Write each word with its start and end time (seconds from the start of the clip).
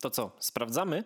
To 0.00 0.10
co, 0.10 0.36
sprawdzamy? 0.40 1.04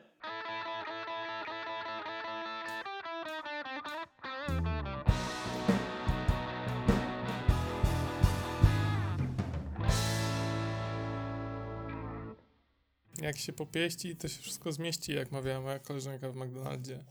Jak 13.22 13.38
się 13.38 13.52
popieści, 13.52 14.16
to 14.16 14.28
się 14.28 14.42
wszystko 14.42 14.72
zmieści, 14.72 15.12
jak 15.12 15.32
mawiała 15.32 15.60
moja 15.60 15.78
koleżanka 15.78 16.30
w 16.32 16.36
McDonaldzie, 16.36 17.04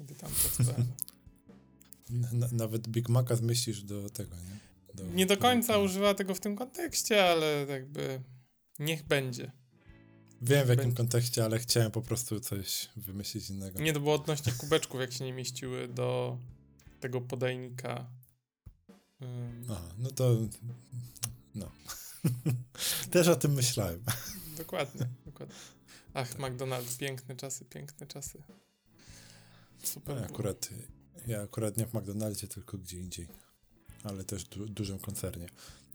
gdy 0.00 0.14
tam 0.14 0.30
pracowałem. 0.30 0.86
N- 2.10 2.48
nawet 2.52 2.88
Big 2.88 3.08
Maca 3.08 3.36
zmieścisz 3.36 3.82
do 3.82 4.10
tego, 4.10 4.36
nie? 4.36 4.58
Do, 4.94 5.04
Nie 5.04 5.26
do 5.26 5.36
końca 5.36 5.72
do- 5.72 5.82
używa 5.82 6.14
tego 6.14 6.34
w 6.34 6.40
tym 6.40 6.56
kontekście, 6.56 7.30
ale 7.30 7.66
jakby 7.68 8.20
niech 8.78 9.02
będzie. 9.02 9.52
Wiem 10.42 10.66
w 10.66 10.68
jakim 10.68 10.84
Będzie. 10.84 10.96
kontekście, 10.96 11.44
ale 11.44 11.58
chciałem 11.58 11.90
po 11.90 12.02
prostu 12.02 12.40
coś 12.40 12.88
wymyślić 12.96 13.50
innego. 13.50 13.80
Nie, 13.80 13.92
to 13.92 14.00
było 14.00 14.14
odnośnie 14.14 14.52
kubeczków, 14.52 15.00
jak 15.00 15.12
się 15.12 15.24
nie 15.24 15.32
mieściły 15.32 15.88
do 15.88 16.38
tego 17.00 17.20
podajnika. 17.20 18.06
Ym, 19.22 19.64
Aha, 19.70 19.88
no 19.98 20.10
to. 20.10 20.36
No. 21.54 21.70
Też 23.10 23.28
o 23.28 23.36
tym 23.36 23.52
myślałem. 23.52 24.04
Dokładnie, 24.58 25.06
dokładnie. 25.26 25.54
Ach, 26.14 26.38
McDonald's, 26.38 26.98
piękne 26.98 27.36
czasy, 27.36 27.64
piękne 27.64 28.06
czasy. 28.06 28.42
Super. 29.82 30.16
Ja 30.16 30.24
akurat, 30.24 30.70
ja 31.26 31.42
akurat 31.42 31.76
nie 31.76 31.86
w 31.86 31.94
McDonaldzie, 31.94 32.48
tylko 32.48 32.78
gdzie 32.78 32.98
indziej. 32.98 33.28
Ale 34.04 34.24
też 34.24 34.44
du 34.44 34.66
dużym 34.66 34.98
koncernie. 34.98 35.46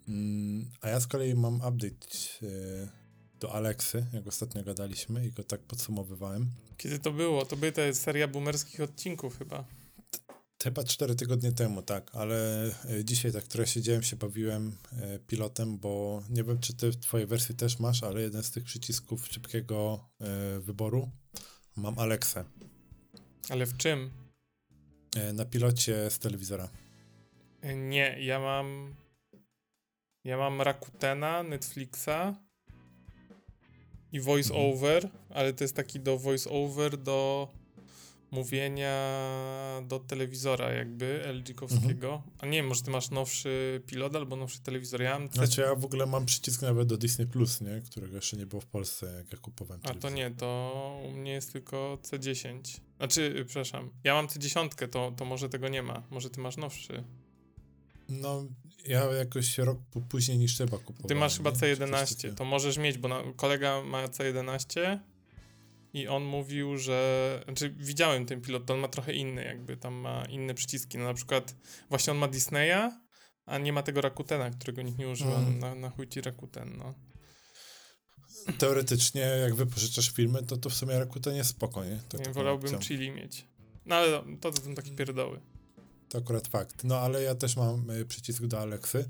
Mm, 0.08 0.72
a 0.82 0.90
ja 0.90 1.00
z 1.00 1.08
kolei 1.08 1.36
mam 1.36 1.56
update 1.56 2.08
e, 2.44 3.07
do 3.40 3.54
Alexy, 3.54 4.06
jak 4.14 4.28
ostatnio 4.28 4.64
gadaliśmy 4.64 5.28
i 5.28 5.32
go 5.32 5.44
tak 5.44 5.62
podsumowywałem. 5.62 6.50
Kiedy 6.78 7.00
to 7.00 7.12
było? 7.12 7.46
To 7.46 7.58
była 7.58 7.72
ta 7.72 7.94
seria 7.94 8.28
boomerskich 8.28 8.82
odcinków 8.82 9.38
chyba. 9.38 9.66
Chyba 10.64 10.84
cztery 10.84 11.16
tygodnie 11.16 11.52
temu, 11.52 11.82
tak, 11.82 12.16
ale 12.16 12.66
e, 12.66 13.06
dzisiaj 13.06 13.32
tak 13.32 13.48
trochę 13.48 13.68
siedziałem, 13.68 14.04
się 14.04 14.16
bawiłem 14.16 14.78
e, 14.92 15.20
pilotem, 15.20 15.78
bo 15.78 16.24
nie 16.30 16.44
wiem, 16.44 16.60
czy 16.60 16.74
ty 16.74 16.92
w 16.92 16.96
twojej 16.96 17.28
wersji 17.28 17.56
też 17.56 17.80
masz, 17.80 18.04
ale 18.04 18.22
jeden 18.22 18.44
z 18.44 18.52
tych 18.52 18.64
przycisków 18.64 19.28
szybkiego 19.28 20.10
e, 20.22 20.60
wyboru 20.60 21.10
mam 21.76 22.00
Alexę 22.00 22.46
Ale 23.50 23.66
w 23.66 23.78
czym? 23.78 24.12
na 25.34 25.46
pilocie 25.46 26.12
z 26.12 26.20
telewizora. 26.20 26.70
Nie, 27.76 28.18
ja 28.20 28.40
mam. 28.40 28.96
Ja 30.24 30.38
mam 30.38 30.62
Rakutena, 30.62 31.44
Netflixa 31.44 32.47
i 34.12 34.20
voice 34.20 34.54
Mhm. 34.54 34.74
over, 34.74 35.10
ale 35.30 35.54
to 35.54 35.64
jest 35.64 35.76
taki 35.76 36.00
do 36.00 36.18
voice 36.18 36.50
over 36.50 36.98
do 36.98 37.48
mówienia 38.32 38.92
do 39.88 40.00
telewizora 40.00 40.72
jakby 40.72 41.24
LG-kowskiego. 41.28 42.14
Mhm. 42.14 42.22
A 42.40 42.46
nie 42.46 42.52
wiem, 42.58 42.68
może 42.68 42.82
ty 42.82 42.92
masz 42.92 43.10
nowszy 43.10 43.82
pilot 43.86 44.16
albo 44.16 44.36
nowszy 44.36 44.60
telewizor. 44.62 45.02
Ja 45.02 45.20
mam 45.20 45.30
C- 45.30 45.36
Znaczy 45.36 45.62
ja 45.62 45.76
w 45.76 45.86
ogóle 45.86 46.06
mam 46.06 46.26
przycisk 46.26 46.62
nawet 46.62 46.88
do 46.88 46.98
Disney 46.98 47.28
Plus, 47.28 47.62
nie? 47.62 47.82
Którego 47.92 48.16
jeszcze 48.16 48.38
nie 48.38 48.46
było 48.46 48.62
w 48.62 48.66
Polsce, 48.66 49.14
jak 49.18 49.32
ja 49.34 49.38
kupowałem 49.40 49.82
A 49.84 49.88
to 49.88 49.94
telewizor. 49.94 50.14
nie, 50.32 50.32
to 50.38 51.02
u 51.06 51.12
mnie 51.12 51.32
jest 51.32 51.54
tylko 51.54 51.98
C10. 52.04 52.80
Znaczy, 52.98 53.22
y, 53.22 53.46
przepraszam, 53.46 53.90
ja 54.04 54.14
mam 54.14 54.28
C10, 54.28 54.88
to, 54.90 55.12
to 55.18 55.26
może 55.26 55.50
tego 55.50 55.68
nie 55.70 55.84
ma. 55.84 56.04
Może 56.10 56.30
ty 56.30 56.40
masz 56.42 56.58
nowszy. 56.58 57.04
No, 58.10 58.46
ja 58.86 59.06
jakoś 59.06 59.58
rok 59.58 59.80
później 60.10 60.38
niż 60.38 60.54
trzeba 60.54 60.78
kupowałem. 60.78 61.08
Ty 61.08 61.16
masz 61.16 61.38
chyba 61.38 61.50
nie? 61.50 61.56
Czy 61.56 61.60
coś 61.60 61.80
C11, 61.80 62.16
takiego. 62.16 62.36
to 62.36 62.46
możesz 62.46 62.78
mieć, 62.78 62.98
bo 62.98 63.08
na, 63.08 63.24
kolega 63.36 63.84
ma 63.84 64.06
C11 64.08 65.00
i 65.94 66.08
on 66.08 66.24
mówił, 66.24 66.78
że. 66.78 67.42
Znaczy, 67.46 67.76
widziałem 67.78 68.26
ten 68.26 68.42
pilot, 68.42 68.66
to 68.66 68.74
on 68.74 68.80
ma 68.80 68.88
trochę 68.88 69.14
inny, 69.14 69.44
jakby 69.44 69.78
tam 69.78 69.94
ma 69.94 70.26
inne 70.26 70.54
przyciski. 70.54 70.98
No 70.98 71.04
na 71.04 71.14
przykład, 71.14 71.56
właśnie 71.90 72.12
on 72.12 72.18
ma 72.18 72.28
Disneya, 72.28 72.92
a 73.46 73.58
nie 73.58 73.74
ma 73.74 73.84
tego 73.84 74.02
Rakutena, 74.02 74.50
którego 74.50 74.82
nikt 74.82 75.00
nie 75.00 75.10
używa. 75.10 75.38
Mm. 75.38 75.60
Na, 75.60 75.76
na 75.76 75.90
chuj 75.90 76.08
ci 76.08 76.22
Rakuten, 76.22 76.78
no. 76.78 76.94
Teoretycznie, 78.58 79.22
jak 79.22 79.56
wypożyczasz 79.56 80.12
filmy, 80.12 80.44
to 80.44 80.58
to 80.58 80.70
w 80.70 80.74
sumie 80.74 81.00
Rakuten 81.00 81.36
jest 81.36 81.50
spoko, 81.50 81.86
nie? 81.86 82.00
To 82.10 82.18
nie 82.18 82.34
wolałbym 82.34 82.76
opcją. 82.76 82.88
Chili 82.88 83.12
mieć. 83.12 83.46
No 83.86 83.96
ale 83.96 84.24
to, 84.42 84.52
to 84.52 84.62
są 84.62 84.76
takie 84.76 84.92
pierdoły. 84.92 85.42
To 86.10 86.18
akurat 86.18 86.48
fakt. 86.48 86.84
No 86.84 86.98
ale 86.98 87.24
ja 87.24 87.36
też 87.36 87.56
mam 87.56 87.90
y, 87.90 88.06
przycisk 88.06 88.46
do 88.46 88.60
Alexy. 88.60 89.10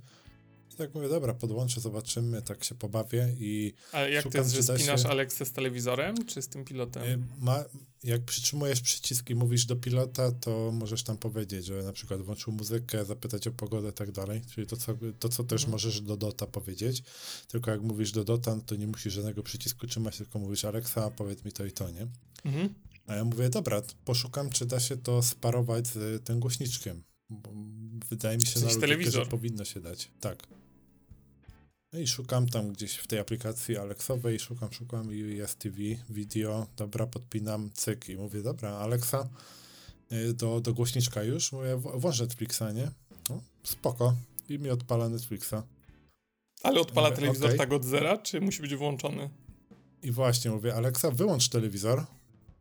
I 0.74 0.78
tak 0.78 0.96
mówię, 0.96 1.10
dobra, 1.10 1.34
podłączę, 1.34 1.82
zobaczymy, 1.82 2.42
tak 2.42 2.64
się 2.64 2.76
pobawię 2.76 3.36
i 3.40 3.74
Ale 3.92 4.12
jak 4.12 4.24
to 4.24 4.30
Szukam, 4.30 4.42
jest, 4.44 4.56
że 4.56 4.64
spinasz 4.64 5.04
się- 5.04 5.10
Alexę 5.10 5.46
z 5.46 5.52
telewizorem, 5.52 6.26
czy 6.26 6.42
z 6.42 6.48
tym 6.48 6.66
pilotem? 6.66 7.04
y, 7.04 7.20
ma, 7.40 7.64
jak 8.04 8.22
przytrzymujesz 8.26 8.82
przycisk 8.82 9.30
i 9.30 9.36
mówisz 9.36 9.66
do 9.66 9.76
pilota, 9.76 10.32
to 10.32 10.72
możesz 10.74 11.04
tam 11.04 11.18
powiedzieć, 11.18 11.66
że 11.66 11.84
na 11.84 11.94
przykład 11.94 12.22
włączył 12.22 12.54
muzykę, 12.54 13.06
zapytać 13.06 13.48
o 13.48 13.52
pogodę 13.52 13.90
i 13.90 13.94
tak 13.94 14.12
dalej. 14.12 14.42
Czyli 14.56 14.68
to, 14.68 14.78
co, 14.78 14.94
to, 15.20 15.30
co 15.30 15.44
też 15.44 15.62
Mhm. 15.62 15.72
możesz 15.72 16.02
do 16.02 16.18
Dota 16.18 16.48
powiedzieć. 16.48 17.04
Tylko 17.48 17.72
jak 17.72 17.82
mówisz 17.82 18.12
do 18.12 18.24
Dota, 18.24 18.58
to 18.66 18.76
nie 18.76 18.88
musisz 18.88 19.14
żadnego 19.14 19.44
przycisku 19.44 19.88
trzymać, 19.88 20.18
tylko 20.18 20.40
mówisz 20.40 20.66
Alexa, 20.66 21.12
powiedz 21.16 21.46
mi 21.46 21.52
to 21.52 21.66
i 21.66 21.72
to, 21.72 21.90
nie? 21.90 22.08
Mhm. 22.46 22.74
A 23.08 23.16
ja 23.16 23.24
mówię, 23.24 23.50
dobra, 23.50 23.82
poszukam, 24.06 24.50
czy 24.50 24.66
da 24.66 24.80
się 24.80 24.98
to 24.98 25.24
sparować 25.24 25.88
z 25.88 25.96
y, 25.96 26.20
tym 26.20 26.40
głośniczkiem. 26.40 27.04
Bo 27.30 27.50
wydaje 28.10 28.38
mi 28.38 28.46
się 28.46 28.60
na 28.60 28.88
logikę, 28.88 29.12
że 29.12 29.26
powinno 29.26 29.66
się 29.66 29.82
dać. 29.82 30.12
Tak. 30.20 30.48
No 31.94 32.00
i 32.00 32.08
szukam 32.08 32.50
tam 32.50 32.74
gdzieś 32.74 32.96
w 32.96 33.08
tej 33.08 33.20
aplikacji 33.20 33.78
Alexowej, 33.78 34.40
szukam, 34.40 34.74
szukam 34.74 35.14
i 35.14 35.18
jest 35.18 35.60
TV, 35.60 35.78
video, 36.10 36.68
dobra, 36.76 37.08
podpinam, 37.08 37.70
cyk 37.74 38.10
i 38.10 38.16
mówię, 38.16 38.42
dobra, 38.42 38.72
Alexa, 38.72 39.30
y, 40.12 40.34
do, 40.34 40.62
do 40.62 40.74
głośniczka 40.74 41.24
już, 41.24 41.52
mówię, 41.52 41.78
włącz 41.78 42.20
Netflixa, 42.20 42.64
nie? 42.76 42.92
No, 43.30 43.42
spoko. 43.64 44.16
I 44.50 44.60
mi 44.60 44.70
odpala 44.70 45.10
Netflixa. 45.10 45.54
Ale 46.64 46.80
odpala 46.82 47.10
Mówię, 47.10 47.22
telewizor 47.22 47.46
okej. 47.46 47.58
tak 47.58 47.74
od 47.74 47.86
zera, 47.86 48.18
czy 48.18 48.42
musi 48.42 48.62
być 48.62 48.76
włączony? 48.76 49.30
I 50.04 50.12
właśnie 50.12 50.52
mówię, 50.52 50.76
Alexa, 50.76 51.12
wyłącz 51.12 51.50
telewizor. 51.50 52.06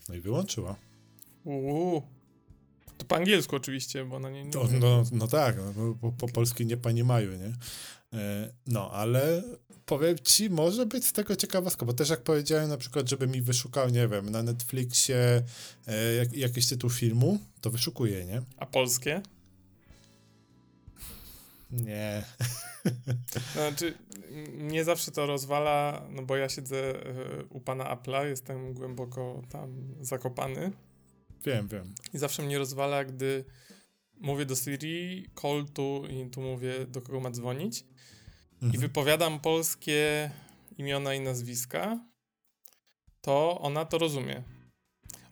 No 0.08 0.14
i 0.14 0.20
wyłączyła. 0.20 0.76
Uuu. 1.44 2.02
To 2.98 3.04
po 3.04 3.16
angielsku 3.16 3.56
oczywiście, 3.56 4.04
bo 4.04 4.16
ona 4.16 4.30
nie... 4.30 4.44
nie 4.44 4.50
No, 4.54 4.62
no, 4.80 5.04
no 5.12 5.28
tak, 5.28 5.56
no, 5.76 5.94
po, 6.00 6.12
po 6.12 6.28
polski 6.28 6.66
nie 6.66 6.76
pani 6.76 7.04
Maju, 7.04 7.32
nie? 7.32 7.52
E, 8.18 8.52
No, 8.66 8.90
ale 8.90 9.42
powiem 9.86 10.16
ci, 10.24 10.50
może 10.50 10.86
być 10.86 11.06
z 11.06 11.12
tego 11.12 11.36
ciekawostka, 11.36 11.86
bo 11.86 11.92
też 11.92 12.10
jak 12.10 12.22
powiedziałem 12.22 12.68
na 12.68 12.76
przykład, 12.76 13.08
żeby 13.08 13.26
mi 13.26 13.42
wyszukał, 13.42 13.88
nie 13.90 14.08
wiem, 14.08 14.30
na 14.30 14.42
Netflixie 14.42 15.42
e, 15.86 16.14
jak, 16.14 16.32
jakiś 16.32 16.66
tytuł 16.66 16.90
filmu, 16.90 17.38
to 17.60 17.70
wyszukuje, 17.70 18.24
nie? 18.24 18.42
A 18.56 18.66
polskie? 18.66 19.22
Nie. 21.71 22.25
Znaczy, 23.53 23.94
m- 24.31 24.53
mnie 24.66 24.84
zawsze 24.84 25.10
to 25.10 25.27
rozwala, 25.27 26.06
no 26.10 26.22
bo 26.22 26.37
ja 26.37 26.49
siedzę 26.49 27.06
e, 27.06 27.44
u 27.50 27.60
pana 27.60 27.97
Apple'a, 27.97 28.25
jestem 28.27 28.75
głęboko 28.75 29.43
tam 29.50 29.94
zakopany 30.00 30.72
Wiem, 31.44 31.69
wiem. 31.69 31.94
i 32.15 32.19
zawsze 32.19 32.43
mnie 32.43 32.59
rozwala, 32.59 33.04
gdy 33.04 33.44
mówię 34.21 34.47
do 34.47 34.56
Siri, 34.56 35.27
call 35.43 35.66
tu 35.75 36.03
i 36.10 36.31
tu 36.31 36.41
mówię, 36.41 36.87
do 36.87 37.03
kogo 37.03 37.21
ma 37.21 37.31
dzwonić 37.31 37.81
i 37.81 38.65
Mhm. 38.65 38.81
wypowiadam 38.81 39.41
polskie 39.41 40.31
imiona 40.78 41.15
i 41.15 41.21
nazwiska, 41.21 42.00
to 43.21 43.60
ona 43.60 43.84
to 43.84 43.98
rozumie. 43.98 44.43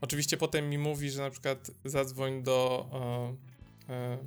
Oczywiście 0.01 0.37
potem 0.37 0.71
mi 0.71 0.79
mówi, 0.79 1.11
że 1.11 1.23
na 1.23 1.31
przykład 1.31 1.71
zadzwoń 1.85 2.43
do 2.43 2.87
e, 3.89 3.93
e, 3.95 4.19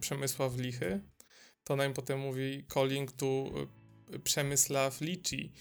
Przemysław 0.00 0.56
Lichy, 0.56 1.00
to 1.64 1.74
ona 1.74 1.88
mi 1.88 1.94
potem 1.94 2.20
mówi 2.20 2.64
calling 2.74 3.12
to 3.12 3.26
e, 4.14 4.18
Przemysław 4.18 5.00
Lici, 5.00 5.52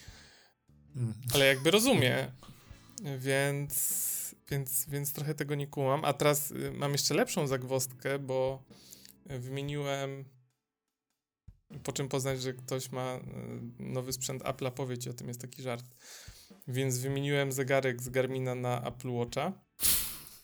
Mm. 0.95 1.13
ale 1.33 1.45
jakby 1.45 1.71
rozumie, 1.71 2.31
więc, 3.17 4.35
więc, 4.49 4.85
więc 4.89 5.13
trochę 5.13 5.35
tego 5.35 5.55
nie 5.55 5.67
kumam. 5.67 6.05
A 6.05 6.13
teraz 6.13 6.51
y, 6.51 6.71
mam 6.71 6.91
jeszcze 6.91 7.13
lepszą 7.13 7.47
zagwozdkę, 7.47 8.19
bo 8.19 8.63
y, 9.31 9.39
wymieniłem 9.39 10.25
po 11.83 11.91
czym 11.91 12.09
poznać, 12.09 12.41
że 12.41 12.53
ktoś 12.53 12.91
ma 12.91 13.15
y, 13.15 13.21
nowy 13.83 14.13
sprzęt 14.13 14.43
Apple'a, 14.43 14.71
powie 14.71 14.97
ci 14.97 15.09
o 15.09 15.13
tym, 15.13 15.27
jest 15.27 15.41
taki 15.41 15.61
żart. 15.61 15.85
Więc 16.67 16.97
wymieniłem 16.97 17.51
zegarek 17.51 18.01
z 18.01 18.09
Garmina 18.09 18.55
na 18.55 18.81
Apple 18.83 19.09
Watcha. 19.09 19.53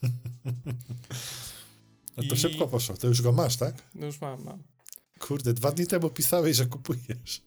No 2.17 2.23
to 2.29 2.35
I- 2.35 2.38
szybko 2.38 2.67
poszło, 2.67 2.97
to 2.97 3.07
już 3.07 3.21
go 3.21 3.31
masz, 3.31 3.57
tak? 3.57 3.75
No 3.95 4.06
już 4.06 4.21
mam, 4.21 4.44
mam. 4.44 4.63
Kurde, 5.19 5.54
dwa 5.54 5.71
dni 5.71 5.88
temu 5.88 6.10
pisałeś, 6.10 6.56
że 6.56 6.66
kupujesz. 6.66 7.42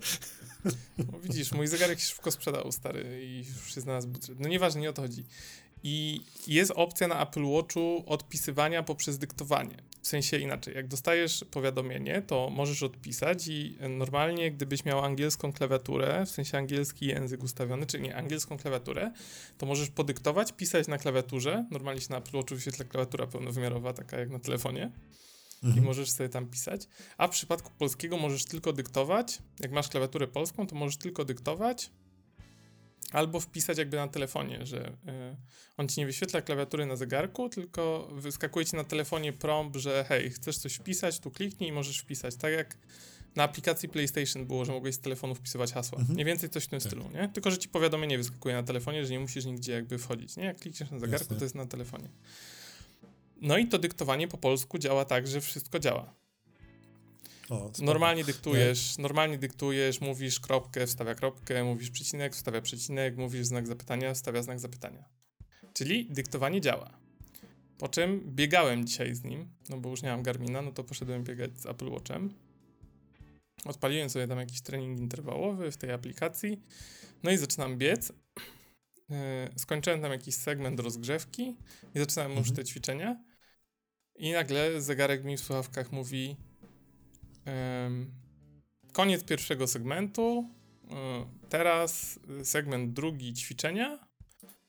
No, 0.98 1.18
widzisz, 1.22 1.52
mój 1.52 1.66
zegarek 1.66 2.00
się 2.00 2.06
szybko 2.06 2.30
sprzedał, 2.30 2.72
stary, 2.72 3.24
i 3.24 3.38
już 3.38 3.74
się 3.74 3.80
znalazł 3.80 4.08
budżet. 4.08 4.40
No 4.40 4.48
nieważne, 4.48 4.80
nie 4.80 4.90
o 4.90 4.92
to 4.92 5.02
chodzi. 5.02 5.24
I 5.84 6.20
jest 6.46 6.72
opcja 6.74 7.08
na 7.08 7.22
Apple 7.22 7.44
Watchu 7.44 8.04
odpisywania 8.06 8.82
poprzez 8.82 9.18
dyktowanie. 9.18 9.76
W 10.02 10.06
sensie 10.06 10.38
inaczej, 10.38 10.74
jak 10.74 10.88
dostajesz 10.88 11.44
powiadomienie, 11.50 12.22
to 12.26 12.50
możesz 12.50 12.82
odpisać 12.82 13.48
i 13.48 13.76
normalnie, 13.88 14.50
gdybyś 14.50 14.84
miał 14.84 15.04
angielską 15.04 15.52
klawiaturę, 15.52 16.26
w 16.26 16.30
sensie 16.30 16.58
angielski 16.58 17.06
język 17.06 17.42
ustawiony, 17.42 17.86
czy 17.86 18.00
nie, 18.00 18.16
angielską 18.16 18.58
klawiaturę, 18.58 19.12
to 19.58 19.66
możesz 19.66 19.90
podyktować, 19.90 20.52
pisać 20.52 20.88
na 20.88 20.98
klawiaturze. 20.98 21.66
Normalnie 21.70 22.00
się 22.00 22.10
na 22.10 22.16
Apple 22.16 22.36
Watchu 22.36 22.54
wyświetla 22.54 22.84
klawiatura 22.84 23.26
pełnowymiarowa, 23.26 23.92
taka 23.92 24.18
jak 24.18 24.30
na 24.30 24.38
telefonie. 24.38 24.90
Mhm. 25.62 25.84
I 25.84 25.86
możesz 25.86 26.10
sobie 26.10 26.28
tam 26.28 26.46
pisać. 26.46 26.88
A 27.18 27.28
w 27.28 27.30
przypadku 27.30 27.70
polskiego 27.78 28.16
możesz 28.16 28.44
tylko 28.44 28.72
dyktować. 28.72 29.38
Jak 29.60 29.72
masz 29.72 29.88
klawiaturę 29.88 30.28
polską, 30.28 30.66
to 30.66 30.74
możesz 30.74 30.96
tylko 30.96 31.24
dyktować 31.24 31.90
albo 33.12 33.40
wpisać 33.40 33.78
jakby 33.78 33.96
na 33.96 34.08
telefonie, 34.08 34.66
że 34.66 34.88
y, 34.88 34.92
on 35.76 35.88
ci 35.88 36.00
nie 36.00 36.06
wyświetla 36.06 36.42
klawiatury 36.42 36.86
na 36.86 36.96
zegarku, 36.96 37.48
tylko 37.48 38.08
wyskakuje 38.12 38.66
ci 38.66 38.76
na 38.76 38.84
telefonie 38.84 39.32
prompt, 39.32 39.76
że 39.76 40.04
hej, 40.08 40.30
chcesz 40.30 40.58
coś 40.58 40.74
wpisać, 40.74 41.20
tu 41.20 41.30
kliknij 41.30 41.70
i 41.70 41.72
możesz 41.72 41.98
wpisać. 41.98 42.36
Tak 42.36 42.52
jak 42.52 42.78
na 43.36 43.42
aplikacji 43.42 43.88
PlayStation 43.88 44.46
było, 44.46 44.64
że 44.64 44.72
mogłeś 44.72 44.94
z 44.94 44.98
telefonu 44.98 45.34
wpisywać 45.34 45.72
hasła. 45.72 45.98
Mhm. 45.98 46.14
Mniej 46.14 46.26
więcej 46.26 46.50
coś 46.50 46.64
w 46.64 46.68
tym 46.68 46.80
tak. 46.80 46.88
stylu, 46.88 47.10
nie? 47.14 47.28
Tylko, 47.28 47.50
że 47.50 47.58
ci 47.58 47.68
powiadomienie 47.68 48.18
wyskakuje 48.18 48.54
na 48.54 48.62
telefonie, 48.62 49.06
że 49.06 49.12
nie 49.12 49.20
musisz 49.20 49.44
nigdzie 49.44 49.72
jakby 49.72 49.98
wchodzić, 49.98 50.36
nie? 50.36 50.44
Jak 50.44 50.58
klikniesz 50.58 50.90
na 50.90 50.98
zegarku, 50.98 51.24
Jasne. 51.24 51.36
to 51.36 51.44
jest 51.44 51.54
na 51.54 51.66
telefonie. 51.66 52.08
No 53.42 53.58
i 53.58 53.66
to 53.66 53.78
dyktowanie 53.78 54.28
po 54.28 54.38
polsku 54.38 54.78
działa 54.78 55.04
tak, 55.04 55.26
że 55.26 55.40
wszystko 55.40 55.78
działa. 55.78 56.14
O, 57.50 57.70
normalnie 57.78 58.24
dyktujesz, 58.24 58.98
nie? 58.98 59.02
normalnie 59.02 59.38
dyktujesz, 59.38 60.00
mówisz 60.00 60.40
kropkę, 60.40 60.86
wstawia 60.86 61.14
kropkę, 61.14 61.64
mówisz 61.64 61.90
przecinek, 61.90 62.34
wstawia 62.34 62.60
przecinek, 62.60 63.16
mówisz 63.16 63.46
znak 63.46 63.66
zapytania, 63.66 64.14
wstawia 64.14 64.42
znak 64.42 64.60
zapytania. 64.60 65.04
Czyli 65.74 66.06
dyktowanie 66.10 66.60
działa. 66.60 66.98
Po 67.78 67.88
czym 67.88 68.20
biegałem 68.26 68.86
dzisiaj 68.86 69.14
z 69.14 69.24
nim, 69.24 69.48
no 69.68 69.78
bo 69.78 69.90
już 69.90 70.02
nie 70.02 70.08
mam 70.08 70.22
Garmina, 70.22 70.62
no 70.62 70.72
to 70.72 70.84
poszedłem 70.84 71.24
biegać 71.24 71.60
z 71.60 71.66
Apple 71.66 71.90
Watchem. 71.90 72.34
Odpaliłem 73.64 74.10
sobie 74.10 74.28
tam 74.28 74.38
jakiś 74.38 74.60
trening 74.60 75.00
interwałowy 75.00 75.70
w 75.70 75.76
tej 75.76 75.90
aplikacji, 75.92 76.62
no 77.22 77.30
i 77.30 77.36
zaczynam 77.36 77.78
biec. 77.78 78.12
Yy, 79.10 79.16
skończyłem 79.56 80.02
tam 80.02 80.12
jakiś 80.12 80.34
segment 80.34 80.80
rozgrzewki 80.80 81.56
i 81.94 81.98
zaczynałem 81.98 82.32
mhm. 82.32 82.46
już 82.46 82.56
te 82.56 82.64
ćwiczenia. 82.64 83.31
I 84.22 84.32
nagle 84.32 84.80
zegarek 84.80 85.24
mi 85.24 85.36
w 85.36 85.40
słuchawkach 85.40 85.92
mówi 85.92 86.36
koniec 88.92 89.24
pierwszego 89.24 89.66
segmentu. 89.66 90.48
E, 90.90 91.26
teraz 91.48 92.20
segment 92.42 92.92
drugi 92.92 93.34
ćwiczenia. 93.34 93.98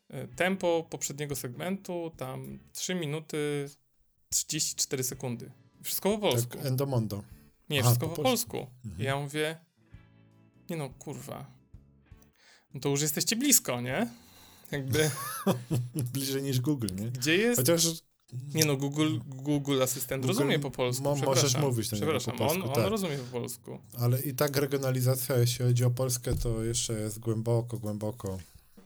E, 0.09 0.27
tempo 0.27 0.87
poprzedniego 0.89 1.35
segmentu 1.35 2.11
tam 2.17 2.59
3 2.71 2.95
minuty 2.95 3.69
34 4.29 5.03
sekundy. 5.03 5.51
Wszystko 5.83 6.11
po 6.11 6.17
polsku. 6.17 6.57
Tak, 6.57 6.65
endomondo. 6.65 7.23
Nie, 7.69 7.79
Aha, 7.79 7.89
wszystko 7.89 8.09
po, 8.09 8.15
po 8.15 8.23
polsku. 8.23 8.57
polsku. 8.57 8.75
Mhm. 8.85 9.01
I 9.01 9.05
ja 9.05 9.19
mówię, 9.19 9.57
nie 10.69 10.77
no, 10.77 10.89
kurwa. 10.89 11.45
No 12.73 12.79
to 12.79 12.89
już 12.89 13.01
jesteście 13.01 13.35
blisko, 13.35 13.81
nie? 13.81 14.07
Jakby... 14.71 15.11
Bliżej 16.13 16.43
niż 16.43 16.61
Google, 16.61 16.89
nie? 16.95 17.11
Gdzie 17.11 17.37
jest... 17.37 17.59
Chociaż 17.59 18.03
nie 18.53 18.65
no, 18.65 18.77
Google, 18.77 19.17
Google 19.25 19.81
Asystent 19.81 20.21
Google 20.21 20.37
rozumie 20.37 20.59
po 20.59 20.71
polsku. 20.71 21.03
Mo 21.03 21.15
możesz 21.15 21.57
mówić 21.57 21.91
na 21.91 21.97
Przepraszam, 21.97 22.37
po 22.37 22.37
polsku, 22.37 22.63
on, 22.63 22.73
tak. 22.73 22.85
on 22.85 22.91
rozumie 22.91 23.17
po 23.17 23.39
polsku. 23.39 23.79
Ale 23.99 24.21
i 24.21 24.33
tak 24.33 24.57
regionalizacja, 24.57 25.37
jeśli 25.37 25.65
chodzi 25.65 25.85
o 25.85 25.91
Polskę, 25.91 26.35
to 26.35 26.63
jeszcze 26.63 26.93
jest 26.93 27.19
głęboko, 27.19 27.77
głęboko. 27.77 28.39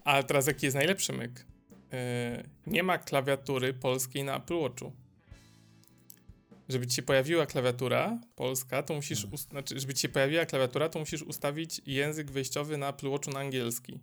Ale 0.03 0.23
teraz 0.23 0.47
jaki 0.47 0.65
jest 0.65 0.75
najlepszy 0.75 1.13
myk? 1.13 1.45
Yy, 1.91 2.49
nie 2.67 2.83
ma 2.83 2.97
klawiatury 2.97 3.73
polskiej 3.73 4.23
na 4.23 4.37
Apple 4.37 4.59
Watchu. 4.59 4.91
Żeby 6.69 6.87
ci 6.87 6.95
się 6.95 7.01
pojawiła 7.01 7.45
klawiatura 7.45 8.19
polska, 8.35 8.83
to 8.83 8.93
musisz, 8.93 9.21
hmm. 9.21 9.37
znaczy, 9.37 9.79
żeby 9.79 9.93
ci 9.93 10.01
się 10.01 10.09
pojawiła 10.09 10.45
klawiatura, 10.45 10.89
to 10.89 10.99
musisz 10.99 11.21
ustawić 11.21 11.81
język 11.85 12.31
wejściowy 12.31 12.77
na 12.77 12.89
Apple 12.89 13.09
Watchu 13.09 13.31
na 13.31 13.39
angielski. 13.39 13.99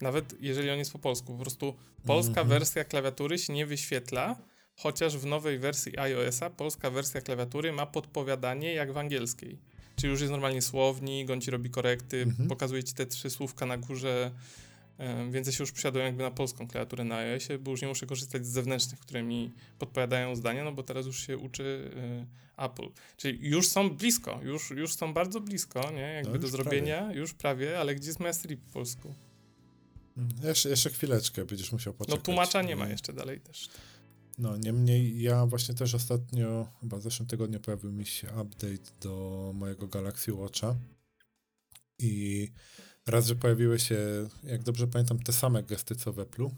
Nawet 0.00 0.34
jeżeli 0.40 0.70
on 0.70 0.78
jest 0.78 0.92
po 0.92 0.98
polsku. 0.98 1.32
Po 1.32 1.38
prostu 1.38 1.74
polska 2.06 2.40
mm 2.40 2.46
-hmm. 2.46 2.48
wersja 2.48 2.84
klawiatury 2.84 3.38
się 3.38 3.52
nie 3.52 3.66
wyświetla, 3.66 4.36
chociaż 4.76 5.16
w 5.16 5.26
nowej 5.26 5.58
wersji 5.58 5.98
iOS-a 5.98 6.50
polska 6.50 6.90
wersja 6.90 7.20
klawiatury 7.20 7.72
ma 7.72 7.86
podpowiadanie 7.86 8.72
jak 8.72 8.92
w 8.92 8.98
angielskiej. 8.98 9.58
Czyli 9.96 10.10
już 10.10 10.20
jest 10.20 10.32
normalnie 10.32 10.62
słownik, 10.62 11.30
on 11.30 11.40
ci 11.40 11.50
robi 11.50 11.70
korekty, 11.70 12.22
mhm. 12.22 12.48
pokazuje 12.48 12.84
ci 12.84 12.94
te 12.94 13.06
trzy 13.06 13.30
słówka 13.30 13.66
na 13.66 13.78
górze, 13.78 14.30
więc 15.30 15.46
ja 15.46 15.52
się 15.52 15.62
już 15.62 15.72
przysiadłem 15.72 16.06
jakby 16.06 16.22
na 16.22 16.30
polską 16.30 16.68
klawiaturę 16.68 17.04
na 17.04 17.16
iOSie, 17.16 17.58
bo 17.58 17.70
już 17.70 17.82
nie 17.82 17.88
muszę 17.88 18.06
korzystać 18.06 18.46
z 18.46 18.48
zewnętrznych, 18.48 19.00
które 19.00 19.22
mi 19.22 19.52
podpowiadają 19.78 20.36
zdania, 20.36 20.64
no 20.64 20.72
bo 20.72 20.82
teraz 20.82 21.06
już 21.06 21.26
się 21.26 21.38
uczy 21.38 21.90
y, 22.58 22.62
Apple. 22.62 22.88
Czyli 23.16 23.48
już 23.48 23.68
są 23.68 23.90
blisko, 23.90 24.40
już, 24.42 24.70
już 24.70 24.94
są 24.94 25.12
bardzo 25.12 25.40
blisko, 25.40 25.90
nie? 25.90 26.00
Jakby 26.00 26.32
no 26.32 26.38
do 26.38 26.48
zrobienia, 26.48 26.98
prawie. 26.98 27.18
już 27.18 27.34
prawie, 27.34 27.78
ale 27.78 27.94
gdzie 27.94 28.06
jest 28.06 28.20
Mastery 28.20 28.56
po 28.56 28.72
polsku? 28.72 29.14
Jeszcze, 30.42 30.68
jeszcze 30.68 30.90
chwileczkę 30.90 31.44
będziesz 31.44 31.72
musiał 31.72 31.94
poczekać. 31.94 32.18
No 32.18 32.24
tłumacza 32.24 32.62
nie 32.62 32.76
ma 32.76 32.88
jeszcze 32.88 33.12
dalej 33.12 33.40
też. 33.40 33.68
No, 34.38 34.56
niemniej 34.56 35.22
ja 35.22 35.46
właśnie 35.46 35.74
też 35.74 35.94
ostatnio, 35.94 36.68
chyba 36.80 36.96
w 36.96 37.02
zeszłym 37.02 37.28
tygodniu 37.28 37.60
pojawił 37.60 37.92
mi 37.92 38.06
się 38.06 38.28
update 38.28 38.90
do 39.00 39.52
mojego 39.54 39.86
Galaxy 39.86 40.32
Watcha 40.32 40.76
i 41.98 42.48
raz, 43.06 43.26
że 43.26 43.36
pojawiły 43.36 43.78
się, 43.78 44.28
jak 44.44 44.62
dobrze 44.62 44.86
pamiętam, 44.86 45.18
te 45.18 45.32
same 45.32 45.62
gesty 45.62 45.96
co 45.96 46.12
w 46.12 46.16
Apple'u, 46.16 46.50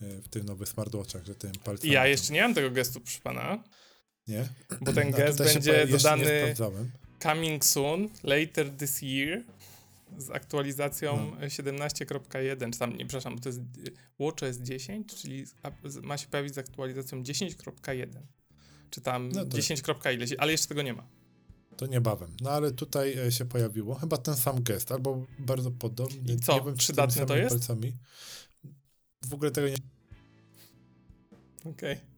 e, 0.00 0.22
w 0.22 0.28
tych 0.28 0.44
nowych 0.44 0.68
smartwatchach, 0.68 1.24
że 1.24 1.34
tym 1.34 1.52
palcem. 1.64 1.90
Ja 1.90 2.06
jeszcze 2.06 2.32
nie 2.32 2.42
mam 2.42 2.54
tego 2.54 2.70
gestu, 2.70 3.00
proszę 3.00 3.20
pana. 3.22 3.64
Nie? 4.26 4.48
Bo 4.80 4.92
ten 4.92 5.10
gest 5.10 5.38
będzie 5.38 5.86
dodany 5.86 6.54
coming 7.22 7.64
soon, 7.64 8.08
later 8.22 8.70
this 8.70 9.02
year 9.02 9.42
z 10.18 10.30
aktualizacją 10.30 11.30
no. 11.30 11.46
17.1, 11.46 12.72
czy 12.72 12.78
tam, 12.78 12.96
nie, 12.96 13.06
przepraszam, 13.06 13.38
to 13.38 13.48
jest 13.48 13.60
WatchOS 14.20 14.56
10, 14.56 15.14
czyli 15.14 15.44
ma 16.02 16.18
się 16.18 16.28
pojawić 16.28 16.54
z 16.54 16.58
aktualizacją 16.58 17.22
10.1, 17.22 18.06
czy 18.90 19.00
tam 19.00 19.32
no 19.32 19.46
10. 19.46 19.82
ileś, 20.14 20.34
ale 20.38 20.52
jeszcze 20.52 20.68
tego 20.68 20.82
nie 20.82 20.94
ma. 20.94 21.06
To 21.76 21.86
niebawem. 21.86 22.36
No 22.40 22.50
ale 22.50 22.72
tutaj 22.72 23.18
e, 23.18 23.32
się 23.32 23.44
pojawiło 23.44 23.94
chyba 23.94 24.16
ten 24.16 24.36
sam 24.36 24.62
gest, 24.62 24.92
albo 24.92 25.26
bardzo 25.38 25.70
podobny. 25.70 26.32
I 26.32 26.36
co, 26.36 26.58
nie 26.58 26.64
wiem, 26.64 26.74
przydatne 26.74 27.26
to 27.26 27.36
jest? 27.36 27.50
Palcami. 27.50 27.92
W 29.22 29.34
ogóle 29.34 29.50
tego 29.50 29.68
nie... 29.68 29.76
Okej. 31.64 31.92
Okay. 31.92 32.13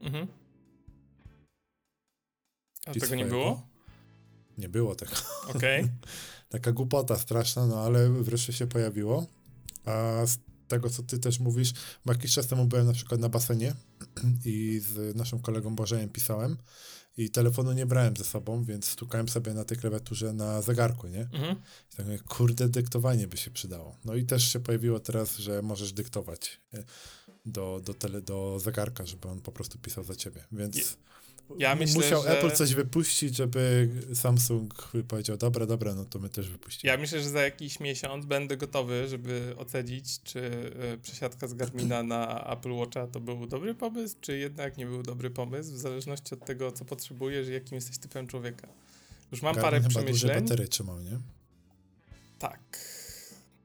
Mhm. 0.00 0.26
A 2.86 2.92
tego 2.94 3.14
nie 3.14 3.26
było? 3.26 3.66
Nie 4.58 4.68
było 4.68 4.94
tego. 4.94 5.12
Okej. 5.48 5.80
Okay. 5.80 5.92
Taka 6.48 6.72
głupota 6.72 7.18
straszna, 7.18 7.66
no 7.66 7.80
ale 7.80 8.10
wreszcie 8.10 8.52
się 8.52 8.66
pojawiło. 8.66 9.26
A 9.84 10.26
z 10.26 10.38
tego, 10.68 10.90
co 10.90 11.02
ty 11.02 11.18
też 11.18 11.40
mówisz, 11.40 11.72
bo 12.04 12.12
jakiś 12.12 12.34
czas 12.34 12.46
temu 12.46 12.64
byłem 12.64 12.86
na 12.86 12.92
przykład 12.92 13.20
na 13.20 13.28
basenie 13.28 13.74
i 14.44 14.80
z 14.80 15.16
naszym 15.16 15.40
kolegą 15.40 15.76
Bożejem 15.76 16.08
pisałem 16.08 16.56
i 17.16 17.30
telefonu 17.30 17.72
nie 17.72 17.86
brałem 17.86 18.16
ze 18.16 18.24
sobą, 18.24 18.64
więc 18.64 18.88
stukałem 18.88 19.28
sobie 19.28 19.54
na 19.54 19.64
tej 19.64 19.78
klawiaturze 19.78 20.32
na 20.32 20.62
zegarku, 20.62 21.08
nie? 21.08 21.20
Mhm. 21.20 21.56
I 21.92 21.96
tak 21.96 22.06
mówię, 22.06 22.18
kurde, 22.18 22.68
dyktowanie 22.68 23.26
by 23.26 23.36
się 23.36 23.50
przydało. 23.50 23.96
No 24.04 24.14
i 24.14 24.24
też 24.24 24.52
się 24.52 24.60
pojawiło 24.60 25.00
teraz, 25.00 25.36
że 25.36 25.62
możesz 25.62 25.92
dyktować 25.92 26.60
do, 27.46 27.80
do, 27.84 27.94
tele, 27.94 28.22
do 28.22 28.58
zegarka, 28.58 29.06
żeby 29.06 29.28
on 29.28 29.40
po 29.40 29.52
prostu 29.52 29.78
pisał 29.78 30.04
za 30.04 30.16
ciebie, 30.16 30.44
więc... 30.52 30.98
Ja 31.58 31.74
myślę, 31.74 31.94
musiał 31.94 32.22
że... 32.22 32.38
Apple 32.38 32.56
coś 32.56 32.74
wypuścić, 32.74 33.36
żeby 33.36 33.88
Samsung 34.14 34.92
powiedział, 35.08 35.36
dobra, 35.36 35.66
dobra, 35.66 35.94
no 35.94 36.04
to 36.04 36.18
my 36.18 36.28
też 36.28 36.50
wypuścimy. 36.50 36.92
Ja 36.92 36.98
myślę, 36.98 37.20
że 37.22 37.28
za 37.28 37.42
jakiś 37.42 37.80
miesiąc 37.80 38.26
będę 38.26 38.56
gotowy, 38.56 39.08
żeby 39.08 39.54
ocenić, 39.56 40.22
czy 40.22 40.40
e, 40.78 40.98
przesiadka 40.98 41.48
z 41.48 41.54
Garmina 41.54 42.02
na 42.02 42.52
Apple 42.52 42.72
Watcha 42.72 43.06
to 43.06 43.20
był 43.20 43.46
dobry 43.46 43.74
pomysł, 43.74 44.16
czy 44.20 44.38
jednak 44.38 44.76
nie 44.76 44.86
był 44.86 45.02
dobry 45.02 45.30
pomysł, 45.30 45.72
w 45.72 45.78
zależności 45.78 46.34
od 46.34 46.44
tego, 46.44 46.72
co 46.72 46.84
potrzebujesz 46.84 47.48
i 47.48 47.52
jakim 47.52 47.74
jesteś 47.74 47.98
typem 47.98 48.26
człowieka. 48.26 48.68
Już 49.32 49.42
mam 49.42 49.54
Garmin 49.54 49.64
parę 49.64 49.76
chyba 49.76 49.88
przemyśleń. 49.88 50.32
Duże 50.32 50.40
baterie 50.40 50.68
trzymał, 50.68 51.00
nie? 51.00 51.18
Tak. 52.38 52.78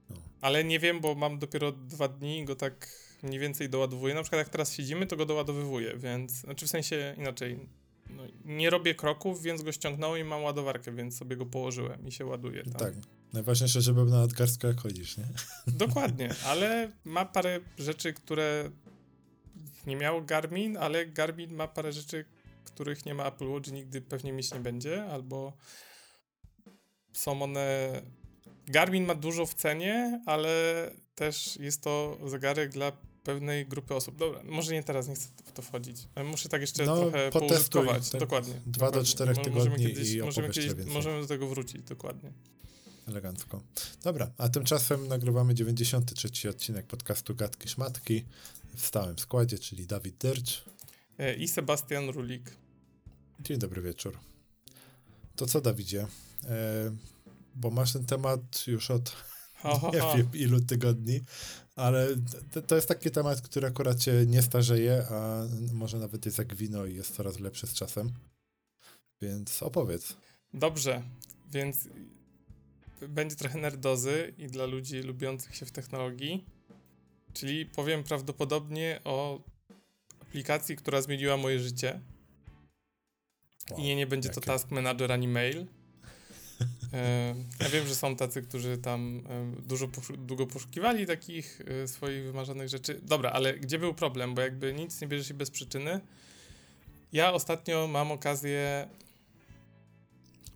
No. 0.10 0.16
Ale 0.42 0.64
nie 0.64 0.80
wiem, 0.80 1.02
bo 1.02 1.16
mam 1.16 1.40
dopiero 1.40 1.72
dwa 1.72 2.08
dni 2.08 2.46
go 2.46 2.56
tak 2.56 3.05
mniej 3.24 3.40
więcej 3.40 3.70
doładowuję. 3.70 4.14
Na 4.14 4.22
przykład 4.22 4.40
jak 4.40 4.50
teraz 4.50 4.74
siedzimy, 4.74 5.08
to 5.08 5.16
go 5.16 5.26
doładowywuję, 5.26 5.98
więc, 5.98 6.32
znaczy 6.32 6.66
w 6.66 6.70
sensie 6.70 7.16
inaczej, 7.18 7.60
no, 8.10 8.24
nie 8.46 8.70
robię 8.70 8.96
kroków, 8.96 9.42
więc 9.42 9.62
go 9.62 9.72
ściągnąłem 9.72 10.22
i 10.22 10.24
mam 10.24 10.44
ładowarkę, 10.44 10.92
więc 10.92 11.18
sobie 11.18 11.36
go 11.36 11.46
położyłem 11.46 12.08
i 12.08 12.12
się 12.12 12.26
ładuje. 12.26 12.64
Tam. 12.64 12.74
Tak. 12.74 12.94
Najważniejsze, 13.34 13.82
żeby 13.82 14.06
na 14.06 14.20
nadgarstkę 14.20 14.68
jak 14.68 14.82
chodzisz, 14.82 15.18
nie? 15.18 15.26
Dokładnie, 15.86 16.30
ale 16.46 16.92
ma 17.06 17.26
parę 17.26 17.60
rzeczy, 17.78 18.14
które 18.14 18.72
nie 19.88 19.96
miał 19.96 20.26
Garmin, 20.26 20.78
ale 20.78 21.06
Garmin 21.06 21.56
ma 21.56 21.68
parę 21.68 21.92
rzeczy, 21.92 22.26
których 22.64 23.06
nie 23.06 23.14
ma 23.14 23.26
Apple 23.26 23.48
Watch 23.48 23.72
nigdy 23.72 24.02
pewnie 24.02 24.34
mieć 24.34 24.54
nie 24.54 24.60
będzie, 24.60 25.06
albo 25.06 25.54
są 27.14 27.42
one... 27.42 28.02
Garmin 28.68 29.06
ma 29.06 29.16
dużo 29.16 29.46
w 29.46 29.54
cenie, 29.54 30.22
ale 30.26 30.52
też 31.16 31.58
jest 31.58 31.82
to 31.82 32.18
zegarek 32.26 32.72
dla 32.72 32.92
pewnej 33.24 33.66
grupy 33.66 33.96
osób. 33.96 34.18
Dobra, 34.18 34.42
może 34.44 34.74
nie 34.74 34.84
teraz, 34.84 35.08
nie 35.08 35.16
chcę 35.16 35.28
w 35.46 35.52
to 35.52 35.62
wchodzić. 35.62 35.98
Muszę 36.26 36.50
tak 36.50 36.62
jeszcze 36.62 36.86
no, 36.86 36.98
trochę 36.98 37.32
poużytkować. 37.32 38.10
Dokładnie. 38.10 38.54
Dwa 38.66 38.92
do 38.92 39.04
czterech 39.04 39.38
tygodni 39.38 39.56
możemy 39.56 39.78
kiedyś, 39.78 40.12
i 40.12 40.22
możemy, 40.22 40.50
kiedyś, 40.50 40.86
możemy 40.86 41.22
do 41.22 41.28
tego 41.28 41.48
wrócić, 41.48 41.82
dokładnie. 41.82 42.32
Elegancko. 43.08 43.62
Dobra, 44.04 44.32
a 44.38 44.50
tymczasem 44.50 45.08
nagrywamy 45.08 45.54
93 45.54 46.50
odcinek 46.50 46.86
podcastu 46.86 47.36
Gatki 47.36 47.70
Szmatki 47.70 48.26
w 48.76 48.86
stałym 48.86 49.20
składzie, 49.20 49.60
czyli 49.60 49.88
Dawid 49.88 50.18
Dyrcz 50.18 50.66
e, 51.18 51.36
i 51.36 51.48
Sebastian 51.48 52.10
Rulik. 52.10 52.52
Dzień 53.40 53.58
dobry 53.58 53.82
wieczór. 53.82 54.18
To 55.36 55.46
co, 55.46 55.62
Dawidzie? 55.62 56.08
E, 56.44 56.92
bo 57.56 57.72
masz 57.72 57.94
ten 57.94 58.06
temat 58.06 58.68
już 58.68 58.92
od 58.92 59.16
nie 59.94 60.18
wiem 60.18 60.30
ilu 60.34 60.62
tygodni, 60.62 61.22
ale 61.76 62.08
to, 62.52 62.62
to, 62.62 62.76
jest 62.76 62.88
taki 62.88 63.12
temat, 63.12 63.42
który 63.42 63.68
akurat 63.68 64.04
się 64.04 64.26
nie 64.28 64.42
starzeje, 64.42 65.06
a 65.10 65.48
może 65.74 66.00
nawet 66.00 66.26
jest 66.26 66.38
jak 66.38 66.56
wino 66.56 66.86
i 66.86 66.96
jest 66.96 67.16
coraz 67.16 67.40
lepszy 67.40 67.68
z 67.68 67.74
czasem. 67.74 68.12
Więc 69.22 69.64
opowiedz. 69.64 70.16
Dobrze, 70.54 71.02
więc 71.52 71.88
będzie 73.02 73.36
trochę 73.36 73.60
nerdozy 73.60 74.34
i 74.38 74.48
dla 74.48 74.66
ludzi 74.66 75.02
lubiących 75.02 75.56
się 75.56 75.66
w 75.66 75.72
technologii. 75.72 76.46
Czyli 77.34 77.66
powiem 77.66 78.04
prawdopodobnie 78.04 79.00
o 79.04 79.40
aplikacji, 80.22 80.76
która 80.76 81.02
zmieniła 81.02 81.38
moje 81.38 81.60
życie. 81.60 82.02
Wow, 83.72 83.80
I 83.80 83.84
nie, 83.84 83.96
nie 83.96 84.08
będzie 84.08 84.30
jakie? 84.30 84.42
to 84.42 84.48
Task 84.48 84.72
Manager 84.72 85.12
ani 85.12 85.28
mail. 85.28 85.66
E, 86.96 87.36
ja 87.60 87.70
wiem, 87.70 87.88
że 87.88 87.96
są 87.96 88.16
tacy, 88.16 88.42
którzy 88.42 88.78
tam 88.78 89.22
e, 89.30 89.62
dużo 89.62 89.88
długo 90.18 90.48
poszukiwali 90.48 91.06
takich 91.06 91.62
e, 91.62 91.88
swoich 91.88 92.24
wymarzonych 92.24 92.70
rzeczy. 92.70 93.02
Dobra, 93.04 93.32
ale 93.32 93.54
gdzie 93.54 93.80
był 93.80 93.94
problem? 93.94 94.36
Bo 94.36 94.42
jakby 94.42 94.74
nic 94.74 95.02
nie 95.02 95.08
bierze 95.08 95.24
się 95.24 95.34
bez 95.34 95.52
przyczyny. 95.52 96.02
Ja 97.12 97.34
ostatnio 97.34 97.88
mam 97.88 98.12
okazję 98.12 98.88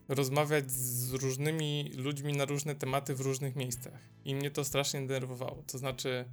rozmawiać 0.08 0.72
z 0.72 1.14
różnymi 1.14 1.92
ludźmi 1.98 2.34
na 2.34 2.46
różne 2.46 2.76
tematy 2.76 3.16
w 3.16 3.22
różnych 3.22 3.56
miejscach. 3.56 4.00
I 4.26 4.36
mnie 4.36 4.52
to 4.52 4.64
strasznie 4.64 5.02
denerwowało. 5.08 5.64
To 5.68 5.78
znaczy, 5.78 6.26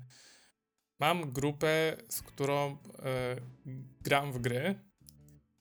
mam 1.00 1.32
grupę, 1.32 1.96
z 2.08 2.22
którą 2.22 2.76
gram 4.02 4.32
w 4.32 4.38
gry 4.38 4.74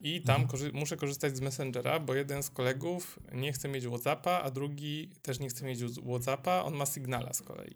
i 0.06 0.22
tam 0.22 0.36
mhm. 0.36 0.48
korzy 0.48 0.72
muszę 0.74 0.98
korzystać 0.98 1.38
z 1.38 1.42
Messengera, 1.42 2.00
bo 2.00 2.14
jeden 2.14 2.44
z 2.44 2.50
kolegów 2.50 3.20
nie 3.32 3.54
chce 3.54 3.68
mieć 3.68 3.88
WhatsAppa, 3.88 4.42
a 4.42 4.52
drugi 4.52 5.10
też 5.22 5.40
nie 5.40 5.50
chce 5.50 5.66
mieć 5.66 5.80
WhatsAppa, 5.84 6.64
on 6.64 6.76
ma 6.76 6.86
Signala 6.86 7.34
z 7.34 7.42
kolei. 7.42 7.76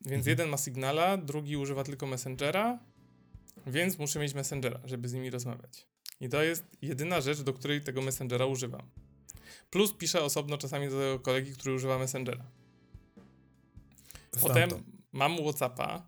Więc 0.00 0.20
mhm. 0.20 0.28
jeden 0.28 0.48
ma 0.48 0.56
Signala, 0.56 1.16
drugi 1.16 1.56
używa 1.56 1.84
tylko 1.84 2.06
Messengera, 2.06 2.78
więc 3.66 3.98
muszę 3.98 4.18
mieć 4.18 4.34
Messengera, 4.34 4.80
żeby 4.84 5.08
z 5.08 5.12
nimi 5.12 5.30
rozmawiać. 5.30 5.86
I 6.20 6.28
to 6.28 6.42
jest 6.42 6.64
jedyna 6.82 7.20
rzecz, 7.20 7.40
do 7.40 7.52
której 7.52 7.80
tego 7.80 8.02
Messengera 8.02 8.46
używam. 8.46 8.90
Plus 9.70 9.92
piszę 9.92 10.22
osobno 10.22 10.58
czasami 10.58 10.88
do 10.88 10.98
tego 10.98 11.18
kolegi, 11.18 11.52
który 11.52 11.74
używa 11.74 11.98
Messengera. 11.98 12.44
Potem 14.40 14.70
mam 15.12 15.36
Whatsappa, 15.36 16.06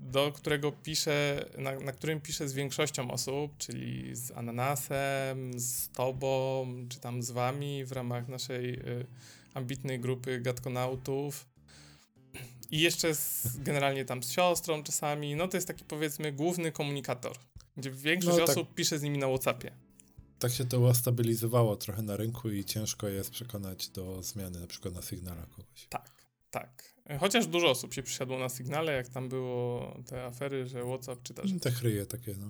do 0.00 0.32
którego 0.32 0.72
piszę, 0.72 1.46
na, 1.58 1.80
na, 1.80 1.92
którym 1.92 2.20
piszę 2.20 2.48
z 2.48 2.52
większością 2.52 3.10
osób, 3.10 3.56
czyli 3.58 4.16
z 4.16 4.30
Ananasem, 4.30 5.60
z 5.60 5.88
Tobą, 5.88 6.66
czy 6.88 7.00
tam 7.00 7.22
z 7.22 7.30
Wami 7.30 7.84
w 7.84 7.92
ramach 7.92 8.28
naszej 8.28 8.74
y, 8.74 9.06
ambitnej 9.54 10.00
grupy 10.00 10.40
gatkonautów. 10.40 11.46
I 12.70 12.80
jeszcze 12.80 13.14
z, 13.14 13.58
generalnie 13.58 14.04
tam 14.04 14.22
z 14.22 14.32
siostrą 14.32 14.82
czasami. 14.82 15.36
No 15.36 15.48
to 15.48 15.56
jest 15.56 15.66
taki 15.66 15.84
powiedzmy 15.84 16.32
główny 16.32 16.72
komunikator, 16.72 17.36
gdzie 17.76 17.90
większość 17.90 18.38
no, 18.38 18.46
tak. 18.46 18.56
osób 18.56 18.74
pisze 18.74 18.98
z 18.98 19.02
nimi 19.02 19.18
na 19.18 19.26
Whatsappie 19.26 19.72
tak 20.40 20.52
się 20.52 20.64
to 20.64 20.80
ustabilizowało 20.80 21.76
trochę 21.76 22.02
na 22.02 22.16
rynku 22.16 22.50
i 22.50 22.64
ciężko 22.64 23.08
jest 23.08 23.30
przekonać 23.30 23.88
do 23.88 24.22
zmiany 24.22 24.60
na 24.60 24.66
przykład 24.66 24.94
na 24.94 25.02
Signala 25.02 25.46
kogoś. 25.46 25.86
Tak, 25.88 26.10
tak. 26.50 26.94
Chociaż 27.18 27.46
dużo 27.46 27.70
osób 27.70 27.94
się 27.94 28.02
przysiadło 28.02 28.38
na 28.38 28.48
Signale, 28.48 28.92
jak 28.92 29.08
tam 29.08 29.28
było 29.28 29.96
te 30.06 30.24
afery, 30.24 30.66
że 30.66 30.84
WhatsApp 30.84 31.22
czyta. 31.22 31.42
Że... 31.46 31.60
Te 31.60 31.70
chryje 31.70 32.06
takie, 32.06 32.34
no. 32.40 32.46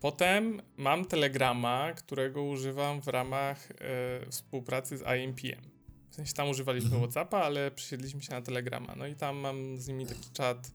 Potem 0.00 0.62
mam 0.76 1.04
Telegrama, 1.04 1.92
którego 1.92 2.42
używam 2.42 3.02
w 3.02 3.08
ramach 3.08 3.68
e, 3.70 4.30
współpracy 4.30 4.98
z 4.98 5.02
IMPM. 5.02 5.70
W 6.10 6.14
sensie 6.14 6.32
tam 6.32 6.48
używaliśmy 6.48 6.90
mhm. 6.90 7.02
WhatsAppa, 7.02 7.38
ale 7.38 7.70
przesiedliśmy 7.70 8.22
się 8.22 8.32
na 8.32 8.42
Telegrama. 8.42 8.94
No 8.96 9.06
i 9.06 9.14
tam 9.14 9.36
mam 9.36 9.78
z 9.78 9.88
nimi 9.88 10.06
taki 10.06 10.30
czat 10.32 10.70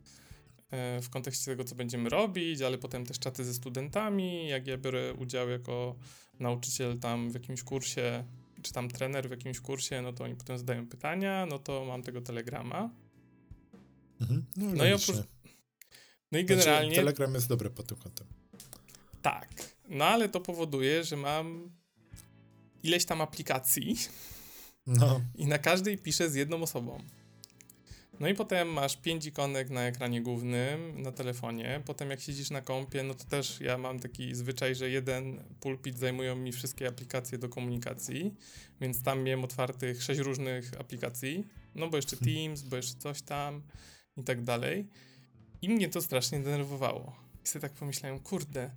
E, 0.71 1.01
w 1.01 1.09
kontekście 1.09 1.51
tego, 1.51 1.63
co 1.63 1.75
będziemy 1.75 2.09
robić, 2.09 2.61
ale 2.61 2.77
potem 2.77 3.05
też 3.05 3.19
czaty 3.19 3.45
ze 3.45 3.53
studentami. 3.53 4.47
Jak 4.47 4.67
ja 4.67 4.77
biorę 4.77 5.13
udział 5.13 5.49
jako 5.49 5.95
nauczyciel 6.39 6.99
tam 6.99 7.31
w 7.31 7.33
jakimś 7.33 7.63
kursie, 7.63 8.23
czy 8.65 8.73
tam 8.73 8.89
trener 8.89 9.27
w 9.27 9.31
jakimś 9.31 9.59
kursie, 9.59 10.01
no 10.01 10.13
to 10.13 10.23
oni 10.23 10.35
potem 10.35 10.57
zadają 10.57 10.87
pytania, 10.87 11.45
no 11.45 11.59
to 11.59 11.85
mam 11.85 12.03
tego 12.03 12.21
telegrama. 12.21 12.89
Mhm. 14.21 14.45
No, 14.57 14.65
no 14.73 14.85
i 14.85 14.93
oprócz. 14.93 15.17
No 16.31 16.39
i 16.39 16.41
znaczy, 16.41 16.45
generalnie. 16.45 16.89
Znaczy, 16.89 17.01
telegram 17.01 17.33
jest 17.33 17.47
dobry 17.47 17.69
pod 17.69 17.87
tym 17.87 17.97
kątem. 17.97 18.27
Tak. 19.21 19.49
No 19.89 20.05
ale 20.05 20.29
to 20.29 20.41
powoduje, 20.41 21.03
że 21.03 21.17
mam 21.17 21.71
ileś 22.83 23.05
tam 23.05 23.21
aplikacji. 23.21 23.95
No. 24.87 25.21
I 25.35 25.45
na 25.45 25.57
każdej 25.57 25.97
piszę 25.97 26.29
z 26.29 26.35
jedną 26.35 26.61
osobą. 26.61 27.03
No 28.19 28.27
i 28.27 28.33
potem 28.33 28.67
masz 28.67 28.97
pięć 28.97 29.25
ikonek 29.25 29.69
na 29.69 29.81
ekranie 29.81 30.21
głównym, 30.21 31.01
na 31.01 31.11
telefonie. 31.11 31.81
Potem 31.85 32.09
jak 32.09 32.21
siedzisz 32.21 32.49
na 32.49 32.61
kompie, 32.61 33.03
no 33.03 33.13
to 33.13 33.23
też 33.23 33.59
ja 33.61 33.77
mam 33.77 33.99
taki 33.99 34.35
zwyczaj, 34.35 34.75
że 34.75 34.89
jeden 34.89 35.43
pulpit 35.59 35.97
zajmują 35.97 36.35
mi 36.35 36.51
wszystkie 36.51 36.87
aplikacje 36.87 37.37
do 37.37 37.49
komunikacji, 37.49 38.35
więc 38.81 39.03
tam 39.03 39.23
miałem 39.23 39.43
otwartych 39.43 40.03
sześć 40.03 40.19
różnych 40.19 40.79
aplikacji, 40.79 41.47
no 41.75 41.89
bo 41.89 41.97
jeszcze. 41.97 42.17
Teams, 42.25 42.61
bo 42.61 42.75
jeszcze 42.75 42.95
coś 42.95 43.21
tam 43.21 43.61
i 44.17 44.23
tak 44.23 44.43
dalej. 44.43 44.87
I 45.61 45.69
mnie 45.69 45.89
to 45.89 46.01
strasznie 46.01 46.39
denerwowało. 46.39 47.15
I 47.45 47.47
sobie 47.47 47.61
tak 47.61 47.73
pomyślałem, 47.73 48.19
kurde, 48.19 48.71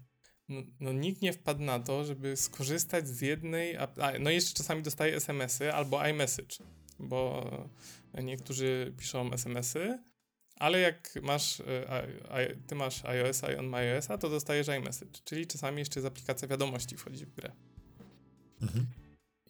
no, 0.49 0.62
no, 0.80 0.92
nikt 0.92 1.23
nie 1.23 1.33
wpadł 1.33 1.62
na 1.62 1.78
to, 1.78 2.04
żeby 2.04 2.37
skorzystać 2.37 3.09
z 3.09 3.21
jednej. 3.21 3.76
A, 3.76 3.88
no 4.21 4.30
jeszcze 4.30 4.54
czasami 4.54 4.83
dostaję 4.83 5.16
SMS-y 5.16 5.75
albo 5.75 6.09
iMessage, 6.09 6.57
bo 6.99 7.50
niektórzy 8.14 8.94
piszą 8.96 9.32
SMS-y, 9.32 9.98
ale 10.56 10.80
jak 10.80 11.14
masz, 11.22 11.60
e, 11.60 12.56
ty 12.66 12.74
masz 12.74 13.04
iOS-a 13.04 13.52
i 13.52 13.56
on 13.56 13.66
ma 13.66 13.78
iOS-a, 13.78 14.18
to 14.18 14.30
dostajesz 14.30 14.68
iMessage, 14.68 15.20
czyli 15.24 15.46
czasami 15.46 15.78
jeszcze 15.78 16.00
z 16.00 16.04
aplikacja 16.04 16.48
wiadomości 16.48 16.96
wchodzi 16.96 17.26
w 17.26 17.34
grę. 17.34 17.52
Mhm. 18.62 18.86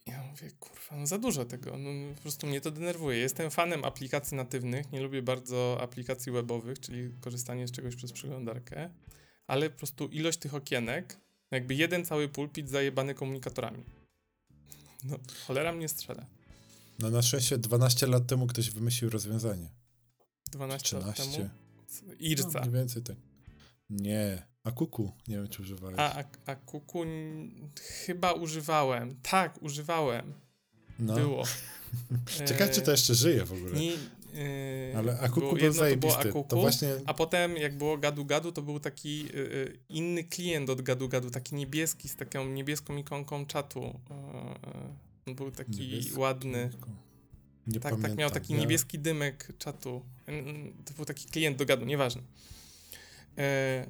Ja 0.06 0.22
mówię, 0.22 0.50
kurwa, 0.60 0.96
no 0.96 1.06
za 1.06 1.18
dużo 1.18 1.44
tego, 1.44 1.78
no, 1.78 1.92
no, 1.92 2.14
po 2.14 2.22
prostu 2.22 2.46
mnie 2.46 2.60
to 2.60 2.70
denerwuje. 2.70 3.18
Jestem 3.18 3.50
fanem 3.50 3.84
aplikacji 3.84 4.36
natywnych, 4.36 4.92
nie 4.92 5.00
lubię 5.00 5.22
bardzo 5.22 5.78
aplikacji 5.80 6.32
webowych, 6.32 6.80
czyli 6.80 7.14
korzystanie 7.20 7.68
z 7.68 7.72
czegoś 7.72 7.96
przez 7.96 8.12
przeglądarkę, 8.12 8.90
ale 9.46 9.70
po 9.70 9.78
prostu 9.78 10.06
ilość 10.06 10.38
tych 10.38 10.54
okienek, 10.54 11.16
jakby 11.50 11.74
jeden 11.74 12.04
cały 12.04 12.28
pulpit 12.28 12.68
zajebany 12.70 13.14
komunikatorami. 13.14 13.84
No, 15.04 15.18
cholera 15.46 15.72
mnie 15.72 15.88
strzela. 15.88 16.26
No 16.98 17.10
na 17.10 17.22
szczęście 17.22 17.58
12 17.58 18.06
lat 18.06 18.26
temu 18.26 18.46
ktoś 18.46 18.70
wymyślił 18.70 19.10
rozwiązanie. 19.10 19.70
12 20.52 20.84
13. 20.84 21.22
lat 21.22 21.32
temu? 21.32 21.48
Irca. 22.18 22.60
No, 22.60 22.60
mniej 22.60 22.72
więcej 22.72 23.02
tak. 23.02 23.16
Nie. 23.90 24.42
A 24.64 24.70
kuku, 24.70 25.12
nie 25.28 25.36
wiem 25.36 25.48
czy 25.48 25.62
używałeś. 25.62 25.98
A, 25.98 26.18
a, 26.18 26.24
a 26.46 26.54
kuku 26.54 27.04
chyba 28.06 28.32
używałem. 28.32 29.20
Tak, 29.22 29.62
używałem. 29.62 30.32
No. 30.98 31.14
Było. 31.14 31.44
Ciekawe, 32.48 32.72
czy 32.72 32.82
to 32.82 32.90
jeszcze 32.90 33.14
żyje 33.14 33.44
w 33.44 33.52
ogóle. 33.52 33.80
Nie, 33.80 33.86
yy, 33.90 34.96
Ale 34.96 35.20
Akuku 35.20 35.56
był 35.56 35.72
zajebisty. 35.72 36.22
To, 36.22 36.28
Akuku, 36.28 36.48
to 36.48 36.56
właśnie... 36.56 36.94
A 37.06 37.14
potem 37.14 37.56
jak 37.56 37.78
było 37.78 37.98
Gadu 37.98 38.24
Gadu, 38.24 38.52
to 38.52 38.62
był 38.62 38.80
taki 38.80 39.22
yy, 39.22 39.78
inny 39.88 40.24
klient 40.24 40.70
od 40.70 40.82
Gadu 40.82 41.08
Gadu, 41.08 41.30
taki 41.30 41.54
niebieski, 41.54 42.08
z 42.08 42.16
taką 42.16 42.48
niebieską 42.48 42.96
ikonką 42.96 43.46
czatu. 43.46 43.80
Yy, 43.80 45.07
był 45.34 45.50
taki 45.50 45.80
Niebieski 45.80 46.18
ładny. 46.18 46.70
Nie 47.66 47.80
tak, 47.80 47.90
pamiętam. 47.92 48.10
tak, 48.10 48.18
miał 48.18 48.30
taki 48.30 48.52
ja... 48.52 48.60
niebieski 48.60 48.98
dymek 48.98 49.48
czatu. 49.58 50.04
To 50.84 50.94
był 50.94 51.04
taki 51.04 51.26
klient 51.26 51.56
do 51.56 51.66
gadu, 51.66 51.84
nieważne. 51.84 52.22
E, 53.38 53.86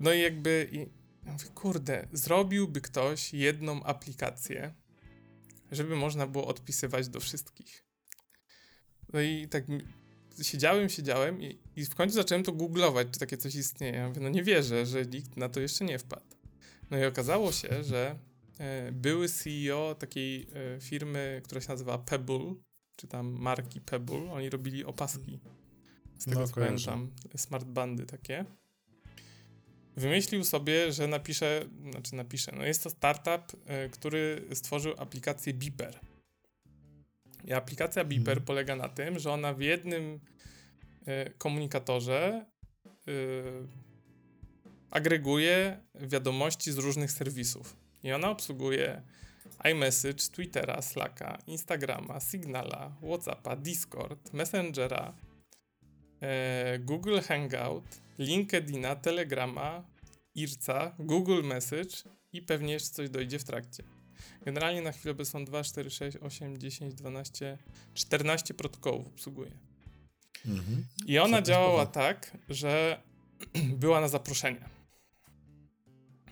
no 0.00 0.12
i 0.12 0.20
jakby, 0.20 0.68
i, 0.72 0.78
ja 1.26 1.32
mówię, 1.32 1.44
kurde, 1.54 2.08
zrobiłby 2.12 2.80
ktoś 2.80 3.34
jedną 3.34 3.82
aplikację, 3.82 4.74
żeby 5.72 5.96
można 5.96 6.26
było 6.26 6.46
odpisywać 6.46 7.08
do 7.08 7.20
wszystkich. 7.20 7.84
No 9.12 9.20
i 9.20 9.48
tak 9.48 9.64
siedziałem, 10.42 10.88
siedziałem 10.88 11.42
i, 11.42 11.58
i 11.76 11.84
w 11.84 11.94
końcu 11.94 12.14
zacząłem 12.14 12.44
to 12.44 12.52
googlować, 12.52 13.08
czy 13.12 13.20
takie 13.20 13.36
coś 13.36 13.54
istnieje. 13.54 13.92
Ja 13.92 14.08
mówię, 14.08 14.20
no 14.20 14.28
nie 14.28 14.42
wierzę, 14.42 14.86
że 14.86 15.06
nikt 15.06 15.36
na 15.36 15.48
to 15.48 15.60
jeszcze 15.60 15.84
nie 15.84 15.98
wpadł. 15.98 16.36
No 16.90 16.98
i 16.98 17.04
okazało 17.04 17.52
się, 17.52 17.84
że 17.84 18.18
były 18.92 19.28
CEO 19.28 19.94
takiej 19.94 20.46
e, 20.76 20.80
firmy, 20.80 21.40
która 21.44 21.60
się 21.60 21.68
nazywa 21.68 21.98
Pebble, 21.98 22.54
czy 22.96 23.06
tam 23.06 23.26
marki 23.30 23.80
Pebble, 23.80 24.32
oni 24.32 24.50
robili 24.50 24.84
opaski. 24.84 25.40
Z 26.18 26.24
tego 26.24 26.40
No, 26.40 26.46
co 26.48 26.54
kojarzę. 26.54 26.86
pamiętam, 26.90 27.14
smart 27.36 27.64
bandy 27.64 28.06
takie. 28.06 28.44
Wymyślił 29.96 30.44
sobie, 30.44 30.92
że 30.92 31.06
napisze, 31.08 31.64
znaczy 31.90 32.14
napisze, 32.14 32.52
no 32.56 32.64
jest 32.64 32.82
to 32.84 32.90
startup, 32.90 33.60
e, 33.66 33.88
który 33.88 34.48
stworzył 34.54 34.94
aplikację 34.98 35.54
Beeper. 35.54 36.00
I 37.44 37.52
aplikacja 37.52 38.04
Beeper 38.04 38.28
Mhm. 38.32 38.44
polega 38.46 38.76
na 38.76 38.88
tym, 38.88 39.18
że 39.18 39.32
ona 39.32 39.54
w 39.54 39.60
jednym 39.60 40.20
e, 41.06 41.30
komunikatorze 41.30 42.46
e, 42.86 43.12
agreguje 44.90 45.80
wiadomości 45.94 46.72
z 46.72 46.78
różnych 46.78 47.12
serwisów. 47.12 47.76
I 48.02 48.12
ona 48.12 48.30
obsługuje 48.30 49.02
iMessage, 49.72 50.30
Twittera, 50.32 50.82
Slacka, 50.82 51.38
Instagrama, 51.46 52.20
Signala, 52.20 52.96
Whatsappa, 53.02 53.56
Discord, 53.56 54.32
Messengera, 54.32 55.14
e, 56.20 56.78
Google 56.78 57.20
Hangout, 57.20 57.84
LinkedIna, 58.18 58.96
Telegrama, 58.96 59.84
Irca, 60.34 60.94
Google 60.98 61.42
Message 61.42 61.96
i 62.32 62.42
pewnie 62.42 62.72
jeszcze 62.72 62.90
coś 62.90 63.10
dojdzie 63.10 63.38
w 63.38 63.44
trakcie. 63.44 63.82
Generalnie 64.44 64.82
na 64.82 64.92
chwilę 64.92 65.12
obecną 65.12 65.44
2, 65.44 65.64
4, 65.64 65.90
6, 65.90 66.16
8, 66.16 66.58
10, 66.58 66.94
12, 66.94 67.58
14 67.94 68.54
protokołów 68.54 69.06
obsługuje. 69.06 69.50
Mhm. 70.46 70.86
I 71.06 71.18
ona 71.18 71.42
działała 71.42 71.86
tak, 71.86 72.36
że 72.48 73.02
była 73.82 74.00
na 74.00 74.08
zaproszenie. 74.08 74.79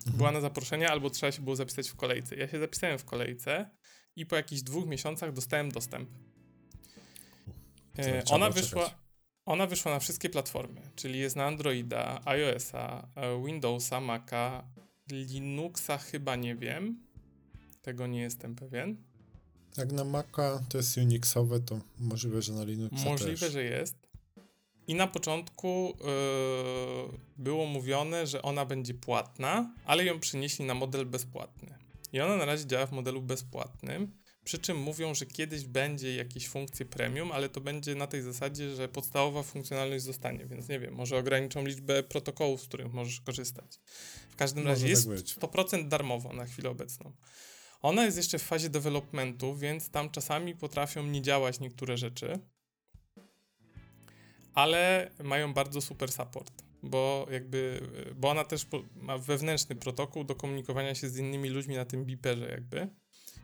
Mhm. 0.08 0.16
Była 0.18 0.32
na 0.32 0.40
zaproszenie, 0.40 0.90
albo 0.90 1.10
trzeba 1.10 1.32
się 1.32 1.42
było 1.42 1.56
zapisać 1.56 1.88
w 1.88 1.96
kolejce. 1.96 2.36
Ja 2.36 2.48
się 2.48 2.60
zapisałem 2.60 2.98
w 2.98 3.04
kolejce 3.04 3.70
i 4.16 4.26
po 4.26 4.36
jakichś 4.36 4.62
dwóch 4.62 4.86
miesiącach 4.86 5.32
dostałem 5.32 5.70
dostęp. 5.70 6.08
E, 7.98 8.22
ona 8.30 8.50
wyszła, 8.50 8.84
czekać. 8.84 8.98
ona 9.46 9.66
wyszła 9.66 9.92
na 9.92 9.98
wszystkie 9.98 10.30
platformy, 10.30 10.80
czyli 10.96 11.18
jest 11.18 11.36
na 11.36 11.44
Androida, 11.44 12.20
iOS-a, 12.24 13.08
e, 13.14 13.44
Windowsa, 13.46 14.00
Maca, 14.00 14.64
Linuxa 15.10 15.98
chyba 15.98 16.36
nie 16.36 16.56
wiem. 16.56 17.00
Tego 17.82 18.06
nie 18.06 18.20
jestem 18.20 18.54
pewien. 18.56 18.96
Jak 19.76 19.92
na 19.92 20.04
Maca 20.04 20.62
to 20.68 20.78
jest 20.78 20.96
Unixowe, 20.96 21.60
to 21.60 21.80
możliwe, 21.98 22.42
że 22.42 22.52
na 22.52 22.64
Linuxa 22.64 23.04
Możliwe, 23.04 23.40
też. 23.40 23.52
że 23.52 23.62
jest. 23.64 24.07
I 24.88 24.94
na 24.94 25.06
początku 25.06 25.96
yy, 26.00 27.18
było 27.36 27.66
mówione, 27.66 28.26
że 28.26 28.42
ona 28.42 28.64
będzie 28.64 28.94
płatna, 28.94 29.74
ale 29.84 30.04
ją 30.04 30.20
przynieśli 30.20 30.64
na 30.64 30.74
model 30.74 31.06
bezpłatny. 31.06 31.78
I 32.12 32.20
ona 32.20 32.36
na 32.36 32.44
razie 32.44 32.66
działa 32.66 32.86
w 32.86 32.92
modelu 32.92 33.22
bezpłatnym, 33.22 34.12
przy 34.44 34.58
czym 34.58 34.78
mówią, 34.78 35.14
że 35.14 35.26
kiedyś 35.26 35.64
będzie 35.64 36.16
jakieś 36.16 36.48
funkcje 36.48 36.86
premium, 36.86 37.32
ale 37.32 37.48
to 37.48 37.60
będzie 37.60 37.94
na 37.94 38.06
tej 38.06 38.22
zasadzie, 38.22 38.74
że 38.74 38.88
podstawowa 38.88 39.42
funkcjonalność 39.42 40.04
zostanie, 40.04 40.46
więc 40.46 40.68
nie 40.68 40.80
wiem, 40.80 40.94
może 40.94 41.18
ograniczą 41.18 41.64
liczbę 41.64 42.02
protokołów, 42.02 42.62
z 42.62 42.64
których 42.64 42.92
możesz 42.92 43.20
korzystać. 43.20 43.80
W 44.30 44.36
każdym 44.36 44.64
Może 44.64 44.72
razie 44.72 44.82
tak 44.82 44.90
jest 44.90 45.08
być. 45.08 45.36
100% 45.36 45.88
darmowo 45.88 46.32
na 46.32 46.44
chwilę 46.44 46.70
obecną. 46.70 47.12
Ona 47.82 48.04
jest 48.04 48.16
jeszcze 48.16 48.38
w 48.38 48.42
fazie 48.42 48.70
developmentu, 48.70 49.56
więc 49.56 49.90
tam 49.90 50.10
czasami 50.10 50.56
potrafią 50.56 51.06
nie 51.06 51.22
działać 51.22 51.60
niektóre 51.60 51.96
rzeczy, 51.96 52.38
ale 54.58 55.10
mają 55.24 55.54
bardzo 55.54 55.80
super 55.80 56.12
support, 56.12 56.62
bo 56.82 57.26
jakby, 57.30 57.80
bo 58.16 58.30
ona 58.30 58.44
też 58.44 58.66
ma 58.94 59.18
wewnętrzny 59.18 59.76
protokół 59.76 60.24
do 60.24 60.34
komunikowania 60.34 60.94
się 60.94 61.08
z 61.08 61.16
innymi 61.18 61.48
ludźmi 61.48 61.76
na 61.76 61.84
tym 61.84 62.04
biperze 62.04 62.48
jakby 62.48 62.88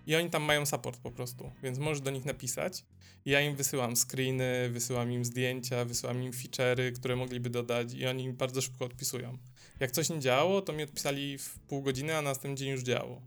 i 0.06 0.16
oni 0.16 0.30
tam 0.30 0.42
mają 0.42 0.66
support 0.66 1.00
po 1.00 1.10
prostu, 1.10 1.52
więc 1.62 1.78
możesz 1.78 2.00
do 2.00 2.10
nich 2.10 2.24
napisać. 2.24 2.84
Ja 3.24 3.40
im 3.40 3.56
wysyłam 3.56 3.96
screeny, 3.96 4.70
wysyłam 4.70 5.12
im 5.12 5.24
zdjęcia, 5.24 5.84
wysyłam 5.84 6.22
im 6.22 6.32
feature'y, 6.32 6.92
które 6.92 7.16
mogliby 7.16 7.50
dodać 7.50 7.94
i 7.94 8.06
oni 8.06 8.32
bardzo 8.32 8.60
szybko 8.60 8.84
odpisują. 8.84 9.38
Jak 9.80 9.90
coś 9.90 10.08
nie 10.10 10.20
działało, 10.20 10.62
to 10.62 10.72
mi 10.72 10.82
odpisali 10.82 11.38
w 11.38 11.58
pół 11.58 11.82
godziny, 11.82 12.16
a 12.16 12.22
na 12.22 12.30
następny 12.30 12.56
dzień 12.56 12.68
już 12.68 12.82
działo. 12.82 13.22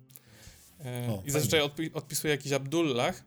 E, 0.86 1.08
O, 1.10 1.24
I 1.26 1.32
zazwyczaj 1.32 1.62
odpisuje 1.94 2.32
jakiś 2.32 2.52
Abdullah 2.52 3.24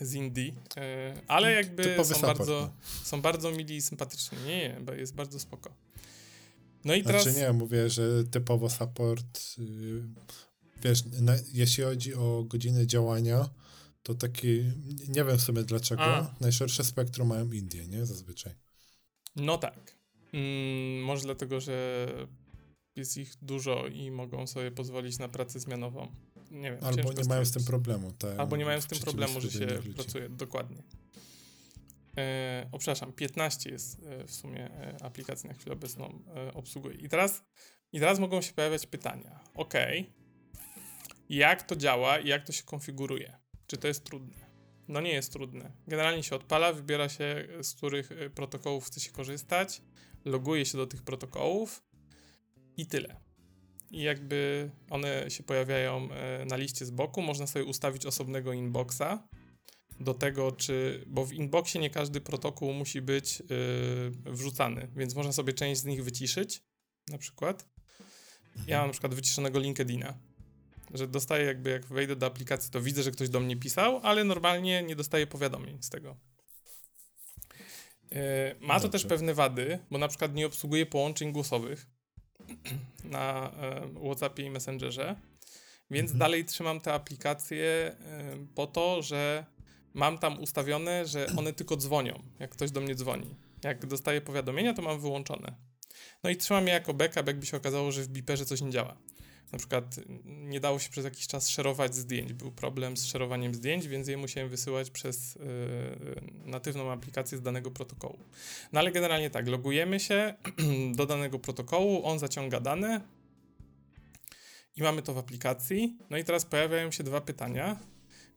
z 0.00 0.14
Indii, 0.14 0.54
e, 0.76 1.14
ale 1.28 1.52
jakby 1.52 1.96
są 1.96 2.04
support, 2.04 2.38
bardzo, 2.38 2.72
są 3.02 3.22
bardzo 3.22 3.50
mili 3.50 3.76
i 3.76 3.82
sympatyczni. 3.82 4.38
Nie, 4.46 4.68
nie, 4.68 4.80
bo 4.80 4.92
jest 4.92 5.14
bardzo 5.14 5.40
spoko. 5.40 5.74
No 6.84 6.94
i 6.94 7.02
teraz... 7.02 7.22
Znaczy 7.22 7.38
nie, 7.38 7.52
mówię, 7.52 7.90
że 7.90 8.24
typowo 8.24 8.70
support, 8.70 9.58
yy, 9.58 10.02
wiesz, 10.82 11.04
na, 11.20 11.34
jeśli 11.52 11.84
chodzi 11.84 12.14
o 12.14 12.44
godziny 12.44 12.86
działania, 12.86 13.48
to 14.02 14.14
taki, 14.14 14.64
nie 15.08 15.24
wiem 15.24 15.38
w 15.38 15.42
sumie 15.42 15.62
dlaczego, 15.62 16.04
A. 16.04 16.34
najszersze 16.40 16.84
spektrum 16.84 17.28
mają 17.28 17.52
Indie, 17.52 17.88
nie? 17.88 18.06
Zazwyczaj. 18.06 18.54
No 19.36 19.58
tak. 19.58 19.96
Mm, 20.32 21.04
może 21.04 21.22
dlatego, 21.22 21.60
że 21.60 22.06
jest 22.96 23.16
ich 23.16 23.32
dużo 23.42 23.86
i 23.86 24.10
mogą 24.10 24.46
sobie 24.46 24.70
pozwolić 24.70 25.18
na 25.18 25.28
pracę 25.28 25.60
zmianową. 25.60 26.12
Nie 26.54 26.70
wiem. 26.70 26.84
Albo 26.84 27.12
nie 27.12 27.24
mają 27.24 27.44
z 27.44 27.52
tym 27.52 27.64
problemu. 27.64 28.12
Tak, 28.12 28.38
Albo 28.38 28.56
nie 28.56 28.64
mają 28.64 28.80
z 28.80 28.86
tym 28.86 28.98
problemu, 28.98 29.40
że 29.40 29.50
się 29.50 29.66
pracuje. 29.94 30.28
Dokładnie. 30.28 30.82
E, 32.16 32.68
o, 32.72 32.78
przepraszam, 32.78 33.12
15 33.12 33.70
jest 33.70 34.02
e, 34.06 34.26
w 34.26 34.34
sumie 34.34 34.70
e, 34.70 34.96
aplikacji 35.02 35.48
na 35.48 35.54
chwilę 35.54 35.72
obecną 35.72 36.22
e, 36.36 36.54
obsługuje. 36.54 36.96
I 36.96 37.08
teraz, 37.08 37.44
I 37.92 38.00
teraz 38.00 38.18
mogą 38.18 38.42
się 38.42 38.52
pojawiać 38.52 38.86
pytania. 38.86 39.40
Ok, 39.54 39.74
jak 41.28 41.62
to 41.62 41.76
działa 41.76 42.18
i 42.18 42.28
jak 42.28 42.46
to 42.46 42.52
się 42.52 42.62
konfiguruje? 42.62 43.38
Czy 43.66 43.76
to 43.76 43.88
jest 43.88 44.04
trudne? 44.04 44.36
No 44.88 45.00
nie 45.00 45.12
jest 45.12 45.32
trudne. 45.32 45.72
Generalnie 45.86 46.22
się 46.22 46.36
odpala, 46.36 46.72
wybiera 46.72 47.08
się, 47.08 47.48
z 47.62 47.74
których 47.74 48.12
e, 48.12 48.30
protokołów 48.30 48.86
chce 48.86 49.00
się 49.00 49.10
korzystać, 49.10 49.82
loguje 50.24 50.66
się 50.66 50.78
do 50.78 50.86
tych 50.86 51.02
protokołów 51.02 51.82
i 52.76 52.86
tyle. 52.86 53.23
I 53.94 54.02
jakby 54.02 54.70
one 54.90 55.30
się 55.30 55.42
pojawiają 55.42 56.08
e, 56.12 56.44
na 56.44 56.56
liście 56.56 56.86
z 56.86 56.90
boku, 56.90 57.22
można 57.22 57.46
sobie 57.46 57.64
ustawić 57.64 58.06
osobnego 58.06 58.52
inboxa 58.52 59.28
do 60.00 60.14
tego, 60.14 60.52
czy. 60.52 61.04
Bo 61.06 61.26
w 61.26 61.32
inboxie 61.32 61.80
nie 61.80 61.90
każdy 61.90 62.20
protokół 62.20 62.72
musi 62.72 63.02
być 63.02 63.40
e, 63.40 63.44
wrzucany, 64.32 64.88
więc 64.96 65.14
można 65.14 65.32
sobie 65.32 65.52
część 65.52 65.80
z 65.80 65.84
nich 65.84 66.04
wyciszyć, 66.04 66.62
na 67.08 67.18
przykład. 67.18 67.68
Ja 68.66 68.78
mam 68.78 68.86
na 68.86 68.92
przykład 68.92 69.14
wyciszonego 69.14 69.58
LinkedIna, 69.58 70.18
że 70.94 71.08
dostaję 71.08 71.44
jakby 71.44 71.70
jak 71.70 71.86
wejdę 71.86 72.16
do 72.16 72.26
aplikacji, 72.26 72.70
to 72.70 72.80
widzę, 72.80 73.02
że 73.02 73.10
ktoś 73.10 73.28
do 73.28 73.40
mnie 73.40 73.56
pisał, 73.56 74.00
ale 74.02 74.24
normalnie 74.24 74.82
nie 74.82 74.96
dostaję 74.96 75.26
powiadomień 75.26 75.82
z 75.82 75.90
tego. 75.90 76.16
E, 78.12 78.54
Ma 78.60 78.80
to 78.80 78.88
też 78.88 79.04
pewne 79.04 79.34
wady, 79.34 79.78
bo 79.90 79.98
na 79.98 80.08
przykład 80.08 80.34
nie 80.34 80.46
obsługuje 80.46 80.86
połączeń 80.86 81.32
głosowych 81.32 81.93
na 83.04 83.50
WhatsAppie 84.04 84.44
i 84.44 84.50
Messengerze, 84.50 85.16
więc 85.90 86.10
Mhm. 86.10 86.18
dalej 86.18 86.44
trzymam 86.44 86.80
te 86.80 86.92
aplikacje 86.92 87.96
po 88.54 88.66
to, 88.66 89.02
że 89.02 89.44
mam 89.94 90.18
tam 90.18 90.40
ustawione, 90.40 91.06
że 91.06 91.26
one 91.38 91.52
tylko 91.52 91.76
dzwonią, 91.76 92.22
jak 92.38 92.50
ktoś 92.50 92.70
do 92.70 92.80
mnie 92.80 92.94
dzwoni. 92.94 93.34
Jak 93.64 93.86
dostaję 93.86 94.20
powiadomienia, 94.20 94.74
to 94.74 94.82
mam 94.82 95.00
wyłączone. 95.00 95.54
No 96.22 96.30
i 96.30 96.36
trzymam 96.36 96.66
je 96.66 96.72
jako 96.72 96.94
backup, 96.94 97.26
jakby 97.26 97.46
się 97.46 97.56
okazało, 97.56 97.92
że 97.92 98.02
w 98.02 98.08
Beeperze 98.08 98.46
coś 98.46 98.60
nie 98.60 98.70
działa. 98.70 98.96
Na 99.52 99.58
przykład 99.58 99.98
mm, 99.98 100.50
nie 100.50 100.60
dało 100.60 100.78
się 100.78 100.90
przez 100.90 101.04
jakiś 101.04 101.26
czas 101.26 101.48
szerować 101.48 101.94
zdjęć. 101.94 102.32
Był 102.32 102.52
problem 102.52 102.96
z 102.96 103.04
szerowaniem 103.04 103.54
zdjęć, 103.54 103.88
więc 103.88 104.08
je 104.08 104.16
musiałem 104.16 104.48
wysyłać 104.48 104.90
przez 104.90 105.34
yy, 105.34 105.42
natywną 106.44 106.92
aplikację 106.92 107.38
z 107.38 107.42
danego 107.42 107.70
protokołu. 107.70 108.18
No 108.72 108.80
ale 108.80 108.92
generalnie 108.92 109.30
tak, 109.30 109.48
logujemy 109.48 110.00
się 110.00 110.34
do 110.96 111.06
danego 111.06 111.38
protokołu, 111.38 112.06
on 112.06 112.18
zaciąga 112.18 112.60
dane 112.60 113.00
i 114.76 114.82
mamy 114.82 115.02
to 115.02 115.14
w 115.14 115.18
aplikacji. 115.18 115.98
No 116.10 116.18
i 116.18 116.24
teraz 116.24 116.44
pojawiają 116.44 116.90
się 116.90 117.04
dwa 117.04 117.20
pytania. 117.20 117.76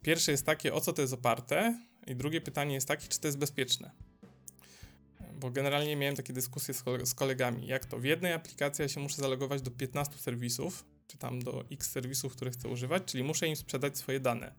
Pierwsze 0.02 0.32
jest 0.32 0.46
takie, 0.46 0.74
o 0.74 0.82
co 0.82 0.94
to 0.94 1.02
jest 1.02 1.14
oparte, 1.14 1.80
i 2.08 2.16
drugie 2.16 2.42
pytanie 2.42 2.74
jest 2.74 2.88
takie, 2.88 3.08
czy 3.08 3.20
to 3.20 3.28
jest 3.28 3.38
bezpieczne. 3.38 3.92
Bo 5.40 5.52
generalnie 5.52 5.96
miałem 5.96 6.16
takie 6.16 6.34
dyskusje 6.34 6.74
z 7.04 7.14
kolegami, 7.14 7.68
jak 7.68 7.86
to 7.86 8.00
w 8.00 8.04
jednej 8.04 8.34
aplikacji 8.34 8.82
ja 8.82 8.90
się 8.90 9.00
muszę 9.00 9.16
zalogować 9.16 9.62
do 9.62 9.72
15 9.72 10.18
serwisów, 10.18 10.86
czy 11.08 11.18
tam 11.18 11.42
do 11.42 11.66
x 11.72 11.92
serwisów, 11.92 12.36
które 12.36 12.52
chcę 12.52 12.68
używać, 12.70 13.04
czyli 13.06 13.24
muszę 13.24 13.48
im 13.48 13.56
sprzedać 13.56 13.98
swoje 13.98 14.20
dane. 14.20 14.54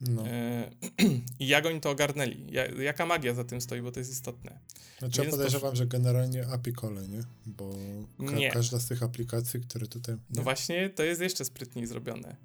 No. 0.00 0.26
E, 0.28 0.70
I 1.40 1.46
jak 1.48 1.66
oni 1.66 1.80
to 1.80 1.90
ogarnęli? 1.90 2.46
Ja, 2.50 2.66
jaka 2.66 3.06
magia 3.06 3.34
za 3.34 3.44
tym 3.44 3.60
stoi, 3.60 3.82
bo 3.82 3.92
to 3.92 4.00
jest 4.00 4.12
istotne. 4.12 4.58
Znaczy 4.98 5.18
ja 5.18 5.24
więc 5.24 5.34
to- 5.34 5.36
podejrzewam, 5.36 5.76
że 5.76 5.86
generalnie 5.86 6.46
API 6.46 6.72
cole, 6.72 7.08
nie? 7.08 7.22
Bo 7.46 7.74
ka- 8.18 8.32
Nie. 8.32 8.50
każda 8.50 8.78
z 8.78 8.86
tych 8.86 9.02
aplikacji, 9.02 9.60
które 9.60 9.86
tutaj... 9.86 10.14
No 10.14 10.20
nie? 10.36 10.42
właśnie, 10.42 10.90
to 10.90 11.02
jest 11.02 11.20
jeszcze 11.20 11.44
sprytniej 11.44 11.86
zrobione. 11.86 12.36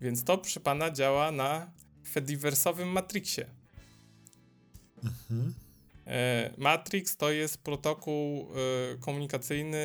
Więc 0.00 0.24
to 0.24 0.38
przy 0.38 0.60
pana 0.60 0.90
działa 0.90 1.32
na 1.32 1.70
Fediversowym 2.10 2.88
Matrixie. 2.88 3.46
Mhm. 5.04 5.54
E, 6.08 6.54
Matrix 6.58 7.16
to 7.16 7.30
jest 7.30 7.58
protokół 7.58 8.48
e, 8.52 8.96
komunikacyjny 8.96 9.78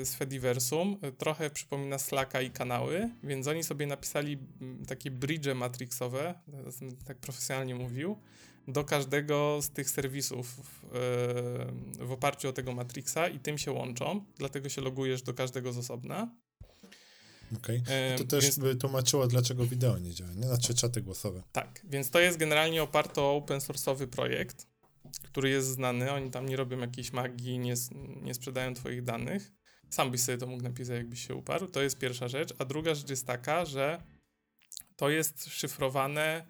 e, 0.00 0.04
z 0.04 0.14
Fediversum. 0.14 0.98
Trochę 1.18 1.50
przypomina 1.50 1.98
Slacka 1.98 2.40
i 2.40 2.50
kanały, 2.50 3.10
więc 3.22 3.46
oni 3.46 3.64
sobie 3.64 3.86
napisali 3.86 4.38
takie 4.86 5.10
bridge 5.10 5.46
matrixowe, 5.54 6.34
tak 7.06 7.18
profesjonalnie 7.18 7.74
mówił, 7.74 8.18
do 8.68 8.84
każdego 8.84 9.58
z 9.62 9.70
tych 9.70 9.90
serwisów 9.90 10.60
w 12.00 12.12
oparciu 12.12 12.48
o 12.48 12.52
tego 12.52 12.72
Matrixa 12.72 13.28
i 13.34 13.38
tym 13.38 13.58
się 13.58 13.72
łączą, 13.72 14.24
dlatego 14.38 14.68
się 14.68 14.80
logujesz 14.82 15.22
do 15.22 15.34
każdego 15.34 15.72
z 15.72 15.78
osobna. 15.78 16.30
Okej. 17.56 17.82
Okay. 17.82 18.18
To 18.18 18.24
też 18.24 18.44
więc... 18.44 18.58
by 18.58 18.76
tłumaczyło, 18.76 19.26
dlaczego 19.26 19.66
wideo 19.66 19.98
nie 19.98 20.14
działa, 20.14 20.32
nie? 20.32 20.46
Znaczy 20.46 20.74
czaty 20.74 21.02
głosowe. 21.02 21.42
Tak, 21.52 21.80
więc 21.84 22.10
to 22.10 22.20
jest 22.20 22.38
generalnie 22.38 22.82
oparty 22.82 23.20
o 23.20 23.36
open 23.36 23.58
source'owy 23.58 24.06
projekt 24.06 24.73
który 25.20 25.50
jest 25.50 25.68
znany, 25.68 26.12
oni 26.12 26.30
tam 26.30 26.48
nie 26.48 26.56
robią 26.56 26.78
jakiejś 26.78 27.12
magii, 27.12 27.58
nie, 27.58 27.74
nie 28.22 28.34
sprzedają 28.34 28.74
twoich 28.74 29.02
danych. 29.02 29.52
Sam 29.90 30.10
byś 30.10 30.20
sobie 30.20 30.38
to 30.38 30.46
mógł 30.46 30.62
napisać, 30.62 30.96
jakbyś 30.96 31.26
się 31.26 31.34
uparł. 31.34 31.68
To 31.68 31.82
jest 31.82 31.98
pierwsza 31.98 32.28
rzecz. 32.28 32.54
A 32.58 32.64
druga 32.64 32.94
rzecz 32.94 33.10
jest 33.10 33.26
taka, 33.26 33.64
że 33.64 34.02
to 34.96 35.10
jest 35.10 35.46
szyfrowane 35.46 36.46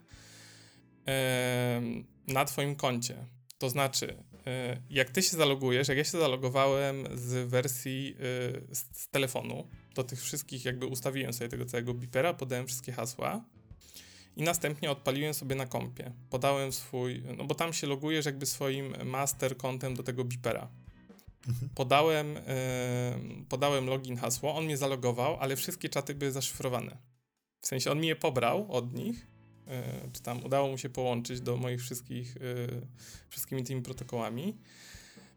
na 2.29 2.45
twoim 2.45 2.77
koncie. 2.77 3.27
To 3.59 3.71
znaczy, 3.71 4.25
e, 4.47 4.83
jak 4.91 5.11
ty 5.11 5.23
się 5.23 5.37
zalogujesz, 5.37 5.89
jak 5.89 5.99
ja 5.99 6.05
się 6.05 6.19
zalogowałem 6.19 7.07
z 7.15 7.49
wersji 7.49 8.17
e, 8.19 8.75
z 8.75 9.09
telefonu, 9.09 9.69
do 9.95 10.05
tych 10.05 10.23
wszystkich 10.23 10.65
jakby 10.65 10.87
ustawiłem 10.87 11.33
sobie 11.33 11.49
tego 11.49 11.65
całego 11.65 11.95
bipera, 11.95 12.35
podałem 12.35 12.67
wszystkie 12.67 12.93
hasła, 12.93 13.45
i 14.37 14.43
następnie 14.43 14.91
odpaliłem 14.91 15.35
sobie 15.35 15.55
na 15.57 15.67
kompie. 15.67 16.13
Podałem 16.31 16.73
swój, 16.73 17.23
no 17.37 17.45
bo 17.45 17.55
tam 17.55 17.73
się 17.73 17.87
logujesz 17.87 18.27
jakby 18.27 18.47
swoim 18.47 18.95
master 19.05 19.57
kontem 19.57 19.95
do 19.95 20.03
tego 20.03 20.25
bipera. 20.25 20.69
Mhm. 21.49 21.71
Podałem, 21.75 22.39
podałem 23.49 23.87
login, 23.87 24.17
hasło, 24.17 24.55
on 24.57 24.65
mnie 24.65 24.77
zalogował, 24.77 25.37
ale 25.41 25.57
wszystkie 25.57 25.89
czaty 25.89 26.15
były 26.15 26.33
zaszyfrowane. 26.33 26.97
W 27.61 27.67
sensie 27.67 27.91
on 27.91 28.01
mi 28.01 28.07
je 28.07 28.17
pobrał 28.17 28.73
od 28.73 28.95
nich, 28.95 29.27
yy, 29.67 29.73
czy 30.13 30.23
tam 30.23 30.45
udało 30.45 30.69
mu 30.69 30.79
się 30.79 30.89
połączyć 30.89 31.41
do 31.41 31.57
moich 31.57 31.81
wszystkich, 31.81 32.37
yy, 32.37 32.87
wszystkimi 33.29 33.65
tymi 33.65 33.83
protokołami 33.83 34.59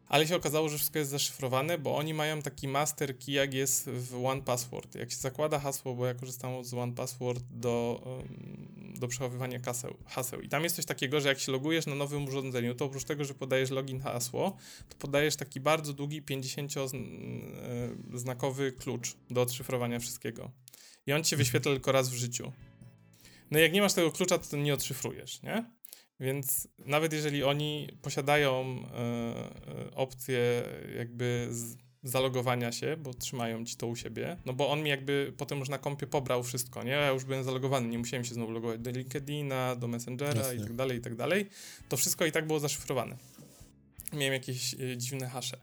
ale 0.08 0.26
się 0.26 0.36
okazało, 0.36 0.68
że 0.68 0.76
wszystko 0.76 0.98
jest 0.98 1.10
zaszyfrowane, 1.10 1.78
bo 1.78 1.96
oni 1.96 2.14
mają 2.14 2.42
taki 2.42 2.68
master 2.68 3.18
key, 3.18 3.34
jak 3.34 3.54
jest 3.54 3.90
w 3.90 4.26
One 4.26 4.42
Password. 4.42 4.94
Jak 4.94 5.10
się 5.10 5.16
zakłada 5.16 5.58
hasło, 5.58 5.94
bo 5.94 6.06
ja 6.06 6.14
korzystam 6.14 6.64
z 6.64 6.74
One 6.74 6.92
Password 6.92 7.44
do, 7.50 8.02
do 8.98 9.08
przechowywania 9.08 9.60
kaseł, 9.60 9.96
haseł. 10.06 10.40
I 10.40 10.48
tam 10.48 10.64
jest 10.64 10.76
coś 10.76 10.84
takiego, 10.84 11.20
że 11.20 11.28
jak 11.28 11.40
się 11.40 11.52
logujesz 11.52 11.86
na 11.86 11.94
nowym 11.94 12.24
urządzeniu, 12.24 12.74
to 12.74 12.84
oprócz 12.84 13.04
tego, 13.04 13.24
że 13.24 13.34
podajesz 13.34 13.70
login, 13.70 14.00
hasło, 14.00 14.56
to 14.88 14.96
podajesz 14.98 15.36
taki 15.36 15.60
bardzo 15.60 15.92
długi 15.92 16.22
50-znakowy 16.22 18.62
e, 18.62 18.72
klucz 18.72 19.16
do 19.30 19.42
odszyfrowania 19.42 19.98
wszystkiego. 19.98 20.50
I 21.06 21.12
on 21.12 21.24
ci 21.24 21.36
wyświetla 21.36 21.72
tylko 21.72 21.92
raz 21.92 22.08
w 22.08 22.14
życiu. 22.14 22.52
No 23.50 23.58
i 23.58 23.62
jak 23.62 23.72
nie 23.72 23.82
masz 23.82 23.92
tego 23.92 24.12
klucza, 24.12 24.38
to 24.38 24.56
nie 24.56 24.74
odszyfrujesz, 24.74 25.42
nie? 25.42 25.77
Więc 26.20 26.68
nawet 26.78 27.12
jeżeli 27.12 27.44
oni 27.44 27.88
posiadają 28.02 28.54
e, 28.54 28.98
e, 28.98 29.94
opcję 29.94 30.62
jakby 30.96 31.48
z, 31.50 31.76
zalogowania 32.02 32.72
się, 32.72 32.96
bo 32.96 33.14
trzymają 33.14 33.64
ci 33.64 33.76
to 33.76 33.86
u 33.86 33.96
siebie, 33.96 34.36
no 34.46 34.52
bo 34.52 34.70
on 34.70 34.82
mi 34.82 34.90
jakby 34.90 35.32
potem 35.36 35.58
już 35.58 35.68
na 35.68 35.78
kompie 35.78 36.06
pobrał 36.06 36.42
wszystko, 36.42 36.82
nie? 36.82 36.90
Ja 36.90 37.10
już 37.10 37.24
byłem 37.24 37.44
zalogowany, 37.44 37.88
nie 37.88 37.98
musiałem 37.98 38.24
się 38.24 38.34
znowu 38.34 38.52
logować 38.52 38.80
do 38.80 38.90
LinkedIna, 38.90 39.76
do 39.76 39.88
Messengera 39.88 40.40
Jasne. 40.40 40.56
i 40.56 40.60
tak 40.60 40.72
dalej, 40.72 40.98
i 40.98 41.00
tak 41.00 41.14
dalej. 41.14 41.46
To 41.88 41.96
wszystko 41.96 42.26
i 42.26 42.32
tak 42.32 42.46
było 42.46 42.60
zaszyfrowane. 42.60 43.16
Miałem 44.12 44.32
jakieś 44.32 44.74
e, 44.74 44.96
dziwne 44.96 45.28
hasze. 45.28 45.56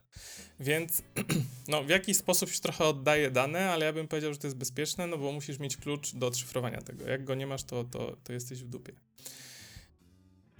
Więc 0.60 1.02
no, 1.68 1.84
w 1.84 1.88
jakiś 1.88 2.16
sposób 2.16 2.50
się 2.50 2.60
trochę 2.60 2.84
oddaje 2.84 3.30
dane, 3.30 3.70
ale 3.70 3.86
ja 3.86 3.92
bym 3.92 4.08
powiedział, 4.08 4.32
że 4.32 4.38
to 4.38 4.46
jest 4.46 4.56
bezpieczne, 4.56 5.06
no 5.06 5.18
bo 5.18 5.32
musisz 5.32 5.58
mieć 5.58 5.76
klucz 5.76 6.14
do 6.14 6.26
odszyfrowania 6.26 6.80
tego. 6.80 7.08
Jak 7.08 7.24
go 7.24 7.34
nie 7.34 7.46
masz, 7.46 7.64
to, 7.64 7.84
to, 7.84 8.16
to 8.24 8.32
jesteś 8.32 8.62
w 8.62 8.68
dupie. 8.68 8.92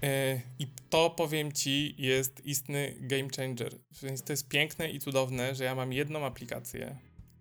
E, 0.06 0.40
I 0.58 0.66
to 0.90 1.10
powiem 1.10 1.52
ci, 1.52 1.94
jest 1.98 2.46
istny 2.46 2.94
game 3.00 3.28
changer. 3.36 3.78
Więc 4.02 4.22
to 4.22 4.32
jest 4.32 4.48
piękne 4.48 4.90
i 4.90 4.98
cudowne, 4.98 5.54
że 5.54 5.64
ja 5.64 5.74
mam 5.74 5.92
jedną 5.92 6.24
aplikację, 6.24 6.96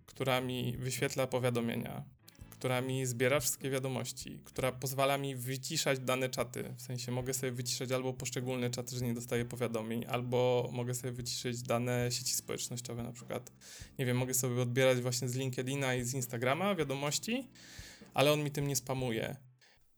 która 0.06 0.41
mi 0.41 0.78
wyświetla 0.78 1.28
powiadomienia, 1.28 2.04
która 2.49 2.82
mi 2.82 3.06
zbiera 3.06 3.39
wszystkie 3.39 3.69
wiadomości, 3.69 4.39
która 4.45 4.71
pozwala 4.71 5.17
mi 5.17 5.36
wyciszać 5.36 5.99
dane 5.99 6.30
czaty. 6.30 6.73
W 6.78 6.82
sensie 6.82 7.12
mogę 7.12 7.34
sobie 7.34 7.51
wyciszać 7.51 7.91
albo 7.91 8.13
poszczególne 8.13 8.69
czaty, 8.69 8.95
że 8.95 9.06
nie 9.06 9.13
dostaję 9.13 9.45
powiadomień, 9.45 10.06
albo 10.10 10.69
mogę 10.73 10.93
sobie 10.93 11.12
wyciszyć 11.12 11.62
dane 11.62 12.12
sieci 12.12 12.34
społecznościowe 12.34 13.04
na 13.04 13.12
przykład. 13.12 13.51
Nie 13.99 14.06
wiem, 14.06 14.17
mogę 14.17 14.34
sobie 14.34 14.62
odbierać 14.62 15.01
właśnie 15.01 15.30
z 15.30 15.36
LinkedIna 15.36 15.95
i 15.95 16.04
z 16.04 16.13
Instagrama 16.13 16.75
wiadomości, 16.75 17.47
ale 18.13 18.32
on 18.32 18.43
mi 18.43 18.51
tym 18.51 18.67
nie 18.67 18.75
spamuje 18.75 19.36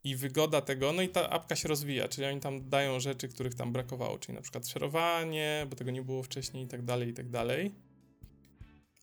i 0.03 0.15
wygoda 0.15 0.61
tego, 0.61 0.93
no 0.93 1.01
i 1.01 1.09
ta 1.09 1.29
apka 1.29 1.55
się 1.55 1.67
rozwija, 1.67 2.07
czyli 2.07 2.27
oni 2.27 2.41
tam 2.41 2.69
dają 2.69 2.99
rzeczy, 2.99 3.27
których 3.27 3.55
tam 3.55 3.73
brakowało, 3.73 4.19
czyli 4.19 4.35
na 4.35 4.41
przykład 4.41 4.67
szerowanie, 4.67 5.67
bo 5.69 5.75
tego 5.75 5.91
nie 5.91 6.01
było 6.01 6.23
wcześniej 6.23 6.65
i 6.65 6.67
tak 6.67 6.85
dalej, 6.85 7.09
i 7.09 7.13
tak 7.13 7.29
dalej. 7.29 7.75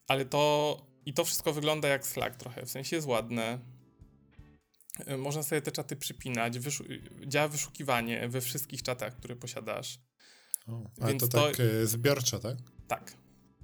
Ale 0.07 0.25
to, 0.25 0.77
i 1.05 1.13
to 1.13 1.25
wszystko 1.25 1.53
wygląda 1.53 1.87
jak 1.87 2.07
Slack 2.07 2.35
trochę, 2.35 2.65
w 2.65 2.69
sensie 2.69 2.95
jest 2.95 3.07
ładne. 3.07 3.59
E, 5.05 5.17
można 5.17 5.43
sobie 5.43 5.61
te 5.61 5.71
czaty 5.71 5.95
przypinać, 5.95 6.59
wyszu 6.59 6.83
działa 7.27 7.47
wyszukiwanie 7.47 8.29
we 8.29 8.41
wszystkich 8.41 8.83
czatach, 8.83 9.15
które 9.15 9.35
posiadasz. 9.35 9.99
O, 10.67 10.89
ale 11.01 11.09
Więc 11.09 11.21
to 11.21 11.27
tak 11.27 11.55
to... 11.55 11.63
E, 11.63 11.87
zbiorczo, 11.87 12.39
tak? 12.39 12.57
Tak. 12.87 13.17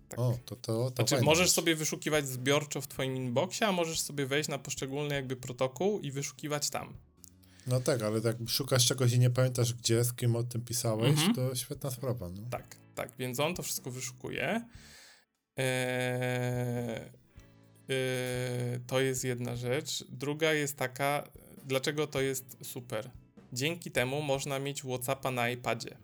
Tak. 0.09 0.19
O, 0.19 0.37
to, 0.45 0.55
to, 0.55 0.91
to 0.91 1.07
znaczy, 1.07 1.23
możesz 1.23 1.51
sobie 1.51 1.75
wyszukiwać 1.75 2.27
zbiorczo 2.27 2.81
w 2.81 2.87
twoim 2.87 3.15
inboxie, 3.15 3.67
a 3.67 3.71
możesz 3.71 3.99
sobie 3.99 4.25
wejść 4.25 4.49
na 4.49 4.57
poszczególny 4.57 5.15
jakby 5.15 5.35
protokół 5.35 5.99
i 5.99 6.11
wyszukiwać 6.11 6.69
tam. 6.69 6.93
No 7.71 7.79
tak, 7.79 8.01
ale 8.01 8.19
jak 8.23 8.38
szukasz 8.47 8.88
czegoś 8.88 9.13
i 9.13 9.19
nie 9.19 9.29
pamiętasz 9.29 9.73
gdzie, 9.73 10.03
z 10.03 10.13
kim 10.13 10.36
o 10.36 10.43
tym 10.43 10.62
pisałeś, 10.62 11.10
mhm. 11.10 11.36
to 11.36 11.55
świetna 11.55 11.91
sprawa. 11.91 12.29
No. 12.29 12.41
Tak, 12.49 12.75
tak, 12.95 13.12
więc 13.19 13.39
on 13.39 13.55
to 13.55 13.63
wszystko 13.63 13.91
wyszukuje. 13.91 14.65
Eee, 15.57 16.99
eee, 17.89 18.79
to 18.88 18.99
jest 18.99 19.23
jedna 19.23 19.55
rzecz. 19.55 20.05
Druga 20.10 20.53
jest 20.53 20.77
taka, 20.77 21.23
dlaczego 21.65 22.07
to 22.07 22.21
jest 22.21 22.57
super. 22.63 23.12
Dzięki 23.53 23.91
temu 23.91 24.21
można 24.21 24.60
mieć 24.60 24.81
WhatsAppa 24.81 25.31
na 25.31 25.49
iPadzie. 25.49 25.97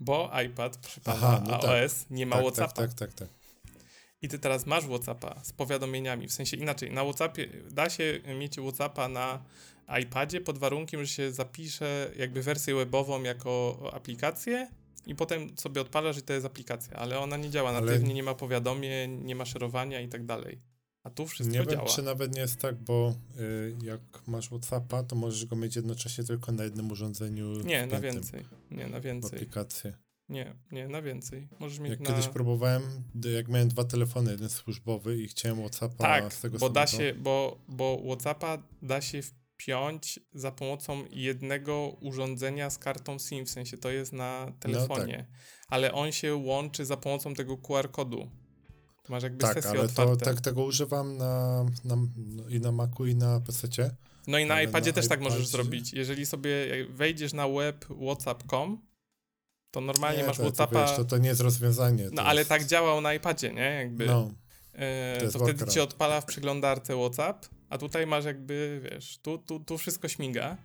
Bo 0.00 0.30
iPad, 0.46 0.78
Aha, 1.04 1.42
no 1.46 1.68
iOS 1.68 1.98
tak. 1.98 2.10
nie 2.10 2.26
ma 2.26 2.36
tak, 2.36 2.44
tak 2.44 2.54
WhatsAppa. 2.54 2.82
Tak, 2.82 2.94
tak, 2.94 3.14
tak, 3.14 3.28
tak. 3.28 3.41
I 4.22 4.28
ty 4.28 4.38
teraz 4.38 4.66
masz 4.66 4.84
WhatsAppa 4.84 5.40
z 5.44 5.52
powiadomieniami, 5.52 6.28
w 6.28 6.32
sensie 6.32 6.56
inaczej, 6.56 6.92
na 6.92 7.04
WhatsAppie 7.04 7.48
da 7.70 7.90
się 7.90 8.20
mieć 8.38 8.56
WhatsAppa 8.56 9.08
na 9.08 9.44
iPadzie 10.02 10.40
pod 10.40 10.58
warunkiem, 10.58 11.00
że 11.00 11.06
się 11.06 11.32
zapisze 11.32 12.10
jakby 12.16 12.42
wersję 12.42 12.74
webową 12.74 13.22
jako 13.22 13.78
aplikację 13.92 14.68
i 15.06 15.14
potem 15.14 15.58
sobie 15.58 15.80
odpalasz 15.80 16.18
i 16.18 16.22
to 16.22 16.32
jest 16.32 16.46
aplikacja, 16.46 16.96
ale 16.96 17.18
ona 17.18 17.36
nie 17.36 17.50
działa 17.50 17.70
ale... 17.70 17.80
natywnie, 17.80 18.14
nie 18.14 18.22
ma 18.22 18.34
powiadomień, 18.34 19.24
nie 19.24 19.34
ma 19.34 19.44
szerowania 19.44 20.00
i 20.00 20.08
tak 20.08 20.24
dalej. 20.24 20.58
A 21.04 21.10
tu 21.10 21.26
wszystko 21.26 21.56
nie 21.56 21.64
działa. 21.64 21.70
Nie 21.70 21.76
wiem, 21.76 21.96
czy 21.96 22.02
nawet 22.02 22.34
nie 22.34 22.40
jest 22.40 22.60
tak, 22.60 22.74
bo 22.76 23.14
y, 23.40 23.76
jak 23.82 24.00
masz 24.26 24.48
WhatsAppa, 24.48 25.02
to 25.02 25.16
możesz 25.16 25.46
go 25.46 25.56
mieć 25.56 25.76
jednocześnie 25.76 26.24
tylko 26.24 26.52
na 26.52 26.64
jednym 26.64 26.90
urządzeniu. 26.90 27.52
Nie, 27.52 27.86
na 27.86 28.00
więcej. 28.00 28.44
Nie, 28.70 28.86
na 28.86 29.00
więcej. 29.00 29.38
Aplikację. 29.38 29.92
Nie, 30.28 30.54
nie, 30.72 30.88
na 30.88 31.02
więcej. 31.02 31.48
Możesz 31.60 31.78
mieć 31.78 31.90
jak 31.90 32.00
na... 32.00 32.06
kiedyś 32.06 32.28
próbowałem, 32.28 32.82
jak 33.34 33.48
miałem 33.48 33.68
dwa 33.68 33.84
telefony, 33.84 34.30
jeden 34.30 34.48
służbowy 34.48 35.22
i 35.22 35.28
chciałem 35.28 35.58
Whatsappa 35.58 36.04
tak, 36.04 36.32
z 36.32 36.40
tego 36.40 36.58
bo 36.58 36.70
da 36.70 36.86
się, 36.86 37.14
bo, 37.14 37.58
bo 37.68 38.02
Whatsappa 38.06 38.58
da 38.82 39.00
się 39.00 39.22
wpiąć 39.22 40.20
za 40.34 40.52
pomocą 40.52 41.04
jednego 41.10 41.96
urządzenia 42.00 42.70
z 42.70 42.78
kartą 42.78 43.18
SIM, 43.18 43.46
w 43.46 43.50
sensie 43.50 43.78
to 43.78 43.90
jest 43.90 44.12
na 44.12 44.52
telefonie, 44.60 45.16
no, 45.18 45.36
tak. 45.36 45.66
ale 45.68 45.92
on 45.92 46.12
się 46.12 46.34
łączy 46.34 46.84
za 46.84 46.96
pomocą 46.96 47.34
tego 47.34 47.56
QR 47.56 47.90
kodu. 47.90 48.30
Masz 49.08 49.22
jakby 49.22 49.38
tak, 49.38 49.54
sesję 49.54 49.70
ale 49.70 49.80
otwarte. 49.80 50.16
To, 50.16 50.24
tak 50.24 50.40
tego 50.40 50.64
używam 50.64 51.16
na, 51.16 51.64
na, 51.84 51.96
no, 52.16 52.48
i 52.48 52.60
na 52.60 52.72
Macu 52.72 53.06
i 53.06 53.14
na 53.14 53.40
PC. 53.40 53.68
No 54.26 54.38
i 54.38 54.46
na 54.46 54.62
iPadzie 54.62 54.90
na 54.90 54.94
też 54.94 55.04
iPadzie... 55.04 55.08
tak 55.08 55.20
możesz 55.20 55.48
zrobić. 55.48 55.92
Jeżeli 55.92 56.26
sobie 56.26 56.52
wejdziesz 56.90 57.32
na 57.32 57.48
web 57.48 57.84
whatsapp.com 58.06 58.91
to 59.72 59.80
normalnie 59.80 60.18
nie, 60.18 60.26
masz 60.26 60.36
to, 60.36 60.42
WhatsAppa. 60.42 60.74
To, 60.74 60.86
wiesz, 60.86 60.96
to, 60.96 61.04
to 61.04 61.18
nie 61.18 61.28
jest 61.28 61.40
rozwiązanie. 61.40 62.08
No 62.12 62.22
ale 62.22 62.44
tak 62.44 62.64
działał 62.64 63.00
na 63.00 63.14
iPadzie, 63.14 63.52
nie? 63.52 63.62
Jakby, 63.62 64.06
no, 64.06 64.30
e, 64.72 65.18
to, 65.20 65.38
to 65.38 65.44
wtedy 65.44 65.66
ci 65.66 65.80
odpala 65.80 66.20
w 66.20 66.24
przeglądarce 66.24 66.96
WhatsApp, 66.96 67.46
a 67.70 67.78
tutaj 67.78 68.06
masz 68.06 68.24
jakby, 68.24 68.80
wiesz, 68.90 69.18
tu, 69.22 69.38
tu, 69.38 69.60
tu 69.60 69.78
wszystko 69.78 70.08
śmiga. 70.08 70.56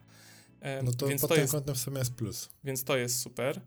E, 0.62 0.84
no 0.84 0.92
to 0.92 1.08
więc 1.08 1.22
pod 1.22 1.30
to 1.30 1.36
tym 1.36 1.42
jest, 1.42 1.54
kątem 1.54 1.76
w 1.76 1.80
sumie 1.80 2.00
jest 2.00 2.14
plus. 2.14 2.50
Więc 2.64 2.84
to 2.84 2.98
jest 2.98 3.20
super. 3.20 3.62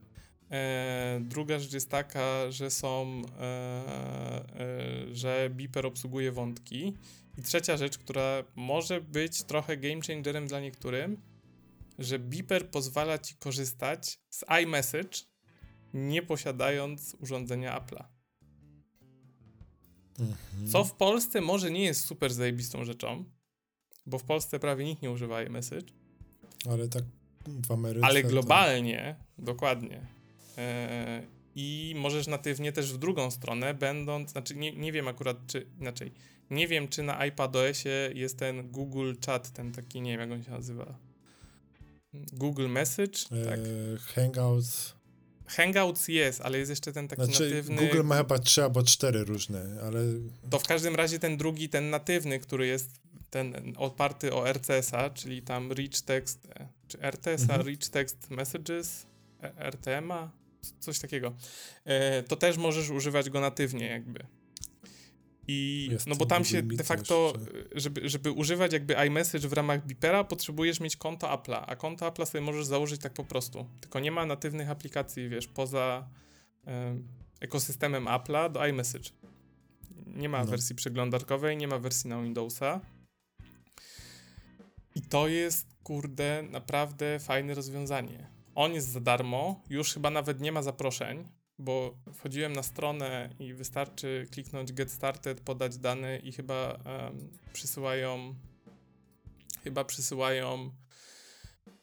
E, 0.51 1.21
druga 1.23 1.59
rzecz 1.59 1.73
jest 1.73 1.91
taka, 1.91 2.51
że 2.51 2.71
są, 2.71 3.23
e, 3.41 4.45
że 5.13 5.51
Beeper 5.51 5.87
obsługuje 5.87 6.33
wątki. 6.33 6.95
I 7.39 7.43
trzecia 7.43 7.77
rzecz, 7.77 7.99
która 7.99 8.45
może 8.57 9.01
być 9.01 9.43
trochę 9.43 9.77
game 9.77 10.01
changerem 10.07 10.47
dla 10.47 10.61
niektórym, 10.61 11.23
że 11.99 12.19
Beeper 12.19 12.71
pozwala 12.71 13.19
ci 13.19 13.35
korzystać 13.35 14.21
z 14.31 14.45
iMessage, 14.63 15.30
nie 15.95 16.23
posiadając 16.23 17.17
urządzenia 17.21 17.81
Apple'a. 17.81 18.05
Mhm. 20.21 20.69
Co 20.69 20.85
w 20.85 20.95
Polsce 20.95 21.41
może 21.41 21.71
nie 21.71 21.85
jest 21.85 22.05
super 22.07 22.33
zajebistą 22.33 22.85
rzeczą, 22.85 23.25
bo 24.07 24.19
w 24.19 24.25
Polsce 24.25 24.59
prawie 24.61 24.85
nikt 24.85 25.03
nie 25.03 25.11
używa 25.11 25.43
iMessage, 25.43 25.93
Ale 26.71 26.89
tak 26.89 27.05
w 27.47 27.73
Ameryce. 27.73 28.07
ale 28.07 28.23
to- 28.23 28.29
globalnie, 28.29 29.17
dokładnie. 29.39 30.07
E, 30.59 31.23
I 31.55 31.95
możesz 31.97 32.27
natywnie 32.27 32.73
też 32.73 32.93
w 32.93 32.99
drugą 32.99 33.31
stronę, 33.31 33.75
będąc, 33.75 34.31
znaczy 34.31 34.57
nie, 34.57 34.73
nie 34.77 34.93
wiem 34.93 35.09
akurat, 35.09 35.37
czy 35.47 35.67
inaczej, 35.81 36.13
nie 36.51 36.69
wiem, 36.69 36.89
czy 36.89 37.03
na 37.03 37.25
iPadOSie 37.27 38.11
jest 38.15 38.39
ten 38.39 38.71
Google 38.71 39.13
Chat, 39.27 39.51
ten 39.53 39.73
taki, 39.73 40.01
nie 40.01 40.19
wiem, 40.19 40.31
jak 40.31 40.39
on 40.39 40.45
się 40.45 40.51
nazywa. 40.51 40.99
Google 42.33 42.69
Message, 42.69 43.19
tak. 43.49 43.59
E, 43.59 43.99
Hangouts. 43.99 44.95
Hangouts 45.51 46.09
jest, 46.09 46.41
ale 46.41 46.59
jest 46.59 46.71
jeszcze 46.71 46.93
ten 46.93 47.09
taki 47.09 47.25
Znaczy, 47.25 47.45
natywny. 47.45 47.77
Google 47.77 48.03
ma 48.05 48.17
chyba 48.17 48.39
trzy 48.39 48.63
albo 48.63 48.83
cztery 48.83 49.25
różne, 49.25 49.67
ale 49.83 50.01
To 50.51 50.59
w 50.59 50.67
każdym 50.67 50.95
razie 50.97 51.19
ten 51.19 51.37
drugi, 51.37 51.69
ten 51.69 51.91
natywny, 51.91 52.39
który 52.39 52.67
jest 52.67 52.91
ten 53.31 53.75
oparty 53.77 54.35
o 54.35 54.53
RCS-a, 54.53 55.11
czyli 55.11 55.43
tam 55.43 55.73
Rich 55.73 56.01
Text, 56.01 56.47
e, 56.55 56.69
czy 56.89 57.01
RTS-a, 57.03 57.43
Mhm. 57.53 57.63
Rich 57.69 57.89
Text 57.89 58.31
Messages, 58.31 59.07
e, 59.43 59.53
RTM-a, 59.71 60.31
coś 60.81 60.99
takiego. 60.99 61.35
E, 61.85 62.23
To 62.23 62.37
też 62.37 62.57
możesz 62.57 62.91
używać 62.91 63.31
go 63.31 63.41
natywnie 63.41 63.87
jakby. 63.87 64.21
I 65.49 65.89
Jest 65.91 66.07
no 66.07 66.17
bo 66.17 66.27
tam 66.27 66.45
się 66.45 66.63
de 66.63 66.85
facto, 66.85 67.33
jeszcze. 67.35 67.81
żeby, 67.81 68.09
żeby 68.09 68.33
używać 68.33 68.73
jakby 68.73 68.95
iMessage 69.07 69.49
w 69.49 69.53
ramach 69.53 69.87
Beepera, 69.87 70.25
potrzebujesz 70.25 70.81
mieć 70.81 70.97
konto 70.97 71.27
Apple'a, 71.27 71.65
a 71.67 71.77
konto 71.77 72.07
Apple'a 72.11 72.27
sobie 72.27 72.45
możesz 72.45 72.67
założyć 72.67 73.01
tak 73.01 73.13
po 73.13 73.25
prostu. 73.25 73.67
Tylko 73.81 74.01
nie 74.01 74.11
ma 74.11 74.27
natywnych 74.27 74.71
aplikacji, 74.71 75.29
wiesz, 75.29 75.47
poza 75.49 76.09
em, 76.65 77.09
ekosystemem 77.41 78.05
Apple'a 78.05 78.53
do 78.53 78.67
iMessage. 78.67 79.11
Nie 80.07 80.29
ma 80.29 80.39
No. 80.39 80.51
wersji 80.51 80.75
przeglądarkowej, 80.75 81.57
nie 81.57 81.69
ma 81.69 81.79
wersji 81.79 82.11
na 82.11 82.23
Windowsa. 82.23 82.81
I 84.95 85.03
to 85.03 85.29
jest, 85.29 85.67
kurde, 85.83 86.43
naprawdę 86.51 87.19
fajne 87.19 87.55
rozwiązanie. 87.55 88.27
On 88.55 88.73
jest 88.75 88.89
za 88.89 89.01
darmo, 89.01 89.63
już 89.71 89.93
chyba 89.95 90.11
nawet 90.11 90.41
nie 90.41 90.53
ma 90.53 90.63
zaproszeń, 90.63 91.29
bo 91.61 91.95
wchodziłem 92.15 92.53
na 92.53 92.63
stronę 92.63 93.31
i 93.39 93.55
wystarczy 93.55 94.27
kliknąć 94.31 94.73
Get 94.73 94.91
Started, 94.91 95.41
podać 95.41 95.79
dane 95.79 96.19
i 96.19 96.33
chyba 96.33 96.79
em, 96.85 97.31
przysyłają 97.53 98.35
chyba 99.65 99.85
przysyłają 99.85 100.71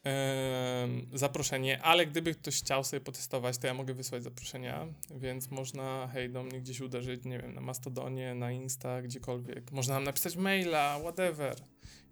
em, 0.04 1.06
zaproszenie, 1.14 1.82
ale 1.82 2.06
gdyby 2.06 2.34
ktoś 2.34 2.56
chciał 2.58 2.84
sobie 2.84 3.00
potestować, 3.00 3.58
to 3.58 3.66
ja 3.66 3.74
mogę 3.74 3.94
wysłać 3.94 4.22
zaproszenia, 4.22 4.86
więc 5.10 5.50
można 5.50 6.08
hej 6.12 6.30
do 6.30 6.42
mnie 6.42 6.60
gdzieś 6.60 6.80
uderzyć, 6.80 7.24
nie 7.24 7.38
wiem, 7.38 7.54
na 7.54 7.60
Mastodonie, 7.60 8.34
na 8.34 8.52
Insta, 8.52 9.02
gdziekolwiek. 9.02 9.72
Można 9.72 9.94
nam 9.94 10.04
napisać 10.04 10.36
maila, 10.36 10.98
whatever. 11.00 11.56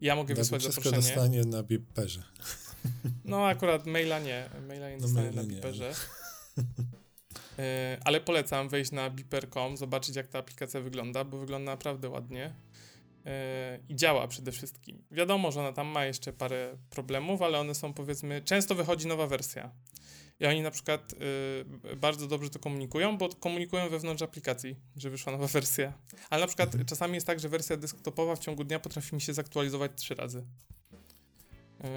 Ja 0.01 0.17
mogę 0.17 0.35
Dawid 0.35 0.39
wysłać 0.39 0.63
wszystko 0.63 0.83
zaproszenie. 0.83 1.15
dostanie 1.15 1.45
na 1.45 1.63
Beeperze. 1.63 2.23
No 3.25 3.47
akurat 3.47 3.87
maila 3.87 4.19
nie, 4.19 4.51
maila 4.69 4.89
nie 4.91 4.97
No, 4.97 5.03
dostanę 5.03 5.27
maila 5.27 5.43
na 5.43 5.49
nie, 5.49 5.55
Beeperze. 5.55 5.91
E, 5.91 5.95
ale 8.05 8.21
polecam 8.21 8.69
wejść 8.69 8.93
na 8.93 9.11
beeper.com, 9.11 9.77
zobaczyć 9.77 10.17
jak 10.17 10.29
ta 10.29 10.39
aplikacja 10.39 10.81
wygląda, 10.81 11.25
bo 11.25 11.39
wygląda 11.39 11.73
naprawdę 11.73 12.09
ładnie 12.09 12.55
e, 13.27 13.79
i 13.89 13.97
działa 13.97 14.29
przede 14.29 14.53
wszystkim. 14.53 15.05
Wiadomo, 15.11 15.53
że 15.53 15.61
ona 15.61 15.73
tam 15.73 15.87
ma 15.87 16.05
jeszcze 16.05 16.33
parę 16.33 16.77
problemów, 16.91 17.43
ale 17.43 17.59
one 17.59 17.75
są 17.75 17.95
powiedzmy, 17.95 18.43
często 18.43 18.75
wychodzi 18.75 19.07
nowa 19.07 19.27
wersja. 19.27 19.71
I 20.41 20.47
oni 20.47 20.63
na 20.63 20.71
przykład 20.71 21.13
y, 21.93 21.97
bardzo 21.97 22.27
dobrze 22.27 22.51
to 22.51 22.59
komunikują, 22.59 23.19
bo 23.19 23.29
komunikują 23.29 23.89
wewnątrz 23.89 24.23
aplikacji, 24.23 24.77
że 24.97 25.11
wyszła 25.11 25.33
nowa 25.33 25.47
wersja. 25.47 25.93
Ale 26.31 26.41
na 26.41 26.47
przykład 26.47 26.77
czasami 26.87 27.15
jest 27.15 27.27
tak, 27.27 27.41
że 27.41 27.49
wersja 27.49 27.77
desktopowa 27.77 28.37
w 28.37 28.39
ciągu 28.39 28.65
dnia 28.65 28.81
potrafi 28.81 29.15
mi 29.15 29.21
się 29.21 29.35
zaktualizować 29.35 29.93
trzy 29.97 30.15
razy. 30.15 30.47
Yy, 31.85 31.89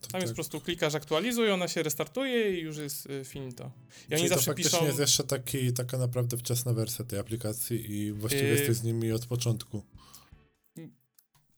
To 0.00 0.08
tam 0.08 0.20
jest 0.20 0.26
tak. 0.26 0.28
po 0.28 0.34
prostu 0.34 0.60
klikasz 0.60 0.94
aktualizuj, 0.94 1.50
ona 1.50 1.68
się 1.68 1.82
restartuje 1.82 2.58
i 2.58 2.62
już 2.62 2.76
jest 2.76 3.06
y, 3.10 3.24
finito. 3.24 3.64
I 3.64 4.14
oni 4.14 4.16
Czyli 4.16 4.22
to 4.22 4.28
zawsze 4.34 4.50
faktycznie 4.50 4.70
piszą. 4.78 4.86
jest 4.86 4.98
jeszcze 4.98 5.24
taki, 5.24 5.72
taka 5.72 5.98
naprawdę 5.98 6.36
wczesna 6.36 6.72
wersja 6.72 7.04
tej 7.04 7.18
aplikacji 7.18 7.92
i 7.92 8.12
właściwie 8.12 8.44
Yy. 8.48 8.54
jesteś 8.58 8.76
z 8.76 8.82
nimi 8.82 9.12
od 9.12 9.26
początku. 9.26 9.82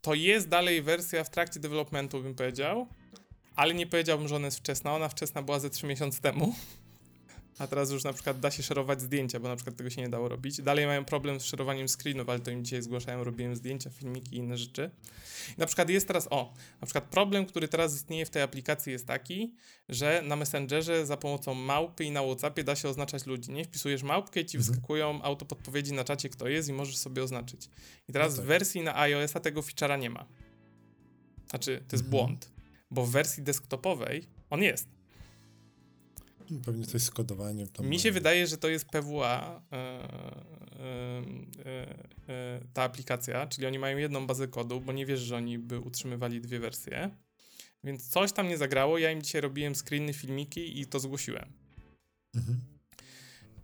To 0.02 0.14
jest 0.14 0.48
dalej 0.48 0.83
wersja 0.83 1.24
w 1.24 1.30
trakcie 1.30 1.61
developmentu, 1.61 2.22
bym 2.22 2.35
powiedział, 2.35 2.87
ale 3.56 3.74
nie 3.74 3.87
powiedziałbym, 3.87 4.28
że 4.28 4.37
ona 4.37 4.46
jest 4.46 4.59
wczesna. 4.59 4.94
Ona 4.94 5.09
wczesna 5.09 5.42
była 5.42 5.61
ze 5.61 5.70
3 5.70 5.87
miesiące 5.87 6.20
temu. 6.20 6.54
A 7.61 7.66
teraz 7.66 7.90
już 7.90 8.05
na 8.05 8.12
przykład 8.12 8.40
da 8.40 8.51
się 8.51 8.62
szerować 8.62 9.01
zdjęcia, 9.03 9.40
bo 9.40 9.49
na 9.49 9.57
przykład 9.57 9.77
tego 9.77 9.90
się 9.90 10.01
nie 10.03 10.09
dało 10.09 10.29
robić. 10.29 10.62
Dalej 10.62 10.87
mają 10.87 11.05
problem 11.05 11.40
z 11.40 11.44
szerowaniem 11.44 11.88
screenów, 11.88 12.29
ale 12.29 12.40
to 12.40 12.51
im 12.51 12.64
dzisiaj 12.64 12.83
zgłaszają, 12.83 13.25
robiłem 13.25 13.57
zdjęcia, 13.57 13.90
filmiki 13.90 14.35
i 14.37 14.38
inne 14.38 14.57
rzeczy. 14.59 14.90
I 15.57 15.61
na 15.61 15.66
przykład 15.66 15.90
jest 15.90 16.07
teraz, 16.07 16.29
o, 16.31 16.53
na 16.81 16.87
przykład 16.87 17.05
problem, 17.05 17.46
który 17.46 17.68
teraz 17.68 17.94
istnieje 17.94 18.27
w 18.27 18.31
tej 18.31 18.42
aplikacji 18.42 18.92
jest 18.92 19.07
taki, 19.07 19.55
że 19.88 20.23
na 20.27 20.37
Messengerze 20.37 21.07
za 21.07 21.16
pomocą 21.16 21.55
małpy 21.55 22.05
i 22.05 22.11
na 22.11 22.23
Whatsappie 22.23 22.64
da 22.64 22.77
się 22.77 22.88
oznaczać 22.88 23.27
ludzi, 23.27 23.53
nie? 23.53 23.64
Wpisujesz 23.64 24.03
małpkę 24.03 24.40
i 24.40 24.46
ci 24.46 24.57
Mhm. 24.57 24.73
wyskakują 24.75 25.23
autopodpowiedzi 25.23 25.92
na 25.92 26.05
czacie, 26.05 26.29
kto 26.29 26.49
jest 26.49 26.68
i 26.68 26.73
możesz 26.73 26.96
sobie 26.96 27.23
oznaczyć. 27.23 27.68
I 28.09 28.12
teraz 28.12 28.31
No 28.33 28.37
tak. 28.37 28.44
w 28.44 28.49
wersji 28.49 28.83
na 28.83 28.99
iOS-a 28.99 29.40
tego 29.40 29.61
feature'a 29.61 29.99
nie 29.99 30.11
ma. 30.11 30.27
Znaczy, 31.51 31.77
to 31.88 31.96
jest 31.96 32.05
Mhm. 32.05 32.11
błąd, 32.11 32.53
bo 32.90 33.07
w 33.07 33.11
wersji 33.11 33.42
desktopowej 33.42 34.25
on 34.51 34.62
jest. 34.62 34.99
Pewnie 36.64 36.86
coś 36.86 37.02
z 37.02 37.10
kodowaniem. 37.10 37.68
Mi 37.80 38.00
się 38.00 38.12
wydaje, 38.12 38.46
że 38.46 38.58
to 38.58 38.68
jest 38.68 38.84
PWA, 38.84 39.62
e, 39.72 39.76
e, 39.76 40.00
e, 42.28 42.60
ta 42.72 42.82
aplikacja, 42.82 43.46
czyli 43.46 43.66
oni 43.66 43.78
mają 43.78 43.96
jedną 43.96 44.26
bazę 44.26 44.48
kodu, 44.48 44.80
bo 44.80 44.92
nie 44.92 45.06
wiesz, 45.06 45.20
że 45.20 45.36
oni 45.36 45.58
by 45.58 45.80
utrzymywali 45.80 46.40
dwie 46.40 46.58
wersje. 46.58 47.10
Więc 47.84 48.08
coś 48.08 48.32
tam 48.32 48.48
nie 48.48 48.58
zagrało. 48.58 48.98
Ja 48.98 49.10
im 49.10 49.22
dzisiaj 49.22 49.40
robiłem 49.40 49.74
screeny, 49.74 50.12
filmiki 50.12 50.80
i 50.80 50.86
to 50.86 51.00
zgłosiłem. 51.00 51.52
Mhm. 52.34 52.60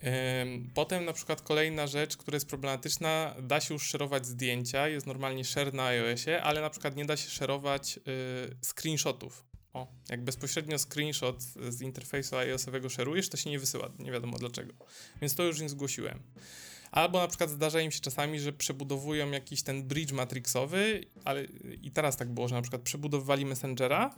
Em, 0.00 0.70
Potem 0.74 1.04
na 1.04 1.12
przykład 1.12 1.42
kolejna 1.42 1.86
rzecz, 1.86 2.16
która 2.16 2.36
jest 2.36 2.48
problematyczna, 2.48 3.34
da 3.42 3.60
się 3.60 3.74
już 3.74 3.82
szerować 3.82 4.26
zdjęcia, 4.26 4.88
jest 4.88 5.06
normalnie 5.06 5.44
share 5.44 5.74
na 5.74 5.84
iOSie, 5.84 6.42
ale 6.42 6.60
na 6.60 6.70
przykład 6.70 6.96
nie 6.96 7.04
da 7.04 7.16
się 7.16 7.30
szerować 7.30 7.98
y, 7.98 8.00
screenshotów. 8.62 9.45
O, 9.76 9.86
jak 10.08 10.24
bezpośrednio 10.24 10.78
screenshot 10.78 11.42
z, 11.42 11.82
interfejsu 11.82 12.36
iOSowego 12.36 12.88
szerujesz, 12.88 13.28
to 13.28 13.36
się 13.36 13.50
nie 13.50 13.58
wysyła, 13.58 13.90
nie 13.98 14.12
wiadomo 14.12 14.38
dlaczego. 14.38 14.72
Więc 15.20 15.34
to 15.34 15.42
już 15.42 15.60
im 15.60 15.68
zgłosiłem. 15.68 16.22
Albo 16.90 17.18
na 17.20 17.28
przykład 17.28 17.50
zdarza 17.50 17.80
im 17.80 17.90
się 17.90 18.00
czasami, 18.00 18.40
że 18.40 18.52
przebudowują 18.52 19.30
jakiś 19.30 19.62
ten 19.62 19.82
bridge 19.84 20.12
matrixowy, 20.12 21.04
ale 21.24 21.44
i 21.82 21.90
teraz 21.90 22.16
tak 22.16 22.32
było, 22.34 22.48
że 22.48 22.54
na 22.54 22.62
przykład 22.62 22.82
przebudowywali 22.82 23.44
Messengera 23.44 24.14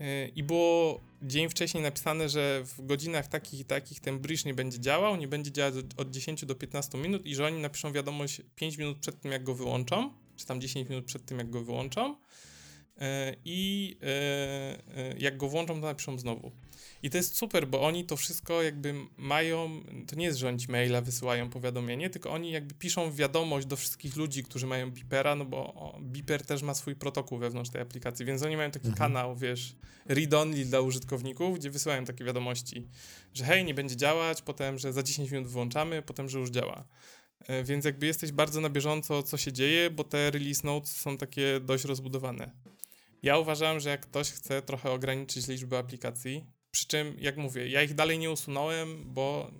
yy, 0.00 0.06
i 0.36 0.42
było 0.42 1.00
dzień 1.22 1.48
wcześniej 1.48 1.82
napisane, 1.82 2.28
że 2.28 2.62
w 2.64 2.86
godzinach 2.86 3.26
takich 3.28 3.60
i 3.60 3.64
takich 3.64 4.00
ten 4.00 4.18
bridge 4.18 4.44
nie 4.44 4.54
będzie 4.54 4.80
działał, 4.80 5.16
nie 5.16 5.28
będzie 5.28 5.52
działać 5.52 5.74
od- 5.74 6.00
od 6.00 6.10
10 6.10 6.44
do 6.44 6.54
15 6.54 6.98
minut 6.98 7.26
i 7.26 7.34
że 7.34 7.46
oni 7.46 7.60
napiszą 7.60 7.92
wiadomość 7.92 8.42
5 8.54 8.78
minut 8.78 8.98
przed 8.98 9.20
tym, 9.20 9.32
jak 9.32 9.44
go 9.44 9.54
wyłączą, 9.54 10.12
czy 10.36 10.46
tam 10.46 10.60
10 10.60 10.88
minut 10.88 11.04
przed 11.04 11.24
tym, 11.26 11.38
jak 11.38 11.50
go 11.50 11.64
wyłączą 11.64 12.16
i 13.44 13.88
yy, 14.00 15.02
yy, 15.04 15.14
jak 15.18 15.36
go 15.36 15.48
włączą, 15.48 15.74
to 15.74 15.86
napiszą 15.86 16.18
znowu. 16.18 16.52
I 17.02 17.10
to 17.10 17.16
jest 17.16 17.36
super, 17.36 17.68
bo 17.68 17.82
oni 17.82 18.04
to 18.04 18.16
wszystko 18.16 18.62
jakby 18.62 18.94
mają, 19.16 19.82
to 20.06 20.16
nie 20.16 20.24
jest, 20.24 20.38
że 20.38 20.48
oni 20.48 20.58
maila 20.68 21.00
wysyłają 21.00 21.50
powiadomienie, 21.50 22.10
tylko 22.10 22.30
oni 22.30 22.50
jakby 22.50 22.74
piszą 22.74 23.12
wiadomość 23.12 23.66
do 23.66 23.76
wszystkich 23.76 24.16
ludzi, 24.16 24.42
którzy 24.42 24.66
mają 24.66 24.90
Beepera, 24.90 25.34
no 25.34 25.44
bo 25.44 25.56
o, 25.74 25.98
Beeper 26.00 26.42
też 26.46 26.62
ma 26.62 26.74
swój 26.74 26.96
protokół 26.96 27.38
wewnątrz 27.38 27.70
tej 27.70 27.80
aplikacji, 27.82 28.24
więc 28.26 28.42
oni 28.42 28.56
mają 28.56 28.70
taki 28.70 28.88
Mhm. 28.88 28.98
kanał, 28.98 29.36
wiesz, 29.36 29.74
read-only 30.06 30.64
dla 30.64 30.80
użytkowników, 30.80 31.58
gdzie 31.58 31.70
wysyłają 31.70 32.04
takie 32.04 32.24
wiadomości, 32.24 32.86
że 33.34 33.44
hej, 33.44 33.64
nie 33.64 33.74
będzie 33.74 33.96
działać, 33.96 34.42
potem, 34.42 34.78
że 34.78 34.92
za 34.92 35.02
10 35.02 35.30
minut 35.30 35.48
wyłączamy, 35.48 36.02
potem, 36.02 36.28
że 36.28 36.38
już 36.38 36.50
działa. 36.50 36.84
E, 37.48 37.64
Więc 37.64 37.84
jakby 37.84 38.06
jesteś 38.06 38.32
bardzo 38.32 38.60
na 38.60 38.70
bieżąco, 38.70 39.22
co 39.22 39.36
się 39.36 39.52
dzieje, 39.52 39.90
bo 39.90 40.04
te 40.04 40.30
release 40.30 40.64
notes 40.64 40.96
są 40.96 41.16
takie 41.16 41.60
dość 41.60 41.84
rozbudowane. 41.84 42.50
Ja 43.22 43.38
uważam, 43.38 43.80
że 43.80 43.90
jak 43.90 44.00
ktoś 44.00 44.30
chce 44.30 44.62
trochę 44.62 44.90
ograniczyć 44.90 45.48
liczbę 45.48 45.78
aplikacji, 45.78 46.46
przy 46.70 46.86
czym, 46.86 47.16
jak 47.18 47.36
mówię, 47.36 47.68
ja 47.68 47.82
ich 47.82 47.94
dalej 47.94 48.18
nie 48.18 48.30
usunąłem, 48.30 49.04
bo 49.14 49.50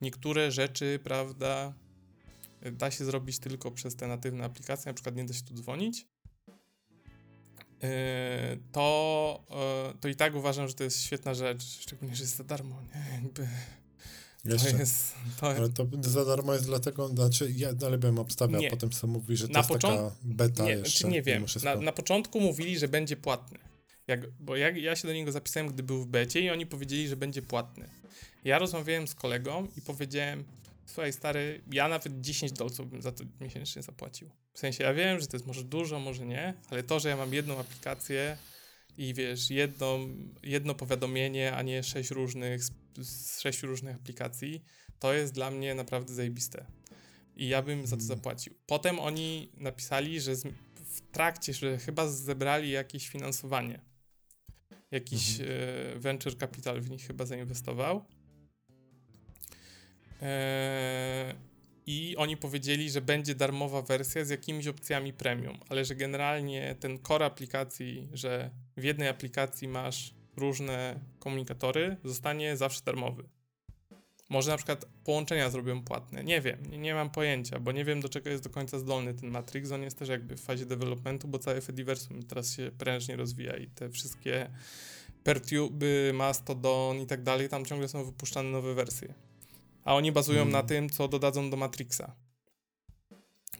niektóre 0.00 0.52
rzeczy, 0.52 1.00
prawda, 1.04 1.74
da 2.72 2.90
się 2.90 3.04
zrobić 3.04 3.38
tylko 3.38 3.70
przez 3.70 3.96
te 3.96 4.06
natywne 4.06 4.44
aplikacje, 4.44 4.90
na 4.90 4.94
przykład 4.94 5.16
nie 5.16 5.24
da 5.24 5.34
się 5.34 5.42
tu 5.42 5.54
dzwonić. 5.54 6.06
Yy, 7.82 7.88
To, 8.72 9.44
yy, 9.90 9.98
to 10.00 10.08
i 10.08 10.16
tak 10.16 10.34
uważam, 10.34 10.68
że 10.68 10.74
to 10.74 10.84
jest 10.84 11.02
świetna 11.02 11.34
rzecz, 11.34 11.64
szczególnie, 11.64 12.16
że 12.16 12.22
jest 12.22 12.36
za 12.36 12.44
darmo. 12.44 12.82
Nie? 12.82 13.14
Jakby 13.22 13.48
to 14.44 14.52
Jeszcze. 14.52 14.78
jest. 14.78 15.14
To, 15.40 15.46
Ale 15.48 15.68
to 15.68 15.86
za 16.00 16.24
darmo 16.24 16.52
jest 16.52 16.66
dlatego, 16.66 17.08
znaczy 17.08 17.52
ja 17.56 17.72
dalej 17.72 17.98
bym 17.98 18.18
obstawiał, 18.18 18.60
Nie. 18.60 18.70
potem 18.70 18.92
sobie 18.92 19.12
mówi, 19.12 19.36
że 19.36 19.46
to 19.46 19.52
Na 19.52 19.58
jest 19.58 19.68
począt- 19.70 19.96
taka 19.96 20.16
beta 20.22 20.64
nie, 20.64 20.70
jeszcze. 20.70 20.98
czy 21.04 21.08
nie 21.08 21.22
wiem. 21.22 21.46
Na, 21.64 21.76
na 21.76 21.92
początku 21.92 22.40
mówili, 22.40 22.78
że 22.78 22.88
będzie 22.88 23.16
płatny. 23.16 23.58
Jak, 24.06 24.30
bo 24.40 24.56
ja, 24.56 24.70
ja 24.70 24.96
się 24.96 25.08
do 25.08 25.14
niego 25.14 25.32
zapisałem, 25.32 25.68
gdy 25.68 25.82
był 25.82 26.02
w 26.02 26.06
becie 26.06 26.40
i 26.40 26.50
oni 26.50 26.66
powiedzieli, 26.66 27.08
że 27.08 27.16
będzie 27.16 27.42
płatny. 27.42 27.88
Ja 28.44 28.58
rozmawiałem 28.58 29.08
z 29.08 29.14
kolegą 29.14 29.68
i 29.76 29.80
powiedziałem, 29.80 30.44
słuchaj 30.86 31.12
stary, 31.12 31.60
ja 31.72 31.88
nawet 31.88 32.20
10 32.20 32.52
dolców 32.52 32.90
bym 32.90 33.02
za 33.02 33.12
to 33.12 33.24
miesięcznie 33.40 33.82
zapłacił. 33.82 34.30
W 34.54 34.58
sensie 34.58 34.84
ja 34.84 34.94
wiem, 34.94 35.20
że 35.20 35.26
to 35.26 35.36
jest 35.36 35.46
może 35.46 35.64
dużo, 35.64 35.98
może 36.00 36.26
nie, 36.26 36.54
ale 36.70 36.82
to, 36.82 37.00
że 37.00 37.08
ja 37.08 37.16
mam 37.16 37.34
jedną 37.34 37.58
aplikację 37.58 38.36
i 38.98 39.14
wiesz, 39.14 39.50
jedno, 39.50 39.98
jedno 40.42 40.74
powiadomienie, 40.74 41.54
a 41.56 41.62
nie 41.62 41.82
sześć 41.82 42.10
różnych, 42.10 42.64
z, 42.64 42.70
z 43.02 43.40
sześciu 43.40 43.66
różnych 43.66 43.96
aplikacji, 43.96 44.64
to 44.98 45.14
jest 45.14 45.34
dla 45.34 45.50
mnie 45.50 45.74
naprawdę 45.74 46.14
zajebiste. 46.14 46.66
I 47.36 47.48
ja 47.48 47.62
bym 47.62 47.86
za 47.86 47.96
to 47.96 48.02
Mm. 48.02 48.06
zapłacił. 48.06 48.54
Potem 48.66 48.98
oni 48.98 49.52
napisali, 49.56 50.20
że 50.20 50.36
w 50.84 51.00
trakcie, 51.12 51.52
że 51.54 51.78
chyba 51.78 52.08
zebrali 52.08 52.70
jakieś 52.70 53.08
finansowanie. 53.08 53.80
Jakiś 54.90 55.40
e, 55.40 55.46
venture 55.96 56.38
capital 56.38 56.80
w 56.80 56.90
nich 56.90 57.06
chyba 57.06 57.26
zainwestował. 57.26 58.04
E, 60.22 61.34
I 61.86 62.16
oni 62.16 62.36
powiedzieli, 62.36 62.90
że 62.90 63.00
będzie 63.00 63.34
darmowa 63.34 63.82
wersja 63.82 64.24
z 64.24 64.28
jakimiś 64.30 64.66
opcjami 64.66 65.12
premium, 65.12 65.58
ale 65.68 65.84
że 65.84 65.94
generalnie 65.94 66.74
ten 66.80 66.98
core 67.02 67.26
aplikacji, 67.26 68.08
że 68.12 68.50
w 68.76 68.84
jednej 68.84 69.08
aplikacji 69.08 69.68
masz 69.68 70.14
różne 70.36 71.00
komunikatory, 71.18 71.96
zostanie 72.04 72.56
zawsze 72.56 72.80
darmowy. 72.84 73.24
Może 74.30 74.50
na 74.50 74.56
przykład 74.56 74.84
połączenia 75.04 75.50
zrobią 75.50 75.82
płatne. 75.82 76.24
Nie 76.24 76.40
wiem, 76.40 76.66
nie, 76.70 76.78
nie 76.78 76.94
mam 76.94 77.10
pojęcia, 77.10 77.60
bo 77.60 77.72
nie 77.72 77.84
wiem 77.84 78.00
do 78.00 78.08
czego 78.08 78.30
jest 78.30 78.44
do 78.44 78.50
końca 78.50 78.78
zdolny 78.78 79.14
ten 79.14 79.30
Matrix. 79.30 79.72
On 79.72 79.82
jest 79.82 79.98
też 79.98 80.08
jakby 80.08 80.36
w 80.36 80.40
fazie 80.40 80.66
developmentu, 80.66 81.28
bo 81.28 81.38
całe 81.38 81.60
Fediversum 81.60 82.22
teraz 82.22 82.52
się 82.52 82.70
prężnie 82.78 83.16
rozwija 83.16 83.56
i 83.56 83.66
te 83.66 83.90
wszystkie 83.90 84.50
Pertuby, 85.24 86.10
Mastodon 86.14 87.00
i 87.00 87.06
tak 87.06 87.22
dalej, 87.22 87.48
tam 87.48 87.64
ciągle 87.64 87.88
są 87.88 88.04
wypuszczane 88.04 88.50
nowe 88.50 88.74
wersje. 88.74 89.14
A 89.84 89.94
oni 89.94 90.12
bazują 90.12 90.40
Mm. 90.40 90.52
na 90.52 90.62
tym, 90.62 90.90
co 90.90 91.08
dodadzą 91.08 91.50
do 91.50 91.56
Matrixa. 91.56 92.16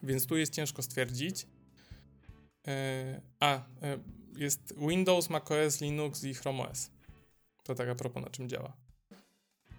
Więc 0.03 0.27
tu 0.27 0.37
jest 0.37 0.53
ciężko 0.55 0.83
stwierdzić. 0.83 1.47
E, 2.67 3.21
a, 3.41 3.57
e, 3.83 3.99
jest 4.37 4.75
Windows, 4.89 5.31
macOS, 5.31 5.81
Linux 5.81 6.25
i 6.25 6.35
Chrome 6.35 6.63
OS. 6.69 6.91
To 7.63 7.75
tak 7.75 7.89
a 7.89 7.95
propos 7.95 8.23
na 8.25 8.31
czym 8.31 8.49
działa. 8.49 8.77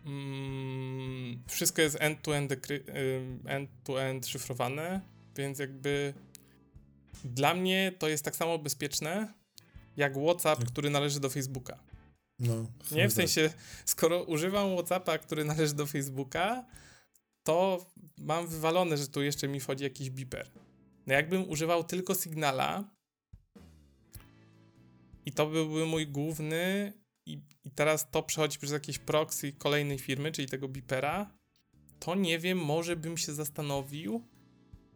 Mm, 0.06 1.44
wszystko 1.48 1.82
jest 1.82 1.98
end-to-end, 2.00 2.52
dekry- 2.52 2.90
ym, 2.90 3.44
end-to-end 3.48 4.28
szyfrowane, 4.28 5.02
więc 5.36 5.60
jakby 5.60 6.14
dla 7.24 7.54
mnie 7.54 7.92
to 8.00 8.08
jest 8.10 8.26
tak 8.26 8.36
samo 8.36 8.58
bezpieczne 8.60 9.34
jak 9.98 10.14
WhatsApp, 10.18 10.66
który 10.66 10.90
należy 10.90 11.20
do 11.20 11.30
Facebooka. 11.30 11.80
No, 12.40 12.56
Nie, 12.92 13.02
tak. 13.02 13.12
w 13.12 13.14
sensie, 13.14 13.54
skoro 13.86 14.24
używam 14.24 14.74
WhatsAppa, 14.76 15.18
który 15.18 15.46
należy 15.46 15.74
do 15.74 15.86
Facebooka, 15.86 16.66
to 17.44 17.86
mam 18.18 18.48
wywalone, 18.48 18.98
że 18.98 19.08
tu 19.08 19.24
jeszcze 19.24 19.48
mi 19.48 19.60
wchodzi 19.60 19.84
jakiś 19.84 20.10
biper. 20.10 20.52
No 21.08 21.14
jakbym 21.14 21.50
używał 21.50 21.84
tylko 21.84 22.16
Signala 22.16 22.84
i 25.26 25.32
to 25.32 25.48
byłby 25.48 25.86
mój 25.86 26.08
główny 26.08 26.94
i, 27.26 27.42
i 27.64 27.72
teraz 27.72 28.12
to 28.12 28.24
przechodzi 28.24 28.58
przez 28.58 28.72
jakieś 28.72 28.98
proxy 29.00 29.54
kolejnej 29.54 30.00
firmy, 30.00 30.32
czyli 30.32 30.48
tego 30.48 30.68
bipera, 30.68 31.32
to 32.00 32.16
nie 32.16 32.40
wiem, 32.40 32.58
może 32.58 32.96
bym 32.96 33.18
się 33.18 33.34
zastanowił, 33.34 34.28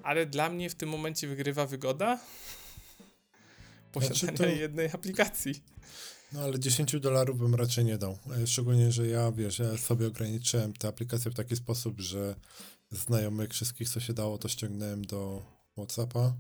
ale 0.04 0.26
dla 0.26 0.50
mnie 0.50 0.70
w 0.70 0.76
tym 0.76 0.90
momencie 0.90 1.28
wygrywa 1.28 1.66
wygoda 1.66 2.20
posiadania 3.92 4.20
Znaczy 4.20 4.38
to- 4.38 4.46
jednej 4.62 4.88
aplikacji. 4.94 5.64
No 6.34 6.42
ale 6.42 6.60
10 6.60 7.00
dolarów 7.00 7.40
bym 7.40 7.56
raczej 7.56 7.86
nie 7.86 7.98
dał. 7.98 8.18
E, 8.44 8.48
Szczególnie, 8.48 8.92
że 8.92 9.08
ja, 9.08 9.32
wiesz, 9.32 9.60
ja 9.60 9.78
sobie 9.78 10.08
ograniczyłem 10.08 10.74
tę 10.74 10.88
aplikację 10.88 11.32
w 11.32 11.36
taki 11.36 11.56
sposób, 11.56 12.00
że 12.00 12.36
znajomych 12.92 13.50
wszystkich, 13.52 13.90
co 13.90 14.00
się 14.00 14.14
dało, 14.14 14.38
to 14.38 14.48
ściągnąłem 14.48 15.06
do 15.06 15.42
Whatsappa. 15.78 16.34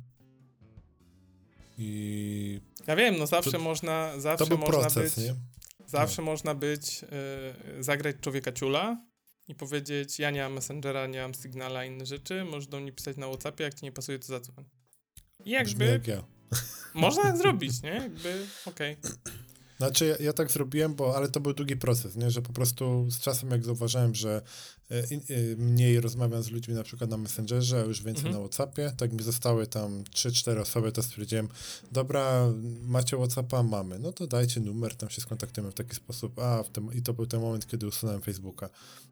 I 1.82 2.62
Ja 2.88 2.96
wiem, 2.96 3.18
no 3.18 3.28
zawsze 3.28 3.52
To- 3.52 3.60
można, 3.60 4.12
to 4.13 4.22
zawsze 4.22 4.46
był 4.46 4.58
można 4.58 4.78
proces, 4.80 5.15
być, 5.15 5.26
nie? 5.26 5.36
zawsze 5.86 6.22
można 6.22 6.56
być, 6.56 7.04
y, 7.80 7.84
zagrać 7.84 8.15
człowieka 8.22 8.52
ciula 8.52 9.06
i 9.48 9.56
powiedzieć, 9.56 10.20
ja 10.20 10.32
nie 10.32 10.42
mam 10.42 10.54
Messengera, 10.54 11.08
nie 11.08 11.22
mam 11.22 11.34
Signala, 11.34 11.86
inne 11.86 12.06
rzeczy, 12.06 12.46
możesz 12.46 12.68
do 12.68 12.80
mnie 12.80 12.92
pisać 12.92 13.18
na 13.18 13.28
Whatsappie, 13.28 13.63
jak 13.63 13.74
ci 13.74 13.86
nie 13.86 13.92
pasuje, 13.92 14.20
to 14.20 14.26
zadzwoń. 14.28 14.65
I 15.39 15.44
Brzmi 15.44 15.52
jakby 15.52 15.86
jak 15.86 16.08
ja. 16.08 16.24
można 16.94 17.24
tak 17.24 17.38
zrobić, 17.38 17.82
nie? 17.84 17.89
Jakby, 17.89 18.46
okej. 18.65 18.98
Znaczy, 19.80 20.06
ja, 20.06 20.15
ja 20.26 20.34
tak 20.34 20.52
zrobiłem, 20.52 20.96
bo, 20.96 21.15
ale 21.18 21.30
to 21.30 21.39
był 21.39 21.54
długi 21.54 21.78
proces, 21.78 22.15
nie? 22.15 22.32
że 22.32 22.42
po 22.42 22.54
prostu 22.54 23.08
z 23.12 23.20
czasem, 23.20 23.52
jak 23.52 23.65
zauważyłem, 23.65 24.15
że 24.15 24.42
in- 25.12 25.22
e, 25.30 25.56
mniej 25.56 26.00
rozmawiam 26.02 26.44
z 26.44 26.50
ludźmi 26.52 26.74
na 26.74 26.84
przykład 26.84 27.10
na 27.10 27.18
Messengerze, 27.18 27.82
a 27.82 27.86
już 27.86 28.04
więcej 28.04 28.26
Mhm. 28.26 28.34
na 28.44 28.50
Whatsappie, 28.50 28.92
tak 28.98 29.13
mi 29.13 29.24
zostały 29.24 29.68
tam 29.68 30.04
3-4 30.04 30.62
osoby, 30.62 30.92
to 30.92 31.04
stwierdziłem, 31.04 31.48
dobra, 31.92 32.54
macie 32.82 33.18
Whatsappa? 33.18 33.63
Mamy. 33.63 34.00
No 34.00 34.12
to 34.12 34.28
dajcie 34.28 34.60
numer, 34.60 34.96
tam 34.96 35.10
się 35.10 35.22
skontaktujemy 35.22 35.72
w 35.72 35.76
taki 35.76 35.96
sposób. 35.96 36.39
A, 36.39 36.63
w 36.63 36.70
tym, 36.70 36.94
i 36.94 37.02
to 37.02 37.13
był 37.13 37.26
ten 37.26 37.42
moment, 37.42 37.68
kiedy 37.68 37.88
usunąłem 37.88 38.22
Facebooka. 38.22 38.70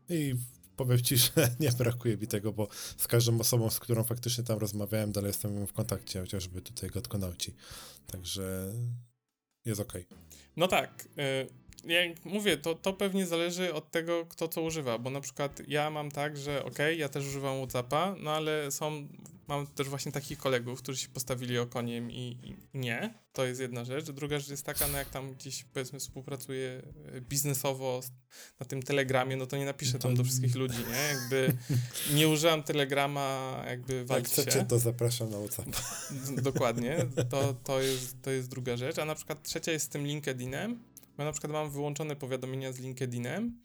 I 0.09 0.35
powiem 0.75 1.01
ci, 1.01 1.17
że 1.25 1.31
nie 1.59 1.71
brakuje 1.71 2.17
mi 2.17 2.27
tego, 2.27 2.53
bo 2.53 2.67
z 2.97 3.07
każdą 3.07 3.39
osobą, 3.39 3.69
z 3.69 3.79
którą 3.79 4.03
faktycznie 4.03 4.43
tam 4.43 4.59
rozmawiałem, 4.59 5.11
dalej 5.11 5.27
jestem 5.29 5.67
w 5.67 5.73
kontakcie, 5.73 6.21
chociażby 6.21 6.61
tutaj 6.61 6.89
Gotkonauci. 6.89 7.53
Także 8.07 8.73
jest 9.69 9.81
okej. 9.81 10.05
No 10.57 10.67
tak. 10.67 11.07
y, 11.19 11.66
Jak 11.87 12.25
mówię, 12.25 12.57
to, 12.57 12.75
to 12.75 12.93
pewnie 12.93 13.25
zależy 13.25 13.73
od 13.73 13.91
tego, 13.91 14.25
kto 14.25 14.47
co 14.47 14.61
używa, 14.61 14.97
bo 14.97 15.09
na 15.09 15.21
przykład 15.21 15.61
ja 15.67 15.89
mam 15.89 16.11
tak, 16.11 16.37
że 16.37 16.65
okej, 16.65 16.99
ja 16.99 17.09
też 17.09 17.25
używam 17.27 17.57
Whatsappa, 17.57 18.15
no 18.19 18.31
ale 18.31 18.71
są, 18.71 19.07
mam 19.47 19.67
też 19.67 19.89
właśnie 19.89 20.11
takich 20.11 20.37
kolegów, 20.37 20.81
którzy 20.81 20.99
się 20.99 21.09
postawili 21.09 21.59
okoniem 21.59 22.11
i, 22.11 22.37
i 22.43 22.55
nie, 22.73 23.13
to 23.33 23.45
jest 23.45 23.61
jedna 23.61 23.85
rzecz. 23.85 24.11
Druga 24.11 24.39
rzecz 24.39 24.49
jest 24.49 24.65
taka, 24.65 24.87
no 24.87 24.97
jak 24.97 25.09
tam 25.09 25.33
gdzieś 25.33 25.63
powiedzmy 25.63 25.99
współpracuję 25.99 26.81
y, 27.15 27.21
biznesowo 27.21 28.01
na 28.59 28.65
tym 28.65 28.83
Telegramie, 28.83 29.35
no 29.37 29.47
to 29.47 29.57
nie 29.57 29.65
napiszę 29.65 29.99
tam 29.99 30.15
do 30.15 30.23
wszystkich 30.23 30.55
ludzi, 30.55 30.77
nie? 30.77 31.17
Jakby 31.19 31.57
nie 32.15 32.27
używam 32.27 32.63
Telegrama, 32.63 33.63
jakby 33.67 33.95
Jak 33.95 34.07
walcie 34.07 34.41
chcecie, 34.41 34.65
to 34.65 34.79
zapraszam 34.79 35.29
na 35.29 35.37
WhatsApp. 35.37 35.69
Dokładnie, 36.51 36.97
to, 37.29 37.53
to, 37.53 37.81
jest, 37.81 38.21
to 38.21 38.31
jest 38.31 38.49
druga 38.49 38.77
rzecz. 38.77 38.99
A 38.99 39.05
na 39.05 39.15
przykład 39.15 39.43
trzecia 39.43 39.71
jest 39.71 39.85
z 39.85 39.89
tym 39.89 40.07
LinkedInem. 40.07 40.83
Bo 41.17 41.23
ja 41.23 41.25
na 41.25 41.31
przykład 41.31 41.53
mam 41.53 41.69
wyłączone 41.71 42.15
powiadomienia 42.15 42.71
z 42.71 42.79
LinkedInem 42.79 43.59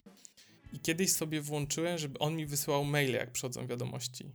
i 0.73 0.81
kiedyś 0.81 1.13
sobie 1.13 1.41
włączyłem, 1.41 1.99
żeby 1.99 2.19
on 2.19 2.37
mi 2.37 2.47
wysyłał 2.47 2.85
maile, 2.85 3.13
jak 3.15 3.31
przychodzą 3.33 3.67
wiadomości. 3.67 4.33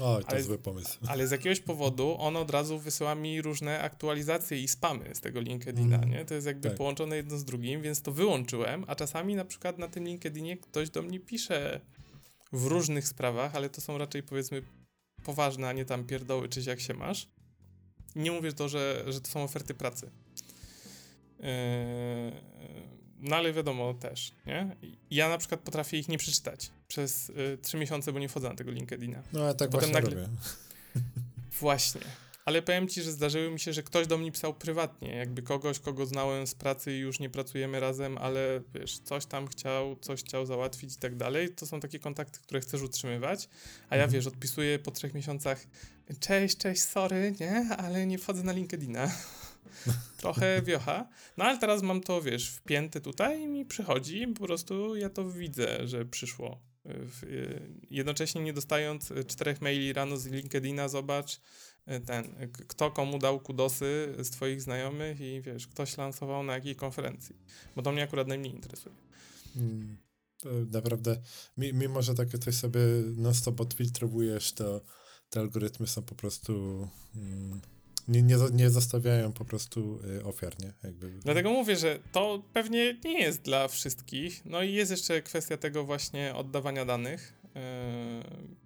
Oj, 0.00 0.24
to 0.24 0.30
Ale- 0.30 0.42
zły 0.42 0.58
pomysł. 0.58 0.98
Ale 1.08 1.28
z 1.28 1.30
jakiegoś 1.30 1.60
powodu 1.60 2.16
on 2.18 2.36
od 2.36 2.50
razu 2.50 2.78
wysyła 2.78 3.14
mi 3.14 3.42
różne 3.42 3.80
aktualizacje 3.80 4.62
i 4.62 4.68
spamy 4.68 5.14
z 5.14 5.20
tego 5.20 5.40
LinkedIna, 5.40 5.96
Mm, 5.96 6.10
nie? 6.10 6.24
To 6.24 6.34
jest 6.34 6.46
jakby 6.46 6.68
tak. 6.68 6.78
połączone 6.78 7.16
jedno 7.16 7.38
z 7.38 7.44
drugim, 7.44 7.82
więc 7.82 8.02
to 8.02 8.12
wyłączyłem, 8.12 8.84
a 8.86 8.94
czasami 8.94 9.34
na 9.34 9.44
przykład 9.44 9.78
na 9.78 9.88
tym 9.88 10.04
LinkedInie 10.04 10.56
ktoś 10.56 10.90
do 10.90 11.02
mnie 11.02 11.20
pisze 11.20 11.80
w 12.52 12.66
różnych 12.66 13.08
sprawach, 13.08 13.54
ale 13.54 13.70
to 13.70 13.80
są 13.80 13.98
raczej 13.98 14.22
powiedzmy 14.22 14.62
poważne, 15.24 15.68
a 15.68 15.72
nie 15.72 15.84
tam 15.84 16.04
pierdoły, 16.04 16.48
czy 16.48 16.60
jak 16.60 16.80
się 16.80 16.94
masz. 16.94 17.28
I 18.16 18.20
nie 18.20 18.30
mówię 18.32 18.52
to, 18.52 18.68
że, 18.68 19.04
że 19.08 19.20
to 19.20 19.30
są 19.30 19.42
oferty 19.42 19.74
pracy. 19.74 20.10
Yy, 21.38 21.46
no 23.20 23.36
ale 23.36 23.52
wiadomo 23.52 23.94
też, 23.94 24.32
nie? 24.46 24.76
Ja 25.10 25.28
na 25.28 25.38
przykład 25.38 25.60
potrafię 25.60 25.98
ich 25.98 26.08
nie 26.08 26.18
przeczytać 26.18 26.70
przez 26.88 27.30
y, 27.30 27.58
trzy 27.62 27.76
miesiące, 27.76 28.12
bo 28.12 28.18
nie 28.18 28.28
wchodzę 28.28 28.48
na 28.48 28.54
tego 28.54 28.70
LinkedIna. 28.70 29.22
No, 29.32 29.44
ja 29.44 29.54
tak 29.54 29.70
Potem 29.70 29.90
właśnie 29.90 30.08
nagle-. 30.08 30.28
Właśnie. 31.60 32.00
Ale 32.44 32.62
powiem 32.62 32.88
ci, 32.88 33.02
że 33.02 33.12
zdarzyło 33.12 33.50
mi 33.50 33.60
się, 33.60 33.72
że 33.72 33.82
ktoś 33.82 34.06
do 34.06 34.18
mnie 34.18 34.32
pisał 34.32 34.54
prywatnie, 34.54 35.16
jakby 35.16 35.42
kogoś, 35.42 35.78
kogo 35.78 36.06
znałem 36.06 36.46
z 36.46 36.54
pracy 36.54 36.92
i 36.96 36.98
już 36.98 37.20
nie 37.20 37.30
pracujemy 37.30 37.80
razem, 37.80 38.18
ale 38.18 38.60
wiesz, 38.74 38.98
coś 38.98 39.26
tam 39.26 39.46
chciał, 39.48 39.96
coś 39.96 40.24
chciał 40.24 40.46
załatwić 40.46 40.94
i 40.94 40.98
tak 40.98 41.16
dalej. 41.16 41.54
To 41.54 41.66
są 41.66 41.80
takie 41.80 41.98
kontakty, 41.98 42.40
które 42.40 42.60
chcesz 42.60 42.82
utrzymywać, 42.82 43.48
a 43.90 43.96
ja 43.96 44.04
Mhm. 44.04 44.10
wiesz, 44.10 44.26
odpisuję 44.26 44.78
po 44.78 44.90
trzech 44.90 45.14
miesiącach 45.14 45.66
cześć, 46.20 46.56
cześć, 46.56 46.82
sorry, 46.82 47.34
nie, 47.40 47.66
ale 47.78 48.06
nie 48.06 48.18
wchodzę 48.18 48.42
na 48.42 48.52
LinkedIna. 48.52 49.10
Trochę 50.16 50.62
wiocha. 50.62 51.08
No 51.36 51.44
ale 51.44 51.58
teraz 51.58 51.82
mam 51.82 52.00
to, 52.00 52.22
wiesz, 52.22 52.48
wpięte 52.50 53.00
tutaj 53.00 53.42
i 53.42 53.46
mi 53.46 53.66
przychodzi, 53.66 54.26
po 54.26 54.46
prostu 54.46 54.96
ja 54.96 55.10
to 55.10 55.30
widzę, 55.30 55.88
że 55.88 56.04
przyszło. 56.04 56.60
W, 56.84 57.22
y, 57.24 57.70
jednocześnie 57.90 58.42
nie 58.42 58.52
dostając 58.52 59.10
y, 59.10 59.24
czterech 59.24 59.60
maili 59.60 59.92
rano 59.92 60.16
z 60.16 60.26
LinkedIna, 60.26 60.88
zobacz 60.88 61.34
y, 61.36 62.00
ten, 62.00 62.24
y, 62.42 62.48
kto 62.48 62.90
komu 62.90 63.18
dał 63.18 63.40
kudosy 63.40 64.14
z 64.18 64.30
twoich 64.30 64.62
znajomych 64.62 65.20
i 65.20 65.40
wiesz, 65.42 65.66
ktoś 65.66 65.96
lansował 65.96 66.42
na 66.42 66.54
jakiej 66.54 66.76
konferencji. 66.76 67.36
Bo 67.76 67.82
to 67.82 67.92
mnie 67.92 68.02
akurat 68.02 68.28
najmniej 68.28 68.54
interesuje. 68.54 68.94
Mm, 69.56 69.96
To 70.38 70.48
naprawdę, 70.72 71.16
mi- 71.56 71.72
mimo 71.72 72.02
że 72.02 72.14
takie 72.14 72.38
coś 72.38 72.54
sobie 72.54 72.80
non-stop 73.16 73.60
odfiltrowujesz, 73.60 74.52
to 74.52 74.80
te 75.30 75.40
algorytmy 75.40 75.86
są 75.86 76.02
po 76.02 76.14
prostu 76.14 76.88
mm, 77.16 77.60
Nie, 78.08 78.22
nie, 78.22 78.36
nie 78.52 78.70
zostawiają 78.70 79.32
po 79.32 79.44
prostu 79.44 80.00
y, 80.18 80.24
ofiar, 80.24 80.60
nie? 80.60 80.72
Jakby... 80.82 81.10
Dlatego 81.10 81.50
mówię, 81.50 81.76
że 81.76 81.98
to 82.12 82.42
pewnie 82.52 82.98
nie 83.04 83.20
jest 83.20 83.42
dla 83.42 83.68
wszystkich. 83.68 84.44
No 84.44 84.62
i 84.62 84.72
jest 84.72 84.90
jeszcze 84.90 85.22
kwestia 85.22 85.56
tego 85.56 85.84
właśnie 85.84 86.34
oddawania 86.34 86.84
danych. 86.84 87.40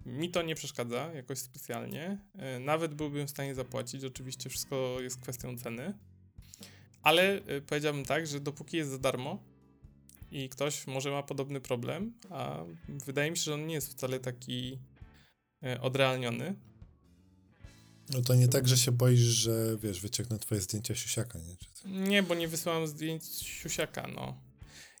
Yy, 0.05 0.11
mi 0.13 0.29
to 0.29 0.41
nie 0.41 0.55
przeszkadza 0.55 1.13
jakoś 1.13 1.37
specjalnie. 1.37 2.17
Yy, 2.35 2.59
nawet 2.59 2.93
byłbym 2.93 3.27
w 3.27 3.29
stanie 3.29 3.55
zapłacić. 3.55 4.03
Oczywiście 4.03 4.49
wszystko 4.49 4.97
jest 5.01 5.21
kwestią 5.21 5.57
ceny. 5.57 5.93
Ale 7.01 7.41
powiedziałbym 7.67 8.05
tak, 8.05 8.27
że 8.27 8.39
dopóki 8.39 8.77
jest 8.77 8.89
za 8.89 8.97
darmo 8.97 9.43
i 10.31 10.49
ktoś 10.49 10.87
może 10.87 11.11
ma 11.11 11.23
podobny 11.23 11.61
problem, 11.61 12.13
a 12.29 12.63
wydaje 13.05 13.31
mi 13.31 13.37
się, 13.37 13.43
że 13.43 13.53
on 13.53 13.67
nie 13.67 13.73
jest 13.73 13.91
wcale 13.91 14.19
taki 14.19 14.79
odrealniony, 15.81 16.55
no 18.09 18.21
to 18.21 18.35
nie 18.35 18.47
tak, 18.47 18.67
że 18.67 18.77
się 18.77 18.91
boisz, 18.91 19.19
że 19.19 19.77
wiesz, 19.77 20.01
wyciągnę 20.01 20.39
twoje 20.39 20.61
zdjęcia 20.61 20.95
siusiaka, 20.95 21.39
nie? 21.39 21.55
Nie, 22.09 22.23
bo 22.23 22.35
nie 22.35 22.47
wysyłam 22.47 22.87
zdjęć 22.87 23.25
siusiaka, 23.25 24.07
no. 24.15 24.37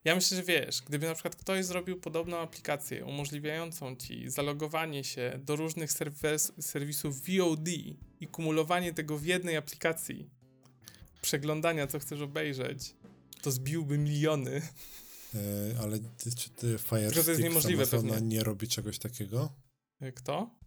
Ja 0.03 0.15
myślę, 0.15 0.37
że 0.37 0.43
wiesz, 0.43 0.81
gdyby 0.81 1.07
na 1.07 1.13
przykład 1.13 1.35
ktoś 1.35 1.65
zrobił 1.65 1.99
podobną 1.99 2.37
aplikację 2.37 3.05
umożliwiającą 3.05 3.95
ci 3.95 4.29
zalogowanie 4.29 5.03
się 5.03 5.39
do 5.43 5.55
różnych 5.55 5.91
serwis 5.91 6.51
serwisów 6.59 7.21
VOD 7.21 7.67
i 8.19 8.27
kumulowanie 8.31 8.93
tego 8.93 9.17
w 9.17 9.25
jednej 9.25 9.57
aplikacji, 9.57 10.29
przeglądania, 11.21 11.87
co 11.87 11.99
chcesz 11.99 12.21
obejrzeć, 12.21 12.95
to 13.41 13.51
zbiłby 13.51 13.97
miliony. 13.97 14.61
Yy, 15.33 15.39
ale 15.81 15.99
czy 16.35 16.49
ty 16.49 16.77
Fire 16.77 17.11
to 17.11 17.31
jest 17.31 17.43
niemożliwe 17.43 17.87
pewnie. 17.87 18.21
nie 18.21 18.43
robi 18.43 18.67
czegoś 18.67 18.99
takiego? 18.99 19.53
E, 20.01 20.11
kto? 20.11 20.62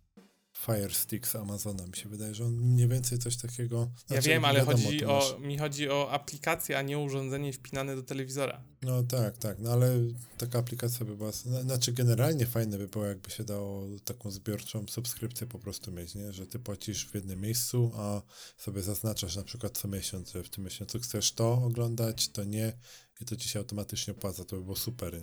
Fire 0.59 0.94
Stick 0.94 1.26
z 1.26 1.36
Amazona. 1.36 1.86
Mi 1.86 1.96
się 1.96 2.09
wydaje, 2.09 2.34
że 2.34 2.44
on 2.44 2.52
mniej 2.52 2.88
więcej 2.88 3.18
coś 3.18 3.36
takiego. 3.36 3.90
Znaczy, 4.07 4.28
ja 4.28 4.34
wiem, 4.34 4.44
ale 4.44 4.61
chodzi 4.61 5.04
o, 5.04 5.38
mi 5.40 5.59
chodzi 5.59 5.90
o 5.90 6.11
aplikację, 6.11 6.78
a 6.78 6.82
nie 6.82 6.98
urządzenie 6.98 7.52
wpinane 7.52 7.96
do 7.96 8.02
telewizora. 8.02 8.62
No 8.82 9.02
tak, 9.02 9.38
tak, 9.38 9.59
no 9.59 9.72
ale 9.72 9.96
taka 10.38 10.59
aplikacja 10.59 11.07
by 11.07 11.16
była. 11.16 11.32
Znaczy, 11.32 11.92
generalnie 11.92 12.46
fajne 12.46 12.78
by 12.78 12.88
było, 12.88 13.04
jakby 13.04 13.30
się 13.30 13.44
dało 13.44 13.86
taką 14.04 14.30
zbiorczą 14.30 14.86
subskrypcję 14.88 15.46
po 15.46 15.59
prostu 15.59 15.92
mieć, 15.92 16.14
nie? 16.14 16.32
Że 16.32 16.46
ty 16.46 16.59
płacisz 16.59 17.07
w 17.07 17.14
jednym 17.14 17.40
miejscu, 17.40 17.90
a 17.94 18.22
sobie 18.57 18.82
zaznaczasz 18.82 19.36
na 19.36 19.44
przykład 19.44 19.78
co 19.78 19.88
miesiąc, 19.88 20.32
że 20.32 20.42
w 20.42 20.50
tym 20.50 20.64
miesiącu 20.64 21.00
chcesz 21.00 21.32
to 21.32 21.52
oglądać, 21.52 22.28
to 22.28 22.44
nie, 22.44 22.72
i 23.20 23.24
to 23.24 23.36
ci 23.36 23.48
się 23.48 23.59
automatycznie 23.59 24.12
opłaca. 24.12 24.44
To 24.44 24.57
by 24.57 24.62
było 24.62 24.76
super. 24.76 25.20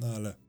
No 0.00 0.06
ale 0.06 0.43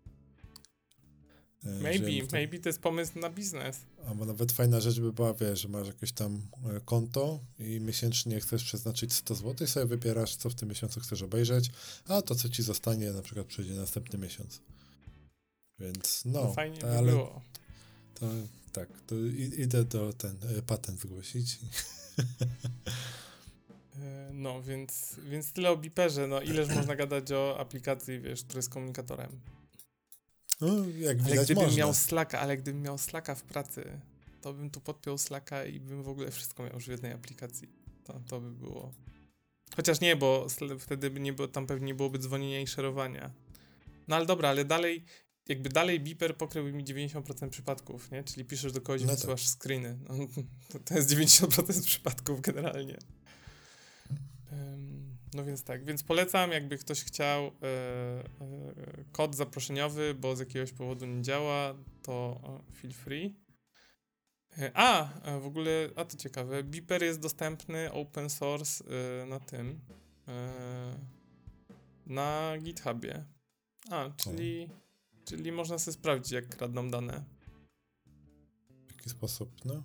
E, 1.66 1.70
maybe, 1.70 2.11
maybe 2.32 2.59
to 2.59 2.70
jest 2.70 2.80
pomysł 2.80 3.20
na 3.20 3.30
biznes. 3.30 3.78
Albo 4.07 4.26
nawet 4.26 4.51
fajna 4.51 4.80
rzecz 4.80 4.99
by 4.99 5.13
była, 5.13 5.34
wiesz, 5.34 5.61
że 5.61 5.68
masz 5.68 5.88
jakieś 5.88 6.11
tam 6.11 6.41
e, 6.76 6.80
konto 6.86 7.39
i 7.59 7.80
miesięcznie 7.80 8.39
chcesz 8.39 8.63
przeznaczyć 8.63 9.13
100 9.13 9.36
zł 9.36 9.55
i 9.61 9.68
sobie 9.70 9.86
wybierasz, 9.86 10.36
co 10.36 10.49
w 10.49 10.55
tym 10.55 10.70
miesiącu 10.70 10.99
chcesz 10.99 11.22
obejrzeć, 11.22 11.72
a 12.07 12.22
to, 12.22 12.36
co 12.36 12.49
ci 12.49 12.63
zostanie, 12.63 13.11
na 13.11 13.22
przykład 13.22 13.47
przyjdzie 13.47 13.74
następny 13.74 14.20
miesiąc. 14.20 14.61
Więc 15.80 16.24
no, 16.26 16.43
no 16.43 16.53
fajnie 16.53 16.78
to, 16.78 16.88
by 16.88 16.97
ale 16.97 17.11
było. 17.11 17.41
To 18.20 18.26
tak, 18.72 18.89
to 19.07 19.16
idę 19.57 19.84
do 19.84 20.13
ten 20.13 20.38
e, 20.57 20.61
patent 20.61 20.99
zgłosić. 20.99 21.59
No, 24.34 24.61
więc, 24.61 25.16
więc 25.30 25.51
tyle 25.51 25.72
o 25.72 25.78
Biperze. 25.78 26.28
No, 26.28 26.41
ileż 26.41 26.70
można 26.70 26.95
gadać 26.95 27.32
o 27.32 27.59
aplikacji, 27.59 28.20
wiesz, 28.20 28.43
która 28.43 28.57
jest 28.57 28.70
komunikatorem. 28.70 29.30
No, 30.62 30.68
jak 30.99 31.18
ale 31.26 31.43
gdybym 31.43 31.64
można. 31.64 31.78
miał 31.78 31.93
Slacka, 31.93 32.39
ale 32.39 32.58
gdybym 32.58 32.82
miał 32.82 32.97
Slacka 32.97 33.36
w 33.36 33.43
pracy, 33.43 33.99
to 34.41 34.53
bym 34.53 34.70
tu 34.70 34.82
podpiął 34.82 35.18
Slacka 35.18 35.66
i 35.66 35.80
bym 35.80 36.03
w 36.03 36.10
ogóle 36.10 36.32
wszystko 36.32 36.64
miał 36.64 36.74
już 36.74 36.86
w 36.86 36.91
jednej 36.91 37.12
aplikacji. 37.12 37.68
To, 38.03 38.22
to 38.28 38.41
by 38.41 38.51
było... 38.51 38.91
Chociaż 39.76 40.01
nie, 40.01 40.16
bo 40.16 40.47
wtedy 40.80 41.10
by 41.10 41.20
nie 41.20 41.34
było, 41.34 41.47
tam 41.47 41.68
pewnie 41.68 41.88
nie 41.88 41.95
byłoby 41.95 42.20
dzwonienia 42.20 42.62
i 42.62 42.68
szerowania. 42.68 43.32
No 44.08 44.16
ale 44.16 44.26
dobra, 44.26 44.49
ale 44.49 44.66
dalej, 44.66 45.06
jakby 45.47 45.70
dalej 45.70 45.99
Beeper 45.99 46.38
pokryłby 46.38 46.74
mi 46.74 46.86
90% 46.86 47.49
przypadków, 47.49 48.12
nie? 48.12 48.24
Czyli 48.24 48.45
piszesz 48.45 48.72
do 48.72 48.82
kogoś, 48.82 49.01
no 49.01 49.08
tak. 49.08 49.16
wysyłasz 49.16 49.43
tak. 49.43 49.49
screeny. 49.49 49.97
No, 50.10 50.16
to, 50.70 50.80
to 50.80 50.95
jest 50.95 51.10
90% 51.10 51.86
przypadków 51.86 52.41
generalnie. 52.41 52.97
Um, 54.51 54.95
no 55.36 55.44
więc 55.44 55.64
tak, 55.64 55.86
więc 55.86 56.04
polecam, 56.04 56.52
jakby 56.52 56.78
ktoś 56.78 57.04
chciał 57.04 57.46
e, 57.46 57.50
e, 57.50 58.24
kod 59.12 59.36
zaproszeniowy, 59.36 60.14
bo 60.14 60.36
z 60.36 60.40
jakiegoś 60.40 60.72
powodu 60.72 61.06
nie 61.06 61.22
działa, 61.22 61.76
to 62.04 62.42
feel 62.82 62.94
free. 62.94 63.36
E, 64.58 64.72
a, 64.74 65.10
w 65.40 65.46
ogóle, 65.46 65.90
a 65.96 66.06
to 66.06 66.18
ciekawe, 66.18 66.64
Beeper 66.64 67.04
jest 67.04 67.20
dostępny 67.20 67.92
open 67.92 68.30
source 68.30 68.84
na 69.28 69.40
tym, 69.40 69.80
na 72.06 72.54
GitHubie. 72.62 73.26
A, 73.90 74.10
czyli, 74.18 74.70
czyli 75.26 75.52
można 75.52 75.80
sobie 75.80 75.94
sprawdzić, 75.94 76.32
jak 76.32 76.48
kradną 76.48 76.92
dane. 76.92 77.24
W 78.88 78.92
jaki 78.92 79.10
sposób, 79.10 79.66
no? 79.66 79.84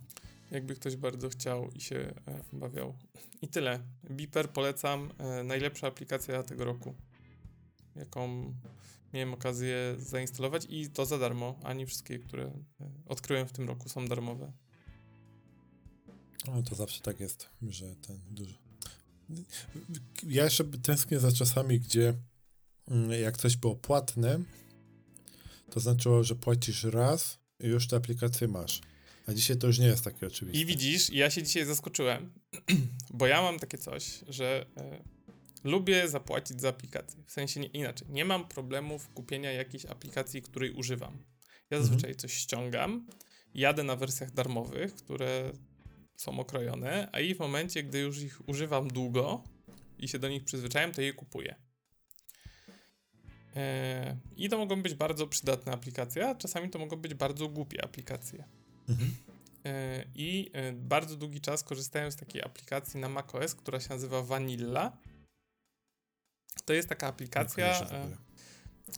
Jakby 0.50 0.74
ktoś 0.74 0.96
bardzo 0.96 1.28
chciał 1.28 1.70
i 1.70 1.80
się 1.80 1.96
e, 1.96 2.42
bawiał. 2.52 2.98
I 3.42 3.48
tyle. 3.48 3.80
Beeper 4.10 4.50
polecam. 4.50 5.12
E, 5.18 5.44
najlepsza 5.44 5.86
aplikacja 5.86 6.42
tego 6.42 6.64
roku, 6.64 6.94
jaką 7.96 8.54
miałem 9.12 9.34
okazję 9.34 9.96
zainstalować 9.98 10.66
i 10.68 10.90
to 10.90 11.06
za 11.06 11.18
darmo. 11.18 11.58
Ani 11.62 11.86
wszystkie, 11.86 12.18
które 12.18 12.44
e, 12.44 12.90
odkryłem 13.06 13.48
w 13.48 13.52
tym 13.52 13.68
roku 13.68 13.88
są 13.88 14.06
darmowe. 14.06 14.52
No 16.46 16.62
to 16.62 16.74
zawsze 16.74 17.00
tak 17.00 17.20
jest, 17.20 17.48
że 17.62 17.96
ten 17.96 18.20
duży. 18.30 18.58
Ja 20.22 20.44
jeszcze 20.44 20.64
tęsknię 20.64 21.20
za 21.20 21.32
czasami, 21.32 21.80
gdzie 21.80 22.14
mm, 22.88 23.20
jak 23.22 23.36
coś 23.36 23.56
było 23.56 23.76
płatne, 23.76 24.38
to 25.70 25.80
znaczyło, 25.80 26.24
że 26.24 26.34
płacisz 26.34 26.84
raz 26.84 27.38
i 27.60 27.66
już 27.66 27.88
te 27.88 27.96
aplikacje 27.96 28.48
masz. 28.48 28.80
A 29.30 29.34
dzisiaj 29.34 29.56
to 29.56 29.66
już 29.66 29.78
nie 29.78 29.86
jest 29.86 30.04
takie 30.04 30.26
oczywiste. 30.26 30.62
I 30.62 30.66
widzisz, 30.66 31.10
ja 31.10 31.30
się 31.30 31.42
dzisiaj 31.42 31.64
zaskoczyłem, 31.64 32.32
bo 33.18 33.26
ja 33.26 33.42
mam 33.42 33.58
takie 33.58 33.78
coś, 33.78 34.20
że 34.28 34.66
e, 34.76 35.04
lubię 35.64 36.08
zapłacić 36.08 36.60
za 36.60 36.68
aplikację. 36.68 37.22
W 37.26 37.32
sensie 37.32 37.60
nie, 37.60 37.66
inaczej. 37.66 38.08
Nie 38.10 38.24
mam 38.24 38.48
problemów 38.48 39.08
kupienia 39.08 39.52
jakiejś 39.52 39.86
aplikacji, 39.86 40.42
której 40.42 40.72
używam. 40.72 41.12
Ja 41.70 41.76
mhm. 41.76 41.82
zazwyczaj 41.82 42.14
coś 42.14 42.32
ściągam, 42.32 43.06
jadę 43.54 43.82
na 43.82 43.96
wersjach 43.96 44.30
darmowych, 44.30 44.94
które 44.94 45.52
są 46.16 46.40
okrojone, 46.40 47.08
a 47.12 47.20
i 47.20 47.34
w 47.34 47.38
momencie, 47.38 47.82
gdy 47.82 47.98
już 47.98 48.18
ich 48.18 48.48
używam 48.48 48.88
długo 48.88 49.44
i 49.98 50.08
się 50.08 50.18
do 50.18 50.28
nich 50.28 50.44
przyzwyczaiłem, 50.44 50.92
to 50.92 51.02
je 51.02 51.12
kupuję. 51.12 51.54
E, 53.56 54.16
I 54.36 54.48
to 54.48 54.58
mogą 54.58 54.82
być 54.82 54.94
bardzo 54.94 55.26
przydatne 55.26 55.72
aplikacje, 55.72 56.28
a 56.28 56.34
czasami 56.34 56.70
to 56.70 56.78
mogą 56.78 56.96
być 56.96 57.14
bardzo 57.14 57.48
głupie 57.48 57.84
aplikacje. 57.84 58.59
Mhm. 58.90 59.14
E, 59.64 60.04
I 60.14 60.50
e, 60.52 60.72
bardzo 60.72 61.16
długi 61.16 61.40
czas 61.40 61.62
korzystałem 61.62 62.12
z 62.12 62.16
takiej 62.16 62.42
aplikacji 62.42 63.00
na 63.00 63.08
macOS, 63.08 63.54
która 63.54 63.80
się 63.80 63.88
nazywa 63.88 64.22
Vanilla. 64.22 64.96
To 66.64 66.72
jest 66.72 66.88
taka 66.88 67.06
aplikacja. 67.06 67.80
E, 67.80 68.16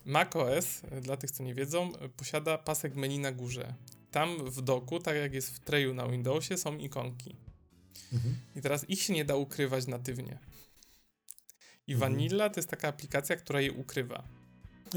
macOS, 0.05 0.81
dla 1.03 1.17
tych 1.17 1.31
co 1.31 1.43
nie 1.43 1.55
wiedzą, 1.55 1.93
posiada 2.17 2.59
pasek 2.59 2.95
menu 2.95 3.19
na 3.19 3.33
górze. 3.33 3.75
Tam 4.11 4.51
w 4.51 4.63
doku, 4.63 4.99
tak 4.99 5.17
jak 5.17 5.35
jest 5.35 5.51
w 5.51 5.61
treju 5.61 5.95
na 5.95 6.09
Windowsie, 6.09 6.57
są 6.59 6.79
ikonki. 6.79 7.37
Mhm. 8.13 8.37
I 8.57 8.61
teraz 8.61 8.91
ich 8.91 9.03
się 9.03 9.13
nie 9.13 9.25
da 9.25 9.37
ukrywać 9.37 9.87
natywnie. 9.87 10.39
I 11.87 11.93
mhm. 11.93 12.13
Vanilla 12.13 12.51
to 12.51 12.61
jest 12.61 12.71
taka 12.71 12.89
aplikacja, 12.89 13.37
która 13.37 13.61
je 13.61 13.73
ukrywa. 13.73 14.25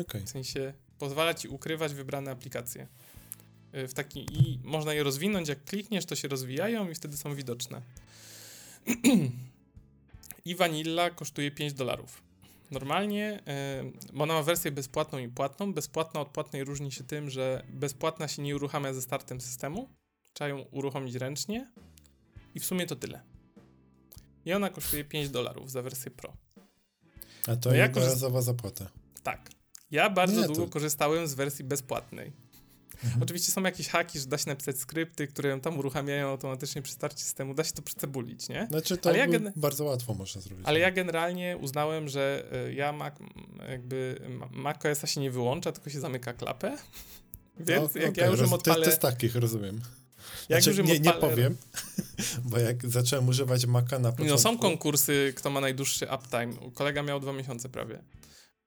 Okay. 0.02 0.22
W 0.22 0.30
sensie 0.30 0.74
pozwala 0.98 1.34
ci 1.34 1.48
ukrywać 1.48 1.93
wybrane 1.93 2.32
aplikacje. 2.32 2.88
W 3.88 3.93
taki 3.93 4.19
i 4.19 4.59
można 4.63 4.93
je 4.93 5.03
rozwinąć, 5.03 5.49
jak 5.49 5.63
klikniesz, 5.63 6.05
to 6.05 6.15
się 6.15 6.28
rozwijają 6.28 6.89
i 6.89 6.95
wtedy 6.95 7.17
są 7.17 7.36
widoczne. 7.36 7.82
I 10.45 10.55
Vanilla 10.55 11.09
kosztuje 11.09 11.51
5 11.51 11.73
dolarów. 11.73 12.21
Normalnie, 12.71 13.43
yy, 14.13 14.21
ona 14.21 14.34
ma 14.34 14.43
wersję 14.43 14.71
bezpłatną 14.71 15.19
i 15.19 15.28
płatną. 15.28 15.73
Bezpłatna 15.73 16.19
od 16.19 16.28
płatnej 16.28 16.63
różni 16.63 16.91
się 16.91 17.03
tym, 17.03 17.30
że 17.30 17.63
bezpłatna 17.69 18.28
się 18.28 18.41
nie 18.41 18.55
uruchamia 18.55 18.93
ze 18.93 19.01
startem 19.01 19.41
systemu. 19.41 19.89
Trzeba 20.34 20.47
ją 20.47 20.59
uruchomić 20.59 21.15
ręcznie. 21.15 21.71
I 22.55 22.59
w 22.59 22.65
sumie 22.65 22.88
to 22.88 22.95
tyle. 22.95 23.21
I 24.45 24.53
ona 24.53 24.69
kosztuje 24.69 25.03
5 25.03 25.30
dolarów 25.30 25.71
za 25.71 25.82
wersję 25.82 26.11
Pro. 26.11 26.34
A 27.47 27.55
to 27.55 27.69
no 27.69 27.76
jednorazowa 27.76 28.41
zapłata. 28.41 28.89
Tak. 29.23 29.49
Ja 29.91 30.09
bardzo 30.09 30.41
nie, 30.41 30.47
długo 30.47 30.65
to... 30.65 30.69
korzystałem 30.69 31.28
z 31.28 31.34
wersji 31.34 31.65
bezpłatnej. 31.65 32.45
Mhm. 33.04 33.24
Oczywiście 33.24 33.52
są 33.52 33.64
jakieś 33.64 33.88
haki, 33.88 34.20
że 34.20 34.26
da 34.26 34.38
się 34.38 34.50
napisać 34.50 34.78
skrypty, 34.78 35.28
które 35.28 35.50
ją 35.50 35.60
tam 35.60 35.80
uruchamiają 35.80 36.30
automatycznie 36.30 36.82
przy 36.82 36.93
starcie 36.93 37.24
systemu. 37.24 37.54
Da 37.54 37.64
się 37.64 37.72
to 37.72 37.82
przycebulić, 37.82 38.50
nie? 38.50 38.68
Znaczy 38.72 38.98
to 38.98 39.16
ja 39.16 39.28
gen... 39.28 39.52
bardzo 39.56 39.84
łatwo 39.84 40.14
można 40.14 40.41
zrobić. 40.41 40.66
Ale 40.68 40.80
ja 40.80 40.91
generalnie 40.91 41.58
uznałem, 41.58 42.10
że 42.10 42.43
y, 42.68 42.74
ja 42.74 42.91
Mac, 42.91 43.14
jakby 43.70 44.22
macOSa 44.52 45.08
się 45.08 45.22
nie 45.22 45.32
wyłącza, 45.32 45.72
tylko 45.72 45.89
się 45.89 46.00
zamyka 46.00 46.34
klapę. 46.34 46.78
Więc 47.60 47.96
no, 47.96 48.02
jak 48.02 48.12
okay, 48.12 48.24
ja 48.24 48.32
już 48.32 48.39
roz... 48.39 48.54
odpalę... 48.54 48.76
To, 48.76 48.82
to 48.82 48.89
jest 48.89 49.02
takich, 49.02 49.36
rozumiem. 49.36 49.82
Jak 50.50 50.64
znaczy, 50.64 50.84
nie, 50.84 51.00
nie 51.00 51.14
powiem, 51.14 51.58
bo 52.50 52.58
jak 52.58 52.89
zacząłem 52.89 53.28
używać 53.28 53.66
Maca 53.66 54.00
na 54.00 54.12
początku... 54.12 54.34
No 54.34 54.38
są 54.38 54.58
konkursy, 54.58 55.34
kto 55.36 55.50
ma 55.50 55.62
najdłuższy 55.62 56.08
uptime. 56.16 56.72
Kolega 56.74 57.04
miał 57.04 57.20
dwa 57.20 57.34
miesiące 57.34 57.70
prawie. 57.70 58.00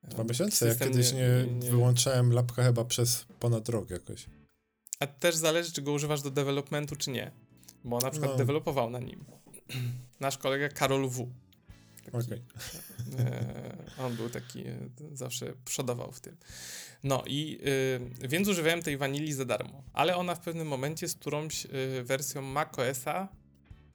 Dwa 0.03 0.24
miesiące? 0.24 0.68
Ja 0.68 0.74
kiedyś 0.74 1.12
nie, 1.12 1.46
nie, 1.53 1.70
wyłączałem 1.70 2.32
lapka 2.32 2.62
chyba 2.62 2.84
przez 2.84 3.26
ponad 3.40 3.68
rok 3.68 3.90
jakoś. 3.90 4.26
A 5.01 5.07
też 5.07 5.36
zależy, 5.36 5.72
czy 5.72 5.82
go 5.82 5.92
używasz 5.92 6.22
do 6.22 6.30
developmentu, 6.30 6.96
czy 6.96 7.11
nie. 7.11 7.30
Bo 7.84 7.99
na 7.99 8.11
przykład 8.11 8.32
no. 8.32 8.38
dewelopował 8.38 8.90
na 8.90 8.99
nim. 8.99 9.24
Nasz 10.20 10.38
kolega 10.38 10.68
Karol 10.68 11.09
W. 11.09 11.32
Okay. 12.12 12.42
E, 13.18 13.76
on 13.99 14.16
był 14.16 14.30
taki, 14.30 14.66
e, 14.66 14.88
zawsze 15.12 15.53
przodował 15.64 16.12
w 16.12 16.20
tym. 16.20 16.36
No 17.05 17.22
i 17.26 17.59
e, 18.22 18.28
więc 18.28 18.49
używałem 18.49 18.82
tej 18.82 18.96
wanili 18.96 19.32
za 19.32 19.44
darmo, 19.44 19.84
ale 19.92 20.16
ona 20.16 20.34
w 20.34 20.40
pewnym 20.40 20.68
momencie 20.68 21.09
z 21.09 21.14
którąś 21.14 21.66
e, 21.66 21.68
wersją 22.03 22.42
macOSa 22.42 23.28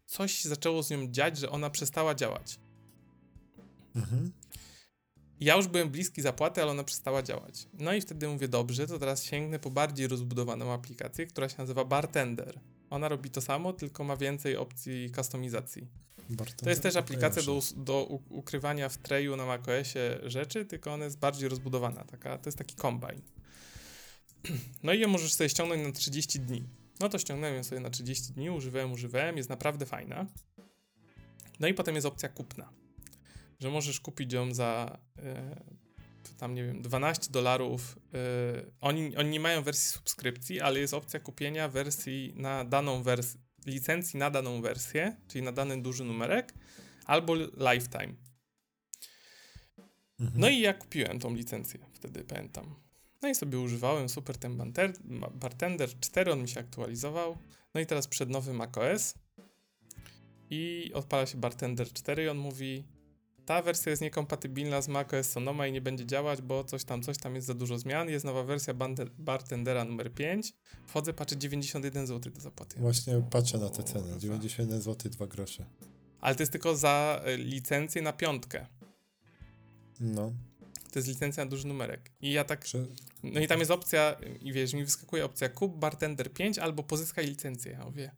coś 0.05 0.43
zaczęło 0.43 0.83
z 0.83 0.89
nią 0.89 1.11
dziać, 1.11 1.37
że 1.37 1.49
ona 1.49 1.69
przestała 1.69 2.15
działać. 2.15 2.59
Mhm. 3.95 4.31
Ja 5.39 5.55
już 5.55 5.67
byłem 5.67 5.89
bliski 5.89 6.21
zapłaty, 6.21 6.61
ale 6.61 6.71
ona 6.71 6.83
przestała 6.83 7.23
działać. 7.23 7.67
No 7.73 7.93
i 7.93 8.01
wtedy 8.01 8.27
mówię, 8.27 8.47
dobrze, 8.47 8.87
to 8.87 8.99
teraz 8.99 9.23
sięgnę 9.23 9.59
po 9.59 9.69
bardziej 9.69 10.07
rozbudowaną 10.07 10.73
aplikację, 10.73 11.27
która 11.27 11.49
się 11.49 11.55
nazywa 11.57 11.85
Bartender. 11.85 12.59
Ona 12.89 13.09
robi 13.09 13.29
to 13.29 13.41
samo, 13.41 13.73
tylko 13.73 14.03
ma 14.03 14.17
więcej 14.17 14.57
opcji 14.57 15.11
kustomizacji. 15.15 15.87
Bartender 16.29 16.63
to 16.63 16.69
jest 16.69 16.83
też 16.83 16.95
aplikacja 16.95 17.43
do, 17.43 17.59
do 17.75 18.03
ukrywania 18.29 18.89
w 18.89 18.97
treju 18.97 19.35
na 19.35 19.45
macOSie 19.45 20.19
rzeczy, 20.23 20.65
tylko 20.65 20.93
ona 20.93 21.05
jest 21.05 21.19
bardziej 21.19 21.49
rozbudowana. 21.49 22.03
Taka, 22.03 22.37
to 22.37 22.47
jest 22.47 22.57
taki 22.57 22.75
kombine. 22.75 23.21
No 24.83 24.93
i 24.93 24.99
ją 24.99 25.07
możesz 25.07 25.33
sobie 25.33 25.49
ściągnąć 25.49 25.83
na 25.83 25.91
30 25.91 26.39
dni. 26.39 26.63
No 26.99 27.09
to 27.09 27.19
ściągnąłem 27.19 27.55
ją 27.55 27.63
sobie 27.63 27.81
na 27.81 27.89
30 27.89 28.33
dni, 28.33 28.49
używałem, 28.49 28.91
używałem, 28.91 29.37
jest 29.37 29.49
naprawdę 29.49 29.85
fajna. 29.85 30.25
No 31.59 31.67
i 31.67 31.73
potem 31.73 31.95
jest 31.95 32.07
opcja 32.07 32.29
kupna 32.29 32.82
że 33.59 33.69
możesz 33.69 33.99
kupić 33.99 34.33
ją 34.33 34.53
za 34.53 34.99
e, 35.19 35.55
tam 36.37 36.55
nie 36.55 36.63
wiem, 36.63 36.81
12 36.81 37.31
dolarów. 37.31 37.99
E, 38.13 38.17
oni, 38.81 39.15
oni 39.15 39.29
nie 39.29 39.39
mają 39.39 39.61
wersji 39.61 39.89
subskrypcji, 39.89 40.61
ale 40.61 40.79
jest 40.79 40.93
opcja 40.93 41.19
kupienia 41.19 41.67
wersji 41.67 42.33
na 42.35 42.65
daną 42.65 43.03
wersję, 43.03 43.39
licencji 43.65 44.19
na 44.19 44.29
daną 44.29 44.61
wersję, 44.61 45.15
czyli 45.27 45.43
na 45.43 45.51
dany 45.51 45.81
duży 45.81 46.03
numerek, 46.03 46.53
albo 47.05 47.35
lifetime. 47.35 48.13
Mhm. 50.19 50.41
No 50.41 50.49
i 50.49 50.59
ja 50.59 50.73
kupiłem 50.73 51.19
tą 51.19 51.35
licencję, 51.35 51.79
wtedy 51.93 52.23
pamiętam. 52.23 52.75
No 53.21 53.29
i 53.29 53.35
sobie 53.35 53.59
używałem, 53.59 54.09
super 54.09 54.37
ten 54.37 54.57
banter, 54.57 54.93
Bartender 55.33 55.99
4, 55.99 56.31
on 56.31 56.41
mi 56.41 56.49
się 56.49 56.59
aktualizował. 56.59 57.37
No 57.73 57.81
i 57.81 57.85
teraz 57.85 58.07
przed 58.07 58.29
nowym 58.29 58.55
macOS 58.55 59.13
i 60.49 60.91
odpala 60.93 61.25
się 61.25 61.37
Bartender 61.37 61.93
4 61.93 62.23
i 62.23 62.29
on 62.29 62.37
mówi 62.37 62.83
ta 63.45 63.61
wersja 63.61 63.89
jest 63.89 64.01
niekompatybilna 64.01 64.81
z 64.81 64.87
macOS 64.87 65.29
Sonoma 65.29 65.67
i 65.67 65.71
nie 65.71 65.81
będzie 65.81 66.05
działać, 66.05 66.41
bo 66.41 66.63
coś 66.63 66.83
tam, 66.83 67.01
coś 67.03 67.17
tam 67.17 67.35
jest 67.35 67.47
za 67.47 67.53
dużo 67.53 67.77
zmian. 67.77 68.09
Jest 68.09 68.25
nowa 68.25 68.43
wersja 68.43 68.73
Bartendera 69.17 69.85
numer 69.85 70.13
5. 70.13 70.53
Wchodzę, 70.87 71.13
patrzę 71.13 71.37
91 71.37 72.07
zł 72.07 72.33
do 72.33 72.41
zapłaty. 72.41 72.79
Właśnie 72.79 73.21
patrzę 73.31 73.57
na 73.57 73.69
te 73.69 73.83
ceny. 73.83 74.19
91 74.19 74.81
zł, 74.81 75.11
2 75.11 75.27
grosze. 75.27 75.65
Ale 76.21 76.35
to 76.35 76.41
jest 76.41 76.51
tylko 76.51 76.75
za 76.75 77.21
e, 77.25 77.37
licencję 77.37 78.01
na 78.01 78.13
piątkę. 78.13 78.67
No. 79.99 80.33
To 80.91 80.99
jest 80.99 81.07
licencja 81.07 81.45
na 81.45 81.49
duży 81.49 81.67
numerek. 81.67 82.11
I 82.21 82.31
ja 82.31 82.43
tak. 82.43 82.65
No 83.23 83.39
i 83.39 83.47
tam 83.47 83.59
jest 83.59 83.71
opcja, 83.71 84.15
i 84.41 84.53
wiesz, 84.53 84.73
mi 84.73 84.85
wyskakuje 84.85 85.25
opcja 85.25 85.49
kup 85.49 85.77
Bartender 85.77 86.33
5 86.33 86.59
albo 86.59 86.83
pozyskaj 86.83 87.25
licencję. 87.25 87.71
Ja 87.71 87.85
mówię, 87.85 88.11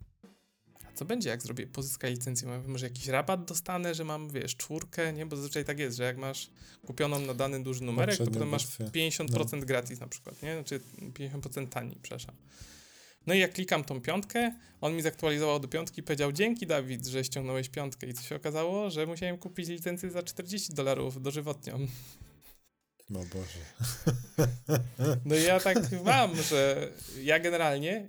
co 0.95 1.05
będzie, 1.05 1.29
jak 1.29 1.41
zrobię, 1.41 1.67
pozyskać 1.67 2.11
licencję? 2.11 2.61
Może 2.67 2.85
jakiś 2.85 3.07
rabat 3.07 3.45
dostanę, 3.45 3.95
że 3.95 4.03
mam, 4.03 4.29
wiesz, 4.29 4.55
czwórkę, 4.55 5.13
nie? 5.13 5.25
Bo 5.25 5.35
zazwyczaj 5.35 5.65
tak 5.65 5.79
jest, 5.79 5.97
że 5.97 6.03
jak 6.03 6.17
masz 6.17 6.49
kupioną 6.87 7.19
na 7.19 7.33
dany 7.33 7.63
duży 7.63 7.83
numerek, 7.83 8.17
to 8.17 8.25
potem 8.25 8.49
masz 8.49 8.67
50% 8.67 9.59
no. 9.59 9.65
gratis 9.65 9.99
na 9.99 10.07
przykład, 10.07 10.41
nie? 10.41 10.53
Znaczy 10.53 10.79
50% 11.13 11.69
taniej, 11.69 11.97
przepraszam. 12.01 12.35
No 13.27 13.33
i 13.33 13.39
jak 13.39 13.53
klikam 13.53 13.83
tą 13.83 14.01
piątkę, 14.01 14.55
on 14.81 14.95
mi 14.95 15.01
zaktualizował 15.01 15.59
do 15.59 15.67
piątki 15.67 15.99
i 15.99 16.03
powiedział, 16.03 16.31
dzięki 16.31 16.67
Dawid, 16.67 17.05
że 17.05 17.23
ściągnąłeś 17.23 17.69
piątkę. 17.69 18.07
I 18.07 18.13
co 18.13 18.23
się 18.23 18.35
okazało? 18.35 18.89
Że 18.89 19.05
musiałem 19.05 19.37
kupić 19.37 19.69
licencję 19.69 20.11
za 20.11 20.23
40 20.23 20.73
dolarów 20.73 21.21
dożywotnią. 21.21 21.87
No 23.09 23.19
Boże. 23.19 23.59
No 25.25 25.35
ja 25.35 25.59
tak 25.59 25.77
mam, 26.05 26.35
że 26.43 26.91
ja 27.23 27.39
generalnie, 27.39 28.07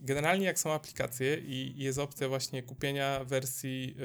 generalnie 0.00 0.46
jak 0.46 0.58
są 0.58 0.72
aplikacje 0.72 1.38
i 1.38 1.74
jest 1.76 1.98
opcja 1.98 2.28
właśnie 2.28 2.62
kupienia 2.62 3.24
wersji 3.24 3.96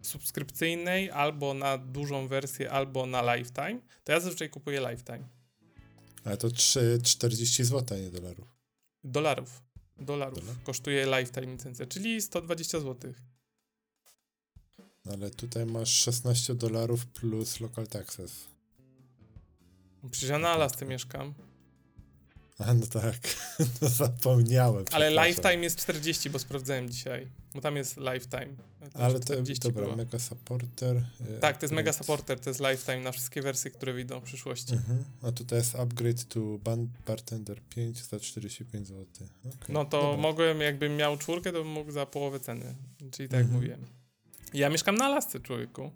y, 0.00 0.04
subskrypcyjnej 0.06 1.10
albo 1.10 1.54
na 1.54 1.78
dużą 1.78 2.28
wersję, 2.28 2.70
albo 2.70 3.06
na 3.06 3.34
lifetime, 3.36 3.80
to 4.04 4.12
ja 4.12 4.20
zazwyczaj 4.20 4.50
kupuję 4.50 4.80
lifetime. 4.80 5.28
Ale 6.24 6.36
to 6.36 6.50
3, 6.50 6.98
40 7.02 7.64
zł, 7.64 7.98
a 7.98 8.00
nie 8.00 8.10
dolarów. 8.10 8.48
Dolarów. 9.04 9.62
Dolarów. 9.98 10.40
Dolar? 10.40 10.56
Kosztuje 10.64 11.06
lifetime 11.06 11.46
licencja, 11.52 11.86
czyli 11.86 12.22
120 12.22 12.80
zł. 12.80 13.12
Ale 15.12 15.30
tutaj 15.30 15.66
masz 15.66 15.90
16 15.90 16.54
dolarów 16.54 17.06
plus 17.06 17.60
local 17.60 17.86
taxes. 17.86 18.49
Przecież 20.10 20.30
ja 20.30 20.38
na 20.38 20.48
Alasce 20.48 20.86
mieszkam. 20.86 21.34
A 22.58 22.74
no 22.74 22.86
tak, 22.86 23.16
no 23.82 23.88
zapomniałem. 23.88 24.84
Ale 24.92 25.10
lifetime 25.10 25.56
jest 25.56 25.78
40, 25.78 26.30
bo 26.30 26.38
sprawdzałem 26.38 26.90
dzisiaj. 26.90 27.26
Bo 27.54 27.60
tam 27.60 27.76
jest 27.76 27.96
lifetime. 27.96 28.56
Ale 28.94 29.20
to, 29.20 29.34
dobra, 29.60 29.82
było. 29.82 29.96
Mega 29.96 30.18
Supporter. 30.18 30.96
E, 31.36 31.38
tak, 31.40 31.58
to 31.58 31.64
jest 31.64 31.74
Mega 31.74 31.92
Supporter, 31.92 32.40
to 32.40 32.50
jest 32.50 32.60
lifetime 32.60 33.00
na 33.00 33.12
wszystkie 33.12 33.42
wersje, 33.42 33.70
które 33.70 33.92
wyjdą 33.92 34.20
w 34.20 34.22
przyszłości. 34.22 34.74
Mhm. 34.74 35.04
A 35.22 35.32
tutaj 35.32 35.58
jest 35.58 35.74
upgrade 35.74 36.24
to 36.28 36.40
Bartender 37.06 37.60
5 37.62 38.04
za 38.04 38.20
45 38.20 38.88
zł. 38.88 39.04
Okay, 39.40 39.52
no 39.68 39.84
to 39.84 40.02
dobra. 40.02 40.16
mogłem, 40.16 40.60
jakbym 40.60 40.96
miał 40.96 41.16
czwórkę, 41.16 41.52
to 41.52 41.58
bym 41.58 41.72
mógł 41.72 41.90
za 41.90 42.06
połowę 42.06 42.40
ceny. 42.40 42.74
Czyli 43.10 43.28
tak 43.28 43.40
mhm. 43.40 43.42
jak 43.42 43.52
mówiłem. 43.52 43.86
Ja 44.54 44.68
mieszkam 44.68 44.94
na 44.94 45.04
Alasce, 45.04 45.40
człowieku. 45.40 45.90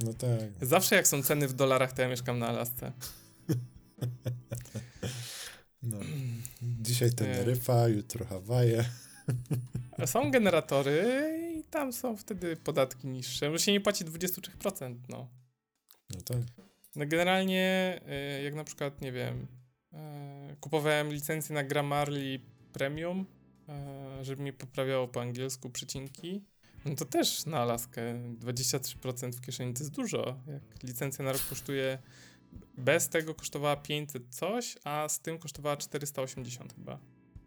No 0.00 0.12
tak. 0.12 0.68
Zawsze 0.68 0.96
jak 0.96 1.08
są 1.08 1.22
ceny 1.22 1.48
w 1.48 1.52
dolarach, 1.52 1.92
to 1.92 2.02
ja 2.02 2.08
mieszkam 2.08 2.38
na 2.38 2.48
Alasce. 2.48 2.92
No. 5.82 5.98
Dzisiaj 6.62 7.12
Teneryfa, 7.12 7.88
jutro 7.88 8.24
Hawaje. 8.24 8.84
Są 10.06 10.30
generatory 10.30 11.02
i 11.58 11.64
tam 11.64 11.92
są 11.92 12.16
wtedy 12.16 12.56
podatki 12.56 13.08
niższe. 13.08 13.50
Może 13.50 13.64
się 13.64 13.72
nie 13.72 13.80
płaci 13.80 14.04
23%, 14.04 14.96
no. 15.08 15.28
No 16.10 16.20
tak. 16.24 16.38
No 16.96 17.06
generalnie, 17.06 18.00
y, 18.38 18.42
jak 18.42 18.54
na 18.54 18.64
przykład, 18.64 19.00
nie 19.00 19.12
wiem, 19.12 19.46
y, 20.52 20.56
kupowałem 20.60 21.12
licencję 21.12 21.54
na 21.54 21.64
Grammarly 21.64 22.40
Premium, 22.72 23.26
y, 24.20 24.24
żeby 24.24 24.42
mi 24.42 24.52
poprawiało 24.52 25.08
po 25.08 25.20
angielsku 25.20 25.70
przycinki, 25.70 26.44
no 26.84 26.94
to 26.94 27.04
też 27.04 27.46
na 27.46 27.58
Alaskę 27.58 28.02
23% 28.38 29.36
w 29.36 29.40
kieszeni 29.40 29.74
to 29.74 29.80
jest 29.80 29.92
dużo. 29.92 30.42
Jak 30.46 30.82
licencja 30.82 31.24
na 31.24 31.32
rok 31.32 31.42
kosztuje 31.48 31.98
bez 32.78 33.08
tego 33.08 33.34
kosztowała 33.34 33.76
500 33.76 34.34
coś, 34.34 34.78
a 34.84 35.08
z 35.08 35.20
tym 35.20 35.38
kosztowała 35.38 35.76
480 35.76 36.74
chyba. 36.74 36.98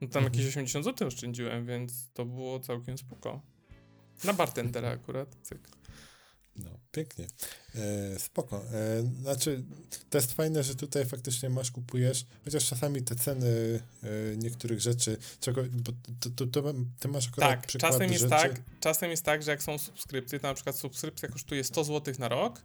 No 0.01 0.07
tam 0.07 0.23
mhm. 0.23 0.23
jakieś 0.23 0.47
80 0.47 0.85
zł 0.85 1.07
oszczędziłem, 1.07 1.65
więc 1.65 2.09
to 2.13 2.25
było 2.25 2.59
całkiem 2.59 2.97
spoko. 2.97 3.41
Na 4.23 4.33
bartendera 4.33 4.89
akurat, 4.89 5.35
cyk. 5.43 5.69
No, 6.55 6.69
pięknie. 6.91 7.27
E, 7.75 8.19
spoko. 8.19 8.61
E, 8.73 9.03
znaczy, 9.21 9.63
to 10.09 10.17
jest 10.17 10.31
fajne, 10.31 10.63
że 10.63 10.75
tutaj 10.75 11.05
faktycznie 11.05 11.49
masz, 11.49 11.71
kupujesz, 11.71 12.25
chociaż 12.45 12.69
czasami 12.69 13.01
te 13.01 13.15
ceny 13.15 13.79
e, 14.03 14.37
niektórych 14.37 14.79
rzeczy, 14.79 15.17
czego, 15.39 15.63
bo 15.71 15.91
to, 16.19 16.29
to, 16.35 16.47
to, 16.47 16.73
ty 16.99 17.07
masz 17.07 17.27
akurat 17.27 17.49
Tak, 17.49 17.67
czasem 17.67 18.11
jest 18.11 18.23
rzeczy. 18.23 18.29
tak, 18.29 18.61
czasem 18.79 19.11
jest 19.11 19.25
tak, 19.25 19.43
że 19.43 19.51
jak 19.51 19.63
są 19.63 19.77
subskrypcje, 19.77 20.39
to 20.39 20.47
na 20.47 20.53
przykład 20.53 20.75
subskrypcja 20.75 21.29
kosztuje 21.29 21.63
100 21.63 21.83
zł 21.83 22.13
na 22.19 22.27
rok, 22.27 22.61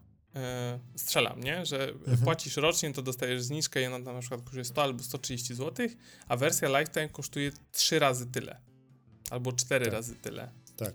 strzelam, 0.96 1.40
nie? 1.40 1.66
Że 1.66 1.88
mhm. 1.88 2.18
płacisz 2.18 2.56
rocznie, 2.56 2.92
to 2.92 3.02
dostajesz 3.02 3.42
zniżkę 3.42 3.82
i 3.82 3.86
ona 3.86 3.98
na 3.98 4.20
przykład 4.20 4.42
kosztuje 4.42 4.64
100 4.64 4.82
albo 4.82 5.02
130 5.02 5.54
zł, 5.54 5.88
a 6.28 6.36
wersja 6.36 6.68
Lifetime 6.68 7.08
kosztuje 7.08 7.52
3 7.72 7.98
razy 7.98 8.26
tyle. 8.26 8.60
Albo 9.30 9.52
4 9.52 9.84
tak. 9.84 9.94
razy 9.94 10.14
tyle. 10.14 10.50
Tak. 10.76 10.94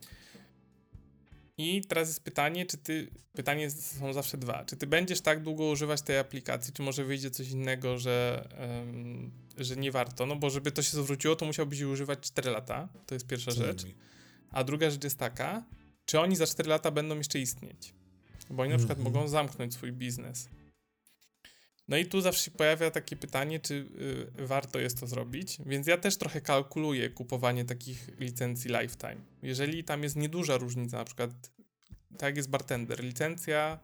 I 1.58 1.82
teraz 1.88 2.08
jest 2.08 2.24
pytanie, 2.24 2.66
czy 2.66 2.78
ty, 2.78 3.08
pytanie 3.34 3.72
są 3.72 4.14
zawsze 4.14 4.38
dwa, 4.38 4.66
czy 4.66 4.76
ty 4.76 4.88
będziesz 4.88 5.22
tak 5.22 5.44
długo 5.44 5.66
używać 5.66 6.02
tej 6.02 6.18
aplikacji, 6.18 6.74
czy 6.74 6.82
może 6.82 7.04
wyjdzie 7.04 7.32
coś 7.32 7.50
innego, 7.50 7.98
że, 7.98 8.48
um, 8.60 9.32
że 9.58 9.76
nie 9.76 9.92
warto, 9.92 10.26
no 10.26 10.36
bo 10.36 10.50
żeby 10.50 10.72
to 10.72 10.82
się 10.82 11.04
zwróciło, 11.04 11.36
to 11.36 11.46
musiałbyś 11.46 11.82
używać 11.82 12.20
4 12.20 12.52
lata, 12.52 12.90
to 13.06 13.16
jest 13.16 13.28
pierwsza 13.28 13.52
rzecz. 13.52 13.86
A 14.52 14.64
druga 14.64 14.90
rzecz 14.92 15.04
jest 15.04 15.18
taka, 15.18 15.64
czy 16.06 16.20
oni 16.20 16.36
za 16.36 16.48
4 16.48 16.70
lata 16.70 16.92
będą 16.92 17.18
jeszcze 17.18 17.40
istnieć? 17.40 17.94
Bo 18.50 18.64
oni 18.64 18.72
na 18.72 18.78
przykład 18.78 19.00
mm 19.00 19.12
-hmm. 19.12 19.16
mogą 19.16 19.28
zamknąć 19.28 19.74
swój 19.74 19.91
biznes. 19.91 20.50
No 21.88 21.97
i 21.97 22.06
tu 22.06 22.22
zawsze 22.22 22.43
się 22.43 22.52
pojawia 22.52 22.91
takie 22.91 23.16
pytanie, 23.16 23.60
czy 23.60 23.74
y, 24.39 24.47
warto 24.47 24.80
jest 24.80 25.00
to 25.00 25.08
zrobić, 25.08 25.58
więc 25.66 25.88
ja 25.88 25.97
też 25.97 26.18
trochę 26.18 26.41
kalkuluję 26.41 27.10
kupowanie 27.10 27.66
takich 27.66 28.20
licencji 28.20 28.72
lifetime. 28.72 29.18
Jeżeli 29.43 29.84
tam 29.84 30.04
jest 30.04 30.16
nieduża 30.16 30.58
różnica, 30.58 30.97
na 30.97 31.06
przykład 31.06 31.52
tak 32.18 32.38
jest 32.38 32.50
bartender, 32.50 33.04
licencja 33.04 33.80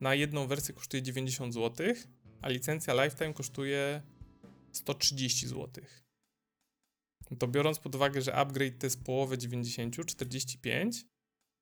na 0.00 0.14
jedną 0.14 0.46
wersję 0.46 0.74
kosztuje 0.74 1.02
90 1.02 1.54
zł, 1.54 1.86
a 2.42 2.48
licencja 2.48 3.04
lifetime 3.04 3.34
kosztuje 3.34 4.02
130 4.72 5.48
zł. 5.48 5.84
No 7.30 7.36
to 7.36 7.48
biorąc 7.48 7.78
pod 7.78 7.94
uwagę, 7.94 8.22
że 8.22 8.34
upgrade 8.34 8.78
to 8.78 8.86
jest 8.86 9.04
połowę 9.04 9.38
90, 9.38 10.06
45, 10.06 11.04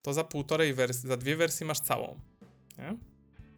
to 0.03 0.15
za 0.15 0.25
półtorej 0.25 0.75
wersji, 0.75 1.09
za 1.09 1.17
dwie 1.17 1.37
wersje 1.37 1.67
masz 1.67 1.81
całą. 1.81 2.21
Nie? 2.79 2.97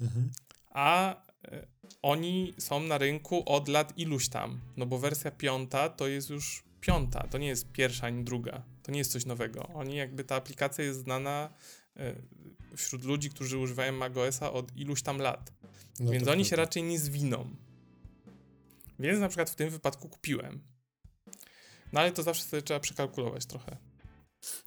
Mhm. 0.00 0.30
A 0.70 1.16
y, 1.52 1.66
oni 2.02 2.54
są 2.58 2.80
na 2.80 2.98
rynku 2.98 3.42
od 3.46 3.68
lat 3.68 3.98
iluś 3.98 4.28
tam, 4.28 4.60
no 4.76 4.86
bo 4.86 4.98
wersja 4.98 5.30
piąta 5.30 5.88
to 5.88 6.08
jest 6.08 6.30
już 6.30 6.64
piąta, 6.80 7.26
to 7.26 7.38
nie 7.38 7.46
jest 7.46 7.72
pierwsza 7.72 8.06
ani 8.06 8.24
druga, 8.24 8.62
to 8.82 8.92
nie 8.92 8.98
jest 8.98 9.12
coś 9.12 9.26
nowego. 9.26 9.68
Oni 9.74 9.96
jakby 9.96 10.24
ta 10.24 10.36
aplikacja 10.36 10.84
jest 10.84 11.00
znana 11.00 11.50
y, 11.96 12.76
wśród 12.76 13.04
ludzi, 13.04 13.30
którzy 13.30 13.58
używają 13.58 13.92
macOSa 13.92 14.52
od 14.52 14.76
iluś 14.76 15.02
tam 15.02 15.18
lat. 15.18 15.52
No 16.00 16.12
Więc 16.12 16.28
oni 16.28 16.44
się 16.44 16.56
raczej 16.56 16.82
nie 16.82 16.98
zwiną. 16.98 17.56
Więc 18.98 19.20
na 19.20 19.28
przykład 19.28 19.50
w 19.50 19.54
tym 19.54 19.70
wypadku 19.70 20.08
kupiłem. 20.08 20.60
No 21.92 22.00
ale 22.00 22.12
to 22.12 22.22
zawsze 22.22 22.44
sobie 22.44 22.62
trzeba 22.62 22.80
przekalkulować 22.80 23.46
trochę. 23.46 23.76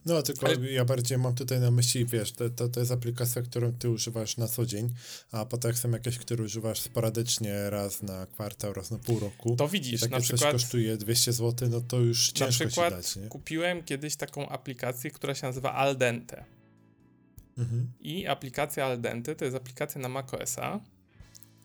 No, 0.05 0.21
tylko 0.21 0.47
Ale... 0.47 0.71
ja 0.71 0.85
bardziej 0.85 1.17
mam 1.17 1.35
tutaj 1.35 1.59
na 1.59 1.71
myśli, 1.71 2.05
wiesz, 2.05 2.31
to, 2.31 2.49
to, 2.49 2.69
to 2.69 2.79
jest 2.79 2.91
aplikacja, 2.91 3.41
którą 3.41 3.73
ty 3.73 3.89
używasz 3.89 4.37
na 4.37 4.47
co 4.47 4.65
dzień, 4.65 4.93
a 5.31 5.45
potem 5.45 5.73
są 5.73 5.91
jakieś, 5.91 6.17
które 6.17 6.43
używasz 6.43 6.81
sporadycznie 6.81 7.69
raz 7.69 8.03
na 8.03 8.25
kwartał, 8.25 8.73
raz 8.73 8.91
na 8.91 8.97
pół 8.97 9.19
roku. 9.19 9.55
To 9.55 9.67
widzisz, 9.67 10.03
I 10.03 10.09
na 10.09 10.19
przykład... 10.19 10.51
kosztuje 10.51 10.97
200 10.97 11.33
zł, 11.33 11.69
no 11.71 11.81
to 11.81 11.99
już 11.99 12.31
ciężko 12.31 12.63
na 12.63 12.69
przykład 12.69 12.93
dać, 12.93 13.15
nie? 13.15 13.27
kupiłem 13.27 13.83
kiedyś 13.83 14.15
taką 14.15 14.49
aplikację, 14.49 15.11
która 15.11 15.35
się 15.35 15.47
nazywa 15.47 15.73
Aldente. 15.73 16.45
Mhm. 17.57 17.91
I 17.99 18.27
aplikacja 18.27 18.85
Aldente 18.85 19.35
to 19.35 19.45
jest 19.45 19.57
aplikacja 19.57 20.01
na 20.01 20.09
macOSa, 20.09 20.79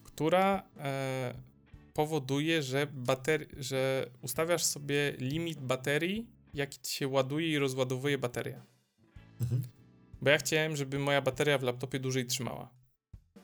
która 0.03 0.63
e, 0.77 1.33
powoduje, 1.93 2.63
że, 2.63 2.87
bateri- 2.87 3.61
że 3.61 4.09
ustawiasz 4.21 4.63
sobie 4.63 5.13
limit 5.17 5.59
baterii 5.59 6.36
jak 6.53 6.69
się 6.87 7.07
ładuje 7.07 7.47
i 7.47 7.57
rozładowuje 7.57 8.17
bateria. 8.17 8.65
Mhm. 9.41 9.61
Bo 10.21 10.29
ja 10.29 10.37
chciałem, 10.37 10.75
żeby 10.75 10.99
moja 10.99 11.21
bateria 11.21 11.57
w 11.57 11.63
laptopie 11.63 11.99
dłużej 11.99 12.25
trzymała. 12.25 12.69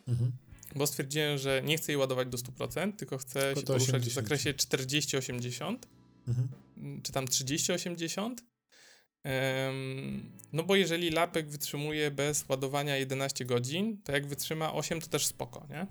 Mhm. 0.08 0.32
Bo 0.76 0.88
stwierdziłem, 0.88 1.38
że 1.38 1.62
nie 1.66 1.78
chcę 1.78 1.92
jej 1.92 1.98
ładować 1.98 2.28
do 2.28 2.38
100%, 2.38 2.94
tylko 2.96 3.18
chcę 3.18 3.54
tylko 3.54 3.60
się 3.60 3.66
poruszać 3.66 3.96
80. 3.96 4.12
w 4.12 4.14
zakresie 4.14 4.54
40-80, 4.54 5.78
mhm. 6.28 6.48
czy 7.04 7.12
tam 7.12 7.26
30-80. 7.26 8.36
Um, 9.26 10.32
no 10.54 10.64
bo 10.64 10.76
jeżeli 10.76 11.10
lapek 11.10 11.50
wytrzymuje 11.50 12.12
bez 12.12 12.50
ładowania 12.50 12.98
11 12.98 13.46
godzin, 13.46 14.02
to 14.04 14.12
jak 14.12 14.28
wytrzyma 14.28 14.74
8, 14.74 15.02
to 15.02 15.08
też 15.08 15.26
spoko, 15.26 15.68
nie? 15.70 15.88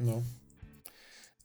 No. 0.00 0.22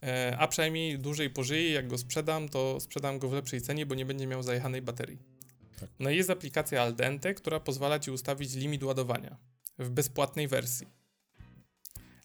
E, 0.03 0.37
a 0.39 0.47
przynajmniej 0.47 0.99
dłużej 0.99 1.29
pożyje, 1.29 1.71
jak 1.71 1.87
go 1.87 1.97
sprzedam, 1.97 2.49
to 2.49 2.79
sprzedam 2.79 3.19
go 3.19 3.29
w 3.29 3.33
lepszej 3.33 3.61
cenie, 3.61 3.85
bo 3.85 3.95
nie 3.95 4.05
będzie 4.05 4.27
miał 4.27 4.43
zajechanej 4.43 4.81
baterii. 4.81 5.19
Tak. 5.79 5.89
No 5.99 6.09
i 6.09 6.17
jest 6.17 6.29
aplikacja 6.29 6.81
Aldente, 6.81 7.33
która 7.33 7.59
pozwala 7.59 7.99
ci 7.99 8.11
ustawić 8.11 8.55
limit 8.55 8.83
ładowania 8.83 9.37
w 9.79 9.89
bezpłatnej 9.89 10.47
wersji. 10.47 10.87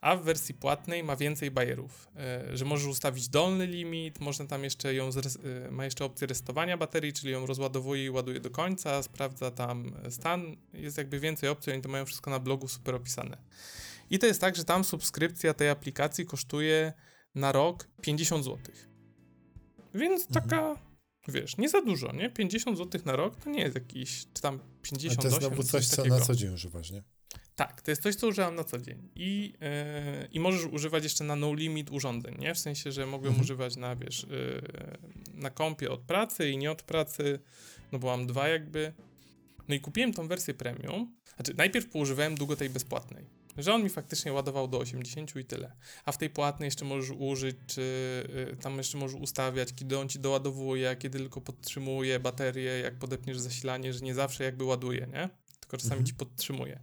A 0.00 0.16
w 0.16 0.22
wersji 0.22 0.54
płatnej 0.54 1.04
ma 1.04 1.16
więcej 1.16 1.50
bajerów, 1.50 2.08
e, 2.16 2.56
że 2.56 2.64
możesz 2.64 2.86
ustawić 2.86 3.28
dolny 3.28 3.66
limit, 3.66 4.20
można 4.20 4.46
tam 4.46 4.64
jeszcze 4.64 4.94
ją, 4.94 5.10
e, 5.66 5.70
ma 5.70 5.84
jeszcze 5.84 6.04
opcję 6.04 6.26
restowania 6.26 6.76
baterii, 6.76 7.12
czyli 7.12 7.32
ją 7.32 7.46
rozładowuje 7.46 8.04
i 8.04 8.10
ładuje 8.10 8.40
do 8.40 8.50
końca, 8.50 9.02
sprawdza 9.02 9.50
tam 9.50 9.94
stan, 10.10 10.56
jest 10.72 10.98
jakby 10.98 11.20
więcej 11.20 11.48
opcji, 11.48 11.72
oni 11.72 11.82
to 11.82 11.88
mają 11.88 12.04
wszystko 12.04 12.30
na 12.30 12.38
blogu 12.38 12.68
super 12.68 12.94
opisane. 12.94 13.36
I 14.10 14.18
to 14.18 14.26
jest 14.26 14.40
tak, 14.40 14.56
że 14.56 14.64
tam 14.64 14.84
subskrypcja 14.84 15.54
tej 15.54 15.68
aplikacji 15.68 16.26
kosztuje 16.26 16.92
na 17.36 17.52
rok 17.52 17.88
50 18.02 18.44
zł. 18.44 18.58
Więc 19.94 20.26
mhm. 20.26 20.44
taka, 20.44 20.76
wiesz, 21.28 21.56
nie 21.56 21.68
za 21.68 21.82
dużo, 21.82 22.12
nie? 22.12 22.30
50 22.30 22.78
zł 22.78 23.00
na 23.04 23.16
rok 23.16 23.36
to 23.36 23.50
nie 23.50 23.60
jest 23.60 23.74
jakiś, 23.74 24.26
czy 24.34 24.42
tam 24.42 24.60
58 24.82 25.18
A 25.18 25.22
to 25.22 25.28
jest 25.28 25.40
znowu 25.40 25.62
coś, 25.62 25.86
co 25.86 26.04
na 26.04 26.20
co 26.20 26.34
dzień 26.34 26.54
używasz, 26.54 26.90
nie? 26.90 27.02
Tak, 27.56 27.82
to 27.82 27.90
jest 27.90 28.02
coś, 28.02 28.14
co 28.14 28.28
używam 28.28 28.54
na 28.54 28.64
co 28.64 28.78
dzień. 28.78 29.08
I, 29.14 29.52
yy, 29.60 30.28
i 30.32 30.40
możesz 30.40 30.64
używać 30.64 31.04
jeszcze 31.04 31.24
na 31.24 31.36
no 31.36 31.54
limit 31.54 31.90
urządzeń, 31.90 32.36
nie? 32.38 32.54
W 32.54 32.58
sensie, 32.58 32.92
że 32.92 33.06
mogłem 33.06 33.28
mhm. 33.28 33.44
używać 33.44 33.76
na, 33.76 33.96
wiesz, 33.96 34.26
yy, 34.30 34.62
na 35.34 35.50
kompie 35.50 35.90
od 35.90 36.00
pracy 36.00 36.50
i 36.50 36.58
nie 36.58 36.70
od 36.70 36.82
pracy, 36.82 37.38
no 37.92 37.98
bo 37.98 38.06
mam 38.06 38.26
dwa 38.26 38.48
jakby. 38.48 38.92
No 39.68 39.74
i 39.74 39.80
kupiłem 39.80 40.12
tą 40.12 40.28
wersję 40.28 40.54
premium. 40.54 41.14
Znaczy, 41.36 41.54
najpierw 41.56 41.88
poużywałem 41.88 42.34
długo 42.34 42.56
tej 42.56 42.70
bezpłatnej. 42.70 43.24
Że 43.58 43.74
on 43.74 43.82
mi 43.82 43.88
faktycznie 43.88 44.32
ładował 44.32 44.68
do 44.68 44.78
80 44.78 45.36
i 45.36 45.44
tyle. 45.44 45.72
A 46.04 46.12
w 46.12 46.18
tej 46.18 46.30
płatnej 46.30 46.66
jeszcze 46.66 46.84
możesz 46.84 47.10
użyć, 47.18 47.56
czy 47.66 47.82
y, 48.52 48.56
tam 48.56 48.78
jeszcze 48.78 48.98
możesz 48.98 49.20
ustawiać, 49.20 49.74
kiedy 49.74 49.98
on 49.98 50.08
ci 50.08 50.18
doładowuje, 50.18 50.96
kiedy 50.96 51.18
tylko 51.18 51.40
podtrzymuje 51.40 52.20
baterię, 52.20 52.78
jak 52.78 52.98
podepniesz 52.98 53.38
zasilanie, 53.38 53.92
że 53.92 54.00
nie 54.00 54.14
zawsze 54.14 54.44
jakby 54.44 54.64
ładuje, 54.64 55.08
nie? 55.12 55.28
Tylko 55.60 55.76
czasami 55.76 56.00
mhm. 56.00 56.06
ci 56.06 56.14
podtrzymuje. 56.14 56.80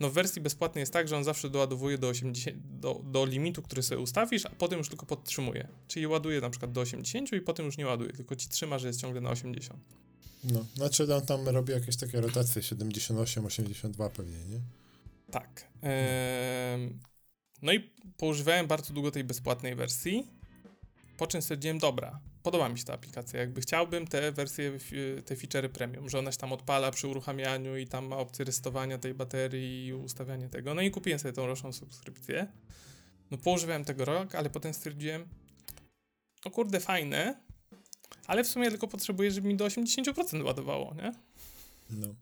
No 0.00 0.10
w 0.10 0.12
wersji 0.12 0.42
bezpłatnej 0.42 0.82
jest 0.82 0.92
tak, 0.92 1.08
że 1.08 1.16
on 1.16 1.24
zawsze 1.24 1.50
doładowuje 1.50 1.98
do 1.98 2.08
80, 2.08 2.56
do, 2.80 3.00
do 3.04 3.26
limitu, 3.26 3.62
który 3.62 3.82
sobie 3.82 4.00
ustawisz, 4.00 4.46
a 4.46 4.50
potem 4.50 4.78
już 4.78 4.88
tylko 4.88 5.06
podtrzymuje. 5.06 5.68
Czyli 5.88 6.06
ładuje 6.06 6.40
na 6.40 6.50
przykład 6.50 6.72
do 6.72 6.80
80 6.80 7.32
i 7.32 7.40
potem 7.40 7.66
już 7.66 7.78
nie 7.78 7.86
ładuje, 7.86 8.12
tylko 8.12 8.36
ci 8.36 8.48
trzyma, 8.48 8.78
że 8.78 8.86
jest 8.86 9.00
ciągle 9.00 9.20
na 9.20 9.30
80. 9.30 9.80
No, 10.44 10.66
znaczy 10.74 11.14
on 11.14 11.26
tam 11.26 11.48
robi 11.48 11.72
jakieś 11.72 11.96
takie 11.96 12.20
rotacje 12.20 12.62
78, 12.62 13.46
82 13.46 14.10
pewnie, 14.10 14.38
nie? 14.38 14.60
Tak. 15.30 15.68
no 17.62 17.72
i 17.72 17.80
poużywałem 18.16 18.66
bardzo 18.66 18.94
długo 18.94 19.10
tej 19.10 19.24
bezpłatnej 19.24 19.74
wersji, 19.74 20.30
po 21.16 21.26
czym 21.26 21.42
stwierdziłem, 21.42 21.78
dobra, 21.78 22.20
podoba 22.42 22.68
mi 22.68 22.78
się 22.78 22.84
ta 22.84 22.94
aplikacja, 22.94 23.40
jakby 23.40 23.60
chciałbym 23.60 24.06
te 24.06 24.32
wersje, 24.32 24.78
te 25.24 25.36
featurey 25.36 25.70
premium, 25.70 26.08
że 26.08 26.18
ona 26.18 26.32
się 26.32 26.38
tam 26.38 26.52
odpala 26.52 26.90
przy 26.90 27.08
uruchamianiu 27.08 27.76
i 27.76 27.86
tam 27.86 28.06
ma 28.06 28.16
opcję 28.16 28.44
restowania 28.44 28.98
tej 28.98 29.14
baterii 29.14 29.86
i 29.86 29.94
ustawiania 29.94 30.48
tego, 30.48 30.74
no 30.74 30.82
i 30.82 30.90
kupiłem 30.90 31.18
sobie 31.18 31.32
tą 31.32 31.46
roczną 31.46 31.72
subskrypcję. 31.72 32.46
No 33.30 33.38
poużywałem 33.38 33.84
tego 33.84 34.04
rok, 34.04 34.34
ale 34.34 34.50
potem 34.50 34.74
stwierdziłem, 34.74 35.28
o 36.44 36.50
kurde, 36.50 36.80
fajne, 36.80 37.40
ale 38.26 38.44
w 38.44 38.46
sumie 38.46 38.70
tylko 38.70 38.88
potrzebuję, 38.88 39.30
żeby 39.30 39.48
mi 39.48 39.56
do 39.56 39.66
80% 39.66 40.44
ładowało, 40.44 40.94
nie? 40.94 41.12
No. 41.90 42.14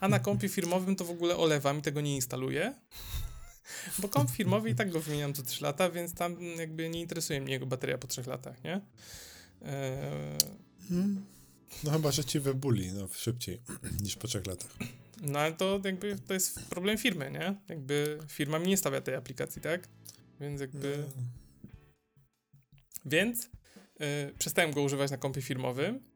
A 0.00 0.08
na 0.08 0.18
kompie 0.18 0.48
firmowym 0.48 0.96
to 0.96 1.04
w 1.04 1.10
ogóle 1.10 1.36
olewam 1.36 1.78
i 1.78 1.82
tego 1.82 2.00
nie 2.00 2.14
instaluję. 2.14 2.74
Bo 3.98 4.08
komp 4.08 4.30
firmowy 4.30 4.70
i 4.70 4.74
tak 4.74 4.90
go 4.90 5.00
wymieniam 5.00 5.34
co 5.34 5.42
3 5.42 5.64
lata, 5.64 5.90
więc 5.90 6.14
tam 6.14 6.36
jakby 6.58 6.88
nie 6.88 7.00
interesuje 7.00 7.40
mnie 7.40 7.52
jego 7.52 7.66
bateria 7.66 7.98
po 7.98 8.06
3 8.06 8.22
latach, 8.26 8.64
nie? 8.64 8.80
Eee... 9.62 10.38
No 11.84 11.90
chyba, 11.90 12.12
że 12.12 12.24
ci 12.24 12.40
wybuli 12.40 12.92
no, 12.92 13.08
szybciej 13.14 13.60
niż 14.04 14.16
po 14.16 14.28
3 14.28 14.42
latach. 14.46 14.70
No 15.22 15.38
ale 15.38 15.52
to 15.52 15.80
jakby 15.84 16.16
to 16.26 16.34
jest 16.34 16.60
problem 16.60 16.98
firmy, 16.98 17.30
nie? 17.30 17.54
Jakby 17.68 18.18
firma 18.28 18.58
mi 18.58 18.68
nie 18.68 18.76
stawia 18.76 19.00
tej 19.00 19.14
aplikacji, 19.14 19.62
tak? 19.62 19.88
Więc 20.40 20.60
jakby... 20.60 21.04
No. 21.16 21.22
Więc 23.04 23.50
yy, 24.00 24.06
przestałem 24.38 24.72
go 24.72 24.82
używać 24.82 25.10
na 25.10 25.16
kompie 25.16 25.42
firmowym 25.42 26.09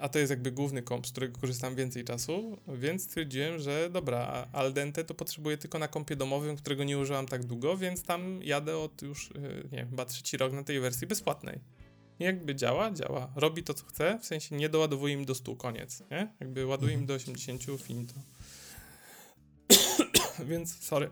a 0.00 0.08
to 0.08 0.18
jest 0.18 0.30
jakby 0.30 0.52
główny 0.52 0.82
komp, 0.82 1.06
z 1.06 1.10
którego 1.10 1.40
korzystam 1.40 1.74
więcej 1.74 2.04
czasu, 2.04 2.58
więc 2.68 3.02
stwierdziłem, 3.02 3.58
że 3.58 3.90
dobra, 3.90 4.48
al 4.52 4.72
dente 4.72 5.04
to 5.04 5.14
potrzebuję 5.14 5.56
tylko 5.56 5.78
na 5.78 5.88
kompie 5.88 6.16
domowym, 6.16 6.56
którego 6.56 6.84
nie 6.84 6.98
używam 6.98 7.26
tak 7.26 7.44
długo, 7.44 7.76
więc 7.76 8.02
tam 8.02 8.42
jadę 8.42 8.78
od 8.78 9.02
już, 9.02 9.30
e, 9.30 9.40
nie 9.62 9.78
wiem, 9.78 9.88
chyba 9.90 10.04
trzeci 10.04 10.36
rok 10.36 10.52
na 10.52 10.64
tej 10.64 10.80
wersji 10.80 11.06
bezpłatnej. 11.06 11.60
I 12.20 12.24
jakby 12.24 12.54
działa, 12.54 12.90
działa. 12.90 13.32
Robi 13.36 13.62
to, 13.62 13.74
co 13.74 13.86
chce, 13.86 14.18
w 14.22 14.26
sensie 14.26 14.56
nie 14.56 14.68
doładowuje 14.68 15.14
im 15.14 15.24
do 15.24 15.34
100, 15.34 15.56
koniec, 15.56 16.02
nie? 16.10 16.34
Jakby 16.40 16.66
ładuje 16.66 16.94
im 16.94 17.06
do 17.06 17.14
80, 17.14 17.62
finito. 17.82 18.14
więc, 20.50 20.84
sorry, 20.84 21.10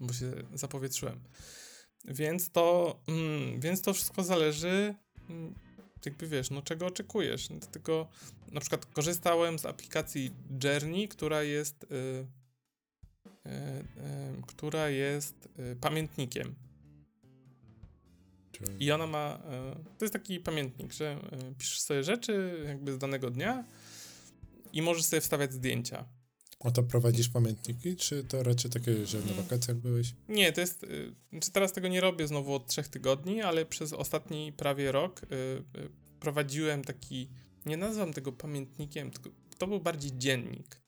bo 0.00 0.12
się 0.12 0.32
zapowietrzyłem. 0.54 1.20
Więc 2.04 2.50
to, 2.50 2.96
mm, 3.08 3.60
więc 3.60 3.82
to 3.82 3.94
wszystko 3.94 4.24
zależy 4.24 4.94
mm, 5.30 5.54
jakby 6.06 6.28
wiesz, 6.28 6.50
no 6.50 6.62
czego 6.62 6.86
oczekujesz. 6.86 7.50
No, 7.50 7.56
tylko 7.72 8.08
na 8.52 8.60
przykład 8.60 8.86
korzystałem 8.86 9.58
z 9.58 9.66
aplikacji 9.66 10.30
Journey, 10.64 11.08
która 11.08 11.42
jest 11.42 11.84
y, 11.84 11.86
y, 11.86 13.50
y, 13.50 14.42
która 14.46 14.88
jest 14.88 15.48
y, 15.58 15.76
pamiętnikiem. 15.80 16.54
I 18.80 18.92
ona 18.92 19.06
ma, 19.06 19.38
y, 19.80 19.98
to 19.98 20.04
jest 20.04 20.12
taki 20.12 20.40
pamiętnik, 20.40 20.92
że 20.92 21.18
y, 21.50 21.54
piszesz 21.58 21.80
sobie 21.80 22.02
rzeczy 22.04 22.64
jakby 22.66 22.92
z 22.92 22.98
danego 22.98 23.30
dnia 23.30 23.64
i 24.72 24.82
możesz 24.82 25.04
sobie 25.04 25.20
wstawiać 25.20 25.52
zdjęcia. 25.52 26.04
A 26.60 26.70
to 26.70 26.82
prowadzisz 26.82 27.28
pamiętniki, 27.28 27.96
czy 27.96 28.24
to 28.24 28.42
raczej 28.42 28.70
takie, 28.70 29.06
że 29.06 29.18
na 29.18 29.32
wakacjach 29.32 29.76
byłeś? 29.76 30.14
Nie, 30.28 30.52
to 30.52 30.60
jest. 30.60 30.84
y, 30.84 31.14
Znaczy 31.32 31.50
teraz 31.52 31.72
tego 31.72 31.88
nie 31.88 32.00
robię 32.00 32.26
znowu 32.28 32.54
od 32.54 32.66
trzech 32.66 32.88
tygodni, 32.88 33.42
ale 33.42 33.66
przez 33.66 33.92
ostatni 33.92 34.52
prawie 34.52 34.92
rok 34.92 35.22
y, 35.22 35.26
y, 35.26 35.88
prowadziłem 36.20 36.84
taki. 36.84 37.30
Nie 37.66 37.76
nazywam 37.76 38.12
tego 38.12 38.32
pamiętnikiem, 38.32 39.10
tylko 39.10 39.30
to 39.58 39.66
był 39.66 39.80
bardziej 39.80 40.18
dziennik. 40.18 40.80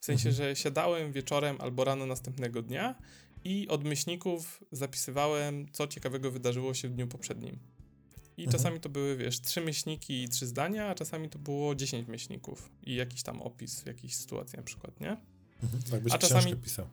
W 0.00 0.04
sensie, 0.04 0.28
Mhm. 0.28 0.36
że 0.48 0.56
siadałem 0.56 1.12
wieczorem 1.12 1.56
albo 1.60 1.84
rano 1.84 2.06
następnego 2.06 2.62
dnia 2.62 2.94
i 3.44 3.68
od 3.68 3.84
myślników 3.84 4.64
zapisywałem, 4.72 5.66
co 5.72 5.86
ciekawego 5.86 6.30
wydarzyło 6.30 6.74
się 6.74 6.88
w 6.88 6.92
dniu 6.92 7.06
poprzednim. 7.08 7.58
I 8.40 8.44
Mhm. 8.44 8.52
czasami 8.62 8.80
to 8.80 8.88
były, 8.88 9.16
wiesz, 9.16 9.40
trzy 9.40 9.60
myślniki 9.60 10.22
i 10.22 10.28
trzy 10.28 10.46
zdania, 10.46 10.86
a 10.88 10.94
czasami 10.94 11.28
to 11.28 11.38
było 11.38 11.74
dziesięć 11.74 12.08
myślników 12.08 12.70
i 12.86 12.94
jakiś 12.94 13.22
tam 13.22 13.42
opis 13.42 13.86
jakiejś 13.86 14.16
sytuacji 14.16 14.56
na 14.56 14.62
przykład, 14.62 15.00
nie? 15.00 15.16
Mhm. 15.62 15.82
Jakbyś 15.92 16.12
A 16.12 16.18
książkę 16.18 16.34
czasami- 16.36 16.56
pisał. 16.56 16.86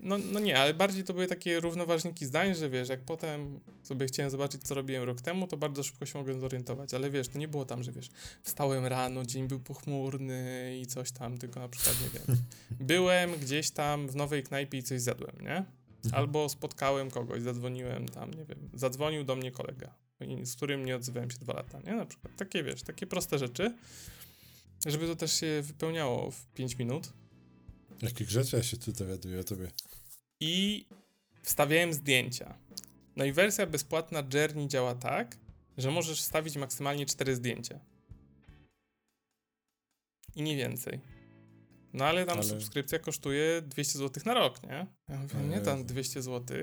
No, 0.00 0.18
no 0.18 0.40
nie, 0.40 0.58
ale 0.58 0.74
bardziej 0.74 1.04
to 1.04 1.12
były 1.14 1.26
takie 1.26 1.60
równoważniki 1.60 2.26
zdań, 2.26 2.54
że 2.54 2.70
wiesz, 2.70 2.88
jak 2.88 3.00
potem 3.00 3.60
sobie 3.82 4.06
chciałem 4.06 4.30
zobaczyć, 4.30 4.62
co 4.62 4.74
robiłem 4.74 5.02
rok 5.02 5.20
temu, 5.20 5.46
to 5.46 5.56
bardzo 5.56 5.82
szybko 5.82 6.06
się 6.06 6.18
mogłem 6.18 6.40
zorientować, 6.40 6.94
ale 6.94 7.10
wiesz, 7.10 7.28
to 7.28 7.38
nie 7.38 7.48
było 7.48 7.64
tam, 7.64 7.82
że 7.82 7.92
wiesz, 7.92 8.08
wstałem 8.42 8.86
rano, 8.86 9.24
dzień 9.26 9.48
był 9.48 9.60
pochmurny 9.60 10.78
i 10.82 10.86
coś 10.86 11.10
tam, 11.12 11.38
tylko 11.38 11.60
na 11.60 11.68
przykład, 11.68 11.96
nie 12.02 12.08
wiem, 12.20 12.38
byłem 12.94 13.32
gdzieś 13.38 13.70
tam 13.70 14.08
w 14.08 14.16
nowej 14.16 14.42
knajpie 14.42 14.78
i 14.78 14.82
coś 14.82 15.00
zjadłem, 15.00 15.36
nie? 15.42 15.56
Mhm. 15.56 16.14
Albo 16.14 16.48
spotkałem 16.48 17.10
kogoś, 17.10 17.42
zadzwoniłem 17.42 18.08
tam, 18.08 18.30
nie 18.34 18.44
wiem, 18.44 18.70
zadzwonił 18.74 19.24
do 19.24 19.36
mnie 19.36 19.50
kolega, 19.50 19.94
z 20.42 20.56
którym 20.56 20.84
nie 20.84 20.96
odzywałem 20.96 21.30
się 21.30 21.38
dwa 21.38 21.52
lata, 21.52 21.80
nie? 21.80 21.92
Na 21.94 22.06
przykład 22.06 22.36
takie, 22.36 22.62
wiesz, 22.64 22.82
takie 22.82 23.06
proste 23.06 23.38
rzeczy, 23.38 23.74
żeby 24.86 25.06
to 25.06 25.16
też 25.16 25.40
się 25.40 25.62
wypełniało 25.62 26.30
w 26.30 26.46
5 26.46 26.78
minut. 26.78 27.12
Jakich 28.02 28.30
rzeczy 28.30 28.56
ja 28.56 28.62
się 28.62 28.76
tu 28.76 28.92
dowiaduję 28.92 29.40
o 29.40 29.44
tobie? 29.44 29.70
i 30.40 30.86
wstawiałem 31.42 31.92
zdjęcia. 31.92 32.58
No 33.16 33.24
i 33.24 33.32
wersja 33.32 33.66
bezpłatna 33.66 34.22
Journey 34.34 34.68
działa 34.68 34.94
tak, 34.94 35.36
że 35.78 35.90
możesz 35.90 36.20
wstawić 36.20 36.56
maksymalnie 36.56 37.06
4 37.06 37.36
zdjęcia. 37.36 37.80
I 40.36 40.42
nie 40.42 40.56
więcej. 40.56 41.00
No 41.92 42.04
ale 42.04 42.26
tam 42.26 42.38
Ale- 42.38 42.46
subskrypcja 42.48 42.98
kosztuje 42.98 43.62
200 43.62 43.98
zł 43.98 44.22
na 44.26 44.34
rok, 44.34 44.62
nie? 44.62 44.86
Ja 45.08 45.18
mówię, 45.18 45.40
nie 45.48 45.60
tam 45.60 45.84
200 45.84 46.22
zł. 46.22 46.56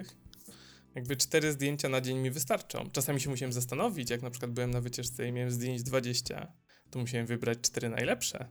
Jakby 0.95 1.15
4 1.17 1.51
zdjęcia 1.51 1.89
na 1.89 2.01
dzień 2.01 2.17
mi 2.17 2.31
wystarczą. 2.31 2.89
Czasami 2.91 3.21
się 3.21 3.29
musiałem 3.29 3.53
zastanowić, 3.53 4.09
jak 4.09 4.21
na 4.21 4.29
przykład 4.29 4.51
byłem 4.51 4.71
na 4.71 4.81
wycieczce 4.81 5.27
i 5.27 5.31
miałem 5.31 5.51
zdjęć 5.51 5.83
20, 5.83 6.53
to 6.91 6.99
musiałem 6.99 7.25
wybrać 7.27 7.57
4 7.61 7.89
najlepsze. 7.89 8.47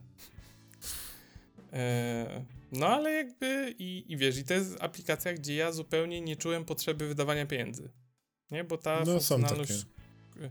Eee, 1.71 2.45
No 2.71 2.87
ale 2.87 3.11
jakby 3.11 3.75
i, 3.79 4.05
i 4.07 4.17
wiesz, 4.17 4.37
i 4.37 4.43
to 4.43 4.53
jest 4.53 4.77
aplikacja, 4.79 5.33
gdzie 5.33 5.55
ja 5.55 5.71
zupełnie 5.71 6.21
nie 6.21 6.35
czułem 6.35 6.65
potrzeby 6.65 7.07
wydawania 7.07 7.45
pieniędzy. 7.45 7.91
Nie, 8.51 8.63
bo 8.63 8.77
ta 8.77 8.99
No, 8.99 9.05
są 9.05 9.35
funkcjonalność, 9.35 9.71
e, 10.41 10.49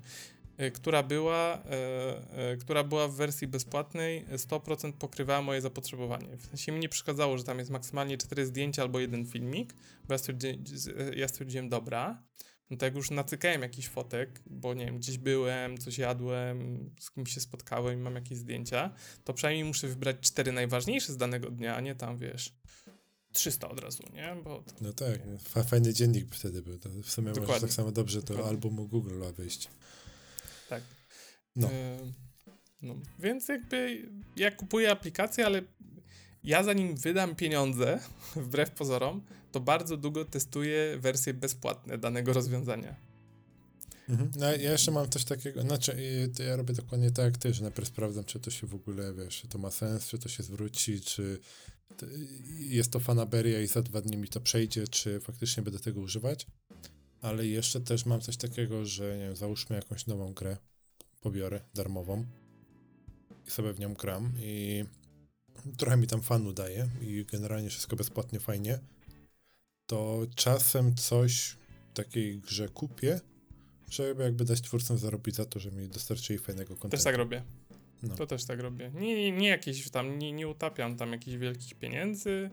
która 0.74 1.02
była, 1.02 1.62
e, 1.64 2.50
e, 2.52 2.56
która 2.56 2.84
była 2.84 3.08
w 3.08 3.14
wersji 3.14 3.46
bezpłatnej, 3.48 4.26
100% 4.36 4.92
pokrywała 4.92 5.42
moje 5.42 5.60
zapotrzebowanie. 5.60 6.36
W 6.36 6.46
sensie 6.46 6.72
mi 6.72 6.80
nie 6.80 6.88
przeszkadzało, 6.88 7.38
że 7.38 7.44
tam 7.44 7.58
jest 7.58 7.70
maksymalnie 7.70 8.18
4 8.18 8.46
zdjęcia 8.46 8.82
albo 8.82 9.00
jeden 9.00 9.26
filmik, 9.26 9.74
bo 10.08 10.14
ja 10.14 10.18
stwierdziłem, 10.18 10.64
ja 11.16 11.28
stwierdziłem 11.28 11.68
dobra, 11.68 12.22
no 12.70 12.76
to 12.76 12.84
jak 12.86 12.94
już 12.94 13.10
nacykałem 13.10 13.62
jakiś 13.62 13.88
fotek, 13.88 14.42
bo 14.46 14.74
nie 14.74 14.84
wiem, 14.86 14.98
gdzieś 14.98 15.18
byłem, 15.18 15.78
coś 15.78 15.98
jadłem, 15.98 16.90
z 17.00 17.10
kimś 17.10 17.34
się 17.34 17.40
spotkałem 17.40 17.98
i 17.98 18.02
mam 18.02 18.14
jakieś 18.14 18.38
zdjęcia, 18.38 18.94
to 19.24 19.34
przynajmniej 19.34 19.64
muszę 19.64 19.88
wybrać 19.88 20.16
cztery 20.20 20.52
najważniejsze 20.52 21.12
z 21.12 21.16
danego 21.16 21.50
dnia, 21.50 21.76
a 21.76 21.80
nie 21.80 21.94
tam, 21.94 22.18
wiesz, 22.18 22.52
300 23.32 23.68
od 23.68 23.80
razu, 23.80 24.02
nie? 24.12 24.36
Bo 24.44 24.62
to, 24.62 24.72
No 24.80 24.92
tak, 24.92 25.20
fa- 25.48 25.62
fajny 25.62 25.92
dziennik 25.94 26.34
wtedy 26.34 26.62
był. 26.62 26.78
To 26.78 26.88
w 27.02 27.10
sumie 27.10 27.32
Dokładnie. 27.32 27.60
tak 27.60 27.72
samo 27.72 27.92
dobrze 27.92 28.20
do 28.20 28.26
Dokładnie. 28.26 28.50
albumu 28.50 28.88
Google'a 28.88 29.32
wyjść. 29.32 29.68
Tak. 30.68 30.82
No. 31.56 31.70
E, 31.70 31.98
no. 32.82 32.94
Więc 33.18 33.48
jakby 33.48 34.08
ja 34.36 34.50
kupuję 34.50 34.90
aplikację, 34.90 35.46
ale 35.46 35.62
ja 36.44 36.62
zanim 36.62 36.96
wydam 36.96 37.36
pieniądze, 37.36 38.00
wbrew 38.36 38.70
pozorom, 38.70 39.22
to 39.52 39.60
bardzo 39.60 39.96
długo 39.96 40.24
testuję 40.24 40.98
wersje 40.98 41.34
bezpłatne 41.34 41.98
danego 41.98 42.32
rozwiązania. 42.32 42.94
Mhm. 44.08 44.30
No, 44.36 44.46
ja 44.46 44.72
jeszcze 44.72 44.90
mam 44.90 45.08
coś 45.08 45.24
takiego, 45.24 45.62
znaczy 45.62 45.92
to 46.36 46.42
ja 46.42 46.56
robię 46.56 46.74
dokładnie 46.74 47.10
tak 47.10 47.24
jak 47.24 47.38
ty, 47.38 47.54
że 47.54 47.62
najpierw 47.62 47.88
sprawdzam, 47.88 48.24
czy 48.24 48.40
to 48.40 48.50
się 48.50 48.66
w 48.66 48.74
ogóle, 48.74 49.14
wiesz, 49.14 49.40
czy 49.40 49.48
to 49.48 49.58
ma 49.58 49.70
sens, 49.70 50.08
czy 50.08 50.18
to 50.18 50.28
się 50.28 50.42
zwróci, 50.42 51.00
czy 51.00 51.40
jest 52.58 52.90
to 52.90 53.00
fanaberia 53.00 53.60
i 53.60 53.66
za 53.66 53.82
dwa 53.82 54.00
dni 54.00 54.16
mi 54.16 54.28
to 54.28 54.40
przejdzie, 54.40 54.88
czy 54.88 55.20
faktycznie 55.20 55.62
będę 55.62 55.78
tego 55.78 56.00
używać. 56.00 56.46
Ale 57.24 57.46
jeszcze 57.46 57.80
też 57.80 58.06
mam 58.06 58.20
coś 58.20 58.36
takiego, 58.36 58.84
że 58.84 59.18
nie 59.18 59.24
wiem, 59.24 59.36
załóżmy 59.36 59.76
jakąś 59.76 60.06
nową 60.06 60.34
grę, 60.34 60.56
pobiorę 61.20 61.60
darmową 61.74 62.24
i 63.46 63.50
sobie 63.50 63.72
w 63.72 63.80
nią 63.80 63.94
gram 63.94 64.32
i 64.38 64.84
trochę 65.76 65.96
mi 65.96 66.06
tam 66.06 66.22
fanu 66.22 66.52
daje 66.52 66.88
i 67.00 67.24
generalnie 67.32 67.68
wszystko 67.68 67.96
bezpłatnie, 67.96 68.40
fajnie, 68.40 68.78
to 69.86 70.26
czasem 70.34 70.94
coś 70.94 71.56
w 71.90 71.96
takiej 71.96 72.38
grze 72.38 72.68
kupię, 72.68 73.20
żeby 73.90 74.22
jakby 74.22 74.44
dać 74.44 74.60
twórcom 74.60 74.98
zarobić 74.98 75.34
za 75.34 75.44
to, 75.44 75.58
że 75.58 75.70
mi 75.70 75.88
dostarczyli 75.88 76.38
fajnego 76.38 76.68
kontentu. 76.68 76.96
Też 76.96 77.04
tak 77.04 77.16
robię. 77.16 77.42
No. 78.02 78.16
To 78.16 78.26
też 78.26 78.44
tak 78.44 78.60
robię. 78.60 78.92
Nie, 78.94 79.14
nie, 79.14 79.32
nie 79.32 79.48
jakieś 79.48 79.90
tam, 79.90 80.18
nie, 80.18 80.32
nie 80.32 80.48
utapiam 80.48 80.96
tam 80.96 81.12
jakichś 81.12 81.36
wielkich 81.36 81.74
pieniędzy, 81.74 82.50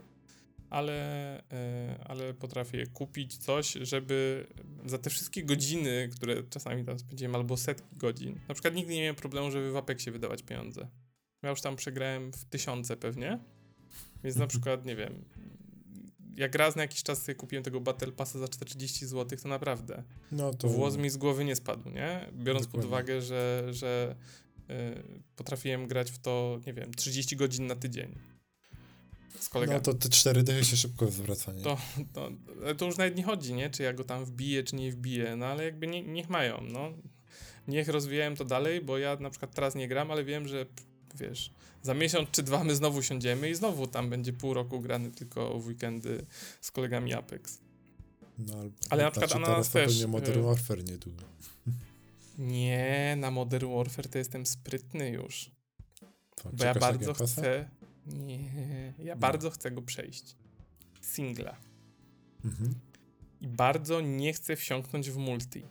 ale, 0.72 1.38
e, 1.52 2.04
ale 2.04 2.34
potrafię 2.34 2.86
kupić 2.86 3.36
coś, 3.36 3.72
żeby 3.72 4.46
za 4.86 4.98
te 4.98 5.10
wszystkie 5.10 5.44
godziny, 5.44 6.08
które 6.12 6.42
czasami 6.42 6.84
tam 6.84 6.98
spędziłem, 6.98 7.34
albo 7.34 7.56
setki 7.56 7.96
godzin. 7.96 8.40
Na 8.48 8.54
przykład 8.54 8.74
nigdy 8.74 8.94
nie 8.94 9.00
miałem 9.00 9.16
problemu, 9.16 9.50
żeby 9.50 9.72
w 9.72 9.76
Apexie 9.76 10.12
wydawać 10.12 10.42
pieniądze. 10.42 10.88
Ja 11.42 11.50
już 11.50 11.60
tam 11.60 11.76
przegrałem 11.76 12.32
w 12.32 12.44
tysiące 12.44 12.96
pewnie, 12.96 13.38
więc 14.24 14.36
na 14.36 14.46
przykład, 14.46 14.84
nie 14.86 14.96
wiem, 14.96 15.24
jak 16.36 16.54
raz 16.54 16.76
na 16.76 16.82
jakiś 16.82 17.02
czas 17.02 17.22
sobie 17.22 17.34
kupiłem 17.34 17.64
tego 17.64 17.80
Battle 17.80 18.12
Passa 18.12 18.38
za 18.38 18.48
40 18.48 19.06
zł, 19.06 19.38
to 19.42 19.48
naprawdę 19.48 20.02
No 20.32 20.54
to 20.54 20.68
włos 20.68 20.96
mi 20.96 21.10
z 21.10 21.16
głowy 21.16 21.44
nie 21.44 21.56
spadł, 21.56 21.90
nie? 21.90 22.26
Biorąc 22.32 22.66
pod 22.66 22.80
Dokładnie. 22.80 22.88
uwagę, 22.88 23.22
że, 23.22 23.68
że 23.70 24.16
y, 24.70 24.74
potrafiłem 25.36 25.86
grać 25.86 26.10
w 26.10 26.18
to, 26.18 26.60
nie 26.66 26.72
wiem, 26.72 26.94
30 26.94 27.36
godzin 27.36 27.66
na 27.66 27.76
tydzień 27.76 28.18
z 29.40 29.48
kolegami. 29.48 29.78
No 29.78 29.92
to 29.92 29.94
te 29.94 30.08
cztery 30.08 30.42
dychy 30.42 30.64
się 30.64 30.76
szybko 30.76 31.10
zwraca, 31.10 31.52
nie? 31.52 31.62
To- 31.62 31.78
To, 32.12 32.30
to 32.74 32.86
już 32.86 32.96
nawet 32.96 33.16
nie 33.16 33.22
chodzi, 33.22 33.54
nie? 33.54 33.70
Czy 33.70 33.82
ja 33.82 33.92
go 33.92 34.04
tam 34.04 34.24
wbiję, 34.24 34.64
czy 34.64 34.76
nie 34.76 34.92
wbiję, 34.92 35.36
no 35.36 35.46
ale 35.46 35.64
jakby 35.64 35.86
nie, 35.86 36.02
niech 36.02 36.28
mają, 36.28 36.60
no. 36.60 36.92
Niech 37.68 37.88
rozwijają 37.88 38.34
to 38.36 38.44
dalej, 38.44 38.80
bo 38.80 38.98
ja 38.98 39.16
na 39.16 39.30
przykład 39.30 39.54
teraz 39.54 39.74
nie 39.74 39.88
gram, 39.88 40.10
ale 40.10 40.24
wiem, 40.24 40.48
że 40.48 40.66
wiesz, 41.14 41.50
za 41.82 41.94
miesiąc 41.94 42.30
czy 42.30 42.42
dwa 42.42 42.64
my 42.64 42.76
znowu 42.76 43.02
siądziemy 43.02 43.50
i 43.50 43.54
znowu 43.54 43.86
tam 43.86 44.10
będzie 44.10 44.32
pół 44.32 44.54
roku 44.54 44.80
grany 44.80 45.10
tylko 45.10 45.58
w 45.58 45.66
weekendy 45.66 46.26
z 46.60 46.70
kolegami 46.70 47.12
Apex. 47.14 47.58
No, 48.38 48.54
ale, 48.58 48.70
Ale 48.90 49.02
na 49.02 49.10
przykład 49.10 49.30
znaczy, 49.30 49.46
Ananas 49.46 49.70
też, 49.70 49.86
pewnie 49.86 50.06
Modern 50.06 50.38
y- 50.40 50.42
Warfare 50.42 50.84
niedługo. 50.84 51.22
Nie, 52.38 53.14
na 53.18 53.30
Modern 53.30 53.74
Warfare 53.76 54.08
to 54.08 54.18
jestem 54.18 54.46
sprytny 54.46 55.10
już. 55.10 55.50
To, 56.36 56.50
Bo 56.52 56.64
ja 56.64 56.74
bardzo 56.74 57.14
chcę. 57.14 57.68
Nie, 58.06 58.38
ja 59.08 59.14
No. 59.14 59.20
bardzo 59.20 59.50
chcę 59.50 59.70
go 59.70 59.82
przejść. 59.82 60.36
Singla. 61.00 61.56
Mhm. 62.44 62.74
I 63.40 63.48
bardzo 63.48 64.00
nie 64.00 64.32
chcę 64.32 64.56
wsiąknąć 64.56 65.10
w 65.10 65.16
multi. 65.16 65.62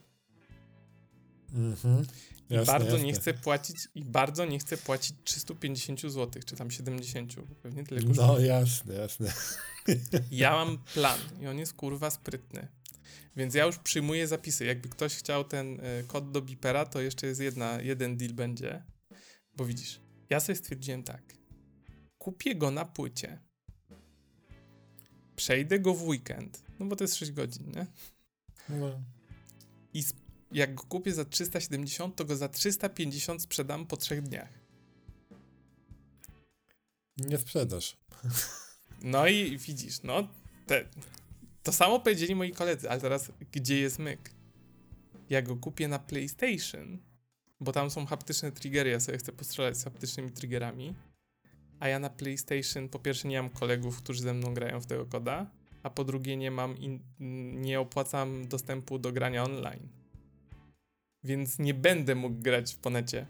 Mhm. 1.54 2.06
I 2.50 2.54
Jasne, 2.54 2.74
bardzo 2.74 2.90
jasne. 2.92 3.04
nie 3.06 3.14
chcę 3.14 3.34
płacić 3.34 3.88
i 3.96 4.06
bardzo 4.06 4.46
nie 4.46 4.60
chcę 4.60 4.78
płacić 4.78 5.16
350 5.24 6.02
zł, 6.02 6.44
czy 6.46 6.56
tam 6.56 6.72
70, 6.72 7.36
bo 7.36 7.56
pewnie 7.56 7.84
tyle 7.84 8.02
kosztuje. 8.02 8.28
No 8.28 8.40
jasne, 8.40 8.94
jasne. 8.96 9.34
Ja 10.32 10.52
mam 10.52 10.78
plan 10.94 11.20
i 11.42 11.48
on 11.48 11.58
jest 11.60 11.74
kurwa 11.74 12.10
sprytny. 12.10 12.68
Więc 13.36 13.56
ja 13.56 13.66
już 13.66 13.78
przyjmuję 13.78 14.28
zapisy. 14.28 14.66
Jakby 14.66 14.90
ktoś 14.90 15.16
chciał 15.16 15.44
ten 15.44 15.80
y, 15.80 16.04
kod 16.08 16.32
do 16.32 16.42
Bipera, 16.42 16.86
to 16.86 17.02
jeszcze 17.02 17.28
jest 17.28 17.42
jedna, 17.42 17.82
jeden 17.82 18.18
deal 18.18 18.34
będzie. 18.34 18.84
Bo 19.58 19.66
widzisz, 19.66 20.02
ja 20.30 20.40
sobie 20.40 20.56
stwierdziłem 20.56 21.04
tak. 21.04 21.22
Kupię 22.22 22.56
go 22.56 22.72
na 22.72 22.86
płycie. 22.86 23.40
Przejdę 25.36 25.80
go 25.80 25.94
w 25.94 26.04
weekend. 26.04 26.64
No 26.80 26.86
bo 26.86 26.96
to 26.96 27.04
jest 27.04 27.16
6 27.16 27.32
godzin, 27.32 27.72
nie? 27.72 27.88
No. 28.70 29.02
I 29.94 30.04
jak 30.52 30.76
go 30.76 30.84
kupię 30.84 31.14
za 31.14 31.26
370, 31.26 32.16
to 32.16 32.26
go 32.26 32.36
za 32.36 32.50
350 32.50 33.42
sprzedam 33.42 33.88
po 33.88 33.98
trzech 33.98 34.22
dniach. 34.22 34.50
Nie 37.18 37.38
sprzedasz. 37.38 37.98
No 39.04 39.28
i 39.28 39.58
widzisz, 39.58 40.04
no 40.04 40.28
te, 40.68 40.90
to 41.64 41.74
samo 41.74 42.00
powiedzieli 42.00 42.36
moi 42.36 42.52
koledzy, 42.52 42.90
ale 42.90 43.02
teraz 43.02 43.32
gdzie 43.52 43.80
jest 43.80 44.00
myk? 44.00 44.32
Ja 45.30 45.42
go 45.42 45.56
kupię 45.56 45.88
na 45.88 46.00
PlayStation, 46.00 46.98
bo 47.60 47.72
tam 47.72 47.92
są 47.92 48.06
haptyczne 48.06 48.52
triggery, 48.52 48.90
ja 48.90 49.00
sobie 49.00 49.18
chcę 49.18 49.32
postrzelać 49.32 49.78
z 49.78 49.84
haptycznymi 49.84 50.32
triggerami, 50.32 50.96
a 51.82 51.88
ja 51.88 52.00
na 52.00 52.10
PlayStation 52.10 52.90
po 52.90 53.00
pierwsze 53.00 53.28
nie 53.28 53.42
mam 53.42 53.50
kolegów, 53.52 53.98
którzy 53.98 54.22
ze 54.22 54.34
mną 54.34 54.54
grają 54.54 54.82
w 54.82 54.86
tego 54.86 55.06
koda, 55.06 55.46
a 55.84 55.90
po 55.90 56.04
drugie 56.04 56.38
nie 56.38 56.52
mam, 56.52 56.78
in, 56.78 57.00
nie 57.62 57.80
opłacam 57.80 58.48
dostępu 58.48 59.00
do 59.00 59.12
grania 59.12 59.44
online. 59.44 59.88
Więc 61.24 61.60
nie 61.60 61.74
będę 61.74 62.16
mógł 62.16 62.42
grać 62.42 62.74
w 62.74 62.78
ponecie. 62.78 63.26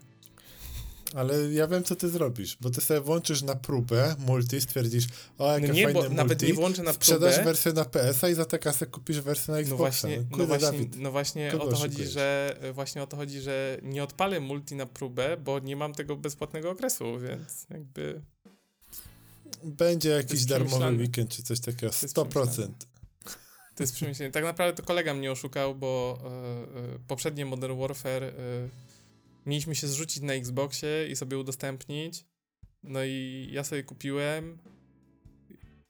Ale 1.14 1.52
ja 1.52 1.66
wiem, 1.66 1.84
co 1.84 1.96
ty 1.96 2.08
zrobisz, 2.08 2.56
bo 2.60 2.70
ty 2.70 2.80
sobie 2.80 3.00
włączysz 3.00 3.42
na 3.42 3.54
próbę 3.54 4.16
multi, 4.18 4.60
stwierdzisz, 4.60 5.04
o, 5.38 5.52
jakie 5.52 5.66
No 5.68 5.74
nie, 5.74 5.82
fajne 5.84 5.94
bo 5.94 6.00
multi, 6.00 6.16
nawet 6.16 6.42
nie 6.42 6.54
włączę 6.54 6.82
na 6.82 6.92
sprzedasz 6.92 7.34
próbę. 7.34 7.44
wersję 7.44 7.72
na 7.72 7.84
PS-a 7.84 8.28
i 8.28 8.34
za 8.34 8.44
tę 8.44 8.58
kasę 8.58 8.86
kupisz 8.86 9.20
wersję 9.20 9.52
na 9.52 9.58
No 9.58 9.60
Xboxa. 9.60 9.76
właśnie, 9.84 10.16
no, 10.16 10.22
no 10.22 10.36
kurde, 10.36 10.46
właśnie, 10.46 10.68
Dawid. 10.78 10.96
no 10.96 11.10
właśnie 11.12 11.52
o 11.60 11.66
to 11.66 11.76
chodzi, 11.76 12.04
że 12.06 12.56
właśnie 12.72 13.02
o 13.02 13.06
to 13.06 13.16
chodzi, 13.16 13.40
że 13.40 13.78
nie 13.82 14.02
odpalę 14.02 14.40
multi 14.40 14.74
na 14.74 14.86
próbę, 14.86 15.36
bo 15.36 15.58
nie 15.58 15.76
mam 15.76 15.94
tego 15.94 16.16
bezpłatnego 16.16 16.70
okresu, 16.70 17.18
więc 17.18 17.66
jakby 17.70 18.20
Będzie 19.64 20.08
jakiś 20.08 20.44
darmowy 20.44 20.96
weekend 20.96 21.30
czy 21.30 21.42
coś 21.42 21.60
takiego, 21.60 21.86
jest 21.86 22.16
100%. 22.16 22.28
przemyślane. 22.28 22.74
to 23.74 23.82
jest 23.82 23.94
przemyślenie. 23.94 24.32
Tak 24.32 24.44
naprawdę 24.44 24.82
to 24.82 24.86
kolega 24.86 25.14
mnie 25.14 25.32
oszukał, 25.32 25.74
bo 25.74 26.18
e, 26.24 26.28
e, 26.28 26.98
poprzednie 27.08 27.46
Modern 27.46 27.78
Warfare 27.78 28.24
e, 28.24 28.32
mieliśmy 29.46 29.74
się 29.74 29.86
zrzucić 29.86 30.22
na 30.22 30.32
Xboxie 30.32 31.08
i 31.10 31.16
sobie 31.16 31.38
udostępnić. 31.38 32.24
No 32.82 33.04
i 33.04 33.48
ja 33.52 33.64
sobie 33.64 33.82
kupiłem. 33.82 34.58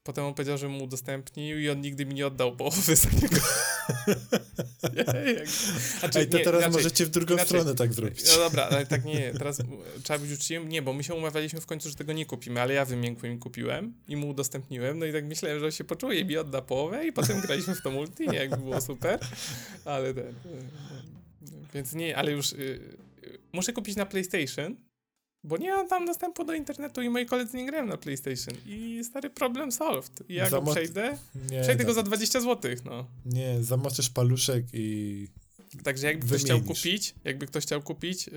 Potem 0.04 0.24
on 0.24 0.34
powiedział, 0.34 0.58
że 0.58 0.68
mu 0.68 0.84
udostępnił 0.84 1.60
i 1.60 1.70
on 1.70 1.80
nigdy 1.80 2.06
mi 2.06 2.14
nie 2.14 2.26
oddał 2.26 2.56
połowy 2.56 2.96
za 2.96 3.10
niego. 3.10 3.36
Nie, 4.94 5.32
jak- 5.32 5.48
znaczy, 6.00 6.18
Ej, 6.18 6.26
to 6.28 6.38
nie, 6.38 6.44
teraz 6.44 6.60
inaczej. 6.62 6.76
możecie 6.82 7.06
w 7.06 7.10
drugą 7.10 7.34
inaczej. 7.34 7.46
stronę 7.48 7.74
tak 7.74 7.94
zrobić. 7.94 8.24
No 8.26 8.36
dobra, 8.36 8.62
ale 8.64 8.86
tak 8.86 9.04
nie, 9.04 9.32
teraz 9.38 9.58
trzeba 10.02 10.18
być 10.18 10.32
uczciwym. 10.32 10.68
Nie, 10.68 10.82
bo 10.82 10.92
my 10.92 11.04
się 11.04 11.14
umawialiśmy 11.14 11.60
w 11.60 11.66
końcu, 11.66 11.88
że 11.88 11.94
tego 11.94 12.12
nie 12.12 12.26
kupimy, 12.26 12.60
ale 12.60 12.74
ja 12.74 12.84
wymiękłem 12.84 13.32
i 13.32 13.38
kupiłem 13.38 13.94
i 14.08 14.16
mu 14.16 14.28
udostępniłem, 14.28 14.98
no 14.98 15.06
i 15.06 15.12
tak 15.12 15.24
myślałem, 15.24 15.58
że 15.58 15.64
on 15.64 15.72
się 15.72 15.84
poczuje 15.84 16.20
i 16.20 16.24
mi 16.24 16.36
odda 16.36 16.62
połowę 16.62 17.06
i 17.06 17.12
potem 17.12 17.40
graliśmy 17.40 17.74
w 17.74 17.82
to 17.82 17.90
multi, 17.90 18.28
nie, 18.28 18.38
jakby 18.38 18.56
było 18.56 18.80
super, 18.80 19.18
ale 19.84 20.14
ten, 20.14 20.26
y, 20.26 20.28
y, 20.28 20.32
więc 21.74 21.92
nie, 21.92 22.16
ale 22.16 22.32
już 22.32 22.52
y, 22.52 22.56
y, 23.24 23.38
muszę 23.52 23.72
kupić 23.72 23.96
na 23.96 24.06
PlayStation, 24.06 24.76
bo 25.44 25.56
nie 25.56 25.70
mam 25.70 25.88
tam 25.88 26.06
dostępu 26.06 26.44
do 26.44 26.54
internetu 26.54 27.02
i 27.02 27.08
moi 27.08 27.26
koledzy 27.26 27.56
nie 27.56 27.66
grają 27.66 27.86
na 27.86 27.96
PlayStation 27.96 28.54
i 28.66 29.00
stary 29.04 29.30
problem 29.30 29.72
solved. 29.72 30.22
I 30.30 30.34
ja 30.34 30.50
go 30.50 30.56
Zamot- 30.60 30.70
przejdę, 30.72 31.18
Nie, 31.50 31.62
przejdę 31.62 31.84
go 31.84 31.94
za 31.94 32.02
Dawid, 32.02 32.08
20 32.08 32.40
zł, 32.40 32.70
no. 32.84 33.06
nie, 33.26 33.62
zamoczysz 33.62 34.10
paluszek 34.10 34.64
i 34.72 35.28
Także 35.84 36.06
jakby 36.06 36.26
ktoś 36.26 36.42
chciał 36.42 36.60
kupić, 36.60 37.14
jakby 37.24 37.46
ktoś 37.46 37.64
chciał 37.64 37.82
kupić 37.82 38.28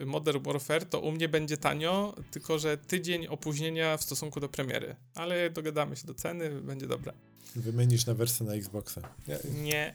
y, 0.00 0.06
Modern 0.06 0.42
Warfare, 0.42 0.84
to 0.84 1.00
u 1.00 1.12
mnie 1.12 1.28
będzie 1.28 1.56
tanio, 1.56 2.14
tylko 2.30 2.58
że 2.58 2.78
tydzień 2.78 3.26
opóźnienia 3.26 3.96
w 3.96 4.02
stosunku 4.02 4.40
do 4.40 4.48
premiery. 4.48 4.96
Ale 5.14 5.50
dogadamy 5.50 5.96
się 5.96 6.06
do 6.06 6.14
ceny, 6.14 6.50
będzie 6.50 6.86
dobra. 6.86 7.12
wymienisz 7.56 8.06
na 8.06 8.14
wersję 8.14 8.46
na 8.46 8.54
Xboxa. 8.54 9.00
Ja, 9.28 9.36
Nie, 9.62 9.94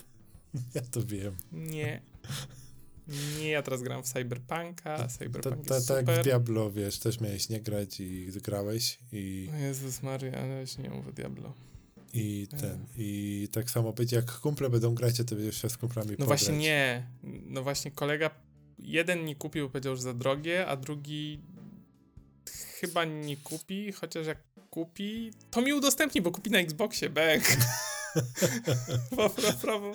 ja 0.74 0.82
to 0.90 1.02
wiem. 1.06 1.36
nie. 1.52 2.00
Nie, 3.38 3.48
ja 3.50 3.62
teraz 3.62 3.82
gram 3.82 4.02
w 4.02 4.06
Cyberpunka, 4.06 4.96
To, 4.98 5.08
Cyberpunk 5.08 5.66
to, 5.66 5.74
jest 5.74 5.88
tak 5.88 5.96
jak 5.96 6.06
super. 6.06 6.20
w 6.20 6.24
Diablo, 6.24 6.70
wiesz, 6.70 6.98
też 6.98 7.20
miałeś 7.20 7.48
nie 7.48 7.60
grać 7.60 8.00
i 8.00 8.26
grałeś 8.42 8.98
i, 9.12 9.48
O 9.54 9.56
Jezus 9.56 10.02
Maria, 10.02 10.32
ale 10.38 10.66
się 10.66 10.82
nie 10.82 10.90
mówię 10.90 11.12
Diablo. 11.12 11.52
i 12.14 12.48
ten, 12.60 12.86
i 12.96 13.48
tak 13.52 13.70
samo 13.70 13.92
będzie, 13.92 14.16
jak 14.16 14.32
kumple 14.40 14.70
będą 14.70 14.94
grać, 14.94 15.16
to 15.16 15.24
będziesz 15.34 15.62
się 15.62 15.70
z 15.70 15.76
kumplami 15.76 16.10
No 16.10 16.16
pograć. 16.16 16.40
właśnie 16.40 16.58
nie. 16.58 17.06
No 17.46 17.62
właśnie 17.62 17.90
kolega 17.90 18.30
jeden 18.78 19.24
nie 19.24 19.36
kupił, 19.36 19.70
powiedział, 19.70 19.96
że 19.96 20.02
za 20.02 20.14
drogie, 20.14 20.66
a 20.66 20.76
drugi 20.76 21.40
chyba 22.80 23.04
nie 23.04 23.36
kupi, 23.36 23.92
chociaż 23.92 24.26
jak 24.26 24.38
kupi, 24.70 25.30
to 25.50 25.62
mi 25.62 25.72
udostępni, 25.72 26.22
bo 26.22 26.30
kupi 26.32 26.50
na 26.50 26.58
Xboxie, 26.58 27.10
bang. 27.10 27.42
Po 29.16 29.30
prawo. 29.62 29.92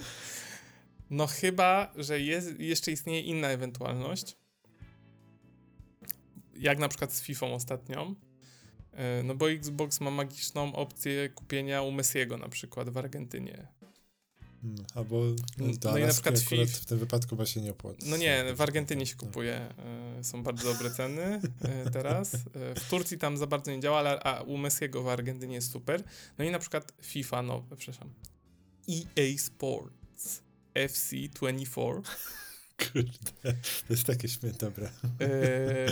No 1.10 1.28
chyba, 1.28 1.94
że 1.96 2.20
jest, 2.22 2.60
jeszcze 2.60 2.92
istnieje 2.92 3.22
inna 3.22 3.48
ewentualność. 3.48 4.38
Jak 6.58 6.80
na 6.80 6.88
przykład 6.90 7.14
z 7.14 7.22
FIFA 7.22 7.46
ostatnią. 7.46 8.16
E, 8.94 9.24
No 9.24 9.36
bo 9.36 9.52
Xbox 9.52 10.02
ma 10.02 10.12
magiczną 10.12 10.76
opcję 10.76 11.30
kupienia 11.30 11.82
u 11.82 11.92
Messiego 11.92 12.38
na 12.38 12.50
przykład 12.50 12.90
w 12.90 12.98
Argentynie. 12.98 13.68
Mm, 14.64 14.76
Albo 14.96 15.22
No 15.58 15.98
i 15.98 16.02
na 16.02 16.08
przykład 16.08 16.36
akurat 16.38 16.40
FIF. 16.70 16.78
w 16.78 16.86
tym 16.86 17.00
wypadku 17.00 17.36
właśnie 17.36 17.62
nie 17.62 17.72
opłaca. 17.72 18.06
No 18.10 18.18
nie, 18.18 18.44
w 18.56 18.62
Argentynie 18.62 19.06
się 19.06 19.16
No. 19.22 19.28
kupuje. 19.28 19.56
e, 20.20 20.24
Są 20.24 20.44
bardzo 20.44 20.74
dobre 20.74 20.92
ceny 20.92 21.42
e, 21.62 21.90
teraz. 21.92 22.36
W 22.76 22.90
Turcji 22.90 23.18
tam 23.18 23.38
za 23.38 23.48
bardzo 23.48 23.72
nie 23.72 23.80
działa, 23.80 24.00
ale 24.00 24.20
a 24.24 24.42
u 24.42 24.58
Messiego 24.58 25.04
w 25.04 25.08
Argentynie 25.08 25.56
jest 25.56 25.72
super. 25.72 26.04
No 26.38 26.46
i 26.46 26.52
na 26.52 26.60
przykład 26.60 26.94
FIFA, 27.02 27.42
no, 27.42 27.64
przepraszam. 27.78 28.10
EA 28.90 29.38
Sports 29.38 30.44
FC24. 30.76 32.02
Kurde, 32.94 33.54
to 33.88 33.94
jest 33.94 34.04
takie 34.04 34.28
śmieszne, 34.28 34.52
dobra. 34.60 34.92
E, 35.22 35.88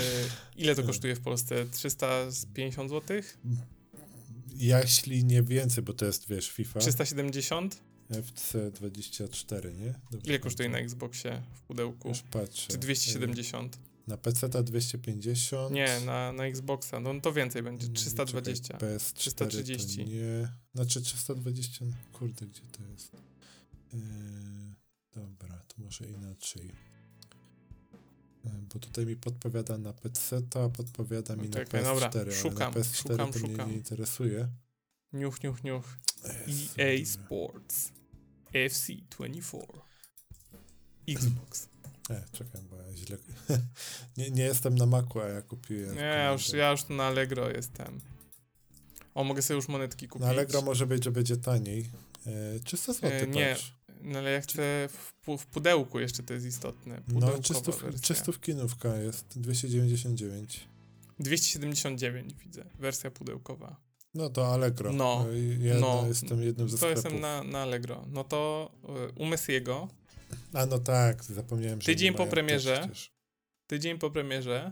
ile 0.57 0.75
to 0.75 0.83
kosztuje 0.93 1.15
w 1.15 1.21
Polsce? 1.21 1.65
350 1.71 2.89
zł? 2.89 3.21
Jeśli 4.55 5.25
nie 5.25 5.43
więcej, 5.43 5.83
bo 5.83 5.93
to 5.93 6.05
jest, 6.05 6.27
wiesz, 6.27 6.51
FIFA, 6.51 6.79
370? 6.79 7.81
FC24, 8.11 9.79
nie? 9.79 9.93
Dobrze 10.11 10.29
Ile 10.29 10.39
kosztuje 10.39 10.69
na. 10.69 10.77
Xboxie 10.77 11.41
w 11.53 11.61
pudełku? 11.61 12.09
Już 12.09 12.21
patrzę. 12.21 12.67
Czy 12.67 12.77
270? 12.77 13.79
Na 14.07 14.17
PC 14.17 14.49
to 14.49 14.63
250. 14.63 15.73
Nie, 15.73 15.99
na, 16.05 16.31
na 16.31 16.45
Xboxa. 16.45 16.99
No 16.99 17.21
to 17.21 17.33
więcej 17.33 17.63
będzie. 17.63 17.85
Mm, 17.85 17.95
320. 17.95 18.73
Czekaj, 18.73 18.89
PS4 18.89 19.13
330. 19.13 19.97
To 19.97 20.09
nie. 20.09 20.47
Znaczy 20.75 21.01
320. 21.01 21.85
Kurde, 22.11 22.45
gdzie 22.45 22.61
to 22.61 22.83
jest? 22.93 23.11
Yy, 23.93 23.99
dobra, 25.15 25.61
to 25.67 25.75
może 25.77 26.05
inaczej. 26.07 26.71
Bo 28.43 28.79
tutaj 28.79 29.05
mi 29.05 29.15
podpowiada 29.15 29.77
na 29.77 29.93
PC, 29.93 30.41
a 30.55 30.69
podpowiada 30.69 31.35
mi 31.35 31.49
No 31.49 31.59
na 31.59 31.65
czekaj, 31.65 31.81
PS4, 31.81 31.85
dobra, 31.85 32.09
ale 32.21 32.31
szukam, 32.31 32.73
na 32.73 32.79
PS4 32.79 32.95
szukam, 32.95 33.17
to 33.33 33.39
mnie 33.39 33.49
szukam. 33.49 33.69
nie 33.69 33.75
interesuje. 33.75 34.47
Niuch, 35.13 35.43
niuch, 35.43 35.63
niuch. 35.63 35.97
EA 36.25 36.97
dobra. 36.97 37.05
Sports 37.05 37.91
FC24 38.53 39.79
Xbox. 41.07 41.69
E, 42.09 42.23
czekaj, 42.31 42.61
bo 42.61 42.77
ja 42.77 42.93
źle... 42.95 43.17
nie, 44.17 44.31
nie 44.31 44.43
jestem 44.43 44.75
na 44.75 44.85
Macu, 44.85 45.21
a 45.21 45.27
ja 45.27 45.41
kupiłem... 45.41 45.95
Nie, 45.95 46.01
ja 46.01 46.31
już, 46.31 46.53
ja 46.53 46.71
już 46.71 46.89
na 46.89 47.03
Allegro 47.03 47.49
jestem. 47.49 47.99
O, 49.13 49.23
mogę 49.23 49.41
sobie 49.41 49.55
już 49.55 49.67
monetki 49.67 50.07
kupić. 50.07 50.25
Na 50.25 50.29
Allegro 50.29 50.61
może 50.61 50.87
być, 50.87 51.03
że 51.03 51.11
będzie 51.11 51.37
taniej. 51.37 51.89
E, 52.27 52.59
300 52.59 52.93
zł, 52.93 53.09
E, 53.11 53.27
nie, 53.27 53.49
patrz. 53.51 53.73
No 54.03 54.19
ale 54.19 54.31
ja 54.31 54.41
chcę 54.41 54.89
w, 54.91 55.37
w 55.37 55.45
pudełku 55.45 55.99
jeszcze 55.99 56.23
to 56.23 56.33
jest 56.33 56.45
istotne. 56.45 57.01
No, 57.07 57.37
300, 57.37 57.71
wersja. 57.71 57.99
300 58.15 58.31
kinówka 58.41 58.97
jest, 58.97 59.39
299. 59.39 60.67
279 61.19 62.33
widzę, 62.45 62.65
wersja 62.79 63.11
pudełkowa. 63.11 63.75
No 64.13 64.29
to 64.29 64.53
Allegro. 64.53 64.93
No, 64.93 65.25
E, 65.61 65.65
Ja 65.67 65.79
no. 65.79 66.03
jestem 66.07 66.43
jednym 66.43 66.69
ze 66.69 66.77
To 66.77 66.77
sklepów. 66.77 67.03
jestem 67.03 67.21
na, 67.21 67.43
na 67.43 67.59
Allegro. 67.61 68.05
No 68.09 68.23
to 68.23 68.71
y, 69.09 69.11
u 69.19 69.25
Messiego 69.25 69.87
A 70.53 70.65
no 70.65 70.79
tak, 70.79 71.23
zapomniałem, 71.23 71.81
że 71.81 71.85
Tydzień 71.85 72.13
po 72.13 72.27
premierze. 72.27 72.87
to 72.91 72.95
tydzień 73.67 73.97
po 73.99 74.11
premierze 74.11 74.71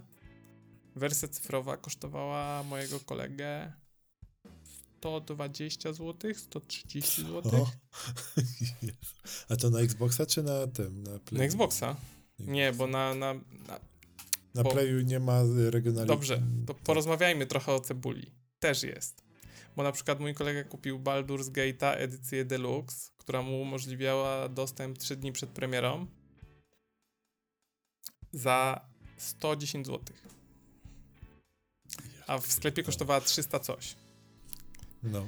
wersja 0.96 1.28
cyfrowa 1.28 1.78
kosztowała 1.78 2.64
mojego 2.64 3.00
kolegę 3.00 3.74
120 5.02 5.94
zł, 5.94 6.34
130 6.36 7.24
zł. 7.24 7.68
A 9.50 9.56
to 9.56 9.70
na 9.70 9.80
Xboxa 9.80 10.26
czy 10.26 10.44
na 10.44 10.68
tym? 10.68 11.04
Na, 11.04 11.20
Play? 11.20 11.40
Na 11.40 11.46
Xboxa? 11.46 11.96
Nie, 12.40 12.74
bo 12.74 12.88
na, 12.88 13.16
na, 13.16 13.34
na... 13.68 13.80
Na 14.54 14.64
bo- 14.64 14.72
Playu 14.72 15.02
nie 15.02 15.20
ma 15.20 15.42
regionalnej... 15.70 16.08
Dobrze, 16.08 16.42
to 16.68 16.74
porozmawiajmy 16.74 17.46
trochę 17.46 17.74
o 17.74 17.80
cebuli. 17.80 18.32
Też 18.60 18.84
jest. 18.84 19.24
Bo 19.76 19.84
na 19.84 19.92
przykład 19.92 20.20
mój 20.20 20.34
kolega 20.34 20.64
kupił 20.64 21.00
Baldur's 21.00 21.52
Gate'a 21.52 21.94
edycję 21.98 22.46
Deluxe, 22.46 23.12
która 23.18 23.42
mu 23.42 23.62
umożliwiała 23.62 24.50
dostęp 24.50 24.98
3 24.98 25.16
dni 25.16 25.32
przed 25.32 25.50
premierą 25.50 26.08
za 28.34 28.86
110 29.18 29.88
zł. 29.88 30.16
A 32.28 32.38
w 32.38 32.52
sklepie 32.52 32.84
kosztowała 32.84 33.22
300 33.22 33.60
coś. 33.60 33.96
No. 35.04 35.28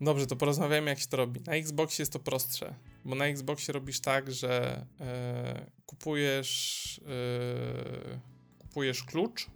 Dobrze, 0.00 0.26
to 0.26 0.36
porozmawiajmy, 0.36 0.90
jak 0.90 0.98
się 0.98 1.06
to 1.06 1.16
robi. 1.16 1.40
Na 1.46 1.52
Xboxie 1.52 2.02
jest 2.02 2.12
to 2.12 2.18
prostsze, 2.18 2.74
bo 3.04 3.14
na 3.14 3.26
Xboxie 3.26 3.72
robisz 3.72 4.00
tak, 4.00 4.32
że 4.32 4.86
e, 5.00 5.70
kupujesz, 5.86 7.00
e, 7.06 8.20
kupujesz 8.58 9.04
klucz 9.04 9.46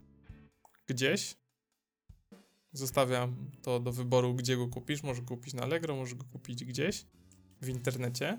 gdzieś. 0.87 1.35
Zostawiam 2.73 3.51
to 3.63 3.81
do 3.81 3.93
wyboru, 3.93 4.35
gdzie 4.35 4.57
go 4.57 4.69
kupisz. 4.69 5.03
Może 5.03 5.23
kupić 5.23 5.55
na 5.55 5.63
Allegro, 5.63 5.97
może 5.97 6.17
go 6.17 6.25
kupić 6.25 6.65
gdzieś 6.65 7.07
w 7.63 7.69
internecie. 7.69 8.39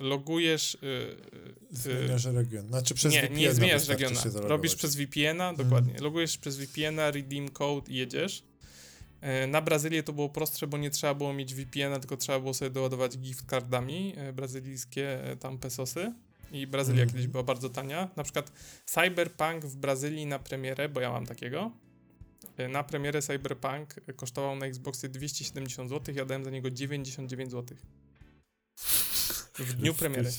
logujesz. 0.00 0.74
y, 0.74 0.86
y, 1.72 1.76
Zmieniasz 1.76 2.24
region. 2.24 2.68
Znaczy 2.68 2.94
przez 2.94 3.12
nie, 3.12 3.20
VPN 3.22 3.36
nie 3.36 3.54
zmieniasz 3.54 3.86
wystarczy 3.86 4.24
regiona. 4.24 4.48
Robisz 4.48 4.74
przez 4.74 4.96
VPN-a, 4.96 5.52
dokładnie. 5.54 5.94
Logujesz 6.00 6.38
przez 6.38 6.56
VPN-a, 6.56 7.10
redeem 7.10 7.48
code 7.48 7.92
i 7.92 7.96
jedziesz. 7.96 8.44
E, 9.26 9.46
Na 9.46 9.62
Brazylię 9.62 10.02
to 10.02 10.12
było 10.12 10.28
prostsze, 10.28 10.66
bo 10.66 10.78
nie 10.78 10.90
trzeba 10.90 11.14
było 11.14 11.32
mieć 11.32 11.54
VPN-a, 11.54 11.98
tylko 11.98 12.16
trzeba 12.16 12.40
było 12.40 12.54
sobie 12.54 12.70
doładować 12.70 13.18
gift 13.18 13.46
cardami 13.50 14.14
e, 14.16 14.32
brazylijskie 14.32 15.24
e, 15.24 15.36
tam 15.36 15.58
pesosy. 15.58 16.12
I 16.52 16.66
Brazylia 16.66 17.02
Mhm. 17.02 17.10
kiedyś 17.10 17.26
była 17.26 17.42
bardzo 17.42 17.70
tania. 17.70 18.08
Na 18.16 18.22
przykład 18.24 18.52
Cyberpunk 18.84 19.64
w 19.64 19.76
Brazylii 19.76 20.26
na 20.26 20.38
premierę, 20.38 20.88
bo 20.88 21.00
ja 21.00 21.10
mam 21.10 21.26
takiego. 21.26 21.70
Na 22.68 22.84
premierę 22.84 23.22
Cyberpunk 23.22 23.94
kosztował 24.16 24.56
na 24.56 24.66
Xboxie 24.66 25.08
270 25.08 25.90
zł, 25.90 26.14
ja 26.14 26.24
dałem 26.24 26.44
za 26.44 26.50
niego 26.50 26.70
99 26.70 27.50
zł. 27.50 27.76
W 29.58 29.72
dniu 29.74 29.94
premiery. 29.94 30.30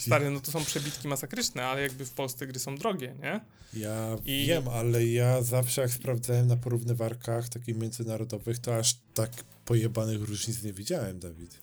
Stary, 0.00 0.30
no 0.30 0.40
to 0.40 0.50
są 0.50 0.64
przebitki 0.64 1.08
masakryczne, 1.08 1.64
ale 1.66 1.82
jakby 1.82 2.06
w 2.06 2.10
Polsce 2.12 2.46
gry 2.46 2.58
są 2.58 2.76
drogie, 2.76 3.14
nie? 3.22 3.40
Ja 3.80 4.16
I- 4.24 4.46
wiem, 4.46 4.68
ale 4.68 5.06
ja 5.06 5.42
zawsze 5.42 5.80
jak 5.82 5.90
sprawdzałem 5.90 6.46
na 6.46 6.56
porównywarkach 6.56 7.48
takich 7.48 7.76
międzynarodowych, 7.76 8.58
to 8.58 8.76
aż 8.76 8.94
tak 9.14 9.30
pojebanych 9.64 10.22
różnic 10.22 10.62
nie 10.62 10.72
widziałem, 10.72 11.18
Dawid. 11.18 11.62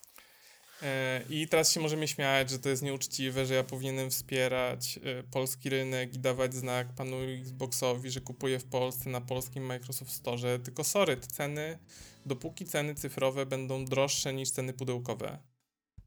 E, 0.81 1.21
I 1.29 1.47
teraz 1.47 1.71
się 1.71 1.79
możemy 1.79 2.07
śmiać, 2.07 2.49
że 2.49 2.59
to 2.59 2.69
jest 2.69 2.81
nieuczciwe, 2.81 3.45
że 3.45 3.53
ja 3.53 3.63
powinienem 3.63 4.09
wspierać 4.09 4.99
e, 5.03 5.23
polski 5.23 5.69
rynek 5.69 6.15
i 6.15 6.19
dawać 6.19 6.53
znak 6.53 6.95
panu 6.95 7.17
Xboxowi, 7.41 8.11
że 8.11 8.21
kupuję 8.21 8.59
w 8.59 8.65
Polsce 8.65 9.09
na 9.09 9.21
polskim 9.21 9.63
Microsoft 9.65 10.11
Store. 10.11 10.59
Tylko 10.59 10.83
sorry, 10.83 11.17
te 11.17 11.27
ceny, 11.27 11.79
dopóki 12.25 12.65
ceny 12.65 12.95
cyfrowe 12.95 13.45
będą 13.45 13.85
droższe 13.85 14.33
niż 14.33 14.49
ceny 14.51 14.73
pudełkowe. 14.73 15.39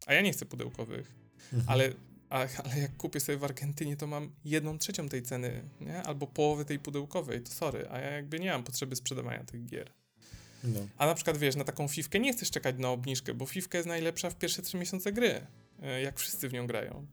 A 0.06 0.14
ja 0.14 0.20
nie 0.20 0.32
chcę 0.32 0.46
pudełkowych, 0.46 1.12
Mhm. 1.52 1.64
ale, 1.68 1.92
a, 2.30 2.46
ale 2.64 2.78
jak 2.78 2.96
kupię 2.96 3.20
sobie 3.20 3.38
w 3.38 3.44
Argentynie, 3.44 3.96
to 3.96 4.06
mam 4.06 4.32
jedną 4.44 4.78
trzecią 4.78 5.08
tej 5.08 5.22
ceny, 5.22 5.62
nie? 5.80 6.02
Albo 6.02 6.26
połowę 6.26 6.64
tej 6.64 6.78
pudełkowej, 6.78 7.40
to 7.42 7.50
sorry, 7.52 7.88
a 7.90 7.98
ja 8.00 8.10
jakby 8.10 8.40
nie 8.40 8.50
mam 8.50 8.64
potrzeby 8.64 8.96
sprzedawania 8.96 9.44
tych 9.44 9.66
gier. 9.66 9.90
No. 10.64 10.80
A 10.98 11.06
na 11.06 11.14
przykład 11.14 11.36
wiesz, 11.38 11.56
na 11.56 11.64
taką 11.64 11.88
fifkę 11.88 12.20
nie 12.20 12.32
chcesz 12.32 12.50
czekać 12.50 12.76
na 12.78 12.88
obniżkę, 12.90 13.34
bo 13.34 13.46
fifka 13.46 13.78
jest 13.78 13.88
najlepsza 13.88 14.30
w 14.30 14.36
pierwsze 14.38 14.62
trzy 14.62 14.76
miesiące 14.76 15.12
gry, 15.12 15.46
e, 15.82 16.00
jak 16.00 16.18
wszyscy 16.18 16.48
w 16.48 16.52
nią 16.52 16.66
grają. 16.66 17.06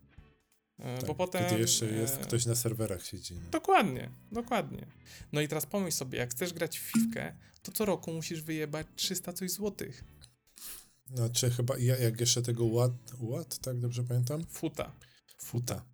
E, 0.80 0.98
Tak, 0.98 1.06
bo 1.08 1.16
potem. 1.16 1.50
Kiedy 1.50 1.62
jeszcze 1.62 1.86
jest 1.86 2.16
e, 2.22 2.24
ktoś 2.24 2.46
na 2.46 2.56
serwerach 2.56 3.06
siedzi. 3.06 3.34
No. 3.36 3.42
Dokładnie, 3.52 4.10
dokładnie. 4.32 4.86
No 5.32 5.42
i 5.42 5.48
teraz 5.48 5.66
pomyśl 5.66 5.98
sobie, 5.98 6.20
jak 6.20 6.32
chcesz 6.32 6.54
grać 6.54 6.80
w 6.80 6.82
fifkę, 6.82 7.34
to 7.62 7.72
co 7.72 7.86
roku 7.86 8.14
musisz 8.14 8.42
wyjebać 8.42 8.88
300 8.96 9.34
coś 9.34 9.52
złotych. 9.52 10.04
Znaczy 11.06 11.50
chyba, 11.52 11.78
ja, 11.78 11.98
jak 11.98 12.20
jeszcze 12.20 12.42
tego 12.42 12.66
ład, 12.66 12.92
ład, 13.20 13.58
tak 13.58 13.80
dobrze 13.80 14.04
pamiętam? 14.04 14.46
Futa. 14.50 14.92
Futa. 15.38 15.86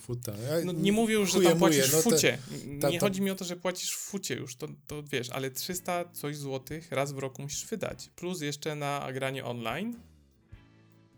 Futa. 0.00 0.32
Ja 0.36 0.64
No 0.64 0.72
nie 0.72 0.92
mówię 0.92 1.14
już, 1.14 1.32
że 1.32 1.40
tam 1.40 1.58
płacisz 1.58 1.92
no 1.92 2.00
w 2.00 2.04
te- 2.04 2.10
fucie. 2.10 2.38
N- 2.64 2.80
ta- 2.80 2.90
nie 2.90 2.98
ta- 3.00 3.06
chodzi 3.06 3.22
mi 3.22 3.30
o 3.30 3.34
to, 3.34 3.44
że 3.44 3.56
płacisz 3.56 3.92
w 3.92 3.98
fucie 3.98 4.34
już, 4.34 4.56
to, 4.56 4.68
to 4.86 5.02
wiesz, 5.02 5.30
ale 5.30 5.50
300 5.50 6.04
coś 6.12 6.36
złotych 6.36 6.92
raz 6.92 7.12
w 7.12 7.18
roku 7.18 7.42
musisz 7.42 7.66
wydać. 7.66 8.10
Plus 8.16 8.40
jeszcze 8.40 8.74
na 8.74 9.12
granie 9.12 9.44
online. 9.44 9.96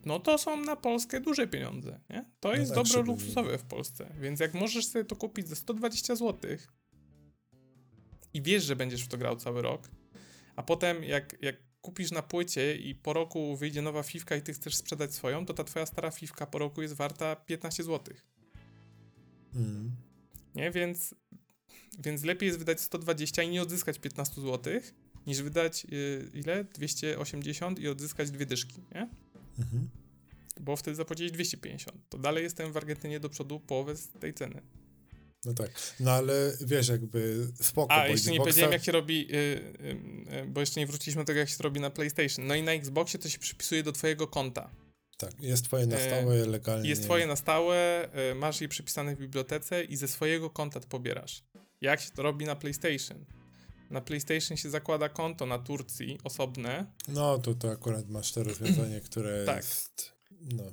No 0.05 0.20
to 0.20 0.39
są 0.39 0.57
na 0.57 0.76
Polskę 0.76 1.20
duże 1.20 1.47
pieniądze, 1.49 2.01
nie? 2.11 2.24
To 2.41 2.49
No 2.49 2.55
jest 2.55 2.74
tak, 2.74 2.85
dobro 2.85 3.03
luksusowe 3.03 3.59
w 3.59 3.64
Polsce. 3.64 4.14
Więc 4.20 4.41
jak 4.41 4.55
możesz 4.55 4.87
sobie 4.87 5.05
to 5.05 5.16
kupić 5.16 5.49
za 5.49 5.57
120 5.57 6.16
złotych 6.16 6.68
i 8.35 8.43
wiesz, 8.43 8.64
że 8.64 8.76
będziesz 8.76 9.03
w 9.03 9.09
to 9.09 9.18
grał 9.18 9.37
cały 9.37 9.62
rok, 9.62 9.91
a 10.57 10.62
potem 10.62 11.05
jak, 11.05 11.37
jak 11.43 11.57
kupisz 11.85 12.11
na 12.11 12.22
płycie 12.22 12.76
i 12.76 12.95
po 12.95 13.12
roku 13.12 13.57
wyjdzie 13.57 13.82
nowa 13.82 14.03
fifka 14.03 14.37
i 14.37 14.43
ty 14.43 14.53
chcesz 14.53 14.76
sprzedać 14.76 15.14
swoją, 15.14 15.47
to 15.47 15.55
ta 15.55 15.64
twoja 15.64 15.87
stara 15.87 16.11
fifka 16.11 16.47
po 16.47 16.59
roku 16.59 16.82
jest 16.82 16.95
warta 16.95 17.37
15 17.37 17.82
złotych. 17.82 18.26
Mm. 19.55 19.91
Nie, 20.55 20.70
więc, 20.70 21.14
więc 21.99 22.24
lepiej 22.24 22.47
jest 22.47 22.59
wydać 22.59 22.80
120 22.80 23.43
i 23.43 23.49
nie 23.49 23.62
odzyskać 23.62 23.99
15 23.99 24.41
zł, 24.41 24.80
niż 25.26 25.43
wydać 25.43 25.87
y, 25.93 26.30
ile? 26.35 26.64
280 26.64 27.78
i 27.78 27.89
odzyskać 27.89 28.30
dwie 28.30 28.47
dyszki, 28.47 28.80
nie? 28.95 29.09
Mhm. 29.59 29.89
Bo 30.61 30.76
wtedy 30.76 30.95
zapłaciłeś 30.95 31.32
250. 31.32 32.09
To 32.09 32.18
dalej 32.18 32.45
jestem 32.45 32.72
w 32.72 32.76
Argentynie 32.76 33.20
do 33.20 33.28
przodu 33.28 33.61
połowę 33.61 33.97
z 33.97 34.09
tej 34.09 34.35
ceny. 34.35 34.62
No 35.45 35.55
tak. 35.55 35.70
No 36.01 36.11
ale 36.11 36.57
wiesz, 36.61 36.88
jakby 36.88 37.49
spoko, 37.62 37.92
A, 37.95 38.03
bo 38.07 38.12
jeszcze 38.12 38.30
nie 38.30 38.36
Xboxa- 38.38 38.42
powiedziałem 38.42 38.72
jak 38.72 38.84
się 38.84 38.92
robi, 38.92 39.28
y, 39.30 39.36
y, 39.36 40.40
y, 40.42 40.47
bo 40.47 40.61
jeszcze 40.61 40.80
nie 40.80 40.86
wróciliśmy 40.86 41.22
do 41.22 41.26
tego 41.26 41.40
jak 41.40 41.49
się 41.49 41.57
robi 41.61 41.80
na 41.80 41.90
PlayStation. 41.90 42.47
No 42.47 42.55
i 42.55 42.62
na 42.62 42.72
Xboxie 42.72 43.18
to 43.18 43.28
się 43.28 43.38
przypisuje 43.38 43.82
do 43.82 43.92
twojego 43.92 44.28
konta. 44.28 44.70
Tak, 45.18 45.40
jest 45.40 45.64
twoje 45.64 45.86
na 45.86 45.97
E, 45.97 46.07
stałe, 46.07 46.47
legalnie. 46.47 46.88
Jest 46.88 47.03
twoje 47.03 47.26
na 47.26 47.36
stałe, 47.36 48.09
y, 48.30 48.34
masz 48.34 48.61
je 48.61 48.68
przypisane 48.68 49.16
w 49.16 49.18
bibliotece 49.18 49.84
i 49.84 49.97
ze 49.97 50.09
swojego 50.09 50.51
konta 50.51 50.80
to 50.80 50.88
pobierasz. 50.88 51.45
Jak 51.80 52.01
się 52.01 52.11
to 52.11 52.22
robi 52.22 52.45
na 52.45 52.57
PlayStation? 52.57 53.24
Na 53.90 54.01
PlayStation 54.01 54.57
się 54.57 54.70
zakłada 54.70 55.09
konto 55.09 55.47
na 55.47 55.59
Turcji 55.59 56.18
osobne. 56.24 56.86
No, 57.09 57.38
to, 57.38 57.55
to 57.55 57.70
akurat 57.70 58.09
masz 58.09 58.32
to 58.32 58.42
rozwiązanie, 58.42 59.01
które 59.01 59.45
Tak. 59.45 59.57
jest... 59.57 60.12
No, 60.40 60.64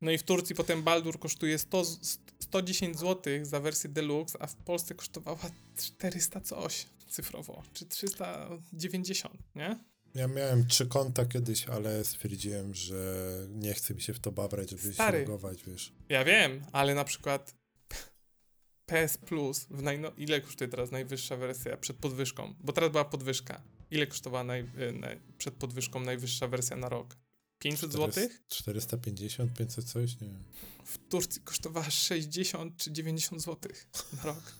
No 0.00 0.10
i 0.10 0.18
w 0.18 0.22
Turcji 0.22 0.54
potem 0.56 0.82
Baldur 0.82 1.18
kosztuje 1.18 1.58
100, 1.58 1.84
z- 1.84 2.18
110 2.38 2.98
zł 2.98 3.32
za 3.42 3.60
wersję 3.60 3.90
deluxe, 3.90 4.42
a 4.42 4.46
w 4.46 4.54
Polsce 4.56 4.94
kosztowała 4.94 5.38
400 5.76 6.40
coś 6.40 6.86
cyfrowo, 7.08 7.62
czy 7.74 7.86
390, 7.86 9.34
nie? 9.54 9.78
ja 10.14 10.28
miałem 10.28 10.66
trzy 10.66 10.86
konta 10.86 11.24
kiedyś, 11.24 11.68
ale 11.68 12.04
stwierdziłem, 12.04 12.74
że 12.74 13.26
nie 13.48 13.74
chce 13.74 13.94
mi 13.94 14.02
się 14.02 14.14
w 14.14 14.20
to 14.20 14.32
babrać, 14.32 14.70
żeby 14.70 14.94
Stary. 14.94 15.18
się 15.18 15.24
logować, 15.24 15.64
wiesz. 15.64 15.92
Ja 16.08 16.24
wiem, 16.24 16.64
ale 16.72 16.94
na 16.94 17.04
przykład 17.04 17.54
PS 18.86 19.18
Plus, 19.18 19.66
w 19.70 19.82
najno... 19.82 20.12
ile 20.16 20.40
kosztuje 20.40 20.68
teraz 20.68 20.90
najwyższa 20.90 21.36
wersja 21.36 21.76
przed 21.76 21.96
podwyżką? 21.96 22.54
Bo 22.60 22.72
teraz 22.72 22.90
była 22.90 23.04
podwyżka. 23.04 23.62
Ile 23.90 24.06
kosztowała 24.06 24.44
naj... 24.44 24.64
naj... 24.92 25.20
przed 25.38 25.54
podwyżką 25.54 26.00
najwyższa 26.00 26.48
wersja 26.48 26.76
na 26.76 26.88
rok? 26.88 27.16
500 27.58 27.92
zł? 27.92 28.28
450, 28.48 29.54
500 29.58 29.84
coś, 29.84 30.20
nie 30.20 30.28
wiem. 30.28 30.42
W 30.84 30.98
Turcji 30.98 31.42
kosztowała 31.42 31.90
60 31.90 32.76
czy 32.76 32.92
90 32.92 33.42
zł 33.42 33.72
na 34.16 34.22
rok. 34.22 34.54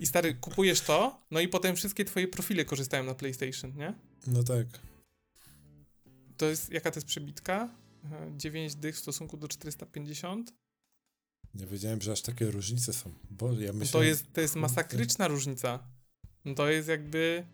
I 0.00 0.06
stary, 0.06 0.34
kupujesz 0.34 0.80
to, 0.80 1.22
no 1.30 1.40
i 1.40 1.48
potem 1.48 1.76
wszystkie 1.76 2.04
twoje 2.04 2.28
profile 2.28 2.64
korzystają 2.64 3.04
na 3.04 3.14
PlayStation, 3.14 3.76
nie? 3.76 3.94
No 4.26 4.42
tak. 4.42 4.66
To 6.36 6.46
jest, 6.46 6.72
jaka 6.72 6.90
to 6.90 6.96
jest 6.96 7.06
przebitka? 7.06 7.68
E, 8.12 8.32
9 8.36 8.74
dych 8.74 8.96
w 8.96 8.98
stosunku 8.98 9.36
do 9.36 9.48
450? 9.48 10.52
Nie 11.54 11.66
wiedziałem, 11.66 12.00
że 12.02 12.12
aż 12.12 12.22
takie 12.22 12.50
różnice 12.50 12.92
są. 12.92 13.12
Bo 13.30 13.52
ja 13.52 13.72
No 13.72 13.78
myślałem... 13.78 14.04
to 14.04 14.08
jest, 14.08 14.32
to 14.32 14.40
jest 14.40 14.54
masakryczna 14.56 15.28
różnica. 15.28 15.88
No 16.44 16.54
to 16.54 16.70
jest 16.70 16.88
jakby... 16.88 17.46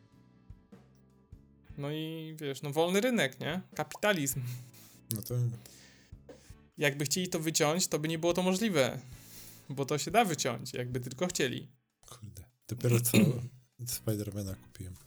No 1.79 1.91
i 1.91 2.35
wiesz, 2.41 2.63
no 2.63 2.71
wolny 2.71 3.01
rynek, 3.01 3.41
nie? 3.41 3.61
Kapitalizm. 3.75 4.43
No 5.15 5.23
to... 5.23 5.35
Jakby 6.79 7.05
chcieli 7.05 7.29
to 7.29 7.41
wyciąć, 7.41 7.87
to 7.87 7.99
by 7.99 8.09
nie 8.09 8.19
było 8.19 8.33
to 8.33 8.43
możliwe. 8.43 8.99
Bo 9.69 9.85
to 9.85 9.99
się 9.99 10.11
da 10.11 10.25
wyciąć, 10.25 10.75
jakby 10.75 11.01
tylko 11.01 11.27
chcieli. 11.27 11.69
Kurde. 12.01 12.45
Dopiero 12.69 13.01
co 13.01 13.19
Spidermana 13.87 14.55
kupiłem. 14.55 14.95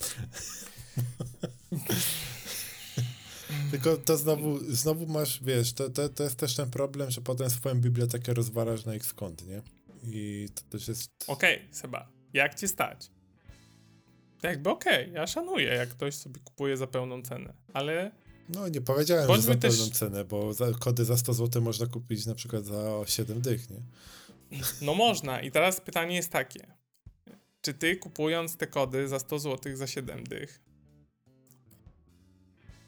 Tylko 3.72 3.98
to 3.98 4.18
znowu, 4.18 4.60
znowu 4.74 5.08
masz, 5.08 5.44
wiesz, 5.44 5.74
to, 5.74 5.90
to, 5.90 6.10
to 6.10 6.24
jest 6.24 6.36
też 6.36 6.56
ten 6.56 6.70
problem, 6.70 7.12
że 7.12 7.22
potem 7.22 7.50
swoją 7.50 7.76
bibliotekę 7.76 8.34
rozwalasz 8.34 8.86
na 8.86 8.96
ich 8.96 9.14
kont, 9.16 9.48
nie? 9.48 9.62
I 10.04 10.48
to 10.56 10.62
też 10.62 10.88
jest... 10.88 11.10
Okej, 11.28 11.68
Seba, 11.72 12.12
jak 12.34 12.56
cię 12.56 12.68
stać? 12.68 13.12
Jakby 14.44 14.70
okej, 14.70 15.12
ja 15.14 15.28
szanuję, 15.28 15.68
jak 15.68 15.90
ktoś 15.90 16.16
sobie 16.16 16.40
kupuje 16.44 16.78
za 16.78 16.88
pełną 16.88 17.22
cenę, 17.22 17.54
ale 17.74 18.12
No 18.50 18.68
nie 18.68 18.82
powiedziałem, 18.82 19.28
Bądźmy 19.28 19.54
że 19.54 19.54
za 19.54 19.60
też- 19.60 19.78
pełną 19.78 19.94
cenę, 19.94 20.26
bo 20.26 20.54
za, 20.54 20.72
kody 20.80 21.06
za 21.06 21.18
100 21.18 21.34
zł 21.34 21.62
można 21.62 21.88
kupić 21.88 22.26
na 22.26 22.36
przykład 22.36 22.66
za 22.66 23.02
7 23.06 23.42
dych, 23.42 23.70
nie? 23.70 23.78
no 24.82 24.94
można. 24.94 25.42
I 25.42 25.52
teraz 25.52 25.82
pytanie 25.82 26.16
jest 26.16 26.30
takie. 26.32 26.68
Czy 27.62 27.74
ty 27.74 27.96
kupując 27.96 28.58
te 28.58 28.68
kody 28.68 29.08
za 29.08 29.20
100 29.20 29.40
zł 29.40 29.76
za 29.76 29.88
7 29.88 30.24
dych 30.24 30.62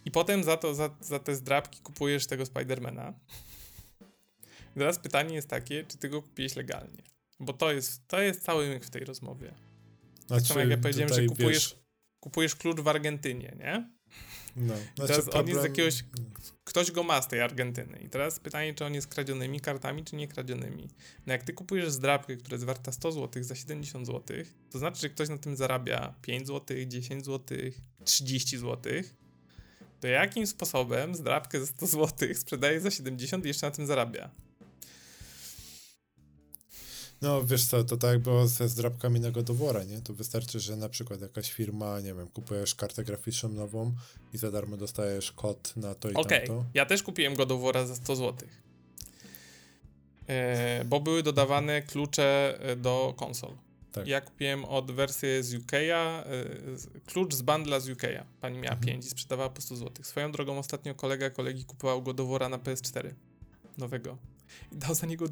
i 0.06 0.12
potem 0.12 0.44
za 0.44 0.58
to, 0.58 0.76
za, 0.76 0.90
za 1.02 1.20
te 1.20 1.36
zdrabki 1.36 1.80
kupujesz 1.80 2.28
tego 2.28 2.46
Spidermana? 2.46 3.14
I 4.76 4.80
teraz 4.80 5.00
pytanie 5.00 5.36
jest 5.36 5.48
takie, 5.50 5.84
czy 5.84 5.98
ty 5.98 6.10
go 6.10 6.22
kupiłeś 6.22 6.56
legalnie? 6.56 7.04
Bo 7.40 7.54
to 7.54 7.72
jest, 7.72 8.08
to 8.08 8.22
jest 8.22 8.44
cały 8.44 8.70
myk 8.70 8.86
w 8.86 8.90
tej 8.90 9.06
rozmowie. 9.06 9.54
Znaczy, 10.28 10.46
samo 10.46 10.60
jak 10.60 10.70
ja 10.70 10.78
powiedziałem, 10.78 11.14
że 11.14 11.22
kupujesz- 11.26 11.50
Wiesz, 11.54 11.84
Kupujesz 12.20 12.56
klucz 12.56 12.80
w 12.80 12.88
Argentynie, 12.88 13.56
nie? 13.60 13.90
no, 14.56 14.74
znaczy 14.76 14.88
Teraz 14.96 15.10
on 15.12 15.16
jest 15.16 15.28
z 15.28 15.30
problem- 15.32 15.64
jakiegoś- 15.64 16.04
ktoś 16.64 16.92
go 16.92 17.04
ma 17.04 17.22
z 17.22 17.28
tej 17.28 17.42
Argentyny. 17.42 18.00
I 18.00 18.10
teraz 18.10 18.40
pytanie, 18.40 18.74
czy 18.74 18.86
on 18.86 18.94
jest 18.94 19.08
kradzionymi 19.08 19.60
kartami, 19.60 20.04
czy 20.04 20.16
nie 20.16 20.28
kradzionymi. 20.28 20.90
No 21.26 21.34
jak 21.34 21.44
ty 21.44 21.54
kupujesz 21.54 21.92
zdrabkę, 21.92 22.38
która 22.38 22.56
jest 22.56 22.66
warta 22.66 22.92
100 22.92 23.12
zł 23.12 23.44
za 23.44 23.56
70 23.56 24.08
zł, 24.08 24.38
to 24.72 24.80
znaczy, 24.80 25.02
że 25.02 25.10
ktoś 25.10 25.30
na 25.30 25.38
tym 25.38 25.56
zarabia 25.56 26.14
5 26.22 26.48
zł, 26.48 26.78
10 26.88 27.26
zł, 27.26 27.58
30 28.06 28.58
zł, 28.58 28.94
to 30.00 30.08
jakim 30.08 30.48
sposobem 30.48 31.16
zdrabkę 31.16 31.60
za 31.60 31.66
100 31.66 31.88
zł 31.88 32.30
sprzedaje 32.36 32.80
za 32.80 32.92
70 32.92 33.46
i 33.46 33.48
jeszcze 33.48 33.68
na 33.68 33.72
tym 33.72 33.86
zarabia? 33.88 34.30
No 37.24 37.44
wiesz 37.44 37.66
co, 37.66 37.84
to 37.84 37.98
tak 37.98 38.20
było 38.20 38.48
ze 38.48 38.70
zdrabkami 38.70 39.20
na 39.20 39.32
godowora, 39.32 39.84
nie? 39.84 40.02
To 40.02 40.14
wystarczy, 40.14 40.60
że 40.60 40.76
na 40.76 40.90
przykład 40.90 41.22
jakaś 41.22 41.52
firma, 41.54 42.00
nie 42.00 42.14
wiem, 42.14 42.28
kupujesz 42.28 42.76
kartę 42.76 43.04
graficzną 43.04 43.50
nową 43.50 43.94
i 44.34 44.38
za 44.38 44.52
darmo 44.52 44.78
dostajesz 44.78 45.32
kod 45.32 45.74
na 45.78 45.96
to 45.96 46.10
i 46.10 46.14
Okej, 46.14 46.48
tamto. 46.48 46.66
ja 46.74 46.86
też 46.86 47.04
kupiłem 47.04 47.36
godowora 47.36 47.86
za 47.86 47.96
100 47.96 48.16
zł. 48.16 48.48
E, 50.28 50.86
bo 50.86 51.00
były 51.00 51.24
dodawane 51.24 51.82
klucze 51.82 52.58
e, 52.62 52.76
do 52.76 53.14
konsol. 53.18 53.52
Tak. 53.92 54.08
Ja 54.08 54.22
kupiłem 54.22 54.66
od 54.66 54.92
wersji 54.92 55.30
z 55.42 55.54
UK'a, 55.54 56.24
e, 56.26 56.78
z- 56.78 56.88
klucz 57.06 57.34
z 57.34 57.42
bundla 57.42 57.80
z 57.80 57.88
UK'a. 57.90 58.24
Pani 58.42 58.58
miała 58.58 58.76
Mhm. 58.76 58.86
5 58.88 59.06
i 59.06 59.10
sprzedawała 59.10 59.50
po 59.50 59.62
100 59.62 59.76
zł. 59.76 60.04
Swoją 60.04 60.32
drogą 60.32 60.58
ostatnio 60.58 60.96
kolega 60.96 61.30
kolegi 61.30 61.66
kupował 61.66 62.02
godowora 62.02 62.50
na 62.50 62.58
PS4 62.58 63.14
nowego. 63.78 64.18
I 64.72 64.76
dał 64.78 64.96
za 64.96 65.08
niego 65.08 65.28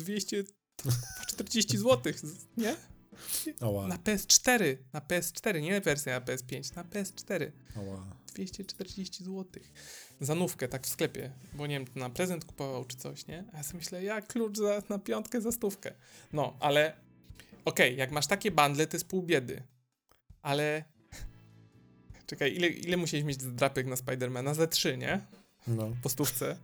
240 0.85 1.77
zł, 1.77 2.13
nie? 2.57 2.75
Oła, 3.61 3.87
Na 3.87 3.97
PS4, 3.97 4.77
na 4.93 4.99
PS4, 4.99 5.61
nie 5.61 5.81
wersja 5.81 6.19
na 6.19 6.25
PS5, 6.25 6.75
na 6.75 6.83
PS4. 6.83 7.51
oła. 7.79 8.05
240 8.35 9.23
zł. 9.23 9.45
Za 10.21 10.35
nówkę, 10.35 10.67
tak 10.67 10.87
w 10.87 10.89
sklepie, 10.89 11.31
bo 11.53 11.67
nie 11.67 11.79
wiem, 11.79 11.87
na 11.95 12.09
prezent 12.09 12.45
kupował 12.45 12.85
czy 12.85 12.97
coś, 12.97 13.27
nie? 13.27 13.43
A 13.53 13.57
ja 13.57 13.63
sobie 13.63 13.79
myślę, 13.79 14.03
jak 14.03 14.27
klucz 14.27 14.57
za, 14.57 14.81
na 14.89 14.99
piątkę 14.99 15.41
za 15.41 15.51
stówkę. 15.51 15.93
No, 16.33 16.57
ale 16.59 16.93
okej, 17.65 17.97
jak 17.97 18.11
masz 18.11 18.27
takie 18.27 18.51
bundle, 18.51 18.87
to 18.87 18.95
jest 18.97 19.07
pół 19.07 19.23
biedy. 19.23 19.63
Ale 20.41 20.83
czekaj, 22.27 22.55
ile, 22.55 22.67
ile 22.67 22.97
musiałeś 22.97 23.25
mieć 23.25 23.37
drapek 23.37 23.87
na 23.87 23.95
Spidermana? 23.95 24.53
Za 24.53 24.67
trzy, 24.67 24.97
nie? 24.97 25.21
No. 25.67 25.91
Po 26.03 26.09
stówce. 26.09 26.57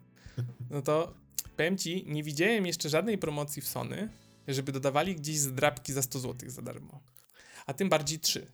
No 0.69 0.81
to 0.81 1.13
powiem 1.57 1.77
ci, 1.77 2.03
nie 2.07 2.23
widziałem 2.23 2.65
jeszcze 2.65 2.89
żadnej 2.89 3.17
promocji 3.17 3.61
w 3.61 3.67
Sony, 3.67 4.09
żeby 4.47 4.71
dodawali 4.71 5.15
gdzieś 5.15 5.37
zdrapki 5.37 5.93
za 5.93 6.01
100 6.01 6.19
zł 6.19 6.49
za 6.49 6.61
darmo. 6.61 7.01
A 7.65 7.73
tym 7.73 7.89
bardziej 7.89 8.19
trzy. 8.19 8.51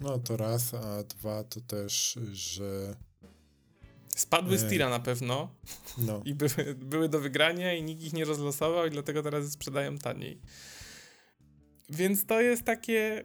no 0.00 0.18
to 0.18 0.36
raz, 0.36 0.74
a 0.74 1.02
dwa 1.02 1.44
to 1.44 1.60
też, 1.60 2.18
że 2.32 2.96
Spadły 4.16 4.58
z 4.58 4.64
Ej. 4.64 4.70
tira 4.70 4.88
na 4.88 5.00
pewno, 5.00 5.54
no. 5.98 6.22
i 6.24 6.34
były, 6.34 6.74
były 6.74 7.08
do 7.08 7.20
wygrania 7.20 7.74
i 7.74 7.82
nikt 7.82 8.02
ich 8.02 8.12
nie 8.12 8.24
rozlosował 8.24 8.86
i 8.86 8.90
dlatego 8.90 9.22
teraz 9.22 9.52
sprzedają 9.52 9.98
taniej. 9.98 10.40
Więc 11.90 12.26
to 12.26 12.40
jest 12.40 12.62
takie... 12.64 13.24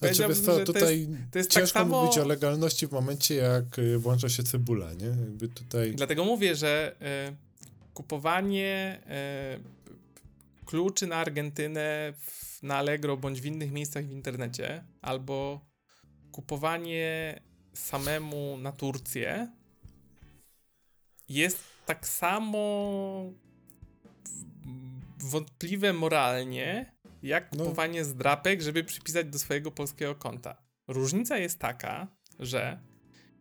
Znaczy, 0.00 0.28
wiesz 0.28 0.40
co, 0.40 0.58
że 0.58 0.64
to 0.64 0.72
tutaj 0.72 1.08
To 1.30 1.38
jest 1.38 1.50
tak 1.50 1.62
ciężko 1.62 1.78
samo... 1.78 2.00
mówić 2.02 2.18
o 2.18 2.26
legalności 2.26 2.86
w 2.86 2.92
momencie, 2.92 3.34
jak 3.34 3.78
y, 3.78 3.98
włącza 3.98 4.28
się 4.28 4.42
cebula, 4.42 4.94
nie? 4.94 5.06
Jakby 5.06 5.48
tutaj... 5.48 5.94
Dlatego 5.94 6.24
mówię, 6.24 6.56
że 6.56 6.96
y, 7.30 7.36
kupowanie 7.94 9.00
y, 9.56 10.64
kluczy 10.66 11.06
na 11.06 11.16
Argentynę 11.16 12.12
w, 12.18 12.62
na 12.62 12.76
Allegro 12.76 13.16
bądź 13.16 13.40
w 13.40 13.44
innych 13.44 13.72
miejscach 13.72 14.06
w 14.06 14.10
internecie 14.10 14.84
albo 15.02 15.66
kupowanie 16.32 17.40
samemu 17.72 18.58
na 18.58 18.72
Turcję 18.72 19.48
jest 21.28 21.58
tak 21.86 22.08
samo 22.08 23.32
wątpliwe 25.18 25.92
moralnie, 25.92 26.92
jak 27.22 27.52
No. 27.52 27.58
kupowanie 27.64 28.04
zdrapek, 28.04 28.62
żeby 28.62 28.84
przypisać 28.84 29.26
do 29.26 29.38
swojego 29.38 29.70
polskiego 29.70 30.14
konta. 30.14 30.62
Różnica 30.88 31.38
jest 31.38 31.58
taka, 31.58 32.08
że 32.38 32.80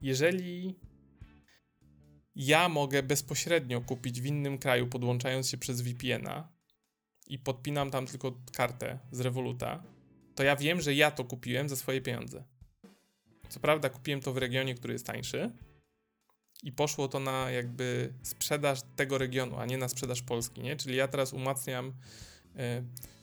jeżeli 0.01 0.79
ja 2.35 2.69
mogę 2.69 3.03
bezpośrednio 3.03 3.81
kupić 3.81 4.21
w 4.21 4.25
innym 4.25 4.57
kraju, 4.57 4.87
podłączając 4.87 5.49
się 5.49 5.57
przez 5.57 5.81
VPN-a 5.81 6.51
i 7.27 7.39
podpinam 7.39 7.91
tam 7.91 8.05
tylko 8.05 8.41
kartę 8.53 8.99
z 9.11 9.19
Revoluta, 9.19 9.83
to 10.35 10.43
ja 10.43 10.55
wiem, 10.55 10.81
że 10.81 10.93
ja 10.93 11.11
to 11.11 11.23
kupiłem 11.25 11.69
za 11.69 11.75
swoje 11.75 12.01
pieniądze. 12.01 12.43
Co 13.49 13.59
prawda 13.59 13.89
kupiłem 13.89 14.21
to 14.21 14.33
w 14.33 14.37
regionie, 14.37 14.75
który 14.75 14.93
jest 14.93 15.05
tańszy 15.05 15.51
i 16.63 16.71
poszło 16.71 17.07
to 17.07 17.19
na 17.19 17.51
jakby 17.51 18.13
sprzedaż 18.23 18.79
tego 18.95 19.17
regionu, 19.17 19.57
a 19.57 19.65
nie 19.65 19.77
na 19.77 19.89
sprzedaż 19.89 20.21
Polski, 20.21 20.61
nie? 20.61 20.75
Czyli 20.75 20.95
ja 20.95 21.07
teraz 21.07 21.33
umacniam 21.33 21.87
y, 21.87 21.93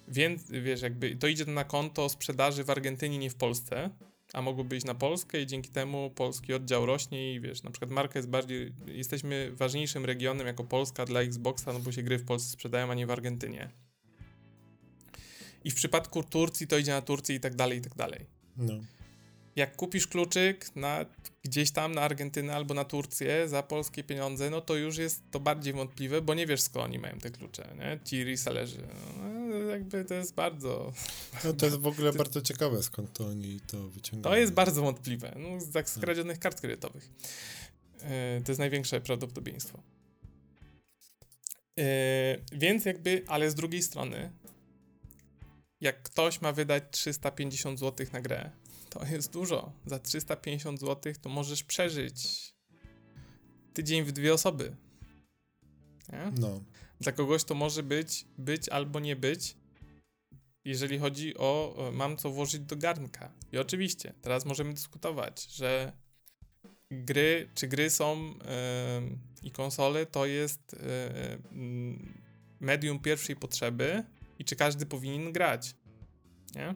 więc, 0.09 0.51
wiesz, 0.51 0.83
jakby 0.83 1.17
to 1.17 1.27
idzie 1.27 1.45
na 1.45 1.65
konto 1.65 2.09
sprzedaży 2.09 2.65
w 2.65 2.71
Argentynie, 2.71 3.19
nie 3.19 3.31
w 3.31 3.35
Polsce, 3.35 3.91
a 4.33 4.43
mogłoby 4.43 4.77
iść 4.77 4.87
na 4.87 4.95
Polskę 4.95 5.43
i 5.43 5.47
dzięki 5.47 5.71
temu 5.71 6.11
polski 6.11 6.55
oddział 6.55 6.87
rośnie 6.87 7.35
i 7.35 7.41
wiesz, 7.41 7.63
na 7.63 7.71
przykład 7.71 7.91
marka 7.91 8.19
jest 8.19 8.29
bardziej, 8.29 8.73
jesteśmy 8.87 9.53
ważniejszym 9.53 10.05
regionem 10.05 10.47
jako 10.47 10.65
Polska 10.65 11.05
dla 11.05 11.21
Xboxa, 11.21 11.73
no 11.73 11.79
bo 11.79 11.93
się 11.93 12.03
gry 12.03 12.19
w 12.19 12.25
Polsce 12.25 12.51
sprzedają, 12.51 12.91
a 12.91 12.95
nie 12.95 13.07
w 13.07 13.11
Argentynie. 13.11 13.71
I 15.65 15.71
w 15.71 15.75
przypadku 15.75 16.23
Turcji 16.23 16.67
to 16.67 16.79
idzie 16.79 16.93
na 16.93 17.03
Turcję 17.03 17.37
i 17.37 17.41
tak 17.41 17.55
dalej, 17.55 17.79
i 17.79 17.81
tak 17.81 17.95
dalej. 17.95 18.27
No. 18.57 18.75
Jak 19.57 19.77
kupisz 19.77 20.07
kluczyk 20.07 20.77
na, 20.77 21.07
gdzieś 21.49 21.71
tam 21.71 21.95
na 21.95 22.01
Argentynę 22.01 22.55
albo 22.55 22.75
na 22.75 22.85
Turcję 22.85 23.49
za 23.49 23.63
polskie 23.63 24.05
pieniądze, 24.05 24.51
no 24.51 24.61
to 24.61 24.77
już 24.77 24.97
jest 24.97 25.23
to 25.31 25.41
bardziej 25.41 25.73
wątpliwe, 25.73 26.23
bo 26.23 26.35
nie 26.35 26.47
wiesz 26.47 26.61
skąd 26.61 26.85
oni 26.85 26.99
mają 26.99 27.19
te 27.19 27.31
klucze, 27.31 27.75
nie? 27.79 27.99
Ci 28.05 28.25
resellerzy. 28.25 28.83
No, 29.49 29.57
jakby 29.57 30.05
to 30.05 30.15
jest 30.15 30.35
bardzo... 30.35 30.93
no 31.45 31.53
to 31.53 31.67
jest 31.67 31.79
w 31.79 31.87
ogóle 31.87 32.13
bardzo 32.13 32.43
ciekawe, 32.43 32.83
skąd 32.83 33.13
to 33.13 33.27
oni 33.27 33.61
to 33.67 33.89
wyciągają. 33.89 34.35
To 34.35 34.41
jest 34.41 34.53
bardzo 34.53 34.83
wątpliwe. 34.83 35.37
No, 35.37 35.61
z 35.61 35.71
tak 35.71 35.91
skradzionych 35.91 36.39
kart 36.39 36.61
kredytowych. 36.61 37.11
Yy, 38.03 38.43
to 38.45 38.53
jest 38.53 38.59
największe 38.59 39.01
prawdopodobieństwo. 39.01 39.83
Yy, 41.77 41.85
więc 42.53 42.85
jakby, 42.85 43.25
ale 43.27 43.51
z 43.51 43.55
drugiej 43.55 43.83
strony, 43.83 44.31
jak 45.81 46.03
ktoś 46.03 46.41
ma 46.41 46.53
wydać 46.53 46.85
350 46.91 47.81
zł 47.81 48.07
na 48.13 48.21
grę, 48.21 48.51
to 48.99 49.07
jest 49.07 49.33
dużo. 49.33 49.73
Za 49.87 49.99
350 49.99 50.81
zł 50.81 51.13
to 51.23 51.29
możesz 51.29 51.63
przeżyć 51.63 52.55
tydzień 53.75 54.05
w 54.05 54.13
dwie 54.13 54.35
osoby. 54.35 54.77
Nie? 56.13 56.33
No. 56.39 56.61
Dla 57.01 57.13
kogoś 57.13 57.45
to 57.45 57.55
może 57.55 57.83
być, 57.83 58.25
być 58.39 58.69
albo 58.69 59.01
nie 59.01 59.17
być, 59.17 59.57
jeżeli 60.65 60.99
chodzi 60.99 61.37
o 61.39 61.75
e, 61.89 61.93
mam 61.93 62.17
co 62.17 62.31
włożyć 62.31 62.61
do 62.61 62.77
garnka. 62.77 63.33
I 63.53 63.59
oczywiście, 63.59 64.13
teraz 64.23 64.45
możemy 64.45 64.75
dyskutować, 64.75 65.45
że 65.45 65.93
gry, 66.91 67.49
czy 67.55 67.69
gry 67.69 67.91
są 67.91 68.13
em, 68.13 69.19
i 69.43 69.51
konsole 69.51 70.07
to 70.07 70.27
jest 70.27 70.77
mm, 71.53 72.23
medium 72.61 72.99
pierwszej 72.99 73.37
potrzeby 73.37 74.05
i 74.39 74.45
czy 74.45 74.57
każdy 74.57 74.87
powinien 74.87 75.33
grać. 75.33 75.75
Nie? 76.55 76.75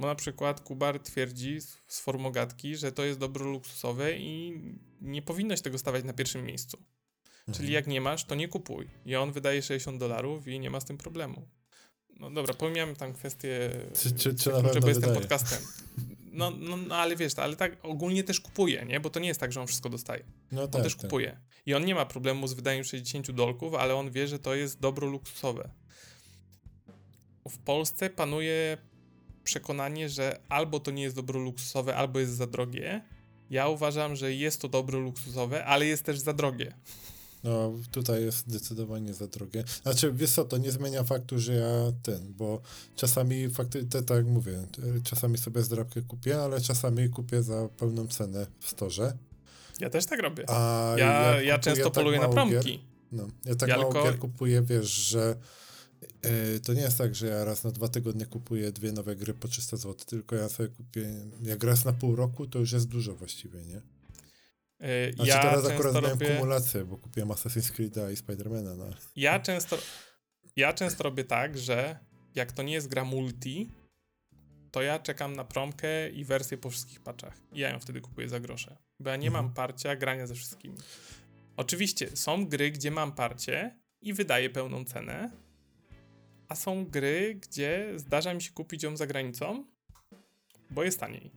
Bo 0.00 0.06
na 0.06 0.14
przykład 0.14 0.60
Kubar 0.60 1.00
twierdzi 1.00 1.60
z, 1.86 2.00
formogatki, 2.00 2.76
że 2.76 2.92
to 2.92 3.04
jest 3.04 3.18
dobro 3.18 3.44
luksusowe 3.44 4.16
i 4.16 4.60
nie 5.00 5.22
powinnoś 5.22 5.60
tego 5.60 5.78
stawiać 5.78 6.04
na 6.04 6.12
pierwszym 6.12 6.44
miejscu. 6.44 6.78
Mhm. 7.38 7.56
Czyli 7.56 7.72
jak 7.72 7.86
nie 7.86 8.00
masz, 8.00 8.24
to 8.24 8.34
nie 8.34 8.48
kupuj. 8.48 8.90
I 9.06 9.16
on 9.16 9.32
wydaje 9.32 9.62
60 9.62 9.98
dolarów 9.98 10.48
i 10.48 10.60
nie 10.60 10.70
ma 10.70 10.80
z 10.80 10.84
tym 10.84 10.98
problemu. 10.98 11.48
No 12.20 12.30
dobra, 12.30 12.54
pomijamy 12.54 12.96
tam 12.96 13.12
kwestię, 13.12 13.70
Czy- 13.94 14.12
czy- 14.12 14.34
czy 14.34 14.50
pewno 14.50 14.80
bo 14.80 14.88
jestem 14.88 15.14
podcastem. 15.14 15.58
No, 16.32 16.50
no, 16.50 16.76
no, 16.76 16.96
ale 16.96 17.16
wiesz, 17.16 17.32
ale 17.36 17.56
tak 17.56 17.76
ogólnie 17.82 18.24
też 18.24 18.40
kupuje, 18.40 18.84
nie? 18.84 19.00
Bo 19.00 19.10
to 19.10 19.20
nie 19.20 19.28
jest 19.28 19.40
tak, 19.40 19.52
że 19.52 19.60
on 19.60 19.66
wszystko 19.66 19.88
dostaje. 19.88 20.24
No 20.52 20.62
On 20.62 20.70
tak, 20.70 20.82
też 20.82 20.94
tak. 20.94 21.02
kupuje. 21.02 21.40
I 21.66 21.74
on 21.74 21.84
nie 21.84 21.94
ma 21.94 22.06
problemu 22.06 22.48
z 22.48 22.52
wydaniem 22.52 22.84
60 22.84 23.30
dolków, 23.30 23.74
ale 23.74 23.94
on 23.94 24.10
wie, 24.10 24.28
że 24.28 24.38
to 24.38 24.54
jest 24.54 24.80
dobro 24.80 25.06
luksusowe. 25.06 25.70
W 27.48 27.58
Polsce 27.58 28.10
panuje 28.10 28.78
przekonanie, 29.44 30.08
że 30.08 30.40
albo 30.48 30.80
to 30.80 30.90
nie 30.90 31.02
jest 31.02 31.16
dobro 31.16 31.40
luksusowe, 31.40 31.96
albo 31.96 32.18
jest 32.18 32.32
za 32.32 32.46
drogie. 32.46 33.02
Ja 33.50 33.68
uważam, 33.68 34.16
że 34.16 34.34
jest 34.34 34.60
to 34.60 34.68
dobro 34.68 34.98
luksusowe, 34.98 35.64
ale 35.64 35.86
jest 35.86 36.02
też 36.02 36.18
za 36.18 36.32
drogie. 36.32 36.74
No, 37.44 37.72
tutaj 37.90 38.24
jest 38.24 38.38
zdecydowanie 38.38 39.14
za 39.14 39.26
drogie. 39.26 39.64
Znaczy, 39.82 40.12
wiesz 40.12 40.30
co, 40.32 40.44
to 40.44 40.58
nie 40.58 40.70
zmienia 40.72 41.04
faktu, 41.04 41.38
że 41.38 41.54
ja 41.54 41.92
ten, 42.02 42.34
bo 42.34 42.60
czasami 42.96 43.50
fakty, 43.50 43.84
te, 43.84 44.02
tak 44.02 44.16
jak 44.16 44.26
mówię, 44.26 44.66
czasami 45.04 45.38
sobie 45.38 45.62
zdrabkę 45.62 46.02
kupię, 46.02 46.42
ale 46.42 46.60
czasami 46.60 47.08
kupię 47.10 47.42
za 47.42 47.68
pełną 47.68 48.08
cenę 48.08 48.46
w 48.60 48.68
storze. 48.70 49.16
Ja 49.80 49.90
też 49.90 50.06
tak 50.06 50.20
robię. 50.20 50.44
A 50.48 50.94
Ja, 50.98 51.06
ja 51.42 51.54
kupuję 51.54 51.58
często 51.58 51.84
tak 51.84 51.92
poluję 51.92 52.18
na 52.18 52.22
mało 52.28 52.34
promki. 52.34 52.70
Gier, 52.72 52.80
no, 53.12 53.28
ja 53.44 53.54
tak 53.54 53.68
Ja 53.68 53.76
mało 53.76 53.92
tylko- 53.92 54.06
gier 54.08 54.18
kupuję, 54.18 54.62
wiesz, 54.62 54.86
że 54.90 55.36
to 56.64 56.72
nie 56.74 56.80
jest 56.80 56.98
tak, 56.98 57.14
że 57.14 57.26
ja 57.26 57.44
raz 57.44 57.64
na 57.64 57.70
dwa 57.70 57.88
tygodnie 57.88 58.26
kupuję 58.26 58.72
dwie 58.72 58.92
nowe 58.92 59.16
gry 59.16 59.34
po 59.34 59.48
300 59.48 59.76
zł, 59.76 59.94
tylko 60.06 60.36
ja 60.36 60.48
sobie 60.48 60.68
kupię, 60.68 61.08
jak 61.42 61.64
raz 61.64 61.84
na 61.84 61.92
pół 61.92 62.16
roku, 62.16 62.46
to 62.46 62.58
już 62.58 62.72
jest 62.72 62.88
dużo 62.88 63.14
właściwie, 63.14 63.64
nie? 63.64 63.74
Yy, 64.80 65.12
Znaczy 65.14 65.28
ja 65.30 65.42
teraz 65.42 65.64
akurat 65.64 65.82
często 65.82 66.00
miałem 66.00 66.18
robię, 66.18 66.34
kumulację, 66.34 66.84
bo 66.84 66.96
kupiłem 66.96 67.28
Assassin's 67.28 67.72
Creed'a 67.72 68.12
i 68.12 68.16
Spidermana, 68.16 68.74
no. 68.74 68.84
ja 69.16 69.40
często 69.40 69.78
ja 70.56 70.72
często 70.72 71.04
robię 71.04 71.24
tak, 71.24 71.58
że 71.58 71.98
jak 72.34 72.52
to 72.52 72.62
nie 72.62 72.72
jest 72.72 72.88
gra 72.88 73.04
multi, 73.04 73.70
to 74.70 74.82
ja 74.82 74.98
czekam 74.98 75.36
na 75.36 75.44
promkę 75.44 76.10
i 76.10 76.24
wersję 76.24 76.58
po 76.58 76.70
wszystkich 76.70 77.00
patchach. 77.00 77.36
I 77.52 77.58
ja 77.60 77.70
ją 77.70 77.78
wtedy 77.80 78.00
kupuję 78.00 78.28
za 78.28 78.40
grosze. 78.40 78.76
bo 79.00 79.10
ja 79.10 79.16
nie 79.16 79.26
Mhm. 79.28 79.44
mam 79.44 79.54
parcia 79.54 79.96
grania 79.96 80.26
ze 80.26 80.34
wszystkimi. 80.34 80.76
Oczywiście 81.56 82.16
są 82.16 82.46
gry, 82.46 82.70
gdzie 82.70 82.90
mam 82.90 83.12
parcie 83.12 83.78
i 84.00 84.12
wydaję 84.14 84.50
pełną 84.50 84.84
cenę, 84.84 85.30
a 86.50 86.54
są 86.54 86.84
gry, 86.86 87.34
gdzie 87.34 87.92
zdarza 87.96 88.34
mi 88.34 88.42
się 88.42 88.52
kupić 88.52 88.82
ją 88.82 88.96
za 88.96 89.06
granicą, 89.06 89.64
bo 90.70 90.84
jest 90.84 91.00
taniej. 91.00 91.30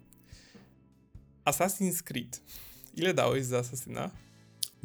Assassin's 1.46 2.04
Creed. 2.04 2.42
Ile 2.94 3.14
dałeś 3.14 3.46
za 3.46 3.58
Assassina? 3.60 4.12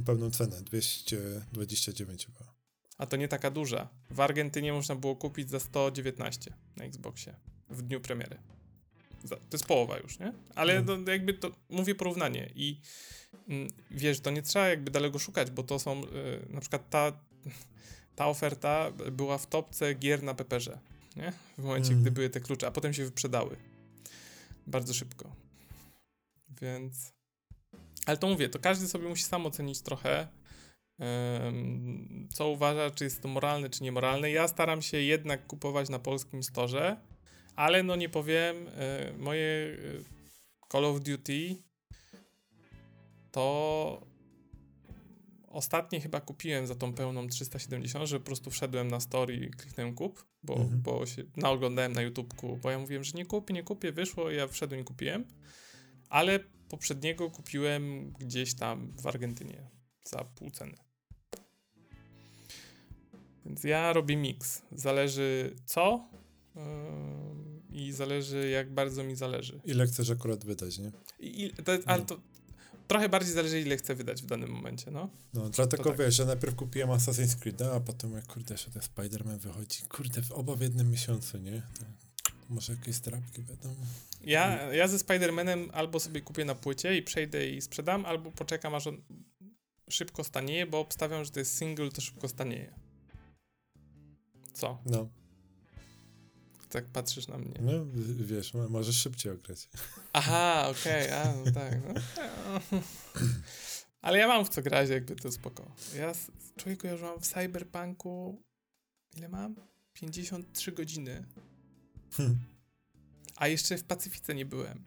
Pełną 0.06 0.30
cenę, 0.30 0.62
229 0.62 2.26
chyba. 2.26 2.54
A 2.98 3.06
to 3.06 3.16
nie 3.16 3.28
taka 3.28 3.50
duża. 3.50 3.88
W 4.10 4.20
Argentynie 4.20 4.72
można 4.72 4.94
było 4.96 5.16
kupić 5.16 5.50
za 5.50 5.60
119 5.60 6.52
na 6.76 6.84
Xboxie 6.84 7.34
w 7.70 7.82
dniu 7.82 8.00
premiery. 8.00 8.38
To 9.28 9.36
jest 9.52 9.66
połowa 9.66 9.98
już, 9.98 10.18
nie? 10.18 10.32
Ale 10.54 10.82
No. 10.82 10.96
to, 11.04 11.10
jakby 11.10 11.34
to 11.34 11.50
mówię 11.68 11.94
porównanie 11.94 12.52
i 12.54 12.80
mm, 13.48 13.68
wiesz, 13.90 14.20
to 14.20 14.30
nie 14.30 14.42
trzeba 14.42 14.68
jakby 14.68 14.90
daleko 14.90 15.18
szukać, 15.18 15.50
bo 15.50 15.62
to 15.62 15.78
są 15.78 16.04
y, 16.04 16.06
na 16.48 16.60
przykład 16.60 16.90
ta, 16.90 17.12
ta 18.18 18.26
oferta 18.26 18.90
była 19.12 19.38
w 19.38 19.46
topce 19.46 19.94
gier 19.94 20.22
na 20.22 20.34
Peperze, 20.34 20.78
nie? 21.16 21.32
W 21.58 21.62
momencie, 21.62 21.88
Mhm. 21.88 22.00
gdy 22.02 22.10
były 22.10 22.30
te 22.30 22.40
klucze, 22.40 22.66
a 22.66 22.70
potem 22.70 22.92
się 22.94 23.04
wyprzedały. 23.04 23.56
Bardzo 24.66 24.94
szybko. 24.94 25.32
Więc... 26.60 27.12
Ale 28.06 28.16
to 28.16 28.26
mówię, 28.28 28.48
to 28.48 28.58
każdy 28.58 28.88
sobie 28.88 29.08
musi 29.08 29.22
sam 29.22 29.46
ocenić 29.46 29.80
trochę, 29.80 30.28
co 32.34 32.48
uważa, 32.48 32.90
czy 32.90 33.04
jest 33.04 33.22
to 33.22 33.28
moralne, 33.28 33.70
czy 33.70 33.82
niemoralne. 33.82 34.30
Ja 34.30 34.48
staram 34.48 34.82
się 34.82 34.96
jednak 35.00 35.46
kupować 35.46 35.88
na 35.88 35.98
polskim 35.98 36.42
storze, 36.42 36.96
ale 37.56 37.82
no 37.82 37.96
nie 37.96 38.08
powiem, 38.08 38.56
e, 38.68 39.12
moje 39.18 39.44
e, 39.44 40.68
Call 40.72 40.84
of 40.84 41.00
Duty 41.00 41.56
to 43.32 44.06
ostatnie 45.50 46.00
chyba 46.00 46.20
kupiłem 46.20 46.66
za 46.66 46.74
tą 46.74 46.92
pełną 46.92 47.28
370, 47.28 48.08
że 48.08 48.18
po 48.18 48.26
prostu 48.26 48.50
wszedłem 48.50 48.88
na 48.88 49.00
story 49.00 49.34
i 49.36 49.50
kliknąłem 49.50 49.94
kup, 49.94 50.24
bo, 50.42 50.54
Mhm. 50.56 50.82
bo 50.82 51.06
się 51.06 51.24
naoglądałem 51.36 51.92
na 51.92 52.02
YouTubeku, 52.02 52.58
bo 52.62 52.70
ja 52.70 52.78
mówiłem, 52.78 53.04
że 53.04 53.12
nie 53.14 53.26
kupię, 53.26 53.54
nie 53.54 53.62
kupię, 53.62 53.92
wyszło, 53.92 54.30
ja 54.30 54.46
wszedłem 54.48 54.80
i 54.80 54.84
kupiłem, 54.84 55.24
ale 56.08 56.40
poprzedniego 56.68 57.30
kupiłem 57.30 58.12
gdzieś 58.12 58.54
tam 58.54 58.92
w 59.02 59.06
Argentynie 59.06 59.70
za 60.04 60.24
pół 60.24 60.50
ceny. 60.50 60.76
Więc 63.46 63.64
ja 63.64 63.92
robię 63.92 64.16
miks. 64.16 64.62
Zależy 64.72 65.56
co 65.64 66.08
ym, 66.56 67.62
i 67.70 67.92
zależy 67.92 68.48
jak 68.48 68.74
bardzo 68.74 69.04
mi 69.04 69.16
zależy. 69.16 69.60
Ile 69.64 69.86
chcesz 69.86 70.10
akurat 70.10 70.44
wydać, 70.44 70.78
nie? 70.78 70.92
I, 71.18 71.44
i 71.44 71.50
to, 71.50 71.72
ale 71.86 72.02
to 72.04 72.20
trochę 72.88 73.08
bardziej 73.08 73.32
zależy 73.32 73.60
ile 73.60 73.76
chcę 73.76 73.94
wydać 73.94 74.22
w 74.22 74.26
danym 74.26 74.50
momencie, 74.50 74.90
no. 74.90 75.10
No, 75.34 75.50
dlatego 75.50 75.90
tak. 75.90 75.98
wiesz, 75.98 76.18
ja 76.18 76.24
najpierw 76.24 76.54
kupiłem 76.54 76.90
Assassin's 76.90 77.36
Creed, 77.36 77.62
a 77.62 77.80
potem 77.80 78.12
jak 78.12 78.26
kurde, 78.26 78.54
jeszcze 78.54 78.70
ten 78.70 78.82
Spider-Man 78.82 79.38
wychodzi, 79.38 79.82
kurde, 79.82 80.22
w 80.22 80.32
oba 80.32 80.54
w 80.54 80.60
jednym 80.60 80.90
miesiącu, 80.90 81.38
nie? 81.38 81.62
To 81.78 81.84
może 82.48 82.72
jakieś 82.72 82.96
strapki 82.96 83.42
będą. 83.42 83.74
Ja, 84.24 84.72
ja 84.72 84.88
ze 84.88 84.96
Spider-Manem 84.96 85.68
albo 85.72 86.00
sobie 86.00 86.20
kupię 86.20 86.44
na 86.44 86.54
płycie 86.54 86.96
i 86.96 87.02
przejdę 87.02 87.48
i 87.48 87.60
sprzedam, 87.60 88.06
albo 88.06 88.30
poczekam 88.32 88.74
aż 88.74 88.86
on 88.86 89.02
szybko 89.90 90.24
stanieje, 90.24 90.66
bo 90.66 90.80
obstawiam, 90.80 91.24
że 91.24 91.30
to 91.30 91.38
jest 91.38 91.58
single, 91.58 91.90
to 91.90 92.00
szybko 92.00 92.28
stanieje. 92.28 92.74
Co? 94.52 94.78
No, 94.86 95.08
Tak 96.70 96.86
patrzysz 96.86 97.28
na 97.28 97.38
mnie. 97.38 97.54
no 97.60 97.72
wiesz, 98.24 98.54
mo- 98.54 98.68
możesz 98.68 98.96
szybciej 98.96 99.32
ograć. 99.32 99.68
Aha, 100.12 100.68
okej, 100.70 101.10
a 101.10 101.34
no 101.44 101.52
tak. 101.52 101.78
No. 101.84 102.80
Ale 104.00 104.18
ja 104.18 104.28
mam 104.28 104.44
w 104.44 104.48
co 104.48 104.62
grać, 104.62 104.88
jakby 104.90 105.16
to 105.16 105.32
spoko. 105.32 105.74
Ja, 105.96 106.12
człowieku, 106.56 106.86
ja 106.86 106.92
już 106.92 107.02
mam 107.02 107.20
w 107.20 107.26
Cyberpunku, 107.26 108.42
ile 109.16 109.28
mam? 109.28 109.54
53 109.92 110.72
godziny. 110.72 111.24
Hm. 112.16 112.38
A 113.36 113.48
jeszcze 113.48 113.78
w 113.78 113.84
Pacyfice 113.84 114.34
nie 114.34 114.46
byłem. 114.46 114.84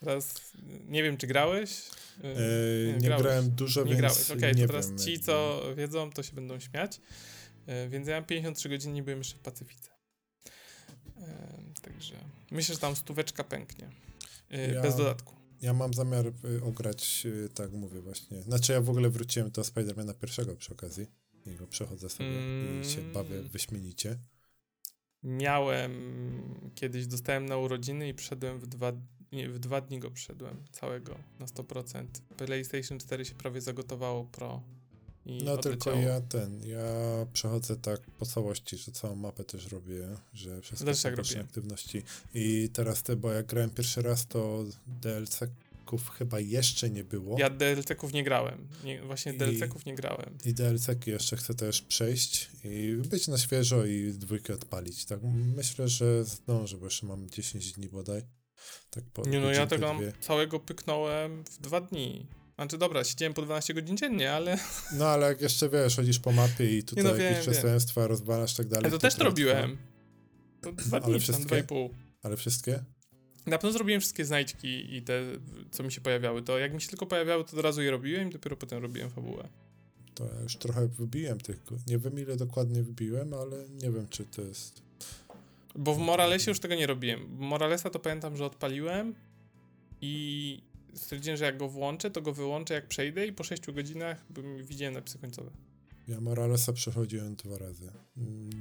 Teraz 0.00 0.52
nie 0.88 1.02
wiem, 1.02 1.16
czy 1.16 1.26
grałeś? 1.26 1.90
Yy, 2.22 2.92
nie 2.92 3.08
grałeś. 3.08 3.22
grałem 3.22 3.50
dużo, 3.50 3.80
Nie 3.80 3.88
więc 3.88 4.00
grałeś, 4.00 4.30
okej, 4.30 4.54
nie 4.54 4.62
to 4.62 4.66
teraz 4.66 4.88
wiem, 4.88 4.98
ci, 4.98 5.20
co 5.20 5.62
wiedzą, 5.76 6.10
to 6.10 6.22
się 6.22 6.32
będą 6.32 6.60
śmiać. 6.60 7.00
Yy, 7.66 7.88
więc 7.88 8.08
ja 8.08 8.14
mam 8.14 8.24
53 8.24 8.68
godziny, 8.68 8.94
nie 8.94 9.02
byłem 9.02 9.18
jeszcze 9.18 9.36
w 9.36 9.40
Pacyfice. 9.40 9.90
Yy, 11.16 11.24
także 11.82 12.14
myślę, 12.50 12.74
że 12.74 12.80
tam 12.80 12.96
stóweczka 12.96 13.44
pęknie. 13.44 13.88
Yy, 14.50 14.58
Ja- 14.74 14.82
Bez 14.82 14.96
dodatku. 14.96 15.34
Ja 15.60 15.72
mam 15.72 15.94
zamiar 15.94 16.26
y, 16.26 16.62
ograć, 16.64 17.22
y, 17.26 17.48
tak 17.54 17.72
mówię 17.72 18.00
właśnie. 18.00 18.42
Znaczy 18.42 18.72
ja 18.72 18.80
w 18.80 18.90
ogóle 18.90 19.10
wróciłem 19.10 19.50
do 19.50 19.64
Spidermana 19.64 20.14
pierwszego 20.14 20.56
przy 20.56 20.72
okazji. 20.72 21.06
I 21.46 21.54
go 21.54 21.66
przechodzę 21.66 22.08
sobie 22.08 22.28
i 22.82 22.84
się 22.90 23.00
Mm. 23.00 23.12
bawię 23.12 23.42
wyśmienicie. 23.42 24.18
Miałem 25.22 25.92
kiedyś, 26.74 27.06
dostałem 27.06 27.46
na 27.46 27.56
urodziny 27.56 28.08
i 28.08 28.14
przyszedłem 28.14 28.58
w 28.58 28.66
dwa, 28.66 28.92
nie, 29.32 29.48
w 29.48 29.58
dwa 29.58 29.80
dni 29.80 29.98
go 29.98 30.10
przyszedłem 30.10 30.64
całego 30.72 31.18
na 31.38 31.46
100%. 31.46 32.06
PlayStation 32.36 32.98
4 32.98 33.24
się 33.24 33.34
prawie 33.34 33.60
zagotowało 33.60 34.24
Pro 34.24 34.62
i 35.26 35.44
No 35.44 35.56
tylko 35.56 35.92
ja 35.94 36.20
ten, 36.20 36.62
ja 36.64 36.86
przechodzę 37.32 37.76
tak 37.76 38.00
po 38.00 38.26
całości, 38.26 38.76
że 38.76 38.92
całą 38.92 39.14
mapę 39.16 39.44
też 39.44 39.72
robię, 39.72 40.08
że 40.32 40.60
wszystkie 40.60 40.86
Też 40.86 41.02
tak 41.02 41.16
robię. 41.16 41.40
aktywności. 41.40 42.02
I 42.34 42.70
teraz 42.72 43.02
te, 43.02 43.16
bo 43.16 43.32
jak 43.32 43.46
grałem 43.46 43.70
pierwszy 43.70 44.02
raz, 44.02 44.26
to 44.26 44.64
DLC-ków 44.86 46.10
chyba 46.10 46.40
jeszcze 46.40 46.90
nie 46.90 47.04
było. 47.04 47.38
Ja 47.38 47.50
DLC-ków 47.50 48.12
nie 48.12 48.24
grałem. 48.24 48.68
Nie, 48.84 49.02
właśnie 49.02 49.32
DLC-ków 49.34 49.86
nie 49.86 49.94
grałem. 49.94 50.38
I 50.44 50.54
DLC-ki 50.54 51.10
jeszcze 51.10 51.36
chcę 51.36 51.54
też 51.54 51.82
przejść 51.82 52.50
i 52.64 52.96
być 53.08 53.28
na 53.28 53.38
świeżo 53.38 53.84
i 53.86 54.12
dwójkę 54.12 54.54
odpalić. 54.54 55.04
Tak 55.04 55.20
myślę, 55.56 55.88
że 55.88 56.24
zdążę, 56.24 56.76
bo 56.76 56.84
jeszcze 56.86 57.06
mam 57.06 57.30
10 57.30 57.72
dni 57.72 57.88
bodaj. 57.88 58.22
Tak 58.90 59.04
po 59.04 59.22
Nie 59.28 59.40
no, 59.40 59.50
ja 59.50 59.66
tego 59.66 59.86
mam, 59.86 59.98
dwie. 59.98 60.12
całego 60.20 60.60
pyknąłem 60.60 61.44
w 61.44 61.58
dwa 61.58 61.80
dni. 61.80 62.26
Znaczy 62.62 62.78
dobra, 62.78 63.04
siedziałem 63.04 63.34
po 63.34 63.42
12 63.42 63.74
godzin 63.74 63.96
dziennie, 63.96 64.32
ale, 64.32 64.58
No 64.98 65.06
ale 65.06 65.26
jak 65.26 65.40
jeszcze 65.40 65.68
wiesz, 65.68 65.96
chodzisz 65.96 66.18
po 66.18 66.32
mapie 66.32 66.78
i 66.78 66.82
tutaj 66.82 67.04
no, 67.04 67.10
jakieś 67.10 67.24
wiem, 67.24 67.34
wiem. 67.34 67.42
przestępstwa 67.42 68.06
rozwalasz 68.06 68.54
tak 68.54 68.66
dalej. 68.68 68.84
ale 68.84 68.90
to 68.90 68.98
też 68.98 69.14
trochę 69.14 69.28
robiłem. 69.30 69.78
To 70.60 70.72
dwa 70.72 70.96
Ale 70.96 71.04
dni, 71.06 71.12
tam 71.12 71.20
wszystkie? 71.20 71.44
dwa 71.46 71.58
i 71.58 71.62
pół. 71.62 71.90
Ale 72.22 72.36
wszystkie? 72.36 72.84
Na 73.46 73.58
pewno 73.58 73.72
zrobiłem 73.72 74.00
wszystkie 74.00 74.24
znajdźki 74.24 74.96
i 74.96 75.02
te, 75.02 75.22
co 75.70 75.82
mi 75.82 75.92
się 75.92 76.00
pojawiały. 76.00 76.42
To 76.42 76.58
jak 76.58 76.74
mi 76.74 76.80
się 76.80 76.88
tylko 76.88 77.06
pojawiały, 77.06 77.44
to 77.44 77.56
od 77.56 77.64
razu 77.64 77.82
je 77.82 77.90
robiłem 77.90 78.28
i 78.28 78.32
dopiero 78.32 78.56
potem 78.56 78.82
robiłem 78.82 79.10
fabułę. 79.10 79.48
To 80.14 80.24
ja 80.24 80.40
już 80.42 80.56
trochę 80.56 80.88
wybiłem 80.88 81.40
tych. 81.40 81.56
Nie 81.86 81.98
wiem 81.98 82.18
ile 82.18 82.36
dokładnie 82.36 82.82
wybiłem, 82.82 83.34
ale 83.34 83.68
nie 83.68 83.90
wiem 83.90 84.06
czy 84.10 84.24
to 84.24 84.42
jest. 84.42 84.82
Bo 85.74 85.94
w 85.94 85.98
Moralesie 85.98 86.50
już 86.50 86.60
tego 86.60 86.74
nie 86.74 86.86
robiłem. 86.86 87.36
Moralesa 87.38 87.90
to 87.90 87.98
pamiętam, 87.98 88.36
że 88.36 88.44
odpaliłem 88.44 89.14
i 90.00 90.62
stwierdziłem, 90.94 91.36
że 91.36 91.44
jak 91.44 91.56
go 91.58 91.68
włączę, 91.68 92.10
to 92.10 92.22
go 92.22 92.32
wyłączę 92.32 92.74
jak 92.74 92.88
przejdę 92.88 93.26
i 93.26 93.32
po 93.32 93.44
6 93.44 93.70
godzinach 93.70 94.24
bym 94.32 94.64
widziałem 94.64 94.94
napisy 94.94 95.18
końcowe. 95.18 95.50
Ja 96.08 96.20
Moralesa 96.20 96.72
przechodziłem 96.72 97.36
dwa 97.36 97.58
razy. 97.58 97.92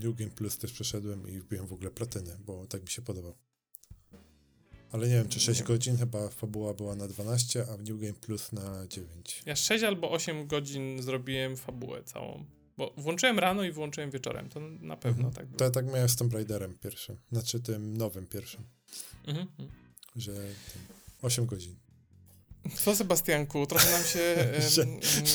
New 0.04 0.16
Game 0.16 0.32
Plus 0.32 0.58
też 0.58 0.72
przeszedłem 0.74 1.30
i 1.30 1.40
wbiłem 1.40 1.68
w 1.68 1.74
ogóle 1.74 1.92
platynę, 1.92 2.38
bo 2.46 2.66
tak 2.68 2.82
mi 2.82 2.88
się 2.90 3.02
podobał. 3.02 3.36
Ale 4.92 5.08
nie 5.08 5.14
wiem, 5.14 5.28
czy 5.30 5.40
6 5.40 5.60
Nie. 5.60 5.66
godzin, 5.66 5.98
chyba 5.98 6.30
fabuła 6.30 6.74
była 6.74 6.96
na 6.96 7.08
12, 7.08 7.66
a 7.74 7.78
w 7.78 7.84
New 7.90 8.00
Game 8.02 8.14
Plus 8.14 8.52
na 8.52 8.88
9. 8.88 9.44
Ja 9.46 9.56
6 9.56 9.84
albo 9.84 10.12
8 10.12 10.48
godzin 10.48 11.02
zrobiłem 11.02 11.58
fabułę 11.58 12.04
całą. 12.04 12.46
Bo 12.78 12.94
włączyłem 12.98 13.40
rano 13.40 13.64
i 13.64 13.72
włączyłem 13.72 14.12
wieczorem. 14.12 14.50
To 14.50 14.60
na 14.60 14.98
pewno 14.98 15.28
Mhm. 15.28 15.34
tak 15.34 15.46
było. 15.46 15.58
To 15.58 15.64
ja 15.66 15.72
tak 15.72 15.86
miałem 15.86 16.10
z 16.10 16.16
Tomb 16.16 16.34
Raiderem 16.34 16.78
pierwszym, 16.78 17.18
znaczy 17.32 17.60
tym 17.60 17.98
nowym 17.98 18.28
pierwszym, 18.28 18.64
Mhm. 19.28 19.48
mhm. 19.48 19.70
że 20.16 20.34
tym 20.34 20.82
8 21.22 21.46
godzin. 21.46 21.76
Co 22.76 22.96
Sebastianku, 22.96 23.66
trochę 23.66 23.92
nam 23.92 24.04
się... 24.04 24.36
Że- 24.70 24.86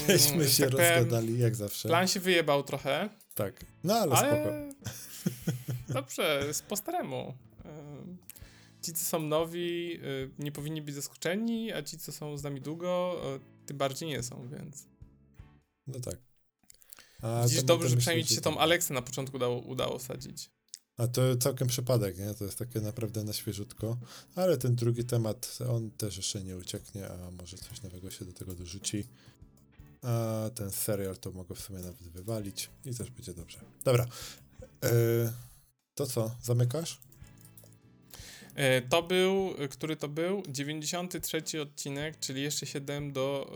Żeśmy 0.08 0.44
że 0.44 0.50
się 0.50 0.62
tak 0.64 0.72
rozgadali, 0.72 1.38
jak 1.38 1.54
zawsze. 1.56 1.88
Plan 1.88 2.08
się 2.08 2.20
wyjebał 2.20 2.62
trochę, 2.62 3.08
Tak, 3.34 3.64
no 3.84 3.94
ale, 3.94 4.16
spoko. 4.16 4.32
ale 4.32 4.72
dobrze, 5.88 6.54
z 6.54 6.62
po 6.62 6.76
staremu. 6.76 7.34
Em, 7.64 8.16
Ci, 8.82 8.92
co 8.92 9.04
są 9.04 9.22
nowi, 9.22 10.00
y, 10.04 10.30
nie 10.38 10.52
powinni 10.52 10.82
być 10.82 10.94
zaskoczeni, 10.94 11.72
a 11.72 11.82
ci, 11.82 11.98
co 11.98 12.12
są 12.12 12.36
z 12.38 12.42
nami 12.42 12.60
długo, 12.60 13.20
y, 13.36 13.66
tym 13.66 13.76
bardziej 13.78 14.08
nie 14.08 14.22
są, 14.22 14.48
więc... 14.48 14.86
No 15.86 16.00
tak. 16.00 16.16
A 17.22 17.42
Widzisz, 17.44 17.62
dobrze, 17.62 17.88
że 17.88 17.96
przynajmniej 17.96 18.24
ci 18.26 18.34
się 18.34 18.40
tą 18.40 18.52
tak. 18.52 18.62
Aleksę 18.62 18.94
na 18.94 19.02
początku 19.02 19.36
udało, 19.36 19.58
udało 19.60 19.98
sadzić. 19.98 20.50
A 20.96 21.06
to 21.06 21.36
całkiem 21.36 21.68
przypadek, 21.68 22.18
nie? 22.18 22.34
To 22.34 22.44
jest 22.44 22.58
takie 22.58 22.80
naprawdę 22.80 23.24
na 23.24 23.32
świeżutko. 23.32 23.96
Ale 24.34 24.56
ten 24.56 24.74
drugi 24.74 25.04
temat, 25.04 25.58
on 25.68 25.90
też 25.90 26.16
jeszcze 26.16 26.42
nie 26.42 26.56
ucieknie, 26.56 27.08
a 27.08 27.30
może 27.30 27.56
coś 27.56 27.82
nowego 27.82 28.10
się 28.10 28.24
do 28.24 28.32
tego 28.32 28.54
dorzuci. 28.54 29.04
A 30.02 30.50
ten 30.54 30.70
serial 30.70 31.16
to 31.16 31.32
mogę 31.32 31.54
w 31.54 31.60
sumie 31.60 31.78
nawet 31.78 32.02
wywalić 32.02 32.70
i 32.84 32.94
też 32.94 33.10
będzie 33.10 33.34
dobrze. 33.34 33.58
Dobra. 33.84 34.06
E, 34.84 34.88
to 35.94 36.06
co, 36.06 36.34
zamykasz? 36.42 37.00
E, 38.54 38.82
To 38.82 39.02
był, 39.02 39.54
który 39.70 39.96
to 39.96 40.08
był? 40.08 40.42
93 40.48 41.62
odcinek, 41.62 42.18
czyli 42.18 42.42
jeszcze 42.42 42.66
7 42.66 43.12
do 43.12 43.52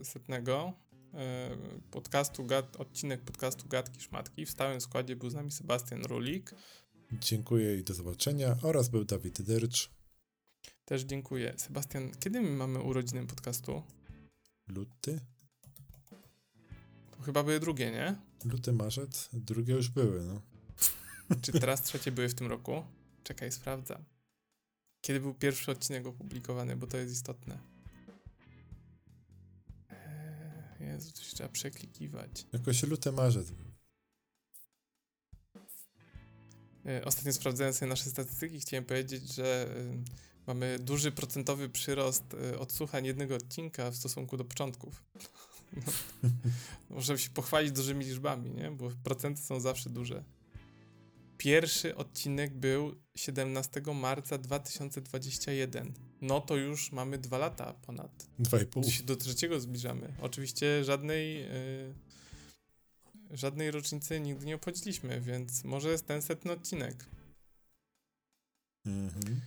e, 0.00 0.04
setnego 0.04 0.72
podcastu, 1.90 2.44
gad, 2.44 2.76
odcinek 2.76 3.20
podcastu 3.20 3.68
Gadki 3.68 4.00
Szmatki. 4.00 4.46
W 4.46 4.50
stałym 4.50 4.80
składzie 4.80 5.16
był 5.16 5.30
z 5.30 5.34
nami 5.34 5.50
Sebastian 5.50 6.04
Rulik. 6.04 6.54
Dziękuję 7.12 7.78
i 7.78 7.84
do 7.84 7.94
zobaczenia. 7.94 8.56
Oraz 8.62 8.88
był 8.88 9.04
Dawid 9.04 9.42
Dyrcz. 9.42 9.90
Też 10.84 11.02
dziękuję. 11.02 11.54
Sebastian, 11.56 12.10
kiedy 12.20 12.40
my 12.40 12.50
mamy 12.50 12.80
urodziny 12.80 13.26
podcastu? 13.26 13.82
Luty? 14.68 15.20
To 17.10 17.22
chyba 17.22 17.42
były 17.42 17.60
drugie, 17.60 17.90
nie? 17.90 18.16
Luty, 18.44 18.72
marzec? 18.72 19.28
Drugie 19.32 19.74
już 19.74 19.90
były, 19.90 20.24
no. 20.24 20.40
Czy 21.42 21.52
teraz 21.52 21.82
trzecie 21.82 22.12
były 22.12 22.28
w 22.28 22.34
tym 22.34 22.46
roku? 22.46 22.84
Czekaj, 23.22 23.52
sprawdzam. 23.52 24.04
Kiedy 25.00 25.20
był 25.20 25.34
pierwszy 25.34 25.70
odcinek 25.70 26.06
opublikowany, 26.06 26.76
bo 26.76 26.86
to 26.86 26.96
jest 26.96 27.12
istotne. 27.12 27.75
Jezu, 30.86 31.12
coś 31.12 31.26
trzeba 31.26 31.48
przeklikiwać. 31.48 32.46
Jakoś 32.52 32.82
luty, 32.82 33.12
marzec 33.12 33.50
był. 33.50 33.66
E, 36.86 37.04
Ostatnio 37.04 37.32
sprawdzając 37.32 37.76
sobie 37.76 37.88
nasze 37.88 38.10
statystyki, 38.10 38.60
chciałem 38.60 38.84
powiedzieć, 38.84 39.34
że 39.34 39.68
e, 39.76 40.02
mamy 40.46 40.78
duży 40.78 41.12
procentowy 41.12 41.68
przyrost 41.68 42.24
e, 42.34 42.58
odsłuchań 42.58 43.06
jednego 43.06 43.34
odcinka 43.34 43.90
w 43.90 43.96
stosunku 43.96 44.36
do 44.36 44.44
początków. 44.44 45.04
No, 45.76 45.82
Możemy 46.96 47.18
się 47.18 47.30
pochwalić 47.30 47.72
dużymi 47.72 48.04
liczbami, 48.04 48.50
nie? 48.50 48.70
Bo 48.70 48.90
procenty 49.04 49.42
są 49.42 49.60
zawsze 49.60 49.90
duże. 49.90 50.24
Pierwszy 51.38 51.96
odcinek 51.96 52.54
był 52.54 52.94
17 53.16 53.82
marca 53.94 54.38
2021. 54.38 56.05
No 56.20 56.40
to 56.40 56.56
już 56.56 56.92
mamy 56.92 57.18
dwa 57.18 57.38
lata 57.38 57.72
ponad. 57.72 58.26
Dwa 58.38 58.60
i 58.60 58.66
pół. 58.66 58.84
się 58.84 59.02
do 59.02 59.16
trzeciego 59.16 59.60
zbliżamy. 59.60 60.14
Oczywiście 60.20 60.84
żadnej, 60.84 61.42
y, 61.44 61.94
żadnej 63.30 63.70
rocznicy 63.70 64.20
nigdy 64.20 64.46
nie 64.46 64.54
obchodziliśmy, 64.54 65.20
więc 65.20 65.64
może 65.64 65.88
jest 65.88 66.06
ten 66.06 66.22
setny 66.22 66.52
odcinek. 66.52 67.04
Mhm. 68.86 69.40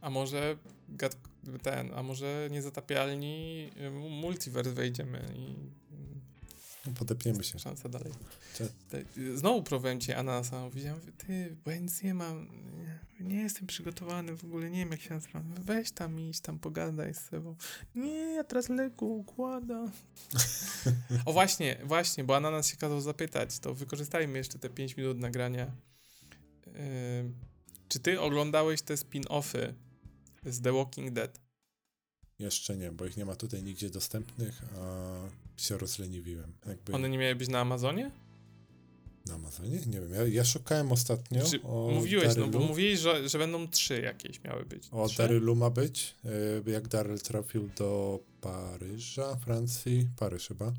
A 0.00 0.10
może 0.10 0.56
gad, 0.88 1.16
ten, 1.62 1.94
a 1.94 2.02
może 2.02 2.48
niezatapialni 2.50 3.70
y, 3.76 3.90
multiverse 3.90 4.72
wejdziemy 4.72 5.34
i 5.36 5.54
Podepniemy 6.94 7.44
się. 7.44 7.58
szansa 7.58 7.88
dalej. 7.88 8.12
Cze- 8.54 8.68
Znowu 9.36 9.62
próbowałem 9.62 10.00
cię 10.00 10.16
Ananasa, 10.16 10.68
powiedziałem, 10.70 11.00
ty, 11.18 11.56
bo 11.64 11.70
ja 11.70 11.76
nic 11.78 12.02
nie 12.02 12.14
mam, 12.14 12.48
nie, 13.20 13.36
jestem 13.42 13.66
przygotowany 13.66 14.36
w 14.36 14.44
ogóle, 14.44 14.70
nie 14.70 14.78
wiem 14.78 14.90
jak 14.90 15.00
się 15.00 15.14
nazywam. 15.14 15.54
Weź 15.60 15.90
tam 15.90 16.20
iść, 16.20 16.40
tam 16.40 16.58
pogadaj 16.58 17.14
z 17.14 17.20
sobą. 17.20 17.56
Nie, 17.94 18.10
ja 18.34 18.44
teraz 18.44 18.68
lekko 18.68 19.06
układam. 19.06 19.90
o 21.26 21.32
właśnie, 21.32 21.80
właśnie, 21.84 22.24
bo 22.24 22.36
Ananas 22.36 22.68
się 22.68 22.76
kazał 22.76 23.00
zapytać, 23.00 23.58
to 23.58 23.74
wykorzystajmy 23.74 24.38
jeszcze 24.38 24.58
te 24.58 24.70
5 24.70 24.96
minut 24.96 25.18
nagrania. 25.18 25.70
Yy, 26.66 26.72
czy 27.88 27.98
ty 28.00 28.20
oglądałeś 28.20 28.82
te 28.82 28.94
spin-offy 28.94 29.72
z 30.46 30.60
The 30.60 30.72
Walking 30.72 31.10
Dead? 31.10 31.40
Jeszcze 32.38 32.76
nie, 32.76 32.92
bo 32.92 33.06
ich 33.06 33.16
nie 33.16 33.24
ma 33.24 33.36
tutaj 33.36 33.62
nigdzie 33.62 33.90
dostępnych, 33.90 34.62
a 34.78 35.12
się 35.56 35.78
rozleniwiłem. 35.78 36.52
Jakby 36.66 36.92
One 36.92 37.08
nie 37.10 37.18
miały 37.18 37.34
być 37.34 37.48
na 37.48 37.60
Amazonie? 37.60 38.10
na 39.26 39.34
Amazonie? 39.34 39.80
Nie 39.86 40.00
wiem, 40.00 40.12
ja, 40.12 40.26
ja 40.26 40.44
szukałem 40.44 40.92
ostatnio 40.92 41.44
Czy, 41.50 41.62
o 41.62 41.90
mówiłeś, 41.94 42.28
no 42.36 42.44
bo 42.46 42.50
Darylu. 42.52 42.64
mówiłeś, 42.68 42.98
że, 43.00 43.28
że 43.28 43.38
będą 43.38 43.68
trzy 43.68 44.00
jakieś 44.00 44.44
miały 44.44 44.64
być. 44.64 44.88
O 44.90 45.08
Trzy? 45.08 45.18
Darylu 45.18 45.56
ma 45.56 45.70
być, 45.70 46.14
y, 46.66 46.70
jak 46.70 46.88
Daryl 46.88 47.18
trafił 47.18 47.70
do 47.78 48.20
Paryża, 48.40 49.36
Francji, 49.36 50.08
Paryż 50.16 50.48
chyba. 50.48 50.72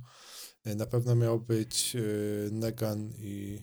Y, 0.67 0.75
Na 0.75 0.85
pewno 0.85 1.15
miał 1.15 1.39
być 1.39 1.95
y, 1.95 2.49
Negan 2.51 3.13
i 3.17 3.61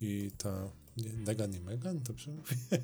i 0.00 0.30
ta 0.38 0.70
nie, 0.96 1.12
Negan 1.12 1.54
i 1.54 1.60
Megan, 1.60 2.02
dobrze 2.02 2.30
mówię? 2.30 2.56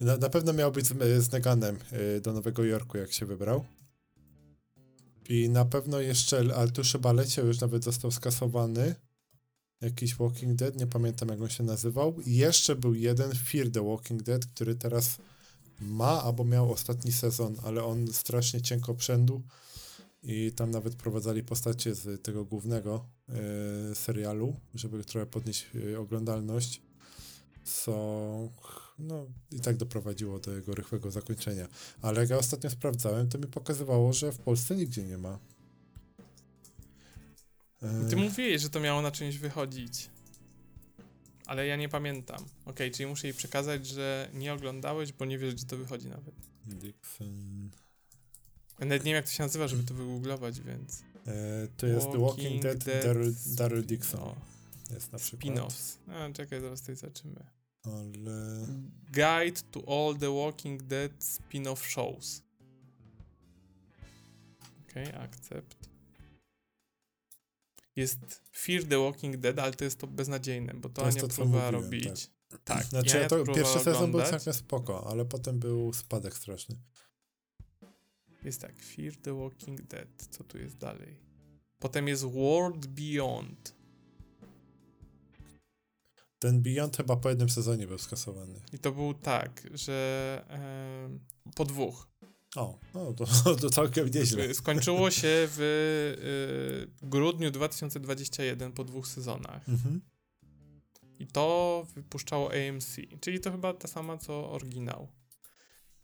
Na, 0.00 0.16
na 0.16 0.28
pewno 0.30 0.52
miał 0.52 0.72
być 0.72 0.86
z, 0.86 1.24
z 1.24 1.32
Neganem 1.32 1.78
do 2.22 2.32
Nowego 2.32 2.64
Jorku, 2.64 2.98
jak 2.98 3.12
się 3.12 3.26
wybrał. 3.26 3.64
I 5.28 5.48
na 5.48 5.64
pewno 5.64 6.00
jeszcze, 6.00 6.38
ale 6.56 6.70
tu 6.70 6.82
chyba 6.92 7.12
leciał, 7.12 7.46
już 7.46 7.60
nawet 7.60 7.84
został 7.84 8.10
skasowany. 8.10 8.94
Jakiś 9.80 10.16
Walking 10.16 10.54
Dead, 10.54 10.76
nie 10.76 10.86
pamiętam 10.86 11.28
jak 11.28 11.40
on 11.40 11.48
się 11.48 11.64
nazywał. 11.64 12.20
I 12.20 12.36
jeszcze 12.36 12.76
był 12.76 12.94
jeden 12.94 13.34
Fear 13.34 13.70
the 13.70 13.84
Walking 13.84 14.22
Dead, 14.22 14.46
który 14.46 14.74
teraz 14.74 15.18
ma 15.80 16.22
albo 16.22 16.44
miał 16.44 16.72
ostatni 16.72 17.12
sezon, 17.12 17.56
ale 17.62 17.84
on 17.84 18.12
strasznie 18.12 18.62
cienko 18.62 18.94
przędł. 18.94 19.42
I 20.22 20.52
tam 20.52 20.70
nawet 20.70 20.94
prowadzali 20.94 21.44
postacie 21.44 21.94
z 21.94 22.22
tego 22.22 22.44
głównego 22.44 23.06
e, 23.28 23.94
serialu, 23.94 24.56
żeby 24.74 25.04
trochę 25.04 25.26
podnieść 25.26 25.66
e, 25.92 25.98
oglądalność. 25.98 26.82
Co 27.64 28.48
no 28.98 29.26
i 29.52 29.60
tak 29.60 29.76
doprowadziło 29.76 30.38
do 30.38 30.52
jego 30.54 30.74
rychłego 30.74 31.10
zakończenia. 31.10 31.68
Ale 32.02 32.20
jak 32.20 32.30
ja 32.30 32.38
ostatnio 32.38 32.70
sprawdzałem, 32.70 33.28
to 33.28 33.38
mi 33.38 33.46
pokazywało, 33.46 34.12
że 34.12 34.32
w 34.32 34.38
Polsce 34.38 34.76
nigdzie 34.76 35.02
nie 35.02 35.18
ma. 35.18 35.38
E, 37.82 38.08
Ty 38.10 38.16
mówiłeś, 38.16 38.62
że 38.62 38.70
to 38.70 38.80
miało 38.80 39.02
na 39.02 39.10
czymś 39.10 39.38
wychodzić. 39.38 40.10
Ale 41.46 41.66
ja 41.66 41.76
nie 41.76 41.88
pamiętam. 41.88 42.44
Okej, 42.64 42.90
czyli 42.90 43.06
muszę 43.06 43.26
jej 43.26 43.34
przekazać, 43.36 43.86
że 43.86 44.30
nie 44.34 44.52
oglądałeś, 44.52 45.12
bo 45.12 45.24
nie 45.24 45.38
wiesz, 45.38 45.54
gdzie 45.54 45.66
to 45.66 45.76
wychodzi 45.76 46.08
nawet. 46.08 46.34
Dixon. 46.66 47.70
Nawet 48.78 49.04
nie 49.04 49.10
wiem, 49.12 49.16
jak 49.16 49.24
to 49.24 49.30
się 49.30 49.42
nazywa, 49.42 49.68
żeby 49.68 49.82
to 49.84 49.94
wygooglować, 49.94 50.60
więc... 50.60 51.02
E, 51.26 51.68
to 51.76 51.86
jest 51.86 52.06
The 52.12 52.18
Walking 52.20 52.62
Dead, 52.62 52.84
Daryl, 52.84 53.34
Daryl 53.46 53.86
Dixon. 53.86 54.20
O, 54.20 54.36
Jest 54.94 55.12
na 55.12 55.18
przykład. 55.18 55.42
spin-offs. 55.54 55.96
A, 56.08 56.32
czekaj, 56.32 56.60
zaraz 56.60 56.80
tutaj 56.80 56.96
zobaczymy. 56.96 57.55
Ale... 57.86 58.66
Guide 59.12 59.60
to 59.70 59.80
all 59.86 60.16
the 60.16 60.30
Walking 60.30 60.82
Dead 60.82 61.12
spin-off 61.24 61.86
shows. 61.86 62.42
Okej, 64.90 65.12
akcept. 65.14 65.88
Jest 67.96 68.42
Fear 68.52 68.84
the 68.84 68.98
Walking 68.98 69.36
Dead, 69.36 69.58
ale 69.58 69.72
to 69.72 69.84
jest 69.84 69.98
to 69.98 70.06
beznadziejne, 70.06 70.74
bo 70.74 70.88
to, 70.88 71.02
To 71.02 71.06
Ania 71.06 71.20
to, 71.20 71.28
próbowała 71.28 71.72
mówiłem, 71.72 71.84
robić. 71.84 72.30
Tak, 72.64 72.84
Znaczy, 72.84 73.10
Ania 73.10 73.22
ja 73.22 73.28
to, 73.28 73.44
pierwszy 73.44 73.78
sezon 73.78 74.10
był 74.10 74.22
całkiem 74.22 74.54
spoko, 74.54 75.10
ale 75.10 75.24
potem 75.24 75.58
był 75.58 75.92
spadek 75.92 76.34
straszny. 76.34 76.76
Jest 78.44 78.60
tak, 78.60 78.82
Fear 78.82 79.16
the 79.16 79.34
Walking 79.34 79.82
Dead. 79.82 80.28
Co 80.30 80.44
tu 80.44 80.58
jest 80.58 80.76
dalej? 80.76 81.20
Potem 81.78 82.08
jest 82.08 82.24
World 82.24 82.86
Beyond. 82.86 83.75
Ten 86.46 86.62
Beyond 86.62 86.96
chyba 86.96 87.16
po 87.16 87.28
jednym 87.28 87.48
sezonie 87.48 87.86
był 87.86 87.98
skasowany. 87.98 88.60
I 88.72 88.78
to 88.78 88.92
był 88.92 89.14
tak, 89.14 89.62
że 89.74 90.44
po 91.54 91.64
dwóch. 91.64 92.08
O, 92.56 92.78
no 92.94 93.12
to, 93.12 93.26
to 93.60 93.70
całkiem 93.70 94.08
nieźle. 94.08 94.54
Skończyło 94.54 95.10
się 95.10 95.28
w 95.28 95.60
y, 97.02 97.06
grudniu 97.08 97.50
2021 97.50 98.72
po 98.72 98.84
dwóch 98.84 99.08
sezonach. 99.08 99.68
Mhm. 99.68 100.00
I 101.18 101.26
to 101.26 101.86
wypuszczało 101.94 102.50
AMC, 102.50 102.96
czyli 103.20 103.40
to 103.40 103.52
chyba 103.52 103.74
ta 103.74 103.88
sama 103.88 104.18
co 104.18 104.50
oryginał. 104.50 105.08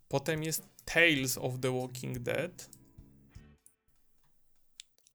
Potem 0.08 0.42
jest 0.42 0.68
Tales 0.84 1.38
of 1.38 1.60
the 1.60 1.80
Walking 1.80 2.18
Dead. 2.18 2.70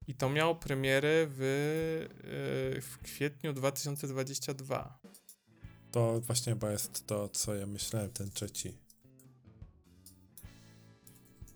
I 0.06 0.14
to 0.14 0.30
miało 0.30 0.54
premierę 0.54 1.26
w, 1.26 1.40
y, 2.76 2.80
w 2.80 2.98
kwietniu 2.98 3.52
2022. 3.52 4.98
To 5.92 6.20
właśnie 6.20 6.52
chyba 6.52 6.70
jest 6.70 7.06
to, 7.06 7.28
co 7.28 7.54
ja 7.54 7.66
myślałem, 7.66 8.10
ten 8.10 8.30
trzeci. 8.30 8.74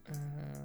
Eee... 0.09 0.63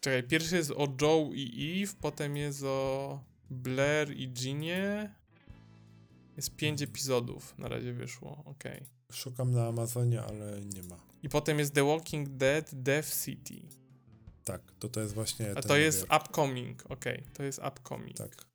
Czekaj, 0.00 0.22
pierwszy 0.22 0.56
jest 0.56 0.70
o 0.70 0.88
Joe 1.02 1.30
i 1.34 1.82
Eve, 1.82 1.92
potem 2.00 2.36
jest 2.36 2.62
o 2.62 3.20
Blair 3.50 4.16
i 4.16 4.28
Ginie. 4.28 5.14
Jest 6.36 6.56
pięć 6.56 6.82
epizodów, 6.82 7.58
na 7.58 7.68
razie 7.68 7.92
wyszło, 7.92 8.42
okej. 8.44 8.86
Szukam 9.12 9.52
na 9.52 9.66
Amazonie, 9.66 10.22
ale 10.22 10.60
nie 10.60 10.82
ma. 10.82 10.96
I 11.22 11.28
potem 11.28 11.58
jest 11.58 11.74
The 11.74 11.84
Walking 11.84 12.28
Dead 12.28 12.70
Death 12.72 13.24
City. 13.24 13.68
Tak, 14.44 14.72
to 14.78 14.88
to 14.88 15.00
jest 15.00 15.14
właśnie 15.14 15.50
A 15.56 15.62
to 15.62 15.76
jest 15.76 16.02
upcoming, 16.02 16.90
okej, 16.90 17.22
to 17.34 17.42
jest 17.42 17.60
upcoming. 17.68 18.16
Tak. 18.16 18.49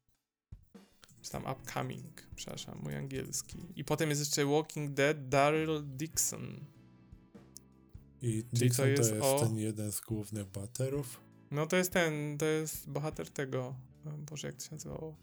Czy 1.26 1.31
tam 1.31 1.43
upcoming, 1.52 2.27
przepraszam, 2.35 2.80
mój 2.84 2.95
angielski. 2.95 3.57
I 3.76 3.84
potem 3.84 4.10
jest 4.10 4.22
jeszcze 4.22 4.45
Walking 4.45 4.91
Dead 4.91 5.30
Daryl 5.30 5.84
Dixon. 5.85 6.65
I 8.22 8.43
to 8.43 8.49
Dixon 8.57 8.85
to 8.85 8.89
jest 8.89 9.11
jest, 9.11 9.23
o- 9.23 9.39
ten 9.39 9.57
jeden 9.57 9.91
z 9.91 10.02
głównych 10.02 10.45
baterów. 10.45 11.19
No 11.52 11.68
to 11.68 11.76
jest 11.76 11.91
ten, 11.91 12.38
to 12.38 12.45
jest 12.45 12.89
bohater 12.89 13.30
tego. 13.30 13.76
Boże, 14.06 14.47
jak 14.47 14.56
to 14.56 14.64
się 14.64 14.72
nazywało? 14.72 15.15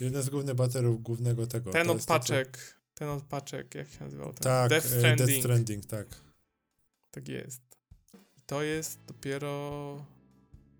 Jeden 0.00 0.22
z 0.22 0.30
głównych 0.30 0.54
baterów 0.54 1.02
głównego 1.02 1.46
tego. 1.46 1.70
Ten 1.70 1.86
to 1.86 1.92
od 1.92 2.00
to, 2.00 2.06
paczek, 2.06 2.80
ten 2.94 3.08
od 3.08 3.22
paczek, 3.22 3.74
jak 3.74 3.88
się 3.88 4.04
nazywał? 4.04 4.32
Ten? 4.32 4.42
Tak, 4.42 4.70
Death 4.70 4.86
e, 4.86 4.88
Stranding. 4.88 5.28
Death 5.28 5.40
Stranding, 5.40 5.86
tak. 5.86 6.06
Tak 7.10 7.28
jest. 7.28 7.62
I 8.14 8.40
to 8.46 8.62
jest 8.62 9.04
dopiero 9.06 10.06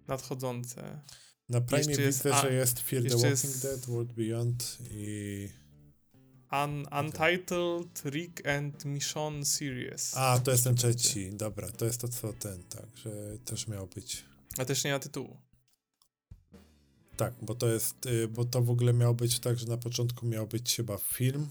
nadchodzące. 0.08 1.00
Na 1.48 1.60
Prime 1.60 1.84
Jeszcze 1.84 2.02
jest 2.02 2.18
widzę, 2.18 2.34
a- 2.36 2.42
że 2.42 2.52
jest 2.54 2.80
Fear 2.80 3.02
the 3.02 3.08
Walking 3.08 3.30
jest- 3.30 3.62
Dead, 3.62 3.86
World 3.86 4.12
Beyond 4.12 4.78
i... 4.90 5.48
Un 6.64 6.86
Untitled 7.00 8.02
Rick 8.04 8.46
and 8.48 8.84
Michonne 8.84 9.44
Series. 9.44 10.16
A, 10.16 10.38
to 10.40 10.50
jest 10.50 10.64
ten 10.64 10.74
trzeci. 10.74 11.30
Dobra, 11.32 11.68
to 11.70 11.84
jest 11.84 12.00
to, 12.00 12.08
co 12.08 12.32
ten, 12.32 12.62
tak, 12.64 12.86
że 12.96 13.38
też 13.44 13.68
miał 13.68 13.86
być. 13.86 14.24
A 14.58 14.64
też 14.64 14.84
nie 14.84 14.92
ma 14.92 14.98
tytułu. 14.98 15.36
Tak, 17.16 17.34
bo 17.42 17.54
to 17.54 17.68
jest, 17.68 18.06
y, 18.06 18.28
bo 18.28 18.44
to 18.44 18.62
w 18.62 18.70
ogóle 18.70 18.92
miał 18.92 19.14
być 19.14 19.38
tak, 19.40 19.58
że 19.58 19.66
na 19.66 19.76
początku 19.76 20.26
miał 20.26 20.46
być 20.46 20.76
chyba 20.76 20.98
film 20.98 21.48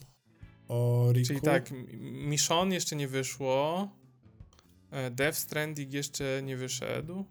o 0.68 1.10
Riku. 1.12 1.28
Czyli 1.28 1.42
tak, 1.42 1.72
Michonne 2.12 2.76
jeszcze 2.76 2.96
nie 2.96 3.08
wyszło. 3.08 3.90
e, 4.92 5.12
Death 5.12 5.38
Stranding 5.38 5.94
jeszcze 5.94 6.42
nie 6.44 6.58
wyszedł. 6.58 7.26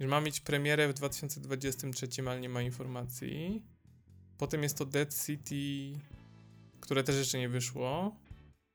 Już 0.00 0.10
ma 0.10 0.20
mieć 0.20 0.40
premierę 0.40 0.88
w 0.88 0.94
2023, 0.94 2.08
ale 2.26 2.40
nie 2.40 2.48
ma 2.48 2.62
informacji. 2.62 3.62
Potem 4.38 4.62
jest 4.62 4.78
to 4.78 4.84
Dead 4.84 5.26
City, 5.26 5.98
które 6.80 7.04
też 7.04 7.16
jeszcze 7.16 7.38
nie 7.38 7.48
wyszło. 7.48 8.16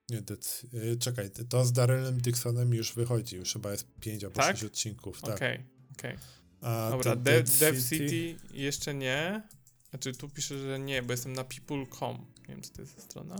Nie, 0.09 0.21
Dead, 0.21 0.61
y, 0.73 0.97
czekaj, 0.97 1.29
to 1.49 1.65
z 1.65 1.71
Darylem 1.71 2.21
Dixonem 2.21 2.73
już 2.73 2.93
wychodzi, 2.93 3.35
już 3.35 3.53
chyba 3.53 3.71
jest 3.71 3.87
5 3.99 4.23
albo 4.23 4.35
Tak? 4.35 4.57
6 4.57 4.63
odcinków, 4.63 5.21
tak. 5.21 5.35
Okej, 5.35 5.63
okej. 5.91 6.17
A 6.61 6.89
Dobra, 6.91 7.15
to 7.15 7.21
Dead, 7.21 7.59
Death 7.59 7.89
City 7.89 8.35
jeszcze 8.51 8.93
nie. 8.93 9.41
Znaczy 9.89 10.13
tu 10.13 10.29
pisze, 10.29 10.59
że 10.59 10.79
nie, 10.79 11.03
bo 11.03 11.13
jestem 11.13 11.33
na 11.33 11.43
people.com. 11.43 12.25
Nie 12.39 12.47
wiem, 12.47 12.61
co 12.61 12.73
to 12.73 12.81
jest 12.81 12.95
za 12.95 13.01
strona. 13.01 13.35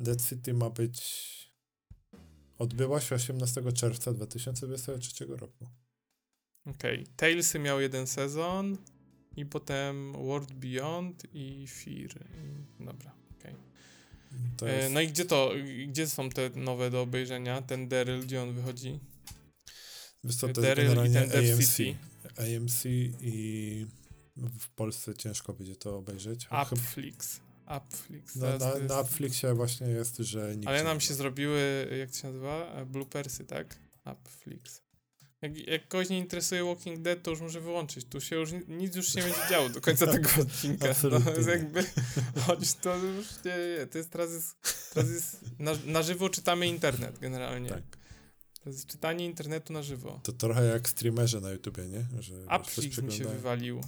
Dead 0.00 0.28
City 0.28 0.54
ma 0.54 0.70
być... 0.70 1.30
Odbyła 2.58 3.00
się 3.00 3.14
18 3.14 3.72
czerwca 3.72 4.12
2023 4.12 5.26
roku. 5.26 5.66
Okej. 6.66 7.06
Talesy 7.16 7.58
miał 7.58 7.80
jeden 7.80 8.06
sezon 8.06 8.76
i 9.36 9.46
potem 9.46 10.12
World 10.12 10.52
Beyond 10.52 11.26
i 11.34 11.66
Fear. 11.68 12.26
I, 12.80 12.84
dobra, 12.84 13.12
okej. 13.38 13.54
To 14.56 14.70
E, 14.70 14.76
jest... 14.76 14.92
No 14.94 15.00
i 15.00 15.08
gdzie 15.08 15.24
to, 15.24 15.52
gdzie 15.88 16.06
są 16.08 16.30
te 16.30 16.50
nowe 16.50 16.90
do 16.90 17.02
obejrzenia? 17.02 17.62
Ten 17.62 17.88
Daryl, 17.88 18.22
gdzie 18.22 18.42
on 18.42 18.54
wychodzi? 18.54 18.98
Daryl 20.62 20.90
i 20.92 21.12
ten 21.12 21.30
AMC. 21.32 21.76
City. 21.76 21.96
AMC 22.36 22.84
i 23.20 23.86
w 24.36 24.68
Polsce 24.68 25.14
ciężko 25.14 25.52
będzie 25.52 25.76
to 25.76 25.96
obejrzeć. 25.96 26.48
Upflix. 26.72 27.40
Upflix. 27.76 28.36
No, 28.36 28.46
na, 28.48 28.58
to 28.58 28.78
jest- 28.78 28.88
na 28.88 29.02
Netflixie 29.02 29.54
właśnie 29.54 29.86
jest, 29.86 30.16
że 30.16 30.56
nikt 30.56 30.68
Ale 30.68 30.84
nam 30.84 31.00
się 31.00 31.14
zrobiły, 31.14 31.88
jak 32.00 32.10
to 32.10 32.16
się 32.16 32.26
nazywa? 32.28 32.84
Bloopersy, 32.86 33.44
tak? 33.44 33.76
Upflix. 34.12 34.82
Jak, 35.42 35.68
jak 35.68 35.88
kogoś 35.88 36.08
nie 36.08 36.18
interesuje 36.18 36.64
Walking 36.64 37.00
Dead, 37.02 37.22
to 37.22 37.30
już 37.30 37.40
może 37.40 37.60
wyłączyć. 37.60 38.04
Tu 38.04 38.20
się 38.20 38.36
już 38.36 38.52
ni- 38.52 38.60
nic 38.68 38.96
już 38.96 39.08
się 39.12 39.16
nie 39.20 39.22
będzie 39.22 39.40
działo 39.50 39.68
do 39.68 39.80
końca 39.80 40.06
tego 40.12 40.28
odcinka. 40.42 40.84
No, 40.84 40.90
Absolutnie 40.90 41.32
jest 41.32 41.48
jakby, 41.48 41.84
choć 42.46 42.74
to 42.74 42.96
już 42.96 43.26
nie, 43.44 43.56
nie. 43.78 43.86
To 43.86 43.98
jest 43.98 44.10
teraz 44.10 44.32
jest, 44.32 44.56
teraz 44.94 45.10
jest 45.10 45.40
na, 45.58 45.72
na 45.86 46.02
żywo 46.02 46.28
czytamy 46.28 46.66
internet 46.66 47.18
generalnie. 47.18 47.70
Tak. 47.70 47.82
To 48.64 48.70
jest 48.70 48.86
czytanie 48.86 49.24
internetu 49.26 49.72
na 49.72 49.82
żywo. 49.82 50.20
To 50.22 50.32
trochę 50.32 50.64
jak 50.64 50.88
streamerzy 50.88 51.40
na 51.40 51.50
YouTubie, 51.50 51.84
nie? 51.88 52.06
Że 52.22 52.34
Upflix 52.60 52.98
mi 53.02 53.12
się 53.12 53.24
wywalił. 53.24 53.80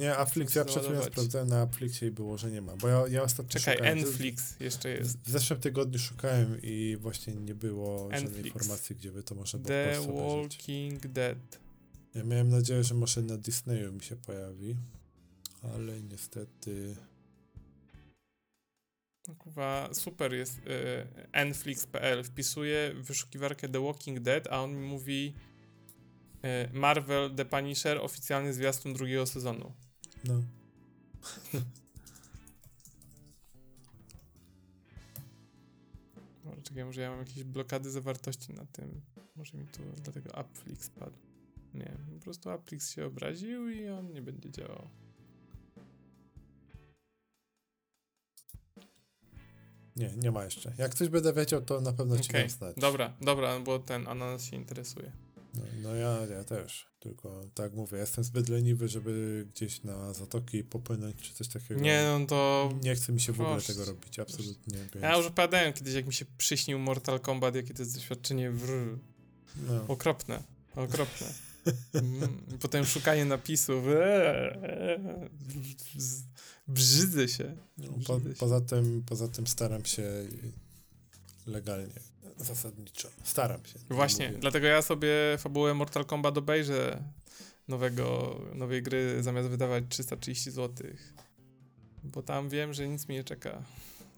Nie, 0.00 0.14
Upflix, 0.22 0.54
ja 0.54 0.64
przed 0.64 0.82
chwilą 0.82 0.82
załadować. 0.82 1.12
sprawdzałem 1.12 1.48
na 1.48 1.64
Upflixie 1.64 2.08
i 2.08 2.10
było, 2.10 2.38
że 2.38 2.50
nie 2.50 2.60
ma. 2.62 2.76
Bo 2.76 2.88
ja, 2.88 3.02
ja 3.08 3.22
ostatnio 3.22 3.60
Czekaj, 3.60 3.76
szukałem. 3.76 3.98
Enflix 3.98 4.60
jeszcze 4.60 4.90
jest. 4.90 5.18
W 5.18 5.30
zeszłym 5.30 5.60
tygodniu 5.60 5.98
szukałem 5.98 6.58
i 6.62 6.96
właśnie 7.00 7.34
nie 7.34 7.54
było 7.54 7.98
żadnej 8.10 8.22
Enflix. 8.26 8.46
informacji, 8.46 8.96
gdzie 8.96 9.12
by 9.12 9.22
to 9.22 9.34
można 9.34 9.58
było 9.58 9.68
The 9.68 10.00
obejrzeć. 10.00 10.16
Walking 10.16 11.06
Dead. 11.06 11.58
Ja 12.14 12.24
miałem 12.24 12.48
nadzieję, 12.48 12.84
że 12.84 12.94
może 12.94 13.22
na 13.22 13.36
Disneyu 13.36 13.92
mi 13.92 14.02
się 14.02 14.16
pojawi, 14.16 14.76
ale 15.62 16.00
niestety... 16.02 16.96
No 19.28 19.34
Kurwa, 19.34 19.88
super 19.92 20.34
jest 20.34 20.58
y, 20.58 20.62
Enflix.pl. 21.32 22.24
Wpisuję 22.24 22.92
w 22.94 23.02
wyszukiwarkę 23.06 23.68
The 23.68 23.80
Walking 23.84 24.20
Dead, 24.20 24.46
a 24.50 24.62
on 24.62 24.74
mi 24.74 24.88
mówi 24.88 25.34
y, 26.44 26.72
Marvel 26.72 27.34
The 27.34 27.44
Punisher, 27.44 27.98
oficjalny 27.98 28.52
zwiastun 28.54 28.94
drugiego 28.94 29.26
sezonu. 29.26 29.72
No. 30.24 30.42
Może 36.44 36.62
czekaj, 36.62 36.84
może 36.84 37.00
ja 37.00 37.10
mam 37.10 37.18
jakieś 37.18 37.44
blokady 37.44 37.90
zawartości 37.90 38.52
na 38.52 38.66
tym. 38.66 39.00
Może 39.36 39.58
mi 39.58 39.66
tu 39.66 39.82
dlatego 40.02 40.30
Upflix 40.40 40.90
padł. 40.90 41.18
Nie, 41.74 41.96
po 42.14 42.20
prostu 42.24 42.50
Upflix 42.50 42.90
się 42.90 43.06
obraził 43.06 43.68
i 43.68 43.88
on 43.88 44.12
nie 44.12 44.22
będzie 44.22 44.50
działał. 44.50 44.88
Nie, 49.96 50.10
nie 50.16 50.30
ma 50.30 50.44
jeszcze. 50.44 50.72
Jak 50.78 50.94
coś 50.94 51.08
będę 51.08 51.32
wiedział, 51.32 51.62
to 51.62 51.80
na 51.80 51.92
pewno 51.92 52.18
ci 52.18 52.32
dam 52.32 52.48
znać. 52.48 52.76
dobra, 52.76 53.16
dobra, 53.20 53.60
bo 53.60 53.78
ten 53.78 54.08
ananas 54.08 54.44
się 54.44 54.56
interesuje. 54.56 55.12
No, 55.54 55.62
no 55.82 55.94
ja, 55.94 56.26
ja 56.26 56.44
też. 56.44 56.90
Tylko 57.00 57.44
tak 57.54 57.72
mówię, 57.74 57.98
jestem 57.98 58.24
zbyt 58.24 58.48
leniwy, 58.48 58.88
żeby 58.88 59.46
gdzieś 59.54 59.82
na 59.82 60.12
zatoki 60.12 60.64
popłynąć 60.64 61.16
czy 61.16 61.34
coś 61.34 61.48
takiego. 61.48 61.80
Nie, 61.80 62.16
no 62.20 62.26
to 62.26 62.70
Nie 62.82 62.94
chce 62.94 63.12
mi 63.12 63.20
się 63.20 63.32
w 63.32 63.40
ogóle 63.40 63.56
Proszę. 63.56 63.72
tego 63.72 63.84
robić, 63.84 64.18
absolutnie. 64.18 64.78
Więc, 64.78 64.92
Ja 65.02 65.16
już 65.16 65.26
opowiadałem 65.26 65.72
kiedyś, 65.72 65.94
jak 65.94 66.06
mi 66.06 66.12
się 66.14 66.24
przyśnił 66.38 66.78
Mortal 66.78 67.20
Kombat, 67.20 67.54
jakie 67.54 67.74
to 67.74 67.82
jest 67.82 67.94
doświadczenie 67.94 68.50
wr... 68.50 68.98
no. 69.68 69.84
okropne, 69.88 70.42
okropne. 70.76 71.26
Mm, 71.94 72.28
Potem 72.60 72.84
szukanie 72.84 73.24
napisów. 73.24 73.84
eee, 73.88 75.30
z- 75.96 76.22
Brzydzę 76.68 77.28
się. 77.28 77.56
No, 77.78 77.88
po, 78.06 78.16
Brzydzę 78.18 78.34
się. 78.34 78.38
poza, 78.40 78.60
tym, 78.60 79.02
poza 79.06 79.28
tym 79.28 79.46
staram 79.46 79.84
się 79.84 80.02
legalnie, 81.50 82.00
zasadniczo. 82.36 83.08
Staram 83.24 83.64
się. 83.64 83.78
nie 83.78 83.96
Właśnie, 83.96 84.26
mówię. 84.26 84.38
dlatego 84.38 84.66
ja 84.66 84.82
sobie 84.82 85.08
fabułę 85.38 85.74
Mortal 85.74 86.04
Kombat 86.04 86.38
obejrzę 86.38 87.02
nowego, 87.68 88.36
nowej 88.54 88.82
gry, 88.82 89.22
zamiast 89.22 89.48
wydawać 89.48 89.84
330 89.88 90.50
zł. 90.50 90.86
Bo 92.04 92.22
tam 92.22 92.48
wiem, 92.48 92.74
że 92.74 92.88
nic 92.88 93.08
mi 93.08 93.14
nie 93.14 93.24
czeka. 93.24 93.62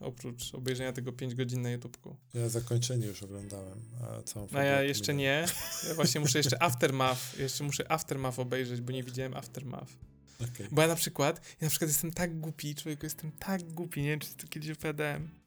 Oprócz 0.00 0.54
obejrzenia 0.54 0.92
tego 0.92 1.12
5 1.12 1.34
godzin 1.34 1.62
na 1.62 1.70
YouTubeku. 1.70 2.16
Ja 2.34 2.48
zakończenie 2.48 3.06
już 3.06 3.22
oglądałem, 3.22 3.80
a 4.02 4.22
całą 4.22 4.48
No 4.52 4.62
ja 4.62 4.82
jeszcze 4.82 5.14
nie. 5.14 5.46
Ja 5.88 5.94
właśnie 5.94 6.20
muszę 6.20 6.38
jeszcze 6.38 6.62
Aftermath, 6.62 7.38
jeszcze 7.38 7.64
muszę 7.64 7.92
Aftermath 7.92 8.38
obejrzeć, 8.38 8.80
bo 8.80 8.92
nie 8.92 9.02
widziałem 9.02 9.36
Aftermath. 9.36 9.92
Okej. 10.40 10.66
Bo 10.70 10.82
ja 10.82 10.88
na 10.88 10.94
przykład, 10.94 11.40
ja 11.60 11.66
na 11.66 11.70
przykład 11.70 11.90
jestem 11.90 12.12
tak 12.12 12.40
głupi, 12.40 12.74
człowieku, 12.74 13.06
jestem 13.06 13.32
tak 13.32 13.62
głupi, 13.62 14.02
nie 14.02 14.09
wiem, 14.09 14.20
czy 14.20 14.34
to 14.34 14.48
kiedyś 14.48 14.70
opowiadałem. 14.70 15.41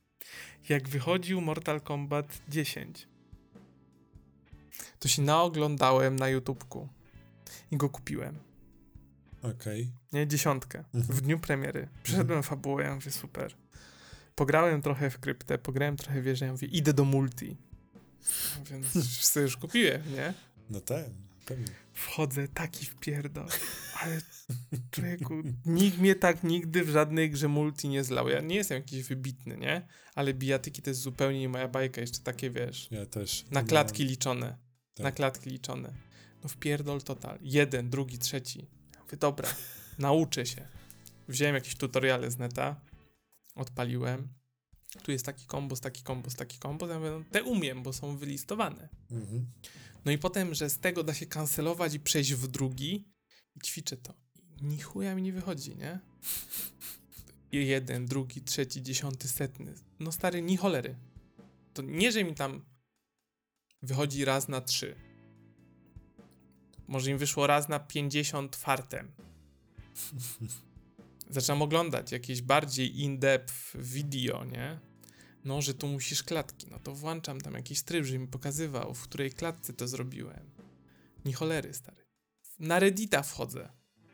Jak 0.70 0.90
wychodził 0.90 1.42
Mortal 1.42 1.82
Kombat 1.82 2.42
10, 2.50 3.08
to 5.00 5.08
się 5.08 5.22
naoglądałem 5.22 6.16
na 6.16 6.30
YouTubeku 6.30 6.90
i 7.72 7.78
go 7.78 7.90
kupiłem. 7.90 8.40
Okej. 9.42 9.92
Nie, 10.14 10.28
dziesiątkę. 10.28 10.84
Mhm. 10.94 11.18
W 11.18 11.22
dniu 11.22 11.40
premiery. 11.40 11.88
Przeszedłem 12.04 12.44
fabułę, 12.44 12.84
ja 12.84 12.96
mówię, 12.96 13.12
super. 13.12 13.56
Pograłem 14.36 14.82
trochę 14.82 15.10
w 15.10 15.20
kryptę, 15.20 15.58
pograłem 15.58 15.98
trochę 15.98 16.22
w 16.22 16.24
wieżę, 16.24 16.46
ja 16.46 16.52
mówię, 16.52 16.68
idę 16.68 16.94
do 16.94 17.06
multi. 17.06 17.58
No, 18.72 19.02
sobie 19.02 19.44
już 19.44 19.58
kupiłem, 19.58 20.02
nie? 20.14 20.34
No 20.70 20.80
tak, 20.80 21.06
pewnie. 21.46 21.85
Wchodzę, 21.96 22.48
taki 22.48 22.86
wpierdol. 22.86 23.48
Ale 24.02 24.22
człowieku, 24.92 25.34
nikt 25.66 25.98
mnie 25.98 26.16
tak 26.16 26.44
nigdy 26.44 26.84
w 26.84 26.90
żadnej 26.90 27.32
grze 27.32 27.48
multi 27.48 27.90
nie 27.90 28.04
zlał. 28.04 28.30
Ja 28.30 28.42
nie 28.42 28.56
jestem 28.56 28.78
jakiś 28.78 29.04
wybitny, 29.04 29.58
nie? 29.58 29.88
Ale 30.16 30.34
bijatyki 30.34 30.82
to 30.82 30.90
jest 30.90 31.02
zupełnie 31.02 31.40
nie 31.40 31.50
moja 31.50 31.68
bajka. 31.68 32.02
Jeszcze 32.02 32.20
takie, 32.20 32.50
wiesz, 32.50 32.88
Ja 32.92 33.06
też. 33.06 33.46
na 33.52 33.62
no, 33.62 33.68
klatki 33.68 34.06
liczone. 34.06 34.58
Tak. 34.94 35.04
Na 35.04 35.12
klatki 35.12 35.50
liczone. 35.50 35.94
No 36.44 36.50
wpierdol 36.50 37.02
total. 37.02 37.40
Jeden, 37.42 37.90
drugi, 37.90 38.20
trzeci. 38.20 38.68
Ja 38.96 39.04
mówię, 39.04 39.18
dobra, 39.18 39.50
nauczę 40.00 40.46
się. 40.46 40.68
Wziąłem 41.28 41.56
jakieś 41.56 41.76
tutoriale 41.76 42.32
z 42.32 42.38
neta, 42.38 42.82
odpaliłem. 43.56 44.28
Tu 45.04 45.12
jest 45.12 45.26
taki 45.26 45.46
kombos, 45.46 45.80
taki 45.82 46.04
kombos, 46.04 46.36
taki 46.36 46.60
kombos. 46.60 46.90
Ja 46.90 47.00
mówię, 47.00 47.12
no, 47.12 47.24
te 47.32 47.44
umiem, 47.44 47.84
bo 47.84 47.94
są 47.94 48.18
wylistowane. 48.18 48.90
Mhm. 49.12 49.46
No 50.06 50.12
i 50.12 50.18
potem, 50.18 50.54
że 50.54 50.70
z 50.70 50.80
tego 50.80 51.04
da 51.04 51.14
się 51.14 51.26
kancelować 51.26 51.94
i 51.94 52.00
przejść 52.00 52.34
w 52.34 52.48
drugi 52.48 53.08
i 53.56 53.60
ćwiczę 53.60 53.98
to. 53.98 54.14
I 54.62 54.64
ni 54.66 54.82
chuja 54.82 55.16
mi 55.16 55.22
nie 55.22 55.34
wychodzi, 55.34 55.76
nie? 55.76 56.00
Jeden, 57.52 58.06
drugi, 58.06 58.42
trzeci, 58.42 58.82
dziesiąty, 58.82 59.28
setny. 59.28 59.74
No 60.00 60.12
stary, 60.12 60.42
ni 60.42 60.58
cholery. 60.58 60.96
To 61.74 61.82
nie, 61.82 62.12
że 62.12 62.24
mi 62.24 62.36
tam 62.36 62.66
wychodzi 63.82 64.26
raz 64.26 64.48
na 64.48 64.62
trzy. 64.62 64.96
Może 66.88 67.12
im 67.12 67.18
wyszło 67.18 67.48
raz 67.48 67.70
na 67.70 67.80
50 67.80 68.56
fartem. 68.56 69.12
zaczynam 71.30 71.62
oglądać 71.62 72.12
jakieś 72.12 72.42
bardziej 72.42 73.02
in-depth 73.02 73.54
video, 73.76 74.46
nie? 74.46 74.80
No, 75.46 75.62
że 75.62 75.74
tu 75.74 75.88
musisz 75.88 76.24
klatki. 76.24 76.68
No 76.72 76.80
to 76.80 76.96
włączam 76.96 77.42
tam 77.42 77.54
jakiś 77.54 77.82
tryb, 77.82 78.06
żeby 78.06 78.20
mi 78.20 78.28
pokazywał, 78.28 78.94
w 78.94 79.02
której 79.02 79.32
klatce 79.32 79.74
to 79.74 79.88
zrobiłem. 79.88 80.50
Ni 81.26 81.34
cholery, 81.34 81.74
stary. 81.74 82.06
Na 82.60 82.80
Reddita 82.80 83.24
wchodzę 83.24 83.70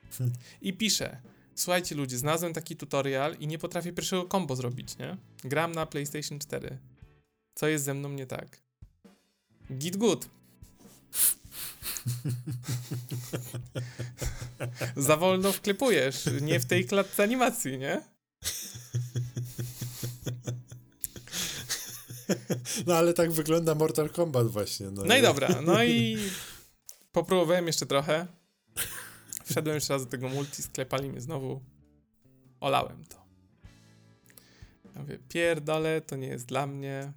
i 0.61 0.73
piszę. 0.73 1.21
Słuchajcie 1.55 1.95
ludzie, 1.95 2.17
znalazłem 2.17 2.53
taki 2.53 2.75
tutorial 2.75 3.35
i 3.39 3.47
nie 3.47 3.57
potrafię 3.57 3.93
pierwszego 3.93 4.27
combo 4.27 4.55
zrobić, 4.55 4.97
nie? 4.97 5.17
Gram 5.43 5.71
na 5.71 5.85
PlayStation 5.85 6.39
4. 6.39 6.77
Co 7.55 7.67
jest 7.67 7.85
ze 7.85 7.93
mną 7.93 8.09
nie 8.09 8.25
tak? 8.25 8.61
Git 9.73 9.97
good. 9.97 10.29
Za 14.95 15.17
wolno 15.17 15.51
wklepujesz, 15.51 16.25
nie 16.41 16.59
w 16.59 16.65
tej 16.65 16.85
klatce 16.85 17.23
animacji, 17.23 17.77
nie? 17.77 18.01
No 22.87 22.95
ale 22.95 23.13
tak 23.13 23.31
wygląda 23.31 23.75
Mortal 23.75 24.09
Kombat 24.09 24.47
właśnie. 24.47 24.91
No, 24.91 25.03
No 25.05 25.17
i 25.17 25.21
dobra, 25.21 25.61
no 25.61 25.83
i 25.83 26.17
popróbowałem 27.11 27.67
jeszcze 27.67 27.85
trochę. 27.85 28.27
Wszedłem 29.45 29.75
jeszcze 29.75 29.93
raz 29.93 30.03
do 30.03 30.11
tego 30.11 30.29
multi, 30.29 30.63
sklepali 30.63 31.09
mnie 31.09 31.21
znowu. 31.21 31.61
Olałem 32.59 33.05
to. 33.05 33.21
Ja 34.95 35.01
mówię, 35.01 35.19
pierdolę, 35.29 36.01
to 36.01 36.15
nie 36.15 36.27
jest 36.27 36.45
dla 36.45 36.67
mnie. 36.67 37.13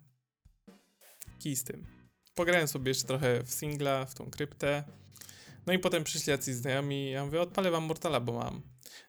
Kij 1.39 1.56
z 1.56 1.65
tym. 1.65 1.86
Pograłem 2.35 2.69
sobie 2.69 2.90
jeszcze 2.90 3.06
trochę 3.06 3.43
w 3.43 3.51
singla, 3.51 4.05
w 4.05 4.15
tą 4.15 4.31
kryptę. 4.31 4.85
No 5.66 5.73
i 5.73 5.78
potem 5.78 6.05
przyszli 6.05 6.31
jacyś 6.31 6.55
znajomi, 6.55 7.11
ja 7.11 7.24
mówię, 7.24 7.40
odpalę 7.40 7.70
wam 7.70 7.85
Mortala, 7.85 8.20
bo 8.20 8.32
mam. 8.32 8.62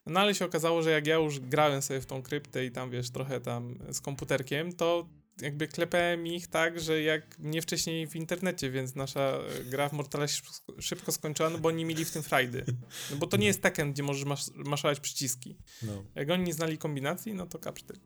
No 0.06 0.20
ale 0.20 0.36
się 0.36 0.46
okazało, 0.46 0.82
że 0.82 0.92
jak 0.92 1.08
ja 1.08 1.16
już 1.16 1.40
grałem 1.40 1.82
sobie 1.82 2.02
w 2.02 2.06
tą 2.06 2.22
kryptę 2.22 2.66
i 2.66 2.72
tam, 2.72 2.92
wiesz, 2.92 3.10
trochę 3.10 3.42
tam 3.42 3.78
z 3.90 4.02
komputerkiem, 4.02 4.74
to 4.74 5.10
jakby 5.42 5.68
klepałem 5.68 6.28
ich 6.28 6.48
tak, 6.48 6.80
że 6.80 7.02
jak 7.02 7.40
nie 7.40 7.62
wcześniej 7.62 8.08
w 8.08 8.16
internecie, 8.16 8.72
więc 8.72 8.96
nasza 8.96 9.20
e, 9.60 9.64
gra 9.64 9.90
w 9.90 9.94
Mortala 9.94 10.28
się 10.28 10.42
szybko- 10.80 11.12
skończyła, 11.12 11.50
no 11.50 11.58
bo 11.58 11.70
oni 11.70 11.86
mieli 11.86 12.06
w 12.06 12.12
tym 12.12 12.24
frajdy. 12.24 12.66
No 13.12 13.18
bo 13.18 13.28
to 13.28 13.38
nie 13.38 13.48
jest 13.48 13.62
Tekken, 13.62 13.94
gdzie 13.94 14.04
możesz 14.04 14.26
maszować 14.56 15.00
przyciski. 15.00 15.58
No. 15.82 16.04
Jak 16.16 16.30
oni 16.30 16.44
nie 16.44 16.54
znali 16.54 16.78
kombinacji, 16.78 17.34
no 17.34 17.46
to 17.48 17.60
kapsztyk. 17.60 17.98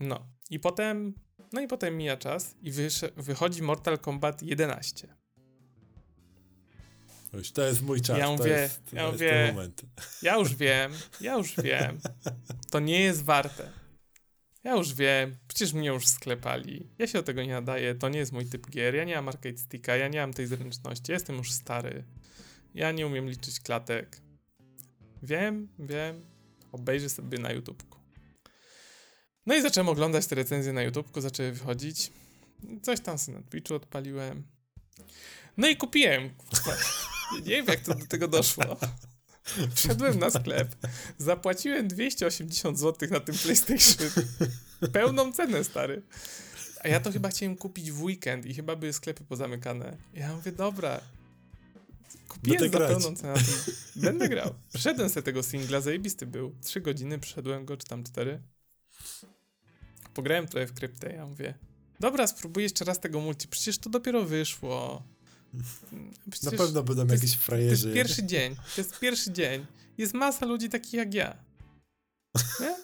No. 0.00 0.26
I 0.50 0.60
potem, 0.60 1.14
no 1.52 1.60
i 1.60 1.68
potem 1.68 1.96
mija 1.96 2.16
czas 2.16 2.54
i 2.62 2.72
wychodzi 3.16 3.62
Mortal 3.62 3.98
Kombat 3.98 4.42
11. 4.42 5.14
Już 7.32 7.52
to 7.52 7.62
jest 7.66 7.82
mój 7.82 8.00
czas. 8.00 8.18
Ja 8.18 8.30
mówię- 8.30 8.50
jest, 8.50 8.80
ja 8.92 9.10
mówię-. 9.12 9.54
Ja 10.22 10.36
już 10.38 10.54
wiem, 10.56 10.92
ja 11.20 11.34
już 11.38 11.54
wiem. 11.62 12.00
To 12.70 12.80
nie 12.80 13.00
jest 13.00 13.24
warte. 13.24 13.81
Ja 14.64 14.76
już 14.76 14.94
wiem, 14.94 15.36
przecież 15.48 15.72
mnie 15.72 15.88
już 15.88 16.06
sklepali. 16.06 16.88
Ja 16.98 17.06
się 17.06 17.12
do 17.18 17.22
tego 17.22 17.42
nie 17.42 17.52
nadaję, 17.52 17.94
to 17.94 18.08
nie 18.08 18.18
jest 18.18 18.32
mój 18.32 18.46
typ 18.46 18.70
gier. 18.70 18.94
Ja 18.94 19.04
nie 19.04 19.14
mam 19.14 19.28
arcade 19.28 19.58
sticka, 19.58 19.96
ja 19.96 20.08
nie 20.08 20.20
mam 20.20 20.32
tej 20.32 20.46
zręczności, 20.46 21.12
jestem 21.12 21.36
już 21.36 21.52
stary. 21.52 22.04
Ja 22.74 22.92
nie 22.92 23.06
umiem 23.06 23.28
liczyć 23.28 23.60
klatek. 23.60 24.20
Wiem, 25.22 25.68
wiem. 25.78 26.26
Obejrzę 26.72 27.08
sobie 27.08 27.38
na 27.38 27.52
YouTubku. 27.52 27.98
No 29.46 29.54
i 29.54 29.62
zacząłem 29.62 29.88
oglądać 29.88 30.26
te 30.26 30.34
recenzje 30.34 30.72
na 30.72 30.82
YouTubku, 30.82 31.20
zaczęły 31.20 31.52
wychodzić. 31.52 32.12
Coś 32.82 33.00
tam 33.00 33.18
sobie 33.18 33.38
na 33.38 33.44
Twitchu 33.44 33.74
odpaliłem. 33.74 34.46
No 35.56 35.68
i 35.68 35.76
kupiłem. 35.76 36.30
Nie 37.46 37.50
wiem, 37.50 37.66
jak 37.66 37.80
to 37.80 37.94
do 37.94 38.06
tego 38.06 38.28
doszło. 38.28 38.76
Wszedłem 39.74 40.18
na 40.18 40.30
sklep, 40.30 40.76
zapłaciłem 41.18 41.88
280 41.88 42.78
zł 42.78 43.08
na 43.10 43.20
tym 43.20 43.34
PlayStation. 43.34 44.24
Pełną 44.92 45.32
cenę, 45.32 45.64
stary. 45.64 46.02
A 46.80 46.88
ja 46.88 47.00
to 47.00 47.12
chyba 47.12 47.28
chciałem 47.28 47.56
kupić 47.56 47.92
w 47.92 48.02
weekend 48.02 48.46
i 48.46 48.54
chyba 48.54 48.76
były 48.76 48.92
sklepy 48.92 49.24
pozamykane. 49.24 49.96
Ja 50.14 50.34
mówię, 50.36 50.52
dobra. 50.52 51.00
Kupiłem 52.28 52.60
Będę 52.60 52.78
za 52.78 52.86
pełną 52.86 53.16
cenę. 53.16 53.34
Będę 53.96 54.28
grał. 54.28 54.54
Przeszedłem 54.74 55.08
sobie 55.08 55.22
tego 55.22 55.42
singla, 55.42 55.80
zajebisty 55.80 56.26
był. 56.26 56.54
Trzy 56.62 56.80
godziny 56.80 57.18
przeszedłem 57.18 57.64
go, 57.64 57.76
czy 57.76 57.86
tam 57.86 58.04
cztery. 58.04 58.40
Pograłem 60.14 60.48
trochę 60.48 60.66
w 60.66 60.74
kryptę, 60.74 61.12
ja 61.12 61.26
mówię, 61.26 61.54
dobra, 62.00 62.26
spróbuję 62.26 62.64
jeszcze 62.64 62.84
raz 62.84 63.00
tego 63.00 63.20
multi, 63.20 63.48
przecież 63.48 63.78
to 63.78 63.90
dopiero 63.90 64.24
wyszło. 64.24 65.02
Na 65.52 65.62
Przecież 66.30 66.58
pewno 66.58 66.82
będą 66.82 67.06
to 67.06 67.12
jest- 67.12 67.22
jakieś 67.24 67.30
to 67.30 67.34
jest 67.36 67.44
frajerzy. 67.46 67.92
pierwszy 67.94 68.26
dzień. 68.26 68.54
To 68.56 68.80
jest 68.80 68.98
pierwszy 69.00 69.32
dzień. 69.32 69.66
Jest 69.98 70.14
masa 70.14 70.46
ludzi 70.46 70.68
takich 70.68 70.92
jak 70.92 71.14
ja. 71.14 71.36
Nie? 72.60 72.76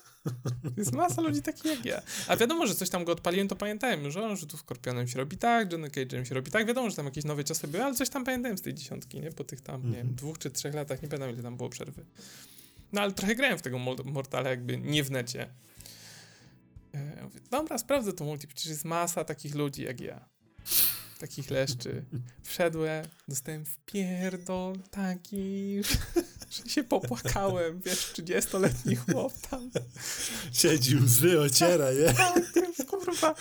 Jest 0.77 0.93
masa 0.93 1.23
ludzi 1.23 1.43
takich 1.43 1.65
jak 1.65 1.85
ja. 1.85 2.03
A 2.28 2.36
wiadomo, 2.36 2.66
że 2.66 2.74
coś 2.74 2.90
tam 2.90 3.05
go 3.05 3.12
odpaliłem, 3.12 3.49
to 3.49 3.57
pamiętałem 3.57 4.05
już, 4.05 4.16
o, 4.16 4.36
że 4.36 4.47
tu 4.47 4.57
Skorpionem 4.57 5.09
się 5.09 5.19
robi 5.19 5.36
tak, 5.36 5.73
Johnny 5.73 5.89
Cage'em 5.89 6.24
się 6.24 6.35
robi 6.35 6.51
tak. 6.51 6.66
Wiadomo, 6.66 6.90
że 6.90 6.97
tam 6.97 7.05
jakieś 7.05 7.24
nowe 7.24 7.45
ciosy 7.45 7.69
były, 7.69 7.85
ale 7.85 7.95
coś 7.95 8.09
tam 8.09 8.24
pamiętałem 8.24 8.59
z 8.59 8.62
tej 8.62 8.74
dziesiątki, 8.74 9.20
nie? 9.20 9.32
Po 9.32 9.45
tych 9.45 9.61
tam, 9.61 9.81
nie 9.82 9.90
wiem, 9.97 10.01
Mhm. 10.01 10.15
dwóch 10.16 10.39
czy 10.39 10.51
trzech 10.51 10.74
latach, 10.74 11.03
nie 11.03 11.09
pamiętam 11.09 11.31
ile 11.35 11.43
tam 11.43 11.57
było 11.57 11.69
przerwy. 11.69 12.05
No 12.93 13.01
ale 13.01 13.12
trochę 13.12 13.35
grałem 13.35 13.59
w 13.59 13.62
tego 13.62 13.78
Mortala 14.05 14.51
jakby 14.51 14.78
nie 14.78 15.05
w 15.05 15.11
necie. 15.11 15.49
E, 16.95 17.15
ja 17.16 17.23
mówię, 17.24 17.40
dobra, 17.51 17.78
sprawdzę 17.78 18.12
to 18.12 18.24
multi, 18.24 18.47
przecież 18.49 18.66
jest 18.66 18.85
masa 18.85 19.24
takich 19.24 19.55
ludzi 19.55 19.82
jak 19.82 20.01
ja. 20.01 20.28
Takich 21.19 21.51
leszczy. 21.51 22.05
Wszedłem, 22.43 23.05
dostałem 23.28 23.65
w 23.65 23.77
pierdol 23.78 24.78
taki, 24.90 25.82
że 26.65 26.70
się 26.70 26.85
popłakałem, 26.85 27.81
wiesz, 27.85 28.12
30-letni 28.12 28.97
chłop 28.97 29.32
tam. 29.51 29.70
Siedzi 30.53 30.97
łzy, 30.97 31.40
ociera, 31.40 31.93
nie? 31.93 32.15
Tak, 32.15 32.53
kurwa. 33.09 33.35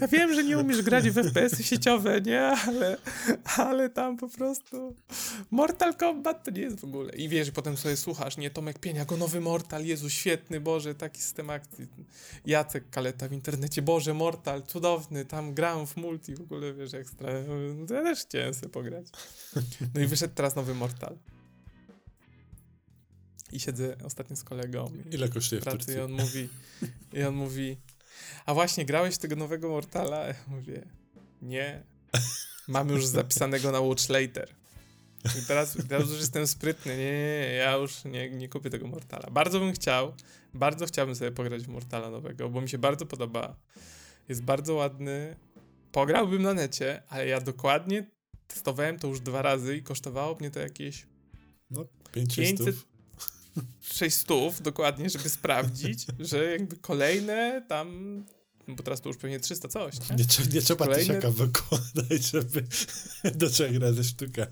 Ja 0.00 0.08
wiem, 0.08 0.34
że 0.34 0.44
nie 0.44 0.58
umiesz 0.58 0.82
grać 0.82 1.10
w 1.10 1.14
FPS-y 1.14 1.62
sieciowe, 1.62 2.20
nie? 2.20 2.42
Ale, 2.42 2.98
ale 3.56 3.90
tam 3.90 4.16
po 4.16 4.28
prostu 4.28 4.96
Mortal 5.50 5.94
Kombat 5.94 6.44
to 6.44 6.50
nie 6.50 6.60
jest 6.60 6.80
w 6.80 6.84
ogóle. 6.84 7.12
I 7.12 7.28
wiesz, 7.28 7.50
potem 7.50 7.76
sobie 7.76 7.96
słuchasz, 7.96 8.36
nie? 8.36 8.50
Tomek 8.50 8.78
Pienia, 8.78 9.04
go 9.04 9.16
nowy 9.16 9.40
Mortal, 9.40 9.84
Jezu, 9.84 10.10
świetny, 10.10 10.60
Boże, 10.60 10.94
taki 10.94 11.20
system 11.22 11.50
akcji. 11.50 11.86
Jacek 12.46 12.90
Kaleta 12.90 13.28
w 13.28 13.32
internecie, 13.32 13.82
Boże, 13.82 14.14
Mortal, 14.14 14.62
cudowny, 14.62 15.24
tam 15.24 15.54
gram 15.54 15.86
w 15.86 15.96
multi, 15.96 16.34
w 16.34 16.40
ogóle, 16.40 16.72
wiesz, 16.72 16.94
ekstra. 16.94 17.28
No 17.88 17.94
ja 17.94 18.02
też 18.02 18.20
chciałem 18.20 18.54
sobie 18.54 18.68
pograć. 18.68 19.06
No 19.94 20.00
i 20.00 20.06
wyszedł 20.06 20.34
teraz 20.34 20.56
nowy 20.56 20.74
Mortal. 20.74 21.18
I 23.52 23.60
siedzę 23.60 23.96
ostatnio 24.04 24.36
z 24.36 24.44
kolegą. 24.44 24.92
Ile 25.10 25.28
kosztuje 25.28 25.60
w 25.60 25.64
pracy 25.64 25.78
Turcji? 25.78 25.96
i 25.96 26.00
on 26.00 26.12
mówi, 26.12 26.48
i 27.12 27.22
on 27.22 27.34
mówi, 27.34 27.76
a 28.46 28.54
właśnie 28.54 28.84
grałeś 28.84 29.18
tego 29.18 29.36
nowego 29.36 29.68
Mortala? 29.68 30.26
Ja 30.26 30.34
mówię, 30.56 30.82
nie, 31.42 31.82
mam 32.68 32.88
już 32.88 33.06
zapisanego 33.06 33.72
na 33.72 33.80
Watch 33.80 34.08
Later. 34.08 34.54
I 35.24 35.46
teraz, 35.46 35.76
teraz 35.88 36.10
już 36.10 36.18
jestem 36.18 36.46
sprytny, 36.46 36.96
nie, 36.96 37.04
nie, 37.04 37.40
nie, 37.40 37.54
ja 37.54 37.72
już 37.76 38.04
nie, 38.04 38.30
nie 38.30 38.48
kupię 38.48 38.70
tego 38.70 38.86
Mortala. 38.86 39.30
Bardzo 39.30 39.60
bym 39.60 39.72
chciał, 39.72 40.14
bardzo 40.54 40.86
chciałbym 40.86 41.14
sobie 41.14 41.30
pograć 41.30 41.62
w 41.62 41.68
Mortala 41.68 42.10
nowego, 42.10 42.48
bo 42.48 42.60
mi 42.60 42.68
się 42.68 42.78
bardzo 42.78 43.06
podoba. 43.06 43.56
Jest 44.28 44.42
bardzo 44.42 44.74
ładny. 44.74 45.36
Pograłbym 45.92 46.42
na 46.42 46.54
necie, 46.54 47.02
ale 47.08 47.26
ja 47.26 47.40
dokładnie 47.40 48.06
testowałem 48.46 48.98
to 48.98 49.08
już 49.08 49.20
dwa 49.20 49.42
razy 49.42 49.76
i 49.76 49.82
kosztowało 49.82 50.36
mnie 50.40 50.50
to 50.50 50.60
jakieś 50.60 51.06
500 52.12 52.36
500 52.36 52.91
600 53.80 54.62
dokładnie, 54.62 55.10
żeby 55.10 55.28
sprawdzić, 55.28 56.06
że 56.30 56.44
jakby 56.52 56.76
kolejne 56.76 57.64
tam, 57.68 58.16
no 58.68 58.74
bo 58.74 58.82
teraz 58.82 59.00
to 59.00 59.08
już 59.08 59.16
pewnie 59.18 59.40
300 59.40 59.68
coś, 59.68 59.94
nie? 60.10 60.16
Nie, 60.16 60.24
nie 60.54 60.60
trzeba 60.62 60.84
Kolejne- 60.86 61.06
tysiaka 61.14 61.30
wykładać, 61.30 62.30
żeby 62.32 62.64
do 63.38 63.50
trzech 63.50 63.76
razy 63.80 64.04
sztuka. 64.04 64.46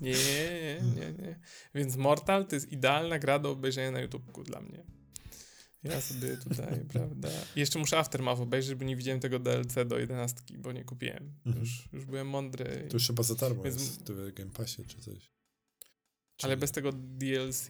Nie, 0.00 0.10
nie, 0.12 0.80
nie, 0.96 1.12
nie. 1.12 1.40
Więc 1.74 1.96
Mortal 1.96 2.46
to 2.46 2.54
jest 2.56 2.72
idealna 2.72 3.18
gra 3.18 3.38
do 3.38 3.50
obejrzenia 3.50 3.90
na 3.90 4.00
YouTubeku 4.00 4.42
dla 4.42 4.60
mnie. 4.60 4.84
Ja 5.82 6.00
sobie 6.00 6.36
tutaj, 6.36 6.80
prawda. 6.92 7.28
Jeszcze 7.56 7.78
muszę 7.78 7.98
Aftermath 7.98 8.40
obejrzeć, 8.40 8.74
bo 8.74 8.84
nie 8.84 8.96
widziałem 8.96 9.20
tego 9.20 9.38
DLC 9.38 9.74
do 9.86 9.98
11, 9.98 10.40
bo 10.58 10.72
nie 10.72 10.84
kupiłem. 10.84 11.34
Mhm. 11.46 11.64
Już, 11.64 11.88
już 11.92 12.04
byłem 12.04 12.28
mądry. 12.28 12.86
To 12.90 12.96
już 12.96 13.06
chyba 13.06 13.22
za 13.22 13.34
darmo 13.34 13.62
Więc- 13.62 13.80
jest 13.80 14.10
w 14.12 14.32
Game 14.32 14.50
Passie 14.50 14.84
czy 14.86 15.00
coś. 15.00 15.30
Czy 16.36 16.46
Ale 16.46 16.54
nie? 16.56 16.60
bez 16.60 16.70
tego 16.72 16.92
DLC. 16.92 17.68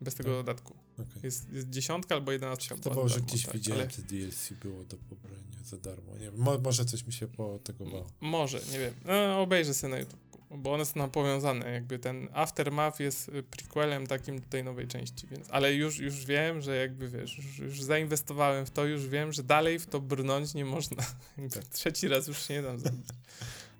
Bez 0.00 0.14
tego 0.14 0.28
Tak. 0.30 0.38
dodatku. 0.38 0.74
Okej. 0.94 1.22
Jest, 1.22 1.50
jest 1.52 1.70
dziesiątka 1.70 2.14
albo 2.14 2.32
jedenastka. 2.32 2.74
Wydawało, 2.74 3.08
że 3.08 3.20
gdzieś 3.20 3.44
tak, 3.44 3.54
widziałem 3.54 3.88
ale- 3.98 4.06
DLC 4.08 4.52
było 4.62 4.84
do 4.84 4.96
pobrania 4.96 5.40
za 5.64 5.76
darmo. 5.76 6.16
Nie 6.18 6.30
mo- 6.30 6.58
może 6.58 6.84
coś 6.84 7.06
mi 7.06 7.12
się 7.12 7.26
potegowało. 7.28 8.06
Może, 8.20 8.60
nie 8.72 8.78
wiem. 8.78 8.94
No, 9.04 9.40
obejrzę 9.42 9.74
sobie 9.74 9.90
na 9.90 9.98
YouTube, 9.98 10.20
bo 10.50 10.72
one 10.72 10.86
są 10.86 10.98
nam 10.98 11.10
powiązane. 11.10 11.70
Jakby 11.72 11.98
ten 11.98 12.28
Aftermath 12.32 13.00
jest 13.00 13.28
y, 13.28 13.42
prequelem 13.42 14.06
takim 14.06 14.40
tej 14.42 14.64
nowej 14.64 14.88
części, 14.88 15.26
więc. 15.26 15.50
Ale 15.50 15.74
już, 15.74 15.98
już 15.98 16.26
wiem, 16.26 16.60
że 16.62 16.76
jakby 16.76 17.08
wiesz, 17.08 17.36
już, 17.38 17.58
już 17.58 17.82
zainwestowałem 17.82 18.66
w 18.66 18.70
to, 18.70 18.86
już 18.86 19.08
wiem, 19.08 19.32
że 19.32 19.42
dalej 19.42 19.78
w 19.78 19.86
to 19.86 20.00
brnąć 20.00 20.54
nie 20.54 20.64
można. 20.64 21.02
Tak. 21.54 21.64
Trzeci 21.64 22.08
raz 22.08 22.26
już 22.28 22.46
się 22.46 22.54
nie 22.54 22.62
dam 22.62 22.78
zrobić. 22.78 23.06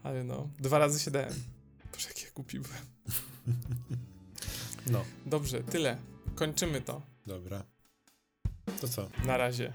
Ale 0.03 0.25
no, 0.25 0.49
dwa 0.59 0.79
razy 0.79 1.01
się 1.01 1.11
dałem. 1.11 1.35
Boże, 1.93 2.09
jak 2.09 2.23
ja 2.23 2.31
kupiłem. 2.31 2.67
No, 4.87 5.05
Dobrze, 5.27 5.63
tyle. 5.63 5.97
Kończymy 6.41 6.81
to. 6.81 7.03
Dobra. 7.27 7.63
To 8.81 8.89
co? 8.89 9.09
Na 9.27 9.37
razie. 9.37 9.73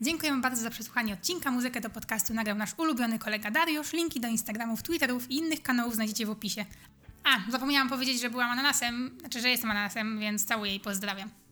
Dziękujemy 0.00 0.40
bardzo 0.40 0.62
za 0.62 0.70
przesłuchanie 0.70 1.12
odcinka. 1.12 1.50
Muzykę 1.50 1.80
do 1.80 1.90
podcastu 1.90 2.34
nagrał 2.34 2.56
nasz 2.56 2.74
ulubiony 2.78 3.18
kolega 3.18 3.50
Dariusz. 3.50 3.92
Linki 3.92 4.20
do 4.20 4.28
Instagramów, 4.28 4.82
Twitterów 4.82 5.30
i 5.30 5.36
innych 5.36 5.62
kanałów 5.62 5.94
znajdziecie 5.94 6.26
w 6.26 6.30
opisie. 6.30 6.64
A, 7.24 7.50
zapomniałam 7.50 7.88
powiedzieć, 7.88 8.20
że 8.20 8.30
byłam 8.30 8.50
ananasem, 8.50 9.16
znaczy, 9.20 9.40
że 9.40 9.48
jestem 9.48 9.70
ananasem, 9.70 10.18
więc 10.18 10.44
całuję 10.44 10.74
i 10.74 10.80
pozdrawiam. 10.80 11.43